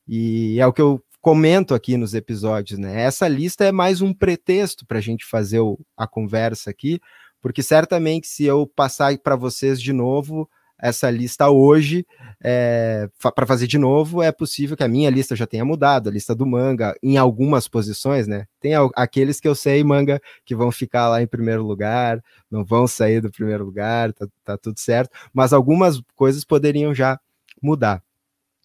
e 0.06 0.59
é 0.60 0.66
o 0.66 0.72
que 0.72 0.82
eu 0.82 1.02
comento 1.20 1.74
aqui 1.74 1.96
nos 1.96 2.14
episódios, 2.14 2.78
né? 2.78 3.02
Essa 3.02 3.26
lista 3.26 3.64
é 3.64 3.72
mais 3.72 4.01
um 4.01 4.12
pretexto 4.12 4.86
para 4.86 4.98
a 4.98 5.01
gente 5.01 5.24
fazer 5.24 5.59
o, 5.59 5.78
a 5.96 6.06
conversa 6.06 6.70
aqui, 6.70 7.01
porque 7.40 7.62
certamente 7.62 8.26
se 8.26 8.44
eu 8.44 8.66
passar 8.66 9.16
para 9.18 9.34
vocês 9.34 9.80
de 9.80 9.92
novo, 9.92 10.48
essa 10.78 11.10
lista 11.10 11.48
hoje 11.48 12.06
é, 12.42 13.09
para 13.34 13.46
fazer 13.46 13.66
de 13.66 13.78
novo, 13.78 14.22
é 14.22 14.30
possível 14.30 14.76
que 14.76 14.82
a 14.82 14.88
minha 14.88 15.09
lista 15.09 15.34
já 15.34 15.46
tenha 15.46 15.64
mudado, 15.64 16.09
a 16.09 16.12
lista 16.12 16.34
do 16.34 16.44
manga, 16.44 16.94
em 17.02 17.16
algumas 17.16 17.68
posições, 17.68 18.26
né? 18.26 18.46
Tem 18.60 18.72
aqueles 18.94 19.40
que 19.40 19.48
eu 19.48 19.55
sei, 19.55 19.82
manga, 19.82 20.20
que 20.44 20.55
vão 20.55 20.70
ficar 20.70 21.09
lá 21.09 21.22
em 21.22 21.26
primeiro 21.26 21.64
lugar, 21.64 22.22
não 22.51 22.64
vão 22.64 22.86
sair 22.86 23.20
do 23.20 23.30
primeiro 23.30 23.64
lugar, 23.64 24.12
tá, 24.12 24.26
tá 24.44 24.59
tudo 24.59 24.78
certo, 24.78 25.10
mas 25.32 25.52
algumas 25.52 26.02
coisas 26.14 26.44
poderiam 26.44 26.94
já 26.94 27.18
mudar. 27.62 28.02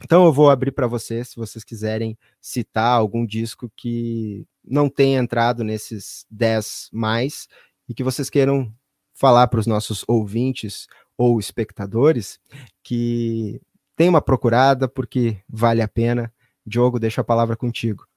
Então 0.03 0.25
eu 0.25 0.33
vou 0.33 0.49
abrir 0.49 0.71
para 0.71 0.87
vocês, 0.87 1.29
se 1.29 1.35
vocês 1.35 1.63
quiserem 1.63 2.17
citar 2.41 2.97
algum 2.97 3.25
disco 3.25 3.71
que 3.75 4.45
não 4.63 4.89
tenha 4.89 5.19
entrado 5.19 5.63
nesses 5.63 6.25
10 6.31 6.89
mais 6.91 7.47
e 7.87 7.93
que 7.93 8.03
vocês 8.03 8.29
queiram 8.29 8.73
falar 9.13 9.47
para 9.47 9.59
os 9.59 9.67
nossos 9.67 10.05
ouvintes 10.07 10.87
ou 11.19 11.37
espectadores 11.37 12.39
que 12.81 13.61
tem 13.93 14.07
uma 14.07 14.21
procurada 14.21 14.87
porque 14.87 15.37
vale 15.49 15.81
a 15.81 15.87
pena. 15.87 16.33
Diogo, 16.65 16.97
deixa 16.97 17.19
a 17.19 17.25
palavra 17.25 17.57
contigo. 17.57 18.07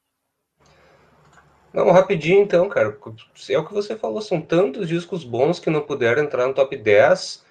Não, 1.75 1.91
rapidinho 1.91 2.41
então, 2.41 2.69
cara. 2.69 2.97
É 3.49 3.59
o 3.59 3.67
que 3.67 3.75
você 3.75 3.97
falou, 3.97 4.23
são 4.23 4.41
tantos 4.41 4.87
discos 4.87 5.25
bons 5.25 5.59
que 5.59 5.69
não 5.69 5.81
puderam 5.81 6.23
entrar 6.23 6.47
no 6.47 6.55
top 6.55 6.77
10 6.77 7.45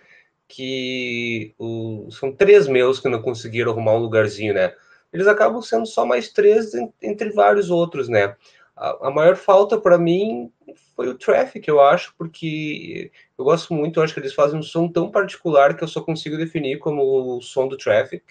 que 0.48 1.54
o... 1.60 2.08
são 2.12 2.32
três 2.32 2.68
meus 2.68 3.02
que 3.02 3.10
não 3.10 3.22
conseguiram 3.22 3.74
arrumar 3.74 3.96
um 3.96 4.00
lugarzinho, 4.00 4.54
né? 4.54 4.74
Eles 5.12 5.28
acabam 5.28 5.62
sendo 5.62 5.86
só 5.86 6.06
mais 6.06 6.30
três 6.30 6.72
entre 7.02 7.32
vários 7.32 7.70
outros, 7.70 8.08
né? 8.08 8.38
A, 8.74 9.08
a 9.08 9.12
maior 9.12 9.36
falta 9.36 9.78
para 9.78 9.98
mim 9.98 10.50
foi 10.96 11.10
o 11.10 11.18
Traffic, 11.18 11.68
eu 11.68 11.82
acho, 11.82 12.14
porque 12.18 13.12
eu 13.42 13.46
gosto 13.46 13.74
muito, 13.74 14.00
eu 14.00 14.04
acho 14.04 14.14
que 14.14 14.20
eles 14.20 14.34
fazem 14.34 14.60
um 14.60 14.64
som 14.64 14.88
tão 14.88 15.10
particular 15.10 15.76
que 15.76 15.84
eu 15.84 15.88
só 15.88 16.00
consigo 16.02 16.38
definir 16.38 16.78
como 16.78 17.38
o 17.38 17.42
som 17.42 17.68
do 17.68 17.76
Traffic. 17.76 18.24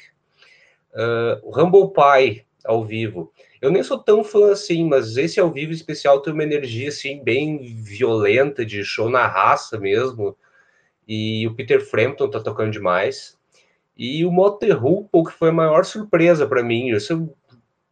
Uh, 0.92 1.40
o 1.42 1.60
Humble 1.60 1.92
Pie, 1.92 2.44
ao 2.64 2.84
vivo. 2.84 3.32
Eu 3.60 3.70
nem 3.70 3.82
sou 3.82 3.98
tão 3.98 4.22
fã 4.22 4.52
assim, 4.52 4.84
mas 4.84 5.16
esse 5.16 5.40
ao 5.40 5.50
vivo 5.50 5.72
especial 5.72 6.20
tem 6.20 6.32
uma 6.32 6.44
energia 6.44 6.88
assim 6.88 7.22
bem 7.22 7.58
violenta, 7.74 8.64
de 8.64 8.84
show 8.84 9.10
na 9.10 9.26
raça 9.26 9.78
mesmo. 9.78 10.36
E 11.08 11.46
o 11.48 11.54
Peter 11.54 11.84
Frampton 11.84 12.30
tá 12.30 12.40
tocando 12.40 12.70
demais. 12.70 13.36
E 13.96 14.24
o 14.24 14.30
Motorhoople, 14.30 15.24
que 15.24 15.32
foi 15.32 15.48
a 15.48 15.52
maior 15.52 15.84
surpresa 15.84 16.46
para 16.46 16.62
mim. 16.62 16.90
Eu 16.90 17.36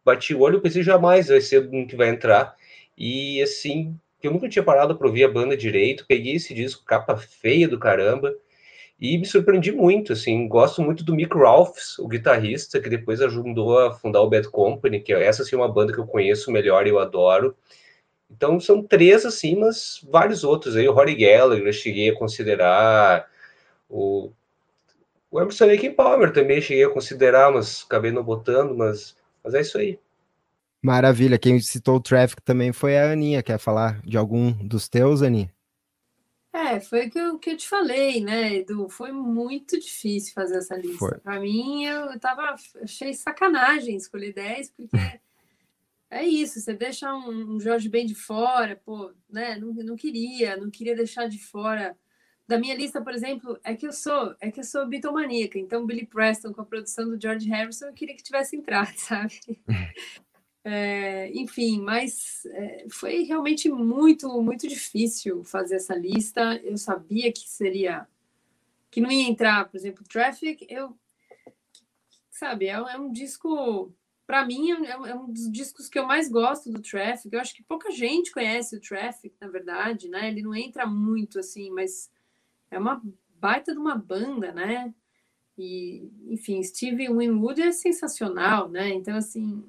bati 0.05 0.33
o 0.33 0.39
olho 0.39 0.59
e 0.59 0.61
pensei 0.61 0.83
jamais 0.83 1.27
vai 1.27 1.41
ser 1.41 1.69
um 1.69 1.85
que 1.85 1.97
vai 1.97 2.09
entrar. 2.09 2.55
E 2.97 3.41
assim, 3.41 3.99
eu 4.27 4.31
nunca 4.31 4.49
tinha 4.49 4.63
parado 4.63 4.97
para 4.97 5.07
ouvir 5.07 5.23
a 5.23 5.29
banda 5.29 5.55
direito, 5.55 6.05
peguei 6.07 6.35
esse 6.35 6.53
disco, 6.53 6.83
capa 6.85 7.15
feia 7.17 7.67
do 7.67 7.79
caramba, 7.79 8.33
e 8.99 9.17
me 9.17 9.25
surpreendi 9.25 9.71
muito, 9.71 10.11
assim, 10.11 10.47
gosto 10.47 10.81
muito 10.81 11.03
do 11.05 11.15
Mick 11.15 11.33
Rolfs, 11.33 11.97
o 11.99 12.07
guitarrista, 12.07 12.81
que 12.81 12.89
depois 12.89 13.21
ajudou 13.21 13.79
a 13.79 13.93
fundar 13.93 14.21
o 14.21 14.29
Bad 14.29 14.49
Company, 14.49 14.99
que 14.99 15.13
é 15.13 15.23
essa 15.23 15.43
sim 15.45 15.55
é 15.55 15.59
uma 15.59 15.71
banda 15.71 15.93
que 15.93 15.99
eu 15.99 16.07
conheço 16.07 16.51
melhor 16.51 16.85
e 16.85 16.89
eu 16.89 16.99
adoro. 16.99 17.55
Então 18.29 18.59
são 18.59 18.83
três, 18.83 19.25
assim, 19.25 19.55
mas 19.55 20.01
vários 20.09 20.43
outros 20.43 20.75
aí, 20.75 20.87
o 20.87 20.93
Rory 20.93 21.15
Gallagher 21.15 21.65
eu 21.65 21.73
cheguei 21.73 22.09
a 22.09 22.15
considerar, 22.15 23.29
o, 23.89 24.31
o 25.31 25.39
Emerson 25.39 25.65
Lake 25.65 25.89
Palmer 25.91 26.33
também 26.33 26.61
cheguei 26.61 26.83
a 26.85 26.89
considerar, 26.89 27.51
mas 27.51 27.83
acabei 27.85 28.11
não 28.11 28.23
botando, 28.23 28.75
mas, 28.75 29.15
mas 29.43 29.53
é 29.53 29.61
isso 29.61 29.77
aí. 29.77 29.97
Maravilha. 30.81 31.37
Quem 31.37 31.59
citou 31.59 31.97
o 31.97 32.01
Traffic 32.01 32.41
também 32.41 32.71
foi 32.71 32.97
a 32.97 33.11
Aninha. 33.11 33.43
Quer 33.43 33.59
falar 33.59 34.01
de 34.01 34.17
algum 34.17 34.51
dos 34.51 34.87
teus, 34.87 35.21
Aninha? 35.21 35.53
É, 36.51 36.79
foi 36.79 37.07
o 37.07 37.11
que 37.11 37.19
eu, 37.19 37.39
que 37.39 37.49
eu 37.51 37.57
te 37.57 37.67
falei, 37.67 38.21
né, 38.21 38.55
Edu? 38.55 38.89
Foi 38.89 39.11
muito 39.11 39.79
difícil 39.79 40.33
fazer 40.33 40.57
essa 40.57 40.75
lista. 40.75 41.19
Para 41.23 41.39
mim, 41.39 41.85
eu 41.85 42.19
tava, 42.19 42.55
achei 42.81 43.13
sacanagem 43.13 43.95
escolher 43.95 44.33
10, 44.33 44.71
porque 44.71 44.89
é 46.09 46.25
isso, 46.25 46.59
você 46.59 46.73
deixa 46.73 47.13
um, 47.13 47.55
um 47.55 47.59
Jorge 47.59 47.87
bem 47.87 48.05
de 48.05 48.15
fora, 48.15 48.75
pô, 48.83 49.13
né? 49.29 49.57
Não, 49.57 49.71
não 49.73 49.95
queria, 49.95 50.57
não 50.57 50.71
queria 50.71 50.95
deixar 50.95 51.27
de 51.27 51.37
fora 51.37 51.95
da 52.47 52.57
minha 52.57 52.75
lista, 52.75 52.99
por 52.99 53.13
exemplo, 53.13 53.59
é 53.63 53.75
que 53.75 53.85
eu 53.85 53.93
sou, 53.93 54.35
é 54.41 54.49
que 54.49 54.59
eu 54.59 54.63
sou 54.63 54.87
bitomaníaca. 54.87 55.59
Então, 55.59 55.85
Billy 55.85 56.07
Preston 56.07 56.51
com 56.51 56.61
a 56.61 56.65
produção 56.65 57.07
do 57.07 57.21
George 57.21 57.47
Harrison, 57.47 57.85
eu 57.85 57.93
queria 57.93 58.15
que 58.15 58.23
tivesse 58.23 58.55
entrado, 58.55 58.91
sabe? 58.97 59.39
É, 60.71 61.31
enfim, 61.33 61.81
mas 61.81 62.45
é, 62.45 62.85
foi 62.91 63.23
realmente 63.23 63.67
muito, 63.69 64.29
muito 64.39 64.67
difícil 64.67 65.43
fazer 65.43 65.77
essa 65.77 65.95
lista. 65.95 66.57
Eu 66.63 66.77
sabia 66.77 67.33
que 67.33 67.49
seria 67.49 68.07
que 68.91 69.01
não 69.01 69.11
ia 69.11 69.27
entrar, 69.27 69.67
por 69.67 69.77
exemplo, 69.77 70.03
Traffic. 70.07 70.67
Eu, 70.69 70.95
sabe, 72.29 72.67
é, 72.67 72.73
é 72.73 72.97
um 72.99 73.11
disco 73.11 73.91
para 74.27 74.45
mim 74.45 74.71
é, 74.85 74.91
é, 74.91 75.15
um 75.15 75.33
dos 75.33 75.51
discos 75.51 75.89
que 75.89 75.97
eu 75.97 76.05
mais 76.05 76.29
gosto 76.29 76.71
do 76.71 76.83
Traffic. 76.83 77.33
Eu 77.33 77.41
acho 77.41 77.55
que 77.55 77.63
pouca 77.63 77.89
gente 77.89 78.31
conhece 78.31 78.75
o 78.75 78.79
Traffic, 78.79 79.33
na 79.41 79.47
verdade, 79.47 80.07
né? 80.07 80.27
Ele 80.27 80.43
não 80.43 80.53
entra 80.53 80.85
muito 80.85 81.39
assim, 81.39 81.71
mas 81.71 82.11
é 82.69 82.77
uma 82.77 83.01
baita 83.39 83.73
de 83.73 83.79
uma 83.79 83.95
banda, 83.95 84.51
né? 84.51 84.93
E, 85.57 86.11
enfim, 86.27 86.61
Steve 86.61 87.11
Winwood 87.11 87.59
é 87.59 87.71
sensacional, 87.71 88.69
né? 88.69 88.89
Então, 88.89 89.17
assim, 89.17 89.63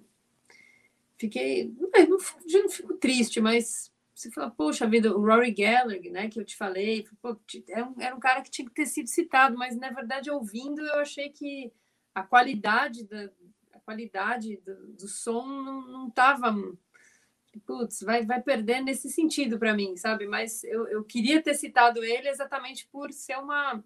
fiquei. 1.20 1.72
Não, 1.78 1.90
não, 2.08 2.18
não 2.62 2.68
fico 2.68 2.94
triste, 2.94 3.40
mas 3.40 3.92
você 4.14 4.30
fala, 4.30 4.50
poxa 4.50 4.86
vida, 4.86 5.14
o 5.16 5.24
Rory 5.24 5.52
Gallagher, 5.52 6.10
né? 6.10 6.28
Que 6.28 6.40
eu 6.40 6.44
te 6.44 6.56
falei, 6.56 7.06
pô, 7.22 7.38
era, 7.68 7.86
um, 7.86 7.94
era 8.00 8.16
um 8.16 8.20
cara 8.20 8.42
que 8.42 8.50
tinha 8.50 8.66
que 8.66 8.74
ter 8.74 8.86
sido 8.86 9.08
citado, 9.08 9.56
mas 9.56 9.76
na 9.76 9.90
verdade, 9.90 10.30
ouvindo, 10.30 10.80
eu 10.80 11.00
achei 11.00 11.28
que 11.30 11.72
a 12.14 12.22
qualidade 12.22 13.04
da 13.04 13.30
qualidade 13.84 14.56
do, 14.58 14.92
do 14.92 15.08
som 15.08 15.46
não 15.46 16.08
estava 16.08 16.54
putz, 17.66 18.00
vai, 18.02 18.24
vai 18.24 18.40
perder 18.40 18.80
nesse 18.80 19.08
sentido 19.08 19.58
para 19.58 19.74
mim, 19.74 19.96
sabe? 19.96 20.26
Mas 20.26 20.62
eu, 20.64 20.86
eu 20.86 21.02
queria 21.02 21.42
ter 21.42 21.54
citado 21.54 22.04
ele 22.04 22.28
exatamente 22.28 22.86
por 22.92 23.12
ser 23.12 23.38
uma. 23.38 23.82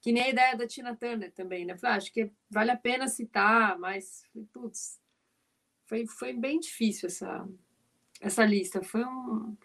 Que 0.00 0.12
nem 0.12 0.24
a 0.24 0.28
ideia 0.28 0.56
da 0.56 0.66
Tina 0.66 0.94
Turner 0.94 1.32
também, 1.32 1.64
né? 1.64 1.76
Falei, 1.76 1.94
ah, 1.94 1.96
acho 1.96 2.12
que 2.12 2.30
vale 2.50 2.70
a 2.70 2.76
pena 2.76 3.08
citar, 3.08 3.78
mas, 3.78 4.22
putz, 4.52 5.00
foi, 5.86 6.06
foi 6.06 6.32
bem 6.32 6.60
difícil 6.60 7.08
essa, 7.08 7.48
essa 8.20 8.44
lista. 8.44 8.82
Foi 8.82 9.04
um. 9.04 9.56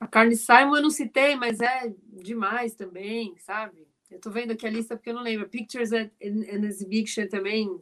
A 0.00 0.06
Carly 0.06 0.36
Simon 0.36 0.76
eu 0.76 0.82
não 0.82 0.90
citei, 0.90 1.36
mas 1.36 1.60
é 1.60 1.94
demais 2.08 2.74
também, 2.74 3.36
sabe? 3.38 3.86
Eu 4.10 4.18
tô 4.18 4.30
vendo 4.30 4.50
aqui 4.50 4.66
a 4.66 4.70
lista 4.70 4.96
porque 4.96 5.10
eu 5.10 5.14
não 5.14 5.22
lembro. 5.22 5.48
Pictures 5.48 5.92
and, 5.92 6.10
and 6.20 6.66
Exhibition 6.66 7.28
também 7.28 7.80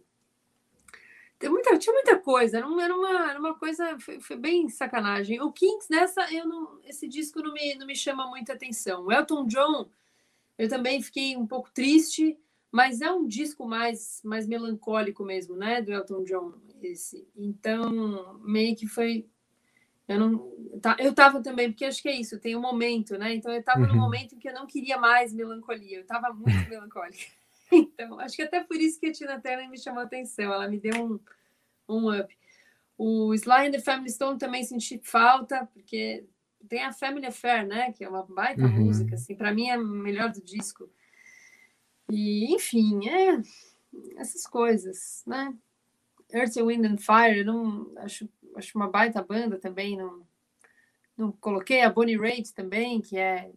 tem 1.40 1.48
muita, 1.48 1.78
tinha 1.78 1.94
muita 1.94 2.18
coisa, 2.18 2.58
era 2.58 2.66
uma, 2.66 2.82
era 3.30 3.40
uma 3.40 3.54
coisa, 3.54 3.98
foi, 3.98 4.20
foi, 4.20 4.36
bem 4.36 4.68
sacanagem. 4.68 5.40
O 5.40 5.50
Kings, 5.50 5.86
nessa, 5.88 6.30
eu 6.30 6.46
não, 6.46 6.78
esse 6.84 7.08
disco 7.08 7.40
não 7.40 7.54
me, 7.54 7.74
não 7.76 7.86
me 7.86 7.96
chama 7.96 8.26
muita 8.26 8.52
atenção. 8.52 9.06
O 9.06 9.10
Elton 9.10 9.46
John, 9.46 9.88
eu 10.58 10.68
também 10.68 11.00
fiquei 11.00 11.38
um 11.38 11.46
pouco 11.46 11.70
triste, 11.72 12.38
mas 12.70 13.00
é 13.00 13.10
um 13.10 13.26
disco 13.26 13.66
mais, 13.66 14.20
mais 14.22 14.46
melancólico 14.46 15.24
mesmo, 15.24 15.56
né, 15.56 15.80
do 15.80 15.90
Elton 15.90 16.24
John, 16.24 16.52
esse. 16.86 17.26
Então, 17.36 18.40
meio 18.40 18.76
que 18.76 18.86
foi... 18.86 19.26
Eu 20.08 20.18
não... 20.18 20.80
Tá, 20.82 20.96
eu 20.98 21.14
tava 21.14 21.42
também, 21.42 21.70
porque 21.70 21.84
acho 21.84 22.02
que 22.02 22.08
é 22.08 22.18
isso, 22.18 22.40
tem 22.40 22.56
um 22.56 22.60
momento, 22.60 23.16
né? 23.16 23.34
Então, 23.34 23.52
eu 23.52 23.62
tava 23.62 23.82
uhum. 23.82 23.88
num 23.88 23.96
momento 23.96 24.34
em 24.34 24.38
que 24.38 24.48
eu 24.48 24.54
não 24.54 24.66
queria 24.66 24.98
mais 24.98 25.32
melancolia, 25.32 25.98
eu 25.98 26.06
tava 26.06 26.32
muito 26.32 26.50
melancólica. 26.68 27.18
Então, 27.72 28.18
acho 28.18 28.34
que 28.34 28.42
até 28.42 28.62
por 28.64 28.76
isso 28.76 28.98
que 28.98 29.06
a 29.06 29.12
Tina 29.12 29.40
Turner 29.40 29.70
me 29.70 29.78
chamou 29.78 30.00
a 30.00 30.04
atenção. 30.04 30.52
Ela 30.52 30.68
me 30.68 30.78
deu 30.78 30.92
um, 31.04 31.20
um 31.88 32.20
up. 32.20 32.36
O 32.98 33.32
Sly 33.32 33.68
and 33.68 33.70
the 33.70 33.80
Family 33.80 34.10
Stone 34.10 34.38
também 34.38 34.64
senti 34.64 35.00
falta, 35.02 35.66
porque 35.72 36.26
tem 36.68 36.82
a 36.82 36.92
Family 36.92 37.26
Affair, 37.26 37.66
né? 37.66 37.92
Que 37.92 38.04
é 38.04 38.08
uma 38.08 38.24
baita 38.24 38.62
uhum. 38.62 38.86
música, 38.86 39.14
assim. 39.14 39.34
Para 39.34 39.54
mim 39.54 39.68
é 39.68 39.74
a 39.74 39.78
melhor 39.78 40.30
do 40.30 40.42
disco. 40.42 40.90
E, 42.10 42.52
enfim, 42.52 43.08
é 43.08 43.40
essas 44.16 44.46
coisas, 44.46 45.22
né? 45.26 45.54
Earth, 46.32 46.56
Wind 46.56 46.84
and 46.84 46.98
Fire, 46.98 47.38
eu 47.38 47.44
não 47.44 47.92
acho, 47.98 48.28
acho 48.56 48.76
uma 48.76 48.88
baita 48.88 49.22
banda 49.22 49.58
também. 49.58 49.96
Não, 49.96 50.22
não 51.16 51.32
coloquei 51.32 51.82
a 51.82 51.90
Bonnie 51.90 52.16
Raitt 52.16 52.54
também, 52.54 53.00
que 53.00 53.16
é 53.16 53.50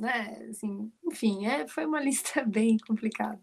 né? 0.00 0.46
Assim, 0.50 0.90
enfim, 1.04 1.46
é, 1.46 1.68
foi 1.68 1.84
uma 1.84 2.00
lista 2.02 2.42
bem 2.44 2.78
complicada. 2.78 3.38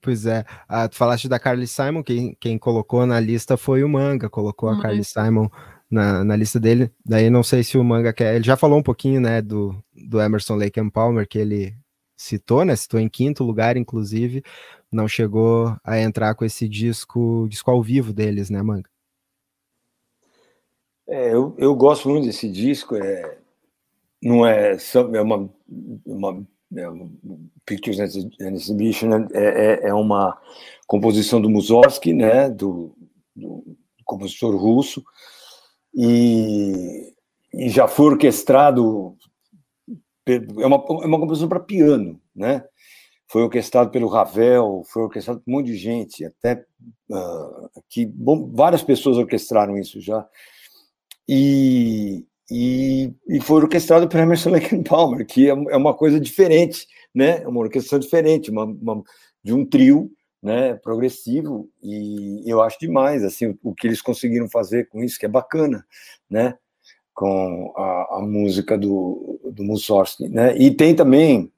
Pois 0.00 0.26
é, 0.26 0.44
ah, 0.68 0.88
tu 0.88 0.96
falaste 0.96 1.28
da 1.28 1.38
Carly 1.38 1.66
Simon, 1.66 2.02
quem, 2.02 2.36
quem 2.40 2.58
colocou 2.58 3.06
na 3.06 3.20
lista 3.20 3.56
foi 3.56 3.84
o 3.84 3.88
Manga, 3.88 4.28
colocou 4.28 4.68
a 4.68 4.80
Carly 4.80 5.04
Simon 5.04 5.48
na, 5.88 6.24
na 6.24 6.34
lista 6.34 6.58
dele, 6.58 6.90
daí 7.06 7.30
não 7.30 7.44
sei 7.44 7.62
se 7.62 7.78
o 7.78 7.84
Manga 7.84 8.12
quer, 8.12 8.34
ele 8.34 8.44
já 8.44 8.56
falou 8.56 8.80
um 8.80 8.82
pouquinho, 8.82 9.20
né, 9.20 9.40
do, 9.40 9.80
do 9.94 10.20
Emerson 10.20 10.56
Lake 10.56 10.80
and 10.80 10.90
Palmer, 10.90 11.28
que 11.28 11.38
ele 11.38 11.76
citou, 12.16 12.64
né, 12.64 12.76
citou 12.76 13.00
em 13.00 13.08
quinto 13.08 13.44
lugar, 13.44 13.76
inclusive, 13.76 14.42
não 14.90 15.08
chegou 15.08 15.76
a 15.82 16.00
entrar 16.00 16.34
com 16.34 16.44
esse 16.44 16.68
disco, 16.68 17.46
disco 17.48 17.70
ao 17.70 17.82
vivo 17.82 18.12
deles, 18.12 18.50
né, 18.50 18.62
Manga? 18.62 18.90
É, 21.08 21.34
eu, 21.34 21.54
eu 21.58 21.74
gosto 21.74 22.08
muito 22.08 22.26
desse 22.26 22.48
disco, 22.50 22.94
é, 22.96 23.38
não 24.22 24.46
é 24.46 24.76
é 24.76 25.20
uma, 25.20 25.50
uma, 26.06 26.46
é 26.76 26.86
Pictures 27.66 28.00
and 28.00 28.54
Exhibition 28.54 29.08
né? 29.08 29.28
é, 29.32 29.44
é, 29.44 29.88
é, 29.88 29.94
uma 29.94 30.38
composição 30.86 31.40
do 31.40 31.50
Mussorgsky, 31.50 32.14
né, 32.14 32.48
do, 32.48 32.94
do 33.34 33.64
compositor 34.04 34.56
russo, 34.56 35.04
e, 35.94 37.12
e, 37.52 37.68
já 37.68 37.86
foi 37.86 38.12
orquestrado 38.12 39.16
é 40.26 40.66
uma, 40.66 40.76
é 40.76 41.06
uma 41.06 41.18
composição 41.18 41.48
para 41.48 41.60
piano, 41.60 42.20
né? 42.34 42.64
Foi 43.26 43.42
orquestrado 43.42 43.90
pelo 43.90 44.08
Ravel, 44.08 44.82
foi 44.86 45.02
orquestrado 45.04 45.40
por 45.40 45.50
um 45.50 45.54
monte 45.54 45.66
de 45.66 45.76
gente, 45.76 46.24
até 46.24 46.64
uh, 47.10 47.82
que 47.88 48.04
bom, 48.04 48.50
várias 48.52 48.82
pessoas 48.82 49.16
orquestraram 49.16 49.78
isso 49.78 50.00
já. 50.00 50.26
E, 51.26 52.26
e, 52.50 53.10
e 53.28 53.40
foi 53.40 53.62
orquestrado 53.62 54.06
por 54.08 54.20
Emerson 54.20 54.50
Lake 54.52 54.82
Palmer, 54.84 55.26
que 55.26 55.48
é, 55.48 55.52
é, 55.52 55.76
uma 55.76 55.94
coisa 55.94 56.20
diferente, 56.20 56.86
né? 57.14 57.42
É 57.42 57.48
uma 57.48 57.60
orquestração 57.60 57.98
diferente, 57.98 58.50
uma, 58.50 58.64
uma, 58.64 59.02
de 59.42 59.52
um 59.54 59.64
trio, 59.64 60.10
né? 60.42 60.74
Progressivo 60.74 61.70
e 61.82 62.42
eu 62.44 62.60
acho 62.60 62.78
demais 62.78 63.24
assim 63.24 63.46
o, 63.46 63.58
o, 63.62 63.74
que 63.74 63.86
eles 63.86 64.02
conseguiram 64.02 64.48
fazer 64.50 64.88
com 64.88 65.02
isso, 65.02 65.18
que 65.18 65.24
é 65.26 65.28
bacana, 65.28 65.86
né? 66.28 66.58
Com 67.14 67.72
a, 67.76 68.18
a 68.18 68.20
música 68.20 68.76
do, 68.78 69.40
do 69.52 69.62
Mussorgsky, 69.62 70.28
né? 70.28 70.56
E 70.56 70.70
tem 70.70 70.94
também 70.94 71.52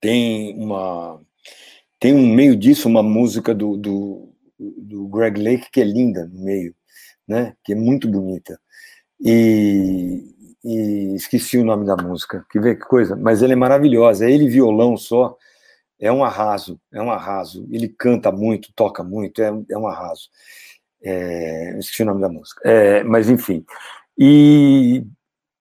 tem 0.00 0.54
uma 0.58 1.20
tem 1.98 2.14
um 2.14 2.26
meio 2.34 2.56
disso 2.56 2.88
uma 2.88 3.02
música 3.02 3.54
do, 3.54 3.76
do, 3.76 4.28
do 4.58 5.08
Greg 5.08 5.40
Lake 5.40 5.70
que 5.70 5.80
é 5.80 5.84
linda 5.84 6.26
no 6.26 6.44
meio, 6.44 6.74
né? 7.28 7.54
Que 7.64 7.72
é 7.72 7.76
muito 7.76 8.08
bonita 8.08 8.58
e, 9.20 10.34
e, 10.64 11.14
esqueci 11.14 11.58
o 11.58 11.64
nome 11.64 11.86
da 11.86 11.96
música, 11.96 12.44
que 12.50 12.60
vê 12.60 12.74
que 12.74 12.84
coisa, 12.84 13.16
mas 13.16 13.42
ela 13.42 13.52
é 13.52 13.56
maravilhosa, 13.56 14.26
é 14.26 14.30
ele 14.30 14.48
violão 14.48 14.96
só, 14.96 15.36
é 15.98 16.12
um 16.12 16.22
arraso, 16.24 16.80
é 16.92 17.00
um 17.00 17.10
arraso, 17.10 17.66
ele 17.70 17.88
canta 17.88 18.30
muito, 18.30 18.72
toca 18.74 19.02
muito, 19.02 19.40
é, 19.42 19.52
é 19.70 19.78
um 19.78 19.86
arraso, 19.86 20.28
é, 21.02 21.78
esqueci 21.78 22.02
o 22.02 22.06
nome 22.06 22.20
da 22.20 22.28
música, 22.28 22.60
é, 22.68 23.02
mas 23.04 23.28
enfim, 23.30 23.64
e, 24.18 25.04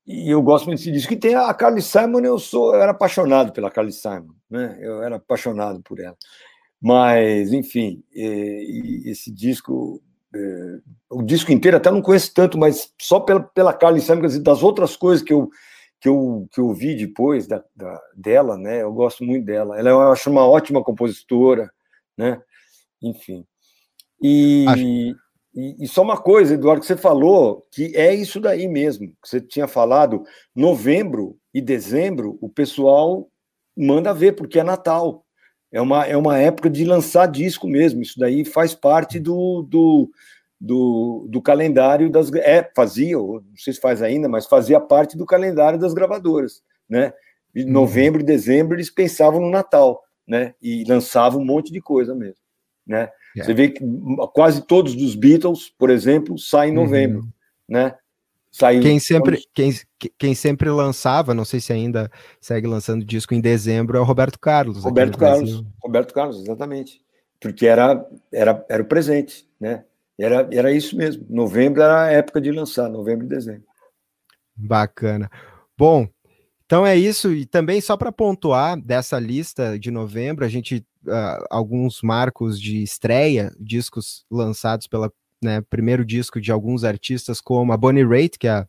e, 0.06 0.30
eu 0.30 0.42
gosto 0.42 0.66
muito 0.66 0.80
desse 0.80 0.92
disco, 0.92 1.14
e 1.14 1.18
tem 1.18 1.36
a 1.36 1.54
Carly 1.54 1.82
Simon, 1.82 2.22
eu 2.22 2.40
sou, 2.40 2.74
eu 2.76 2.82
era 2.82 2.92
apaixonado 2.92 3.52
pela 3.52 3.72
Carly 3.72 3.92
Simon, 3.92 4.34
né, 4.50 4.78
eu 4.82 5.02
era 5.04 5.18
apaixonado 5.18 5.82
por 5.82 6.00
ela, 6.00 6.18
mas, 6.82 7.52
enfim, 7.52 8.04
esse 8.12 9.32
disco 9.32 10.02
é, 10.36 10.80
o 11.10 11.24
disco 11.24 11.52
inteiro 11.52 11.78
até 11.78 11.90
não 11.90 12.02
conheço 12.02 12.34
tanto, 12.34 12.58
mas 12.58 12.94
só 13.02 13.22
pela, 13.22 13.42
pela 13.42 13.74
Carly 13.74 14.02
Simon, 14.02 14.22
dizer, 14.22 14.42
das 14.42 14.62
outras 14.62 14.96
coisas 14.98 15.24
que 15.24 15.32
eu, 15.32 15.50
que 16.02 16.10
eu, 16.10 16.48
que 16.52 16.60
eu 16.60 16.74
vi 16.74 16.96
depois 16.96 17.48
da, 17.48 17.64
da, 17.74 18.02
dela, 18.16 18.58
né? 18.58 18.82
Eu 18.82 18.92
gosto 18.92 19.24
muito 19.24 19.46
dela. 19.46 19.80
Ela 19.80 19.90
eu 19.90 20.12
acho 20.12 20.30
uma 20.30 20.46
ótima 20.46 20.84
compositora, 20.84 21.72
né? 22.18 22.42
Enfim. 23.02 23.46
E, 24.22 24.66
e, 25.56 25.86
e, 25.86 25.88
só 25.88 26.02
uma 26.02 26.18
coisa, 26.18 26.54
Eduardo, 26.54 26.82
que 26.82 26.88
você 26.88 26.98
falou, 26.98 27.66
que 27.72 27.96
é 27.96 28.14
isso 28.14 28.40
daí 28.40 28.68
mesmo, 28.68 29.08
que 29.22 29.30
você 29.30 29.40
tinha 29.40 29.68
falado, 29.68 30.24
novembro 30.54 31.38
e 31.54 31.62
dezembro, 31.62 32.38
o 32.42 32.50
pessoal 32.50 33.30
manda 33.76 34.14
ver, 34.14 34.34
porque 34.34 34.60
é 34.60 34.64
Natal 34.64 35.26
é 35.76 35.82
uma, 35.82 36.06
é 36.06 36.16
uma 36.16 36.38
época 36.38 36.70
de 36.70 36.86
lançar 36.86 37.26
disco 37.28 37.68
mesmo. 37.68 38.02
Isso 38.02 38.18
daí 38.18 38.46
faz 38.46 38.74
parte 38.74 39.20
do, 39.20 39.62
do, 39.64 40.10
do, 40.58 41.28
do 41.30 41.42
calendário 41.42 42.10
das. 42.10 42.32
É, 42.36 42.72
fazia, 42.74 43.18
não 43.18 43.44
sei 43.58 43.74
se 43.74 43.82
faz 43.82 44.02
ainda, 44.02 44.30
mas 44.30 44.46
fazia 44.46 44.80
parte 44.80 45.18
do 45.18 45.26
calendário 45.26 45.78
das 45.78 45.94
gravadoras. 45.94 46.64
Né? 46.88 47.12
Em 47.54 47.66
uhum. 47.66 47.72
novembro 47.74 48.22
e 48.22 48.26
dezembro 48.26 48.78
eles 48.78 48.90
pensavam 48.90 49.42
no 49.42 49.50
Natal, 49.50 50.02
né? 50.26 50.54
E 50.62 50.86
lançavam 50.86 51.42
um 51.42 51.46
monte 51.46 51.74
de 51.74 51.82
coisa 51.82 52.16
mesmo. 52.16 52.40
Né? 52.88 53.10
Yeah. 53.36 53.44
Você 53.44 53.54
vê 53.54 53.70
que 53.70 53.84
quase 54.34 54.62
todos 54.62 54.96
dos 54.96 55.16
Beatles, 55.16 55.70
por 55.78 55.90
exemplo, 55.90 56.38
saem 56.40 56.72
em 56.72 56.76
novembro, 56.76 57.20
uhum. 57.20 57.30
né? 57.68 57.96
Saiu 58.50 58.82
quem 58.82 59.00
sempre, 59.00 59.44
quem, 59.54 59.74
quem 60.18 60.34
sempre 60.34 60.70
lançava, 60.70 61.34
não 61.34 61.44
sei 61.44 61.60
se 61.60 61.74
ainda 61.74 62.10
segue 62.40 62.66
lançando 62.66 63.04
disco 63.04 63.34
em 63.34 63.42
dezembro, 63.42 63.98
é 63.98 64.00
o 64.00 64.06
Roberto 64.06 64.40
Carlos. 64.40 64.82
Roberto 64.82 65.18
Carlos, 65.18 65.62
Roberto 65.84 66.14
Carlos, 66.14 66.40
exatamente. 66.40 67.02
Porque 67.38 67.68
era, 67.68 68.08
era, 68.32 68.66
era 68.70 68.82
o 68.82 68.86
presente, 68.86 69.46
né? 69.60 69.84
Era, 70.18 70.48
era 70.54 70.72
isso 70.72 70.96
mesmo. 70.96 71.26
Novembro 71.30 71.82
era 71.82 72.06
a 72.06 72.12
época 72.12 72.40
de 72.40 72.50
lançar, 72.50 72.90
novembro 72.90 73.26
e 73.26 73.30
dezembro. 73.30 73.66
Bacana. 74.56 75.30
Bom, 75.78 76.08
então 76.66 76.86
é 76.86 76.96
isso. 76.96 77.34
E 77.34 77.46
também 77.46 77.80
só 77.82 77.96
para 77.96 78.12
pontuar 78.12 78.80
dessa 78.80 79.20
lista 79.20 79.78
de 79.78 79.92
novembro, 79.92 80.44
a 80.44 80.50
gente 80.50 80.86
uh, 81.06 81.46
alguns 81.50 82.02
marcos 82.02 82.60
de 82.60 82.82
estreia, 82.82 83.54
discos 83.60 84.26
lançados 84.30 84.88
pela 84.88 85.12
né, 85.44 85.62
primeiro 85.70 86.04
disco 86.04 86.42
de 86.42 86.52
alguns 86.52 86.84
artistas, 86.84 87.40
como 87.40 87.72
a 87.72 87.78
Bonnie 87.78 88.06
Raitt, 88.06 88.40
que 88.40 88.48
a, 88.48 88.68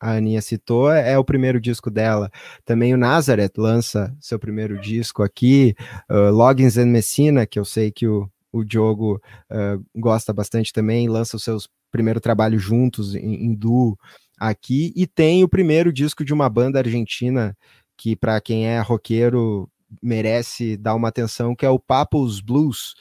a 0.00 0.12
Aninha 0.12 0.40
citou, 0.40 0.90
é 0.92 1.18
o 1.18 1.24
primeiro 1.24 1.60
disco 1.60 1.90
dela. 1.90 2.30
Também 2.64 2.94
o 2.94 2.98
Nazareth 2.98 3.52
lança 3.56 4.14
seu 4.20 4.38
primeiro 4.38 4.80
disco 4.80 5.22
aqui, 5.22 5.74
uh, 6.10 6.30
Loggins 6.30 6.76
and 6.76 6.86
Messina, 6.86 7.46
que 7.46 7.58
eu 7.58 7.64
sei 7.64 7.90
que 7.90 8.06
o, 8.06 8.30
o 8.52 8.64
Diogo 8.64 9.20
uh, 9.50 9.84
gosta 9.96 10.32
bastante 10.32 10.72
também, 10.72 11.08
lança 11.08 11.36
o 11.36 11.40
seu 11.40 11.58
primeiro 11.90 12.20
trabalho 12.20 12.58
juntos 12.58 13.14
em, 13.14 13.46
em 13.46 13.54
duo 13.54 13.98
aqui, 14.42 14.92
e 14.96 15.06
tem 15.06 15.44
o 15.44 15.48
primeiro 15.48 15.92
disco 15.92 16.24
de 16.24 16.32
uma 16.34 16.48
banda 16.48 16.80
argentina 16.80 17.56
que, 17.96 18.16
para 18.16 18.40
quem 18.40 18.66
é 18.66 18.80
roqueiro, 18.80 19.70
merece 20.02 20.76
dar 20.76 20.96
uma 20.96 21.08
atenção, 21.08 21.54
que 21.54 21.64
é 21.64 21.70
o 21.70 21.78
Papos 21.78 22.40
Blues, 22.40 22.94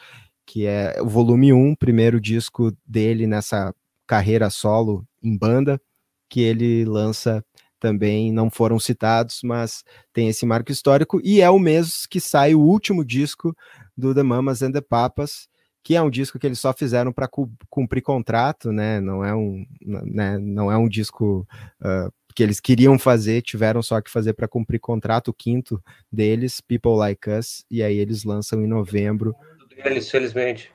que 0.46 0.68
é 0.68 1.02
o 1.02 1.08
volume 1.08 1.52
1, 1.52 1.76
primeiro 1.76 2.22
disco 2.22 2.72
dele 2.86 3.26
nessa 3.26 3.74
carreira 4.06 4.52
solo 4.52 5.04
em 5.24 5.36
banda, 5.36 5.82
que 6.30 6.42
ele 6.42 6.86
lança 6.86 7.44
também, 7.80 8.32
não 8.32 8.52
foram 8.52 8.80
citados, 8.80 9.40
mas 9.44 9.84
tem 10.14 10.28
esse 10.30 10.46
marco 10.46 10.72
histórico, 10.72 11.20
e 11.24 11.42
é 11.42 11.50
o 11.50 11.58
mês 11.58 12.06
que 12.06 12.20
sai 12.20 12.54
o 12.54 12.62
último 12.62 13.04
disco 13.04 13.56
do 13.98 14.14
The 14.14 14.22
Mamas 14.22 14.62
and 14.62 14.74
the 14.74 14.82
Papas, 14.82 15.48
que 15.84 15.96
é 15.96 16.02
um 16.02 16.10
disco 16.10 16.38
que 16.38 16.46
eles 16.46 16.60
só 16.60 16.74
fizeram 16.74 17.12
para 17.12 17.30
cumprir 17.70 18.02
contrato, 18.02 18.72
né? 18.72 19.00
Não 19.00 19.26
é 19.26 19.34
um, 19.34 19.66
né? 19.82 20.38
não 20.38 20.72
é 20.72 20.78
um 20.78 20.88
disco 20.88 21.48
uh, 21.82 22.12
que 22.36 22.44
eles 22.44 22.60
queriam 22.60 22.98
fazer, 22.98 23.42
tiveram 23.42 23.82
só 23.82 24.00
que 24.02 24.12
fazer 24.12 24.34
para 24.34 24.48
cumprir 24.48 24.80
contrato, 24.80 25.30
o 25.30 25.34
quinto 25.34 25.84
deles, 26.12 26.62
People 26.62 26.96
Like 26.96 27.30
Us, 27.30 27.66
e 27.70 27.82
aí 27.82 27.98
eles 27.98 28.24
lançam 28.24 28.62
em 28.62 28.68
novembro. 28.68 29.36
Deles, 29.84 30.10
felizmente. 30.10 30.72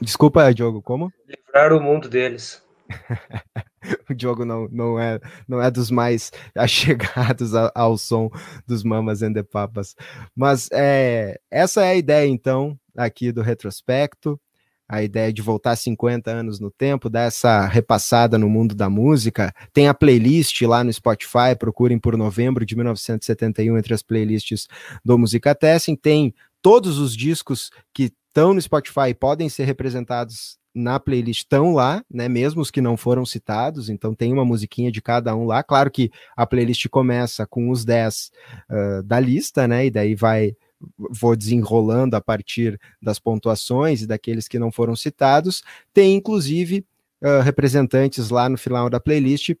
Desculpa, 0.00 0.52
Diogo, 0.54 0.80
como? 0.80 1.12
Livrar 1.28 1.72
o 1.72 1.80
mundo 1.80 2.08
deles. 2.08 2.62
o 4.08 4.14
Diogo 4.14 4.44
não, 4.44 4.68
não, 4.70 4.98
é, 4.98 5.18
não 5.48 5.60
é 5.60 5.70
dos 5.70 5.90
mais 5.90 6.30
achegados 6.54 7.52
ao 7.74 7.98
som 7.98 8.30
dos 8.66 8.82
Mamas 8.82 9.22
and 9.22 9.32
the 9.32 9.42
Papas. 9.42 9.94
Mas 10.34 10.68
é, 10.72 11.38
essa 11.50 11.84
é 11.84 11.90
a 11.90 11.96
ideia, 11.96 12.26
então, 12.26 12.78
aqui 12.96 13.32
do 13.32 13.42
retrospecto 13.42 14.40
a 14.88 15.02
ideia 15.02 15.32
de 15.32 15.42
voltar 15.42 15.76
50 15.76 16.30
anos 16.30 16.60
no 16.60 16.70
tempo, 16.70 17.08
dar 17.08 17.22
essa 17.22 17.66
repassada 17.66 18.38
no 18.38 18.48
mundo 18.48 18.74
da 18.74 18.90
música. 18.90 19.54
Tem 19.72 19.88
a 19.88 19.94
playlist 19.94 20.60
lá 20.62 20.84
no 20.84 20.92
Spotify, 20.92 21.56
procurem 21.58 21.98
por 21.98 22.16
novembro 22.16 22.66
de 22.66 22.76
1971 22.76 23.78
entre 23.78 23.94
as 23.94 24.02
playlists 24.02 24.68
do 25.04 25.18
Música 25.18 25.54
Testing. 25.54 25.96
Tem 25.96 26.34
todos 26.60 26.98
os 26.98 27.16
discos 27.16 27.70
que 27.92 28.12
estão 28.28 28.52
no 28.52 28.60
Spotify 28.60 29.14
podem 29.18 29.48
ser 29.48 29.64
representados 29.64 30.58
na 30.74 30.98
playlist 30.98 31.42
estão 31.42 31.72
lá, 31.72 32.04
né? 32.10 32.28
Mesmo 32.28 32.60
os 32.60 32.68
que 32.68 32.80
não 32.80 32.96
foram 32.96 33.24
citados, 33.24 33.88
então 33.88 34.12
tem 34.12 34.32
uma 34.32 34.44
musiquinha 34.44 34.90
de 34.90 35.00
cada 35.00 35.34
um 35.36 35.46
lá. 35.46 35.62
Claro 35.62 35.88
que 35.88 36.10
a 36.36 36.44
playlist 36.44 36.88
começa 36.88 37.46
com 37.46 37.70
os 37.70 37.84
10 37.84 38.32
uh, 38.68 39.02
da 39.04 39.20
lista, 39.20 39.68
né? 39.68 39.86
E 39.86 39.90
daí 39.90 40.16
vai 40.16 40.56
vou 40.98 41.36
desenrolando 41.36 42.16
a 42.16 42.20
partir 42.20 42.80
das 43.00 43.18
pontuações 43.18 44.02
e 44.02 44.06
daqueles 44.06 44.48
que 44.48 44.58
não 44.58 44.70
foram 44.72 44.94
citados. 44.96 45.62
Tem, 45.92 46.14
inclusive, 46.14 46.86
uh, 47.22 47.42
representantes 47.42 48.30
lá 48.30 48.48
no 48.48 48.58
final 48.58 48.88
da 48.90 49.00
playlist 49.00 49.54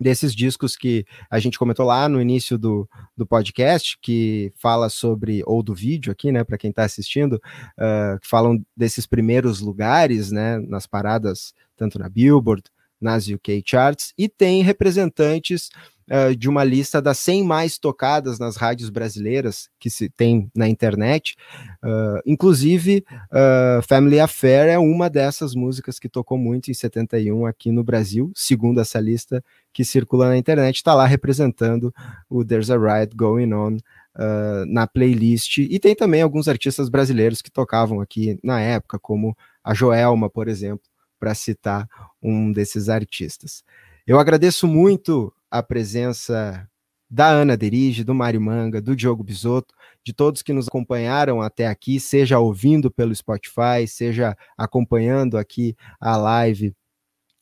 desses 0.00 0.34
discos 0.34 0.76
que 0.76 1.04
a 1.30 1.38
gente 1.38 1.58
comentou 1.58 1.86
lá 1.86 2.08
no 2.08 2.20
início 2.20 2.58
do, 2.58 2.88
do 3.16 3.26
podcast, 3.26 3.98
que 4.00 4.52
fala 4.56 4.88
sobre, 4.88 5.42
ou 5.46 5.62
do 5.62 5.74
vídeo 5.74 6.10
aqui, 6.10 6.32
né, 6.32 6.42
para 6.44 6.58
quem 6.58 6.70
está 6.70 6.84
assistindo, 6.84 7.34
uh, 7.34 8.18
que 8.20 8.26
falam 8.26 8.64
desses 8.76 9.06
primeiros 9.06 9.60
lugares, 9.60 10.32
né, 10.32 10.58
nas 10.58 10.86
paradas, 10.86 11.54
tanto 11.76 11.98
na 11.98 12.08
Billboard, 12.08 12.64
nas 13.00 13.26
UK 13.26 13.62
Charts, 13.66 14.14
e 14.16 14.28
tem 14.28 14.62
representantes 14.62 15.70
uh, 16.10 16.34
de 16.34 16.48
uma 16.48 16.64
lista 16.64 17.00
das 17.00 17.18
100 17.18 17.44
mais 17.44 17.78
tocadas 17.78 18.38
nas 18.38 18.56
rádios 18.56 18.90
brasileiras 18.90 19.68
que 19.78 19.90
se 19.90 20.08
tem 20.08 20.50
na 20.54 20.68
internet. 20.68 21.36
Uh, 21.82 22.20
inclusive, 22.26 23.04
uh, 23.10 23.82
Family 23.88 24.20
Affair 24.20 24.68
é 24.68 24.78
uma 24.78 25.08
dessas 25.08 25.54
músicas 25.54 25.98
que 25.98 26.08
tocou 26.08 26.38
muito 26.38 26.70
em 26.70 26.74
71 26.74 27.46
aqui 27.46 27.70
no 27.70 27.84
Brasil, 27.84 28.30
segundo 28.34 28.80
essa 28.80 29.00
lista 29.00 29.42
que 29.72 29.84
circula 29.84 30.28
na 30.28 30.36
internet, 30.36 30.76
está 30.76 30.94
lá 30.94 31.06
representando 31.06 31.92
o 32.28 32.44
There's 32.44 32.70
a 32.70 32.76
Riot 32.76 33.16
Going 33.16 33.52
On. 33.52 33.76
Uh, 34.14 34.66
na 34.66 34.86
playlist, 34.86 35.56
e 35.56 35.78
tem 35.78 35.94
também 35.96 36.20
alguns 36.20 36.46
artistas 36.46 36.90
brasileiros 36.90 37.40
que 37.40 37.50
tocavam 37.50 37.98
aqui 37.98 38.38
na 38.44 38.60
época, 38.60 38.98
como 38.98 39.34
a 39.64 39.72
Joelma, 39.72 40.28
por 40.28 40.48
exemplo, 40.48 40.84
para 41.18 41.34
citar 41.34 41.88
um 42.20 42.50
desses 42.52 42.88
artistas. 42.88 43.62
Eu 44.06 44.18
agradeço 44.18 44.66
muito 44.66 45.32
a 45.52 45.62
presença 45.62 46.66
da 47.10 47.28
Ana 47.28 47.58
Derige, 47.58 48.02
do 48.02 48.14
Mário 48.14 48.40
Manga, 48.40 48.80
do 48.80 48.96
Diogo 48.96 49.22
Bisotto, 49.22 49.74
de 50.02 50.14
todos 50.14 50.40
que 50.40 50.54
nos 50.54 50.66
acompanharam 50.66 51.42
até 51.42 51.66
aqui, 51.66 52.00
seja 52.00 52.38
ouvindo 52.38 52.90
pelo 52.90 53.14
Spotify, 53.14 53.86
seja 53.86 54.34
acompanhando 54.56 55.36
aqui 55.36 55.76
a 56.00 56.16
live 56.16 56.74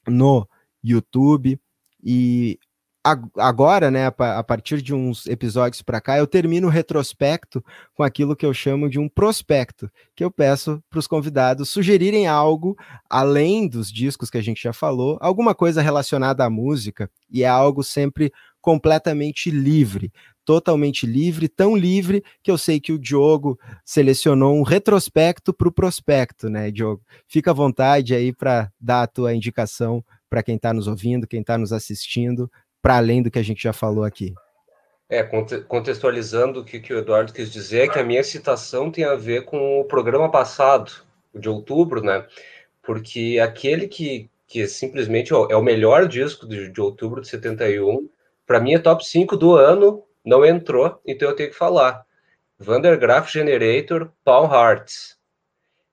no 0.08 0.44
YouTube. 0.82 1.56
E 2.02 2.58
agora, 3.36 3.90
né, 3.90 4.06
a 4.06 4.42
partir 4.42 4.82
de 4.82 4.94
uns 4.94 5.26
episódios 5.26 5.80
para 5.80 6.00
cá, 6.00 6.18
eu 6.18 6.26
termino 6.26 6.66
o 6.66 6.70
retrospecto 6.70 7.64
com 7.94 8.02
aquilo 8.02 8.36
que 8.36 8.44
eu 8.44 8.52
chamo 8.52 8.90
de 8.90 8.98
um 8.98 9.08
prospecto, 9.08 9.90
que 10.14 10.22
eu 10.22 10.30
peço 10.30 10.82
para 10.90 10.98
os 10.98 11.06
convidados 11.06 11.70
sugerirem 11.70 12.26
algo 12.26 12.76
além 13.08 13.66
dos 13.66 13.90
discos 13.90 14.28
que 14.28 14.38
a 14.38 14.42
gente 14.42 14.62
já 14.62 14.72
falou, 14.72 15.18
alguma 15.20 15.54
coisa 15.54 15.80
relacionada 15.80 16.44
à 16.44 16.50
música, 16.50 17.10
e 17.30 17.42
é 17.42 17.48
algo 17.48 17.82
sempre 17.82 18.30
completamente 18.60 19.50
livre, 19.50 20.12
totalmente 20.44 21.06
livre, 21.06 21.48
tão 21.48 21.74
livre 21.74 22.22
que 22.42 22.50
eu 22.50 22.58
sei 22.58 22.78
que 22.78 22.92
o 22.92 22.98
Diogo 22.98 23.58
selecionou 23.84 24.54
um 24.54 24.62
retrospecto 24.62 25.54
para 25.54 25.68
o 25.68 25.72
prospecto, 25.72 26.50
né, 26.50 26.70
Diogo? 26.70 27.02
Fica 27.26 27.52
à 27.52 27.54
vontade 27.54 28.14
aí 28.14 28.32
para 28.32 28.70
dar 28.78 29.04
a 29.04 29.06
tua 29.06 29.34
indicação 29.34 30.04
para 30.28 30.42
quem 30.42 30.56
está 30.56 30.72
nos 30.72 30.86
ouvindo, 30.86 31.26
quem 31.26 31.40
está 31.40 31.56
nos 31.58 31.72
assistindo, 31.72 32.50
para 32.82 32.96
além 32.96 33.22
do 33.22 33.30
que 33.30 33.38
a 33.38 33.42
gente 33.42 33.62
já 33.62 33.72
falou 33.72 34.04
aqui. 34.04 34.34
É, 35.08 35.22
contextualizando 35.24 36.60
o 36.60 36.64
que, 36.64 36.78
que 36.78 36.94
o 36.94 36.98
Eduardo 36.98 37.32
quis 37.32 37.50
dizer, 37.50 37.80
é 37.80 37.88
que 37.88 37.98
a 37.98 38.04
minha 38.04 38.22
citação 38.22 38.90
tem 38.90 39.04
a 39.04 39.16
ver 39.16 39.44
com 39.44 39.80
o 39.80 39.84
programa 39.84 40.30
passado, 40.30 40.92
de 41.34 41.48
outubro, 41.48 42.02
né? 42.02 42.26
Porque 42.82 43.38
aquele 43.42 43.88
que, 43.88 44.30
que 44.46 44.66
simplesmente 44.68 45.32
é 45.32 45.56
o 45.56 45.62
melhor 45.62 46.06
disco 46.06 46.46
de, 46.46 46.68
de 46.68 46.80
outubro 46.80 47.20
de 47.20 47.28
71, 47.28 48.08
para 48.46 48.60
mim 48.60 48.74
é 48.74 48.78
top 48.78 49.04
5 49.04 49.36
do 49.36 49.54
ano, 49.54 50.04
não 50.24 50.44
entrou, 50.44 51.00
então 51.06 51.28
eu 51.28 51.36
tenho 51.36 51.50
que 51.50 51.56
falar. 51.56 52.04
Vandergraaf 52.58 53.32
Generator, 53.32 54.12
Paul 54.24 54.52
Hearts. 54.52 55.18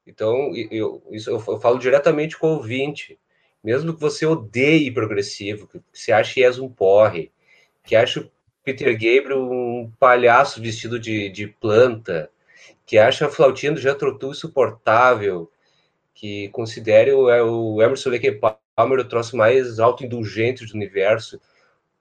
Então, 0.05 0.51
eu, 0.55 1.01
eu, 1.09 1.21
eu 1.27 1.59
falo 1.59 1.79
diretamente 1.79 2.37
com 2.37 2.47
o 2.47 2.55
ouvinte 2.55 3.19
mesmo 3.63 3.93
que 3.93 4.01
você 4.01 4.25
odeie 4.25 4.91
progressivo, 4.91 5.67
que 5.67 5.81
você 5.91 6.11
ache 6.11 6.43
és 6.43 6.59
um 6.59 6.69
porre, 6.69 7.31
que 7.83 7.95
ache 7.95 8.19
o 8.19 8.31
Peter 8.63 8.91
Gabriel 8.93 9.41
um 9.41 9.91
palhaço 9.99 10.61
vestido 10.61 10.99
de, 10.99 11.29
de 11.29 11.47
planta, 11.47 12.29
que 12.85 12.97
ache 12.97 13.23
a 13.23 13.29
flautinha 13.29 13.71
do 13.71 13.79
Jethro 13.79 14.17
Tull 14.17 14.31
insuportável, 14.31 15.51
que 16.13 16.49
considere 16.49 17.11
o, 17.11 17.29
é, 17.29 17.43
o 17.43 17.81
Emerson 17.81 18.09
Lake 18.09 18.39
Palmer 18.75 18.99
o 18.99 19.05
troço 19.07 19.35
mais 19.35 19.79
autoindulgente 19.79 20.65
do 20.65 20.73
universo, 20.73 21.39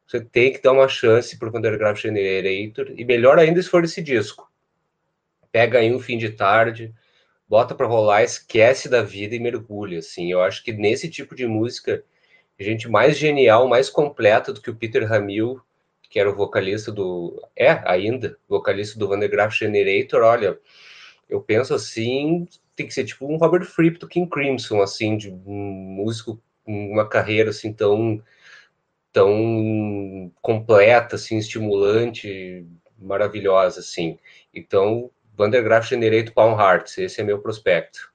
você 0.07 0.21
tem 0.21 0.53
que 0.53 0.63
dar 0.63 0.73
uma 0.73 0.89
chance 0.89 1.39
para 1.39 1.49
o 1.49 1.57
Underground 1.57 1.97
Generator, 1.97 2.93
e 2.97 3.05
melhor 3.05 3.39
ainda 3.39 3.61
se 3.61 3.69
for 3.69 3.85
esse 3.85 4.01
disco. 4.01 4.51
Pega 5.51 5.79
aí 5.79 5.93
um 5.93 5.99
fim 5.99 6.17
de 6.17 6.31
tarde, 6.31 6.95
bota 7.49 7.75
para 7.75 7.87
rolar, 7.87 8.23
esquece 8.23 8.89
da 8.89 9.03
vida 9.03 9.35
e 9.35 9.41
mergulha, 9.41 9.99
assim. 9.99 10.31
Eu 10.31 10.43
acho 10.43 10.63
que 10.65 10.73
nesse 10.73 11.09
tipo 11.09 11.35
de 11.35 11.47
música, 11.47 12.05
gente 12.59 12.89
mais 12.89 13.19
genial, 13.19 13.69
mais 13.69 13.91
completa 13.91 14.53
do 14.53 14.61
que 14.61 14.71
o 14.71 14.77
Peter 14.77 15.11
Hamill, 15.13 15.61
que 16.11 16.19
era 16.19 16.31
o 16.31 16.35
vocalista 16.35 16.93
do... 16.93 17.43
É, 17.57 17.83
ainda, 17.85 18.39
vocalista 18.49 18.99
do 18.99 19.09
Vandergraaf 19.09 19.57
Generator, 19.57 20.23
olha, 20.23 20.59
eu 21.29 21.41
penso 21.41 21.75
assim, 21.75 22.47
tem 22.75 22.87
que 22.87 22.95
ser 22.95 23.05
tipo 23.05 23.27
um 23.27 23.37
Robert 23.37 23.65
Fripp 23.65 23.99
do 23.99 24.09
King 24.09 24.29
Crimson, 24.31 24.81
assim, 24.81 25.17
de 25.17 25.31
um 25.31 25.41
músico 25.97 26.41
com 26.65 26.93
uma 26.93 27.09
carreira 27.09 27.51
assim 27.51 27.73
tão 27.73 28.23
tão 29.13 30.31
completa, 30.43 31.17
assim, 31.17 31.39
estimulante, 31.39 32.67
maravilhosa, 32.99 33.81
assim. 33.81 34.19
Então, 34.53 35.11
Vandergraaf 35.37 35.89
Generate 35.89 36.33
Palm 36.33 36.59
Hearts, 36.59 36.99
esse 36.99 37.21
é 37.21 37.25
meu 37.25 37.39
prospecto. 37.39 38.11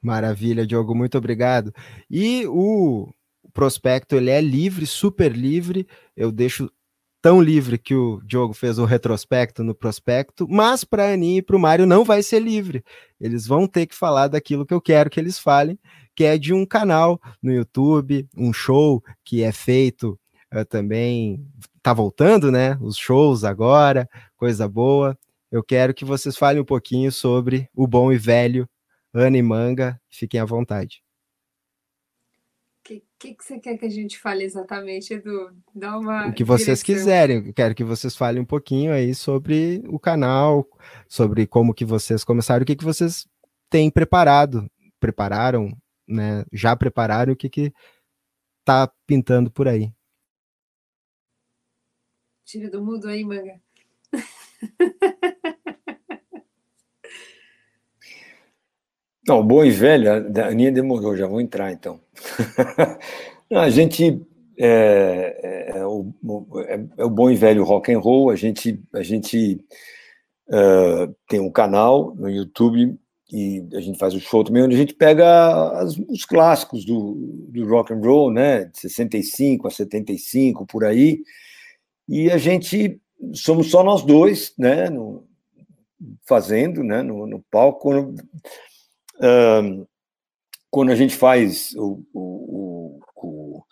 Maravilha, 0.00 0.66
Diogo, 0.66 0.94
muito 0.94 1.16
obrigado. 1.16 1.74
E 2.10 2.46
o 2.46 3.12
prospecto, 3.52 4.16
ele 4.16 4.30
é 4.30 4.40
livre, 4.40 4.86
super 4.86 5.32
livre, 5.32 5.86
eu 6.16 6.30
deixo 6.30 6.70
tão 7.22 7.40
livre 7.40 7.78
que 7.78 7.94
o 7.94 8.20
Diogo 8.22 8.52
fez 8.52 8.78
o 8.78 8.84
retrospecto 8.84 9.64
no 9.64 9.74
prospecto, 9.74 10.46
mas 10.46 10.84
para 10.84 11.04
a 11.04 11.12
Aninha 11.14 11.38
e 11.38 11.42
para 11.42 11.56
o 11.56 11.58
Mário 11.58 11.86
não 11.86 12.04
vai 12.04 12.22
ser 12.22 12.38
livre. 12.38 12.84
Eles 13.18 13.46
vão 13.46 13.66
ter 13.66 13.86
que 13.86 13.94
falar 13.94 14.28
daquilo 14.28 14.66
que 14.66 14.74
eu 14.74 14.80
quero 14.80 15.08
que 15.08 15.18
eles 15.18 15.38
falem, 15.38 15.78
que 16.14 16.24
é 16.24 16.36
de 16.36 16.52
um 16.52 16.66
canal 16.66 17.18
no 17.42 17.50
YouTube, 17.50 18.28
um 18.36 18.52
show 18.52 19.02
que 19.24 19.42
é 19.42 19.52
feito 19.52 20.18
uh, 20.54 20.66
também, 20.66 21.42
tá 21.82 21.94
voltando, 21.94 22.52
né? 22.52 22.76
Os 22.78 22.98
shows 22.98 23.42
agora, 23.42 24.06
coisa 24.36 24.68
boa. 24.68 25.18
Eu 25.54 25.62
quero 25.62 25.94
que 25.94 26.04
vocês 26.04 26.36
falem 26.36 26.60
um 26.60 26.64
pouquinho 26.64 27.12
sobre 27.12 27.68
o 27.74 27.86
bom 27.86 28.12
e 28.12 28.18
velho 28.18 28.68
Ana 29.12 29.38
e 29.38 29.42
Manga. 29.42 30.00
Fiquem 30.10 30.40
à 30.40 30.44
vontade 30.44 31.04
que, 33.24 33.34
que 33.34 33.42
você 33.42 33.58
quer 33.58 33.78
que 33.78 33.86
a 33.86 33.90
gente 33.90 34.18
fale 34.18 34.44
exatamente, 34.44 35.14
Edu? 35.14 35.56
Dá 35.74 35.98
uma. 35.98 36.28
O 36.28 36.34
que 36.34 36.44
vocês 36.44 36.82
direção. 36.82 36.84
quiserem. 36.84 37.46
Eu 37.46 37.54
quero 37.54 37.74
que 37.74 37.82
vocês 37.82 38.14
falem 38.14 38.42
um 38.42 38.44
pouquinho 38.44 38.92
aí 38.92 39.14
sobre 39.14 39.82
o 39.88 39.98
canal, 39.98 40.68
sobre 41.08 41.46
como 41.46 41.72
que 41.72 41.84
vocês 41.84 42.22
começaram, 42.22 42.62
o 42.62 42.66
que, 42.66 42.76
que 42.76 42.84
vocês 42.84 43.26
têm 43.70 43.90
preparado, 43.90 44.70
prepararam, 45.00 45.74
né? 46.06 46.44
Já 46.52 46.76
prepararam 46.76 47.32
o 47.32 47.36
que 47.36 47.48
que 47.48 47.72
tá 48.64 48.92
pintando 49.06 49.50
por 49.50 49.66
aí. 49.66 49.90
Tira 52.44 52.70
do 52.70 52.84
mudo 52.84 53.08
aí, 53.08 53.24
manga. 53.24 53.58
Não, 59.26 59.46
bom 59.46 59.64
e 59.64 59.70
velho, 59.70 60.10
a 60.12 60.46
Aninha 60.46 60.70
demorou, 60.70 61.16
já 61.16 61.26
vou 61.26 61.40
entrar 61.40 61.72
então. 61.72 61.98
a 63.52 63.70
gente 63.70 64.20
é, 64.58 65.72
é, 65.72 65.78
é, 65.78 65.86
o, 65.86 66.12
é, 66.66 66.80
é, 66.98 67.04
o 67.04 67.10
bom 67.10 67.30
e 67.30 67.34
velho 67.34 67.64
rock 67.64 67.92
and 67.92 67.98
roll, 67.98 68.30
a 68.30 68.36
gente, 68.36 68.80
a 68.92 69.02
gente 69.02 69.60
uh, 70.48 71.14
tem 71.28 71.40
um 71.40 71.50
canal 71.50 72.14
no 72.14 72.28
YouTube 72.28 72.96
e 73.32 73.66
a 73.72 73.80
gente 73.80 73.98
faz 73.98 74.14
o 74.14 74.20
show 74.20 74.44
também, 74.44 74.62
onde 74.62 74.76
a 74.76 74.78
gente 74.78 74.94
pega 74.94 75.70
as, 75.80 75.96
os 75.96 76.24
clássicos 76.24 76.84
do, 76.84 77.14
do 77.48 77.66
rock 77.66 77.92
and 77.92 78.00
roll, 78.00 78.30
né, 78.30 78.66
de 78.66 78.78
65 78.78 79.66
a 79.66 79.70
75, 79.70 80.66
por 80.66 80.84
aí, 80.84 81.20
e 82.08 82.30
a 82.30 82.38
gente, 82.38 83.00
somos 83.32 83.70
só 83.70 83.82
nós 83.82 84.02
dois, 84.02 84.54
né, 84.56 84.88
no, 84.88 85.26
fazendo, 86.28 86.84
né, 86.84 87.02
no, 87.02 87.26
no 87.26 87.42
palco, 87.50 87.80
quando, 87.80 88.22
quando 90.70 90.90
a 90.90 90.96
gente 90.96 91.14
faz 91.14 91.72
o, 91.76 92.02
o, 92.12 93.00
o, 93.14 93.62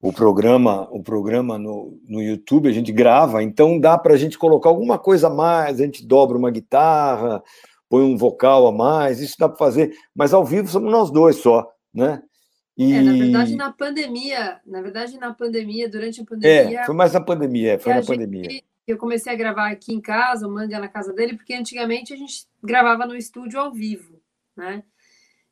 o 0.00 0.12
programa, 0.12 0.88
o 0.90 1.02
programa 1.02 1.58
no, 1.58 2.00
no 2.08 2.22
YouTube, 2.22 2.68
a 2.68 2.72
gente 2.72 2.92
grava, 2.92 3.42
então 3.42 3.78
dá 3.78 3.96
para 3.96 4.14
a 4.14 4.16
gente 4.16 4.36
colocar 4.36 4.68
alguma 4.68 4.98
coisa 4.98 5.28
a 5.28 5.30
mais, 5.30 5.80
a 5.80 5.84
gente 5.84 6.04
dobra 6.04 6.36
uma 6.36 6.50
guitarra, 6.50 7.42
põe 7.88 8.02
um 8.02 8.16
vocal 8.16 8.66
a 8.66 8.72
mais, 8.72 9.20
isso 9.20 9.36
dá 9.38 9.48
para 9.48 9.56
fazer, 9.56 9.96
mas 10.14 10.34
ao 10.34 10.44
vivo 10.44 10.68
somos 10.68 10.90
nós 10.90 11.10
dois 11.10 11.36
só, 11.36 11.68
né? 11.94 12.22
E... 12.76 12.92
É, 12.92 13.02
na 13.02 13.12
verdade, 13.12 13.56
na 13.56 13.72
pandemia, 13.72 14.60
na 14.64 14.82
verdade, 14.82 15.18
na 15.18 15.34
pandemia, 15.34 15.88
durante 15.88 16.20
a 16.20 16.24
pandemia. 16.24 16.80
É, 16.80 16.84
foi 16.84 16.94
mais 16.94 17.12
na 17.12 17.20
pandemia, 17.20 17.78
foi 17.78 17.94
na 17.94 18.02
pandemia. 18.02 18.50
Gente, 18.50 18.64
eu 18.86 18.96
comecei 18.96 19.32
a 19.32 19.36
gravar 19.36 19.70
aqui 19.70 19.92
em 19.92 20.00
casa, 20.00 20.46
o 20.46 20.50
Manga 20.50 20.78
na 20.78 20.88
casa 20.88 21.12
dele, 21.12 21.36
porque 21.36 21.54
antigamente 21.54 22.12
a 22.12 22.16
gente 22.16 22.46
gravava 22.62 23.04
no 23.04 23.16
estúdio 23.16 23.58
ao 23.58 23.72
vivo 23.72 24.17
né? 24.58 24.82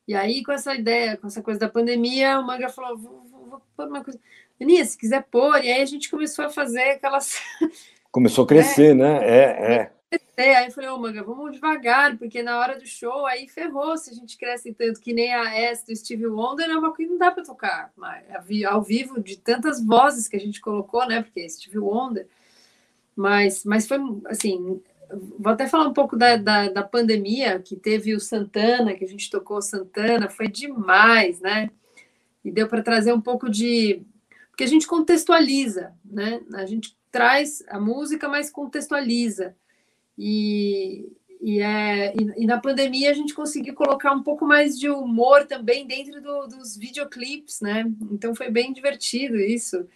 E 0.07 0.13
aí, 0.13 0.43
com 0.43 0.51
essa 0.51 0.75
ideia, 0.75 1.17
com 1.17 1.27
essa 1.27 1.41
coisa 1.41 1.59
da 1.59 1.69
pandemia, 1.69 2.39
o 2.39 2.45
Manga 2.45 2.69
falou: 2.69 2.97
vou, 2.97 3.23
vou, 3.23 3.45
vou 3.47 3.61
pôr 3.75 3.87
uma 3.87 4.03
coisa. 4.03 4.19
Aninha, 4.61 4.85
se 4.85 4.97
quiser 4.97 5.23
pôr, 5.23 5.63
e 5.63 5.71
aí 5.71 5.81
a 5.81 5.85
gente 5.85 6.09
começou 6.09 6.45
a 6.45 6.49
fazer 6.49 6.91
aquelas. 6.91 7.39
Começou 8.11 8.45
a 8.45 8.47
crescer, 8.47 8.91
é, 8.91 8.93
né? 8.93 9.19
É, 9.21 9.91
é. 10.37 10.55
Aí 10.55 10.67
eu 10.67 10.71
falei, 10.71 10.89
ô 10.89 10.95
oh, 10.95 10.99
Manga, 10.99 11.21
vamos 11.21 11.51
devagar, 11.51 12.17
porque 12.17 12.41
na 12.41 12.57
hora 12.57 12.79
do 12.79 12.85
show 12.85 13.27
aí 13.27 13.47
ferrou 13.47 13.97
se 13.97 14.09
a 14.09 14.13
gente 14.13 14.37
cresce 14.37 14.73
tanto 14.73 15.01
que 15.01 15.13
nem 15.13 15.33
a 15.33 15.53
S 15.53 15.85
do 15.85 15.95
Steve 15.95 16.25
Wonder, 16.25 16.69
é 16.69 16.77
uma 16.77 16.93
coisa 16.95 17.03
que 17.03 17.09
não 17.09 17.17
dá 17.17 17.29
para 17.29 17.43
tocar 17.43 17.91
ao 18.67 18.81
vivo 18.81 19.21
de 19.21 19.37
tantas 19.37 19.83
vozes 19.83 20.27
que 20.27 20.37
a 20.37 20.39
gente 20.39 20.61
colocou, 20.61 21.05
né? 21.05 21.21
Porque 21.21 21.41
é 21.41 21.49
Steve 21.49 21.77
Wonder. 21.77 22.27
Mas, 23.15 23.65
mas 23.65 23.85
foi 23.85 23.99
assim, 24.25 24.81
vou 25.39 25.51
até 25.51 25.67
falar 25.67 25.87
um 25.87 25.93
pouco 25.93 26.15
da, 26.15 26.37
da, 26.37 26.69
da, 26.69 26.83
pandemia, 26.83 27.59
que 27.59 27.75
teve 27.75 28.13
o 28.13 28.19
Santana, 28.19 28.93
que 28.93 29.03
a 29.03 29.07
gente 29.07 29.29
tocou 29.29 29.61
Santana, 29.61 30.29
foi 30.29 30.47
demais, 30.47 31.39
né? 31.39 31.69
E 32.43 32.51
deu 32.51 32.67
para 32.67 32.83
trazer 32.83 33.13
um 33.13 33.21
pouco 33.21 33.49
de. 33.49 34.01
Porque 34.49 34.63
a 34.63 34.67
gente 34.67 34.87
contextualiza, 34.87 35.93
né? 36.03 36.41
A 36.53 36.65
gente 36.65 36.97
traz 37.11 37.63
a 37.69 37.79
música, 37.79 38.27
mas 38.27 38.49
contextualiza. 38.49 39.55
E, 40.17 41.11
e, 41.41 41.59
é, 41.59 42.13
e, 42.15 42.43
e 42.43 42.45
na 42.45 42.59
pandemia 42.59 43.11
a 43.11 43.13
gente 43.13 43.33
conseguiu 43.33 43.75
colocar 43.75 44.13
um 44.13 44.23
pouco 44.23 44.45
mais 44.45 44.77
de 44.77 44.89
humor 44.89 45.45
também 45.45 45.85
dentro 45.85 46.21
do, 46.21 46.47
dos 46.47 46.75
videoclipes, 46.75 47.61
né? 47.61 47.85
Então 48.11 48.33
foi 48.33 48.49
bem 48.49 48.73
divertido 48.73 49.37
isso 49.37 49.87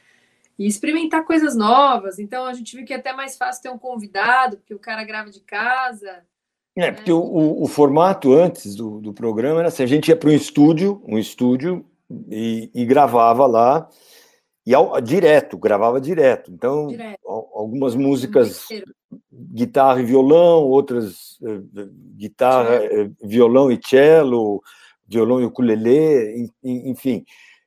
e 0.62 0.68
experimentar 0.68 1.26
coisas 1.26 1.56
novas. 1.56 2.20
Então 2.20 2.46
a 2.46 2.54
gente 2.54 2.76
viu 2.76 2.86
que 2.86 2.94
é 2.94 2.98
até 2.98 3.12
mais 3.14 3.36
fácil 3.36 3.64
ter 3.64 3.70
um 3.70 3.80
convidado, 3.80 4.58
porque 4.58 4.76
o 4.76 4.80
cara 4.80 5.04
grava 5.04 5.32
de 5.32 5.40
casa. 5.40 6.24
É, 6.76 6.82
né? 6.82 6.92
porque 6.92 7.12
o, 7.12 7.64
o, 7.64 7.68
formato 7.68 8.32
antes 8.32 8.76
do, 8.76 9.02
do 9.02 9.12
programa 9.12 9.60
era 9.60 9.70
assim, 9.70 9.84
a 9.84 9.88
gente 9.88 10.10
ia 10.10 10.16
para 10.16 10.30
um 10.30 10.34
estúdio, 10.34 11.02
um 11.08 11.18
estúdio, 11.18 11.84
e, 12.30 12.70
e 12.74 12.86
gravava 12.86 13.48
lá, 13.48 13.90
e 14.66 14.76
ao, 14.76 15.02
direto, 15.02 15.58
gravava 15.58 16.00
direto. 16.00 16.52
Então, 16.52 16.88
direto. 16.88 17.20
algumas 17.26 17.96
músicas, 17.96 18.68
guitarra 19.32 20.00
e 20.00 20.06
violão, 20.06 20.64
outras 20.64 21.40
uh, 21.42 21.68
guitarra, 22.16 22.82
uh, 22.84 23.28
violão 23.28 23.72
e 23.72 23.80
cello, 23.84 24.62
violão 25.08 25.42
e 25.42 25.46
ukulele, 25.46 26.52
enfim, 26.64 27.26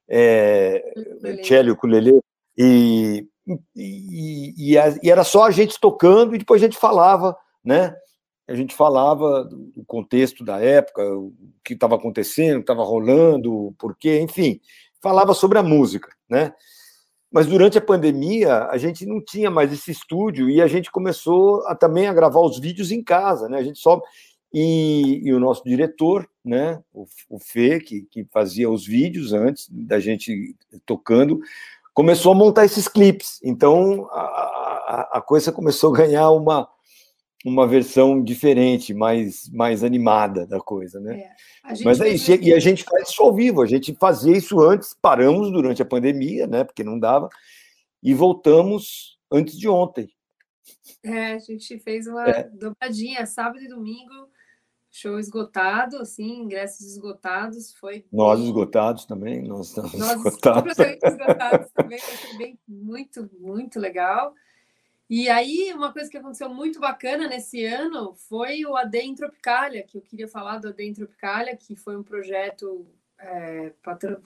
é, 0.09 0.95
cello 1.43 1.69
e 1.71 1.73
ukulele, 1.73 2.21
e, 2.56 3.26
e, 3.76 4.55
e, 4.56 4.76
e, 5.02 5.10
era 5.10 5.24
só 5.24 5.44
a 5.44 5.51
gente 5.51 5.78
tocando 5.81 6.35
e 6.35 6.39
depois 6.39 6.62
a 6.62 6.66
gente 6.66 6.78
falava, 6.78 7.36
né? 7.64 7.94
A 8.47 8.55
gente 8.55 8.74
falava 8.74 9.44
do 9.44 9.85
contexto 9.86 10.44
da 10.44 10.60
época, 10.60 11.02
o 11.02 11.32
que 11.64 11.72
estava 11.72 11.94
acontecendo, 11.94 12.56
o 12.56 12.59
que 12.59 12.64
estava 12.64 12.85
rolando, 12.85 13.52
o 13.52 13.72
porquê, 13.78 14.20
enfim, 14.20 14.60
falava 15.01 15.32
sobre 15.32 15.59
a 15.59 15.62
música, 15.62 16.14
né? 16.28 16.52
Mas 17.32 17.47
durante 17.47 17.76
a 17.78 17.81
pandemia, 17.81 18.66
a 18.66 18.78
gente 18.78 19.05
não 19.06 19.20
tinha 19.20 19.51
mais 19.51 19.72
esse 19.72 19.90
estúdio 19.90 20.48
e 20.48 20.62
a 20.62 20.66
gente 20.66 20.90
começou 20.90 21.66
a, 21.66 21.74
também 21.74 22.06
a 22.06 22.12
gravar 22.12 22.40
os 22.40 22.60
vídeos 22.60 22.93
em 22.93 23.02
casa, 23.02 23.48
né? 23.48 23.59
A 23.59 23.62
gente 23.62 23.78
só 23.78 24.01
e, 24.56 25.20
e, 25.24 25.35
o 25.35 25.40
nosso 25.40 25.64
diretor, 25.64 26.31
né, 26.44 26.81
o, 26.93 27.06
o 27.28 27.40
Fê, 27.40 27.81
que, 27.81 28.02
que 28.02 28.24
fazia 28.32 28.70
os 28.70 28.86
vídeos 28.86 29.32
antes 29.32 29.68
da 29.68 29.98
gente 29.98 30.55
tocando, 30.86 31.40
começou 31.95 32.33
a 32.33 32.35
montar 32.35 32.65
esses 32.65 32.89
clipes. 32.89 33.39
Então 33.43 34.09
a, 34.11 34.21
a, 34.21 35.09
a, 35.19 35.21
coisa 35.23 35.53
começou 35.53 35.95
a 35.95 35.99
ganhar 35.99 36.31
uma, 36.33 36.69
uma 37.45 37.66
versão 37.66 38.23
diferente, 38.23 38.93
mais, 38.93 39.49
mais 39.51 39.85
animada 39.85 40.47
da 40.47 40.59
coisa, 40.59 41.01
né? 41.01 41.21
É. 41.21 41.31
Mas 41.83 42.01
é 42.01 42.09
isso, 42.09 42.31
e 42.33 42.53
a 42.53 42.59
gente 42.59 42.85
faz 42.85 43.09
isso 43.09 43.23
ao 43.23 43.33
vivo, 43.33 43.62
a 43.62 43.66
gente 43.66 43.95
fazia 43.95 44.37
isso 44.37 44.61
antes, 44.61 44.95
paramos 45.01 45.51
durante 45.51 45.81
a 45.81 45.87
pandemia, 45.87 46.47
né? 46.47 46.65
Porque 46.65 46.85
não 46.85 46.99
dava, 46.99 47.31
e 48.03 48.12
voltamos 48.12 49.19
antes 49.33 49.57
de 49.57 49.69
ontem. 49.69 50.11
É, 51.03 51.35
a 51.35 51.39
gente 51.39 51.79
fez 51.79 52.07
uma 52.07 52.29
é. 52.29 52.45
dobradinha, 52.45 53.25
sábado 53.25 53.62
e 53.62 53.69
domingo, 53.69 54.29
Show 54.97 55.19
esgotado, 55.19 55.97
assim, 55.97 56.39
ingressos 56.39 56.87
esgotados, 56.87 57.75
foi... 57.75 58.05
Nós 58.12 58.39
esgotados 58.39 59.05
também, 59.05 59.43
nós 59.43 59.71
estamos 59.71 59.93
nós 59.95 60.25
esgotados. 60.25 60.79
esgotados 60.79 61.73
também, 61.73 61.99
foi 61.99 62.39
bem, 62.39 62.59
muito, 62.69 63.29
muito 63.41 63.81
legal. 63.81 64.33
E 65.11 65.29
aí, 65.29 65.73
uma 65.75 65.93
coisa 65.93 66.09
que 66.09 66.16
aconteceu 66.16 66.49
muito 66.49 66.79
bacana 66.79 67.27
nesse 67.27 67.65
ano 67.65 68.15
foi 68.15 68.65
o 68.65 68.77
AD 68.77 69.01
em 69.01 69.16
Tropicália, 69.16 69.83
que 69.83 69.99
eu 69.99 70.01
queria 70.01 70.29
falar 70.29 70.59
do 70.59 70.69
AD 70.69 70.85
em 70.85 70.93
Tropicália, 70.95 71.57
que 71.57 71.75
foi 71.75 71.97
um 71.97 72.05
projeto, 72.05 72.87
é, 73.19 73.73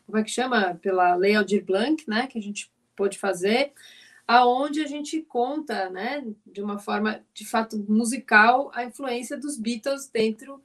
como 0.04 0.18
é 0.18 0.22
que 0.22 0.30
chama? 0.30 0.74
Pela 0.82 1.14
Lei 1.14 1.34
Aldir 1.34 1.64
Blanc, 1.64 2.04
né, 2.06 2.26
que 2.26 2.38
a 2.38 2.42
gente 2.42 2.70
pôde 2.94 3.18
fazer, 3.18 3.72
aonde 4.28 4.82
a 4.82 4.86
gente 4.86 5.22
conta, 5.22 5.88
né, 5.88 6.22
de 6.46 6.60
uma 6.60 6.78
forma 6.78 7.24
de 7.32 7.46
fato 7.46 7.78
musical, 7.88 8.70
a 8.74 8.84
influência 8.84 9.38
dos 9.38 9.58
Beatles 9.58 10.06
dentro 10.06 10.62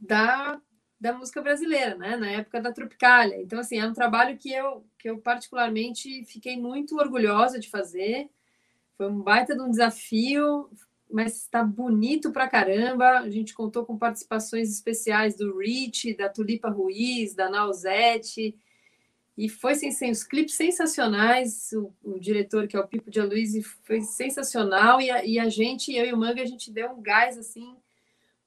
da, 0.00 0.60
da 1.00 1.12
música 1.12 1.40
brasileira, 1.40 1.94
né, 1.94 2.16
na 2.16 2.28
época 2.28 2.60
da 2.60 2.72
Tropicália. 2.72 3.40
Então, 3.40 3.60
assim, 3.60 3.78
é 3.78 3.86
um 3.86 3.92
trabalho 3.92 4.36
que 4.36 4.52
eu 4.52 4.84
que 4.98 5.08
eu 5.08 5.18
particularmente 5.18 6.24
fiquei 6.24 6.60
muito 6.60 6.96
orgulhosa 6.96 7.60
de 7.60 7.70
fazer. 7.70 8.28
Foi 8.96 9.08
um 9.08 9.20
baita 9.20 9.54
de 9.54 9.62
um 9.62 9.70
desafio, 9.70 10.68
mas 11.08 11.36
está 11.36 11.62
bonito 11.62 12.32
pra 12.32 12.48
caramba. 12.48 13.20
A 13.20 13.30
gente 13.30 13.54
contou 13.54 13.86
com 13.86 13.96
participações 13.96 14.72
especiais 14.72 15.36
do 15.36 15.56
Rich, 15.56 16.14
da 16.14 16.28
Tulipa 16.28 16.68
Ruiz, 16.68 17.32
da 17.32 17.48
Nausete, 17.48 18.56
e 19.38 19.48
foi 19.48 19.76
sem, 19.76 19.92
sem 19.92 20.10
os 20.10 20.24
clipes 20.24 20.56
sensacionais. 20.56 21.70
O, 21.72 21.94
o, 22.02 22.18
diretor, 22.18 22.66
que 22.66 22.76
é 22.76 22.80
o 22.80 22.88
Pipo 22.88 23.08
de 23.08 23.20
Aloysio, 23.20 23.62
foi 23.84 24.00
sensacional. 24.00 25.00
E 25.00 25.08
a, 25.12 25.24
e 25.24 25.38
a, 25.38 25.48
gente, 25.48 25.94
eu 25.94 26.04
e 26.04 26.12
o 26.12 26.16
Manga, 26.16 26.42
a 26.42 26.44
gente 26.44 26.72
deu 26.72 26.90
um 26.90 27.00
gás 27.00 27.38
assim 27.38 27.76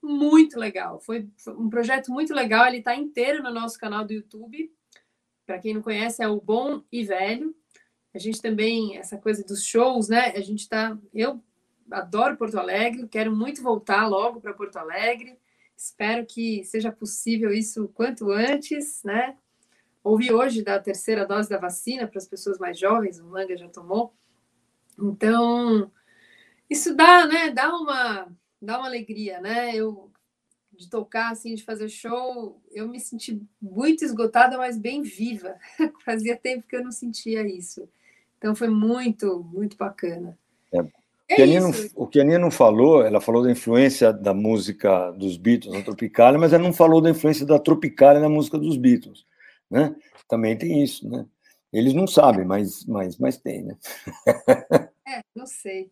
muito 0.04 0.60
legal. 0.60 1.00
Foi, 1.00 1.30
foi 1.38 1.54
um 1.54 1.70
projeto 1.70 2.12
muito 2.12 2.34
legal. 2.34 2.68
Ele 2.68 2.80
está 2.80 2.94
inteiro 2.94 3.42
no 3.42 3.54
nosso 3.54 3.80
canal 3.80 4.04
do 4.04 4.12
YouTube. 4.12 4.70
Para 5.46 5.60
quem 5.60 5.74
não 5.74 5.82
conhece, 5.82 6.22
é 6.22 6.28
o 6.28 6.42
Bom 6.42 6.84
e 6.92 7.06
Velho. 7.06 7.56
A 8.14 8.20
gente 8.20 8.42
também, 8.42 8.98
essa 8.98 9.18
coisa 9.18 9.46
dos 9.46 9.64
shows, 9.64 10.10
né? 10.10 10.34
A 10.36 10.42
gente 10.42 10.60
está. 10.60 10.98
Eu 11.14 11.42
adoro 11.90 12.36
Porto 12.36 12.60
Alegre, 12.60 13.08
quero 13.08 13.34
muito 13.34 13.64
voltar 13.64 14.10
logo 14.10 14.42
para 14.42 14.54
Porto 14.54 14.76
Alegre. 14.76 15.40
Espero 15.78 16.26
que 16.26 16.66
seja 16.66 16.92
possível 16.92 17.54
isso 17.54 17.88
quanto 17.94 18.30
antes, 18.30 19.02
né? 19.06 19.38
Ouvi 20.04 20.34
hoje 20.34 20.64
da 20.64 20.80
terceira 20.80 21.26
dose 21.26 21.50
da 21.50 21.58
vacina 21.58 22.08
para 22.08 22.18
as 22.18 22.28
pessoas 22.28 22.58
mais 22.58 22.80
jovens, 22.80 23.20
o 23.20 23.26
Manga 23.26 23.56
já 23.56 23.68
tomou. 23.68 24.14
Então, 25.00 25.92
isso 26.70 26.96
dá, 26.96 27.28
né? 27.28 27.52
Dá 27.52 27.76
uma, 27.76 28.28
dá 28.62 28.80
uma 28.80 28.88
alegria, 28.88 29.40
né? 29.40 29.76
Eu 29.76 30.12
de 30.82 30.90
tocar 30.90 31.32
assim, 31.32 31.54
de 31.54 31.64
fazer 31.64 31.88
show, 31.90 32.60
eu 32.72 32.88
me 32.88 33.00
senti 33.00 33.40
muito 33.62 34.04
esgotada, 34.04 34.58
mas 34.58 34.80
bem 34.80 35.04
viva. 35.04 35.56
Fazia 36.04 36.36
tempo 36.36 36.68
que 36.68 36.76
eu 36.76 36.84
não 36.84 36.92
sentia 36.92 37.46
isso. 37.46 37.88
Então 38.38 38.56
foi 38.56 38.68
muito, 38.68 39.44
muito 39.54 39.78
bacana. 39.78 40.36
É. 40.74 40.80
É 41.30 41.36
o, 41.96 42.08
que 42.08 42.20
a 42.20 42.24
Aninha 42.24 42.40
não 42.40 42.52
falou, 42.52 43.06
ela 43.06 43.22
falou 43.22 43.42
da 43.42 43.50
influência 43.50 44.12
da 44.12 44.34
música 44.34 45.12
dos 45.12 45.38
Beatles 45.38 45.74
na 45.74 45.82
Tropicália, 45.82 46.38
mas 46.38 46.52
ela 46.52 46.62
não 46.62 46.74
falou 46.74 47.00
da 47.00 47.10
influência 47.10 47.46
da 47.46 47.58
Tropicália 47.58 48.20
na 48.20 48.28
música 48.28 48.58
dos 48.58 48.76
Beatles 48.76 49.26
né? 49.72 49.96
Também 50.28 50.58
tem 50.58 50.84
isso, 50.84 51.10
né? 51.10 51.26
Eles 51.72 51.94
não 51.94 52.06
sabem, 52.06 52.46
mas, 52.46 52.86
mas, 52.86 53.18
mas 53.18 53.38
tem, 53.38 53.64
né? 53.64 53.78
é, 55.08 55.24
não 55.34 55.46
sei. 55.46 55.90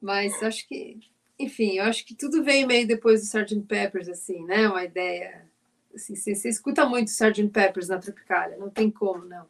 Mas 0.00 0.42
acho 0.42 0.66
que, 0.66 0.98
enfim, 1.38 1.76
eu 1.76 1.84
acho 1.84 2.04
que 2.04 2.16
tudo 2.16 2.42
veio 2.42 2.66
meio 2.66 2.86
depois 2.86 3.20
do 3.20 3.26
Sgt. 3.26 3.60
Peppers, 3.60 4.08
assim, 4.08 4.44
né? 4.44 4.68
Uma 4.68 4.84
ideia. 4.84 5.48
Assim, 5.94 6.16
você, 6.16 6.34
você 6.34 6.48
escuta 6.48 6.84
muito 6.84 7.08
Sgt. 7.08 7.48
Peppers 7.48 7.88
na 7.88 7.98
Tropicália, 7.98 8.56
não 8.56 8.70
tem 8.70 8.90
como, 8.90 9.24
não. 9.24 9.42
É. 9.42 9.46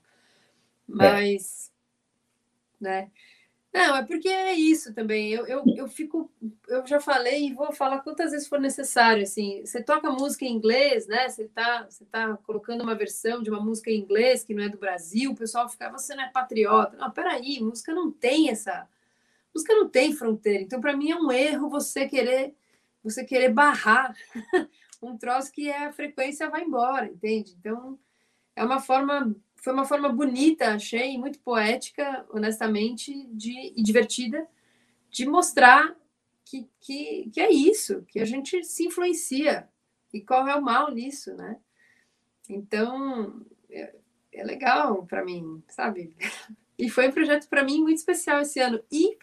Mas, 0.87 1.73
é. 2.83 2.85
né? 2.85 3.11
Não, 3.73 3.97
é 3.97 4.05
porque 4.05 4.29
é 4.29 4.53
isso 4.53 4.93
também. 4.93 5.31
Eu, 5.31 5.47
eu, 5.47 5.65
eu 5.77 5.89
fico, 5.89 6.29
eu 6.67 6.85
já 6.87 7.01
falei 7.01 7.47
e 7.47 7.55
vou 7.55 7.73
falar 7.73 8.01
quantas 8.01 8.33
vezes 8.33 8.49
for 8.49 8.59
necessário. 8.61 9.23
Assim, 9.23 9.65
você 9.65 9.81
toca 9.83 10.11
música 10.11 10.45
em 10.45 10.53
inglês, 10.53 11.07
né? 11.07 11.29
Você 11.29 11.47
tá, 11.49 11.85
você 11.89 12.05
tá 12.05 12.37
colocando 12.39 12.83
uma 12.83 12.97
versão 12.97 13.43
de 13.43 13.49
uma 13.49 13.61
música 13.61 13.91
em 13.91 14.01
inglês 14.01 14.43
que 14.43 14.55
não 14.55 14.65
é 14.65 14.69
do 14.69 14.79
Brasil. 14.79 15.31
O 15.31 15.37
pessoal 15.37 15.69
fica, 15.69 15.89
você 15.91 16.17
não 16.17 16.25
é 16.25 16.31
patriota? 16.31 16.97
Não, 16.97 17.11
peraí, 17.13 17.61
música 17.61 17.95
não 17.95 18.11
tem 18.11 18.51
essa, 18.51 18.89
música 19.55 19.73
não 19.75 19.89
tem 19.89 20.13
fronteira. 20.15 20.63
Então, 20.63 20.81
para 20.81 20.97
mim 20.97 21.11
é 21.13 21.17
um 21.17 21.31
erro 21.31 21.71
você 21.71 22.09
querer, 22.09 22.55
você 23.05 23.25
querer 23.25 23.51
barrar 23.53 24.17
um 25.01 25.17
troço 25.17 25.53
que 25.53 25.69
é 25.69 25.87
a 25.87 25.93
frequência 25.93 26.51
vai 26.51 26.65
embora, 26.65 27.07
entende? 27.07 27.55
Então, 27.59 27.99
é 28.57 28.65
uma 28.65 28.81
forma 28.81 29.35
foi 29.61 29.73
uma 29.73 29.85
forma 29.85 30.09
bonita, 30.09 30.75
achei, 30.75 31.19
muito 31.19 31.39
poética, 31.41 32.25
honestamente, 32.31 33.27
de, 33.33 33.73
e 33.77 33.83
divertida, 33.83 34.47
de 35.11 35.27
mostrar 35.27 35.95
que, 36.45 36.69
que, 36.81 37.31
que 37.33 37.41
é 37.41 37.53
isso, 37.53 38.03
que 38.09 38.19
a 38.19 38.25
gente 38.25 38.65
se 38.65 38.87
influencia 38.87 39.69
e 40.13 40.21
qual 40.21 40.49
é 40.49 40.57
o 40.57 40.63
mal 40.63 40.91
nisso, 40.91 41.35
né? 41.35 41.59
Então, 42.49 43.45
é, 43.71 43.95
é 44.33 44.43
legal 44.43 45.05
para 45.07 45.25
mim, 45.25 45.63
sabe? 45.69 46.17
E 46.79 46.89
foi 46.89 47.09
um 47.09 47.13
projeto 47.13 47.47
para 47.49 47.63
mim 47.63 47.83
muito 47.83 47.99
especial 47.99 48.41
esse 48.41 48.59
ano. 48.59 48.83
E 48.91 49.19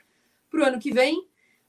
para 0.49 0.61
o 0.61 0.64
ano 0.64 0.80
que 0.80 0.93
vem, 0.93 1.27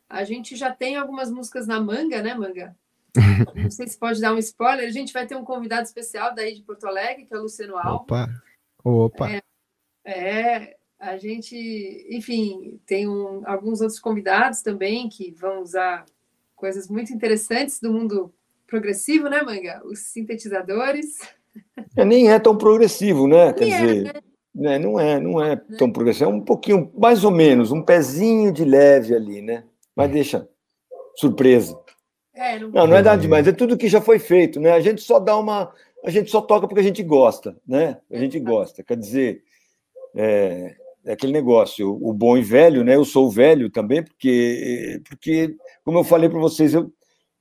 a 0.08 0.22
gente 0.24 0.54
já 0.54 0.70
tem 0.70 0.96
algumas 0.96 1.30
músicas 1.30 1.66
na 1.66 1.80
manga, 1.80 2.22
né, 2.22 2.34
Manga? 2.34 2.76
Não 3.56 3.70
sei 3.70 3.88
se 3.88 3.98
pode 3.98 4.20
dar 4.20 4.34
um 4.34 4.38
spoiler. 4.38 4.86
A 4.86 4.92
gente 4.92 5.12
vai 5.12 5.26
ter 5.26 5.36
um 5.36 5.44
convidado 5.44 5.82
especial 5.82 6.34
daí 6.34 6.54
de 6.54 6.62
Porto 6.62 6.86
Alegre, 6.86 7.24
que 7.24 7.34
é 7.34 7.38
o 7.38 7.42
Luciano 7.42 7.76
Alves. 7.76 8.02
Opa! 8.02 8.47
Opa! 8.84 9.30
É, 9.30 9.42
é, 10.04 10.76
a 10.98 11.16
gente, 11.16 11.56
enfim, 12.10 12.80
tem 12.86 13.08
um, 13.08 13.42
alguns 13.46 13.80
outros 13.80 14.00
convidados 14.00 14.62
também 14.62 15.08
que 15.08 15.30
vão 15.32 15.62
usar 15.62 16.04
coisas 16.56 16.88
muito 16.88 17.12
interessantes 17.12 17.80
do 17.80 17.92
mundo 17.92 18.32
progressivo, 18.66 19.28
né, 19.28 19.42
Manga? 19.42 19.80
Os 19.84 20.00
sintetizadores. 20.00 21.18
É, 21.96 22.04
nem 22.04 22.30
é 22.30 22.38
tão 22.38 22.56
progressivo, 22.56 23.26
né? 23.26 23.52
Quer 23.52 23.68
é, 23.68 23.80
dizer, 23.80 24.04
né? 24.04 24.20
né? 24.54 24.78
não 24.78 25.00
é, 25.00 25.20
não 25.20 25.42
é 25.42 25.56
né? 25.56 25.62
tão 25.78 25.90
progressivo, 25.90 26.30
é 26.30 26.34
um 26.34 26.40
pouquinho, 26.40 26.90
mais 26.96 27.24
ou 27.24 27.30
menos, 27.30 27.72
um 27.72 27.82
pezinho 27.82 28.52
de 28.52 28.64
leve 28.64 29.14
ali, 29.14 29.40
né? 29.40 29.64
Mas 29.94 30.10
deixa 30.10 30.48
surpresa. 31.16 31.78
É, 32.34 32.58
não... 32.58 32.68
não, 32.68 32.86
não 32.86 32.96
é 32.96 33.02
nada 33.02 33.20
demais, 33.20 33.46
é 33.48 33.52
tudo 33.52 33.76
que 33.76 33.88
já 33.88 34.00
foi 34.00 34.18
feito, 34.18 34.60
né? 34.60 34.72
A 34.72 34.80
gente 34.80 35.00
só 35.00 35.18
dá 35.18 35.36
uma 35.36 35.72
a 36.04 36.10
gente 36.10 36.30
só 36.30 36.40
toca 36.40 36.66
porque 36.66 36.80
a 36.80 36.84
gente 36.84 37.02
gosta, 37.02 37.56
né? 37.66 37.98
A 38.10 38.18
gente 38.18 38.38
gosta. 38.38 38.82
Quer 38.82 38.96
dizer, 38.96 39.42
é, 40.14 40.74
é 41.04 41.12
aquele 41.12 41.32
negócio, 41.32 41.98
o, 42.00 42.12
bom 42.12 42.36
e 42.36 42.42
velho, 42.42 42.84
né? 42.84 42.94
Eu 42.94 43.04
sou 43.04 43.30
velho 43.30 43.70
também, 43.70 44.02
porque, 44.02 45.00
porque 45.08 45.56
como 45.84 45.98
eu 45.98 46.04
falei 46.04 46.28
para 46.28 46.38
vocês, 46.38 46.74
eu, 46.74 46.92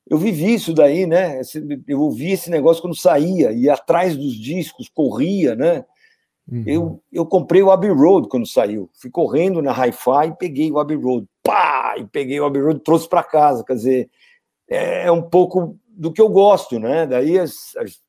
eu 0.09 0.17
vivi 0.17 0.53
isso 0.53 0.73
daí, 0.73 1.05
né? 1.05 1.41
Eu 1.87 2.01
ouvi 2.01 2.31
esse 2.31 2.49
negócio 2.49 2.81
quando 2.81 2.95
saía, 2.95 3.51
ia 3.51 3.73
atrás 3.73 4.15
dos 4.15 4.33
discos, 4.33 4.89
corria, 4.89 5.55
né? 5.55 5.85
Uhum. 6.49 6.63
Eu, 6.65 7.03
eu 7.11 7.25
comprei 7.25 7.61
o 7.61 7.69
Abbey 7.69 7.91
Road 7.91 8.29
quando 8.29 8.47
saiu. 8.47 8.89
Fui 8.93 9.11
correndo 9.11 9.61
na 9.61 9.71
Hi-Fi 9.71 10.29
e 10.29 10.37
peguei 10.37 10.71
o 10.71 10.79
Abbey 10.79 10.95
Road. 10.95 11.27
Pá! 11.43 11.95
E 11.97 12.05
peguei 12.05 12.39
o 12.39 12.45
Abbey 12.45 12.61
Road 12.61 12.79
e 12.79 12.83
trouxe 12.83 13.07
para 13.07 13.21
casa. 13.21 13.65
Quer 13.65 13.73
dizer, 13.73 14.09
é 14.69 15.11
um 15.11 15.21
pouco 15.21 15.77
do 15.89 16.11
que 16.11 16.21
eu 16.21 16.29
gosto, 16.29 16.79
né? 16.79 17.05
Daí 17.05 17.37
as, 17.37 17.75
as 17.75 17.99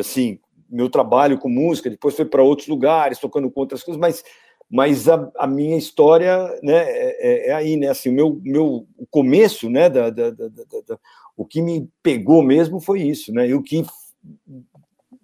assim, 0.00 0.38
meu 0.68 0.90
trabalho 0.90 1.38
com 1.38 1.48
música, 1.48 1.88
depois 1.88 2.14
foi 2.14 2.24
para 2.24 2.42
outros 2.42 2.68
lugares, 2.68 3.18
tocando 3.18 3.50
com 3.50 3.60
outras 3.60 3.82
coisas, 3.82 4.00
mas, 4.00 4.22
mas 4.70 5.08
a, 5.08 5.30
a 5.38 5.46
minha 5.46 5.76
história 5.76 6.46
né, 6.62 6.76
é, 6.76 7.16
é, 7.20 7.48
é, 7.48 7.52
aí, 7.54 7.76
né? 7.76 7.88
Assim, 7.88 8.10
o 8.10 8.12
meu, 8.12 8.40
meu 8.44 8.86
começo, 9.10 9.70
né? 9.70 9.88
Da, 9.88 10.10
da, 10.10 10.30
da, 10.30 10.48
da, 10.48 10.98
o 11.36 11.44
que 11.44 11.62
me 11.62 11.88
pegou 12.02 12.42
mesmo 12.42 12.80
foi 12.80 13.02
isso, 13.02 13.32
né? 13.32 13.48
E 13.48 13.54
o 13.54 13.62
que 13.62 13.84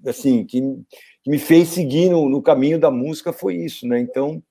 assim 0.07 0.45
que, 0.45 0.61
que 1.23 1.31
me 1.31 1.39
fez 1.39 1.69
seguir 1.69 2.11
no, 2.11 2.29
no, 2.29 2.43
caminho 2.43 2.79
da 2.79 2.91
música 2.91 3.33
foi 3.33 3.57
isso, 3.57 3.87
né? 3.87 3.99
Então, 3.99 4.43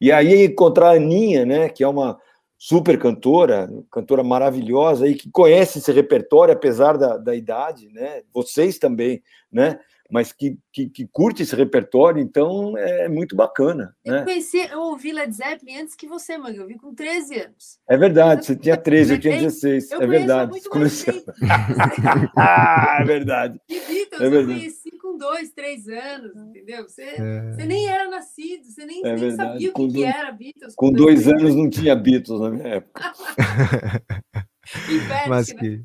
e 0.00 0.10
aí 0.12 0.46
encontrar 0.46 0.90
a 0.90 0.96
Aninha, 0.96 1.44
né? 1.44 1.68
Que 1.68 1.84
é 1.84 1.88
uma 1.88 2.18
super 2.58 2.98
cantora, 2.98 3.70
cantora 3.90 4.24
maravilhosa 4.24 5.06
e 5.06 5.14
que 5.14 5.30
conhece 5.30 5.78
esse 5.78 5.92
repertório 5.92 6.52
apesar 6.52 6.98
da, 6.98 7.16
da 7.16 7.34
idade, 7.34 7.88
né? 7.90 8.22
Vocês 8.34 8.78
também, 8.78 9.22
né? 9.50 9.78
Mas 10.10 10.32
que, 10.32 10.58
que, 10.72 10.88
que 10.88 11.06
curte 11.06 11.42
esse 11.42 11.54
repertório, 11.54 12.20
então 12.20 12.76
é 12.78 13.08
muito 13.08 13.36
bacana. 13.36 13.94
Eu 14.02 14.14
né? 14.14 14.24
conheci, 14.24 14.56
eu 14.56 14.80
ouvi 14.80 15.12
Led 15.12 15.30
Zeppelin 15.30 15.82
antes 15.82 15.94
que 15.94 16.08
você, 16.08 16.38
mãe. 16.38 16.56
Eu 16.56 16.66
vi 16.66 16.78
com 16.78 16.94
13 16.94 17.40
anos. 17.40 17.78
É 17.86 17.94
verdade, 17.94 18.46
você 18.46 18.56
tinha 18.56 18.76
13, 18.76 19.12
eu 19.12 19.20
tinha 19.20 19.36
16. 19.36 19.92
Eu 19.92 20.00
é 20.02 20.06
verdade. 20.06 20.50
Muito 20.50 20.70
Comecei... 20.70 21.22
ah, 22.34 22.98
é 23.00 23.04
verdade. 23.04 23.60
É 23.68 24.30
verdade. 24.30 24.70
Com 25.18 25.32
dois, 25.32 25.50
três 25.50 25.88
anos, 25.88 26.36
entendeu? 26.36 26.84
Você, 26.84 27.02
é... 27.02 27.52
você 27.52 27.66
nem 27.66 27.88
era 27.88 28.08
nascido, 28.08 28.64
você 28.64 28.86
nem, 28.86 29.04
é 29.04 29.16
nem 29.16 29.30
sabia 29.32 29.70
o 29.70 29.74
que, 29.74 29.88
que, 29.88 30.04
era 30.04 30.30
Beatles. 30.30 30.74
Com, 30.76 30.92
dois, 30.92 31.24
dois 31.24 31.40
anos 31.40 31.54
não 31.56 31.68
tinha 31.68 31.96
Beatles 31.96 32.40
na 32.40 32.50
minha 32.50 32.68
época. 32.68 33.12
Mas 35.28 35.48
né? 35.48 35.54
que, 35.58 35.84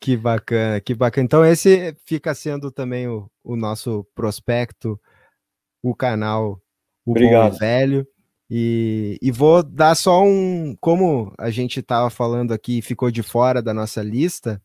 que 0.00 0.16
bacana, 0.16 0.80
que 0.80 0.94
bacana. 0.94 1.24
Então, 1.24 1.44
esse 1.44 1.96
fica 2.04 2.34
sendo 2.34 2.70
também 2.70 3.08
o, 3.08 3.30
o 3.42 3.56
nosso 3.56 4.06
prospecto, 4.14 5.00
o 5.82 5.94
canal 5.94 6.60
O 7.06 7.12
Obrigado. 7.12 7.50
Bom 7.50 7.56
e 7.56 7.58
Velho. 7.58 8.06
E, 8.50 9.18
e 9.22 9.30
vou 9.32 9.62
dar 9.62 9.94
só 9.94 10.22
um. 10.22 10.76
Como 10.78 11.32
a 11.38 11.50
gente 11.50 11.80
estava 11.80 12.10
falando 12.10 12.52
aqui 12.52 12.82
ficou 12.82 13.10
de 13.10 13.22
fora 13.22 13.62
da 13.62 13.72
nossa 13.72 14.02
lista, 14.02 14.62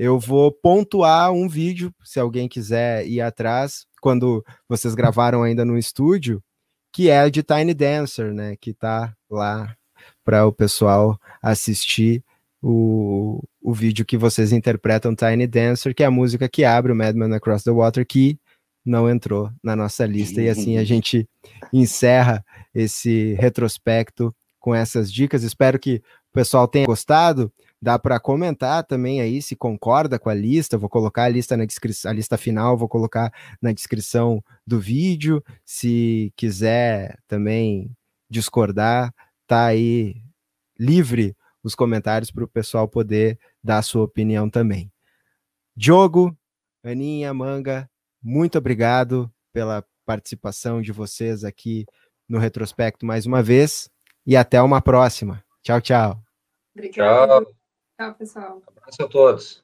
eu 0.00 0.18
vou 0.18 0.50
pontuar 0.50 1.30
um 1.30 1.46
vídeo, 1.46 1.94
se 2.02 2.18
alguém 2.18 2.48
quiser 2.48 3.06
ir 3.06 3.20
atrás, 3.20 3.84
quando 4.00 4.42
vocês 4.66 4.94
gravaram 4.94 5.42
ainda 5.42 5.62
no 5.62 5.76
estúdio, 5.76 6.42
que 6.90 7.10
é 7.10 7.28
de 7.28 7.42
Tiny 7.42 7.74
Dancer, 7.74 8.32
né? 8.32 8.56
Que 8.58 8.72
tá 8.72 9.14
lá 9.28 9.76
para 10.24 10.46
o 10.46 10.52
pessoal 10.52 11.20
assistir 11.42 12.24
o, 12.62 13.42
o 13.60 13.74
vídeo 13.74 14.06
que 14.06 14.16
vocês 14.16 14.52
interpretam 14.52 15.14
Tiny 15.14 15.46
Dancer, 15.46 15.94
que 15.94 16.02
é 16.02 16.06
a 16.06 16.10
música 16.10 16.48
que 16.48 16.64
abre 16.64 16.92
o 16.92 16.96
Madman 16.96 17.34
Across 17.34 17.64
the 17.64 17.70
Water, 17.70 18.06
que 18.06 18.38
não 18.82 19.06
entrou 19.06 19.50
na 19.62 19.76
nossa 19.76 20.06
lista. 20.06 20.40
E 20.40 20.48
assim 20.48 20.78
a 20.78 20.84
gente 20.84 21.28
encerra 21.70 22.42
esse 22.74 23.34
retrospecto 23.34 24.34
com 24.58 24.74
essas 24.74 25.12
dicas. 25.12 25.42
Espero 25.42 25.78
que 25.78 25.96
o 26.30 26.32
pessoal 26.32 26.66
tenha 26.66 26.86
gostado. 26.86 27.52
Dá 27.82 27.98
para 27.98 28.20
comentar 28.20 28.84
também 28.84 29.22
aí 29.22 29.40
se 29.40 29.56
concorda 29.56 30.18
com 30.18 30.28
a 30.28 30.34
lista. 30.34 30.76
Vou 30.76 30.88
colocar 30.88 31.24
a 31.24 31.28
lista 31.28 31.56
na 31.56 31.64
descrição, 31.64 32.10
a 32.10 32.14
lista 32.14 32.36
final, 32.36 32.76
vou 32.76 32.88
colocar 32.88 33.32
na 33.60 33.72
descrição 33.72 34.44
do 34.66 34.78
vídeo. 34.78 35.42
Se 35.64 36.32
quiser 36.36 37.18
também 37.26 37.90
discordar, 38.28 39.14
tá 39.46 39.66
aí 39.66 40.22
livre 40.78 41.34
os 41.62 41.74
comentários 41.74 42.30
para 42.30 42.44
o 42.44 42.48
pessoal 42.48 42.86
poder 42.86 43.38
dar 43.62 43.78
a 43.78 43.82
sua 43.82 44.04
opinião 44.04 44.48
também. 44.48 44.92
Diogo, 45.74 46.36
Aninha, 46.84 47.32
Manga, 47.32 47.88
muito 48.22 48.58
obrigado 48.58 49.32
pela 49.52 49.84
participação 50.04 50.82
de 50.82 50.92
vocês 50.92 51.44
aqui 51.44 51.86
no 52.28 52.38
retrospecto 52.38 53.06
mais 53.06 53.26
uma 53.26 53.42
vez 53.42 53.90
e 54.26 54.36
até 54.36 54.60
uma 54.60 54.80
próxima. 54.80 55.42
Tchau, 55.62 55.80
tchau. 55.80 56.22
Obrigada. 56.74 57.44
Tchau, 57.44 57.59
tchau 58.00 58.14
pessoal. 58.14 58.62
Abraço 58.66 59.02
a 59.02 59.08
todos. 59.08 59.62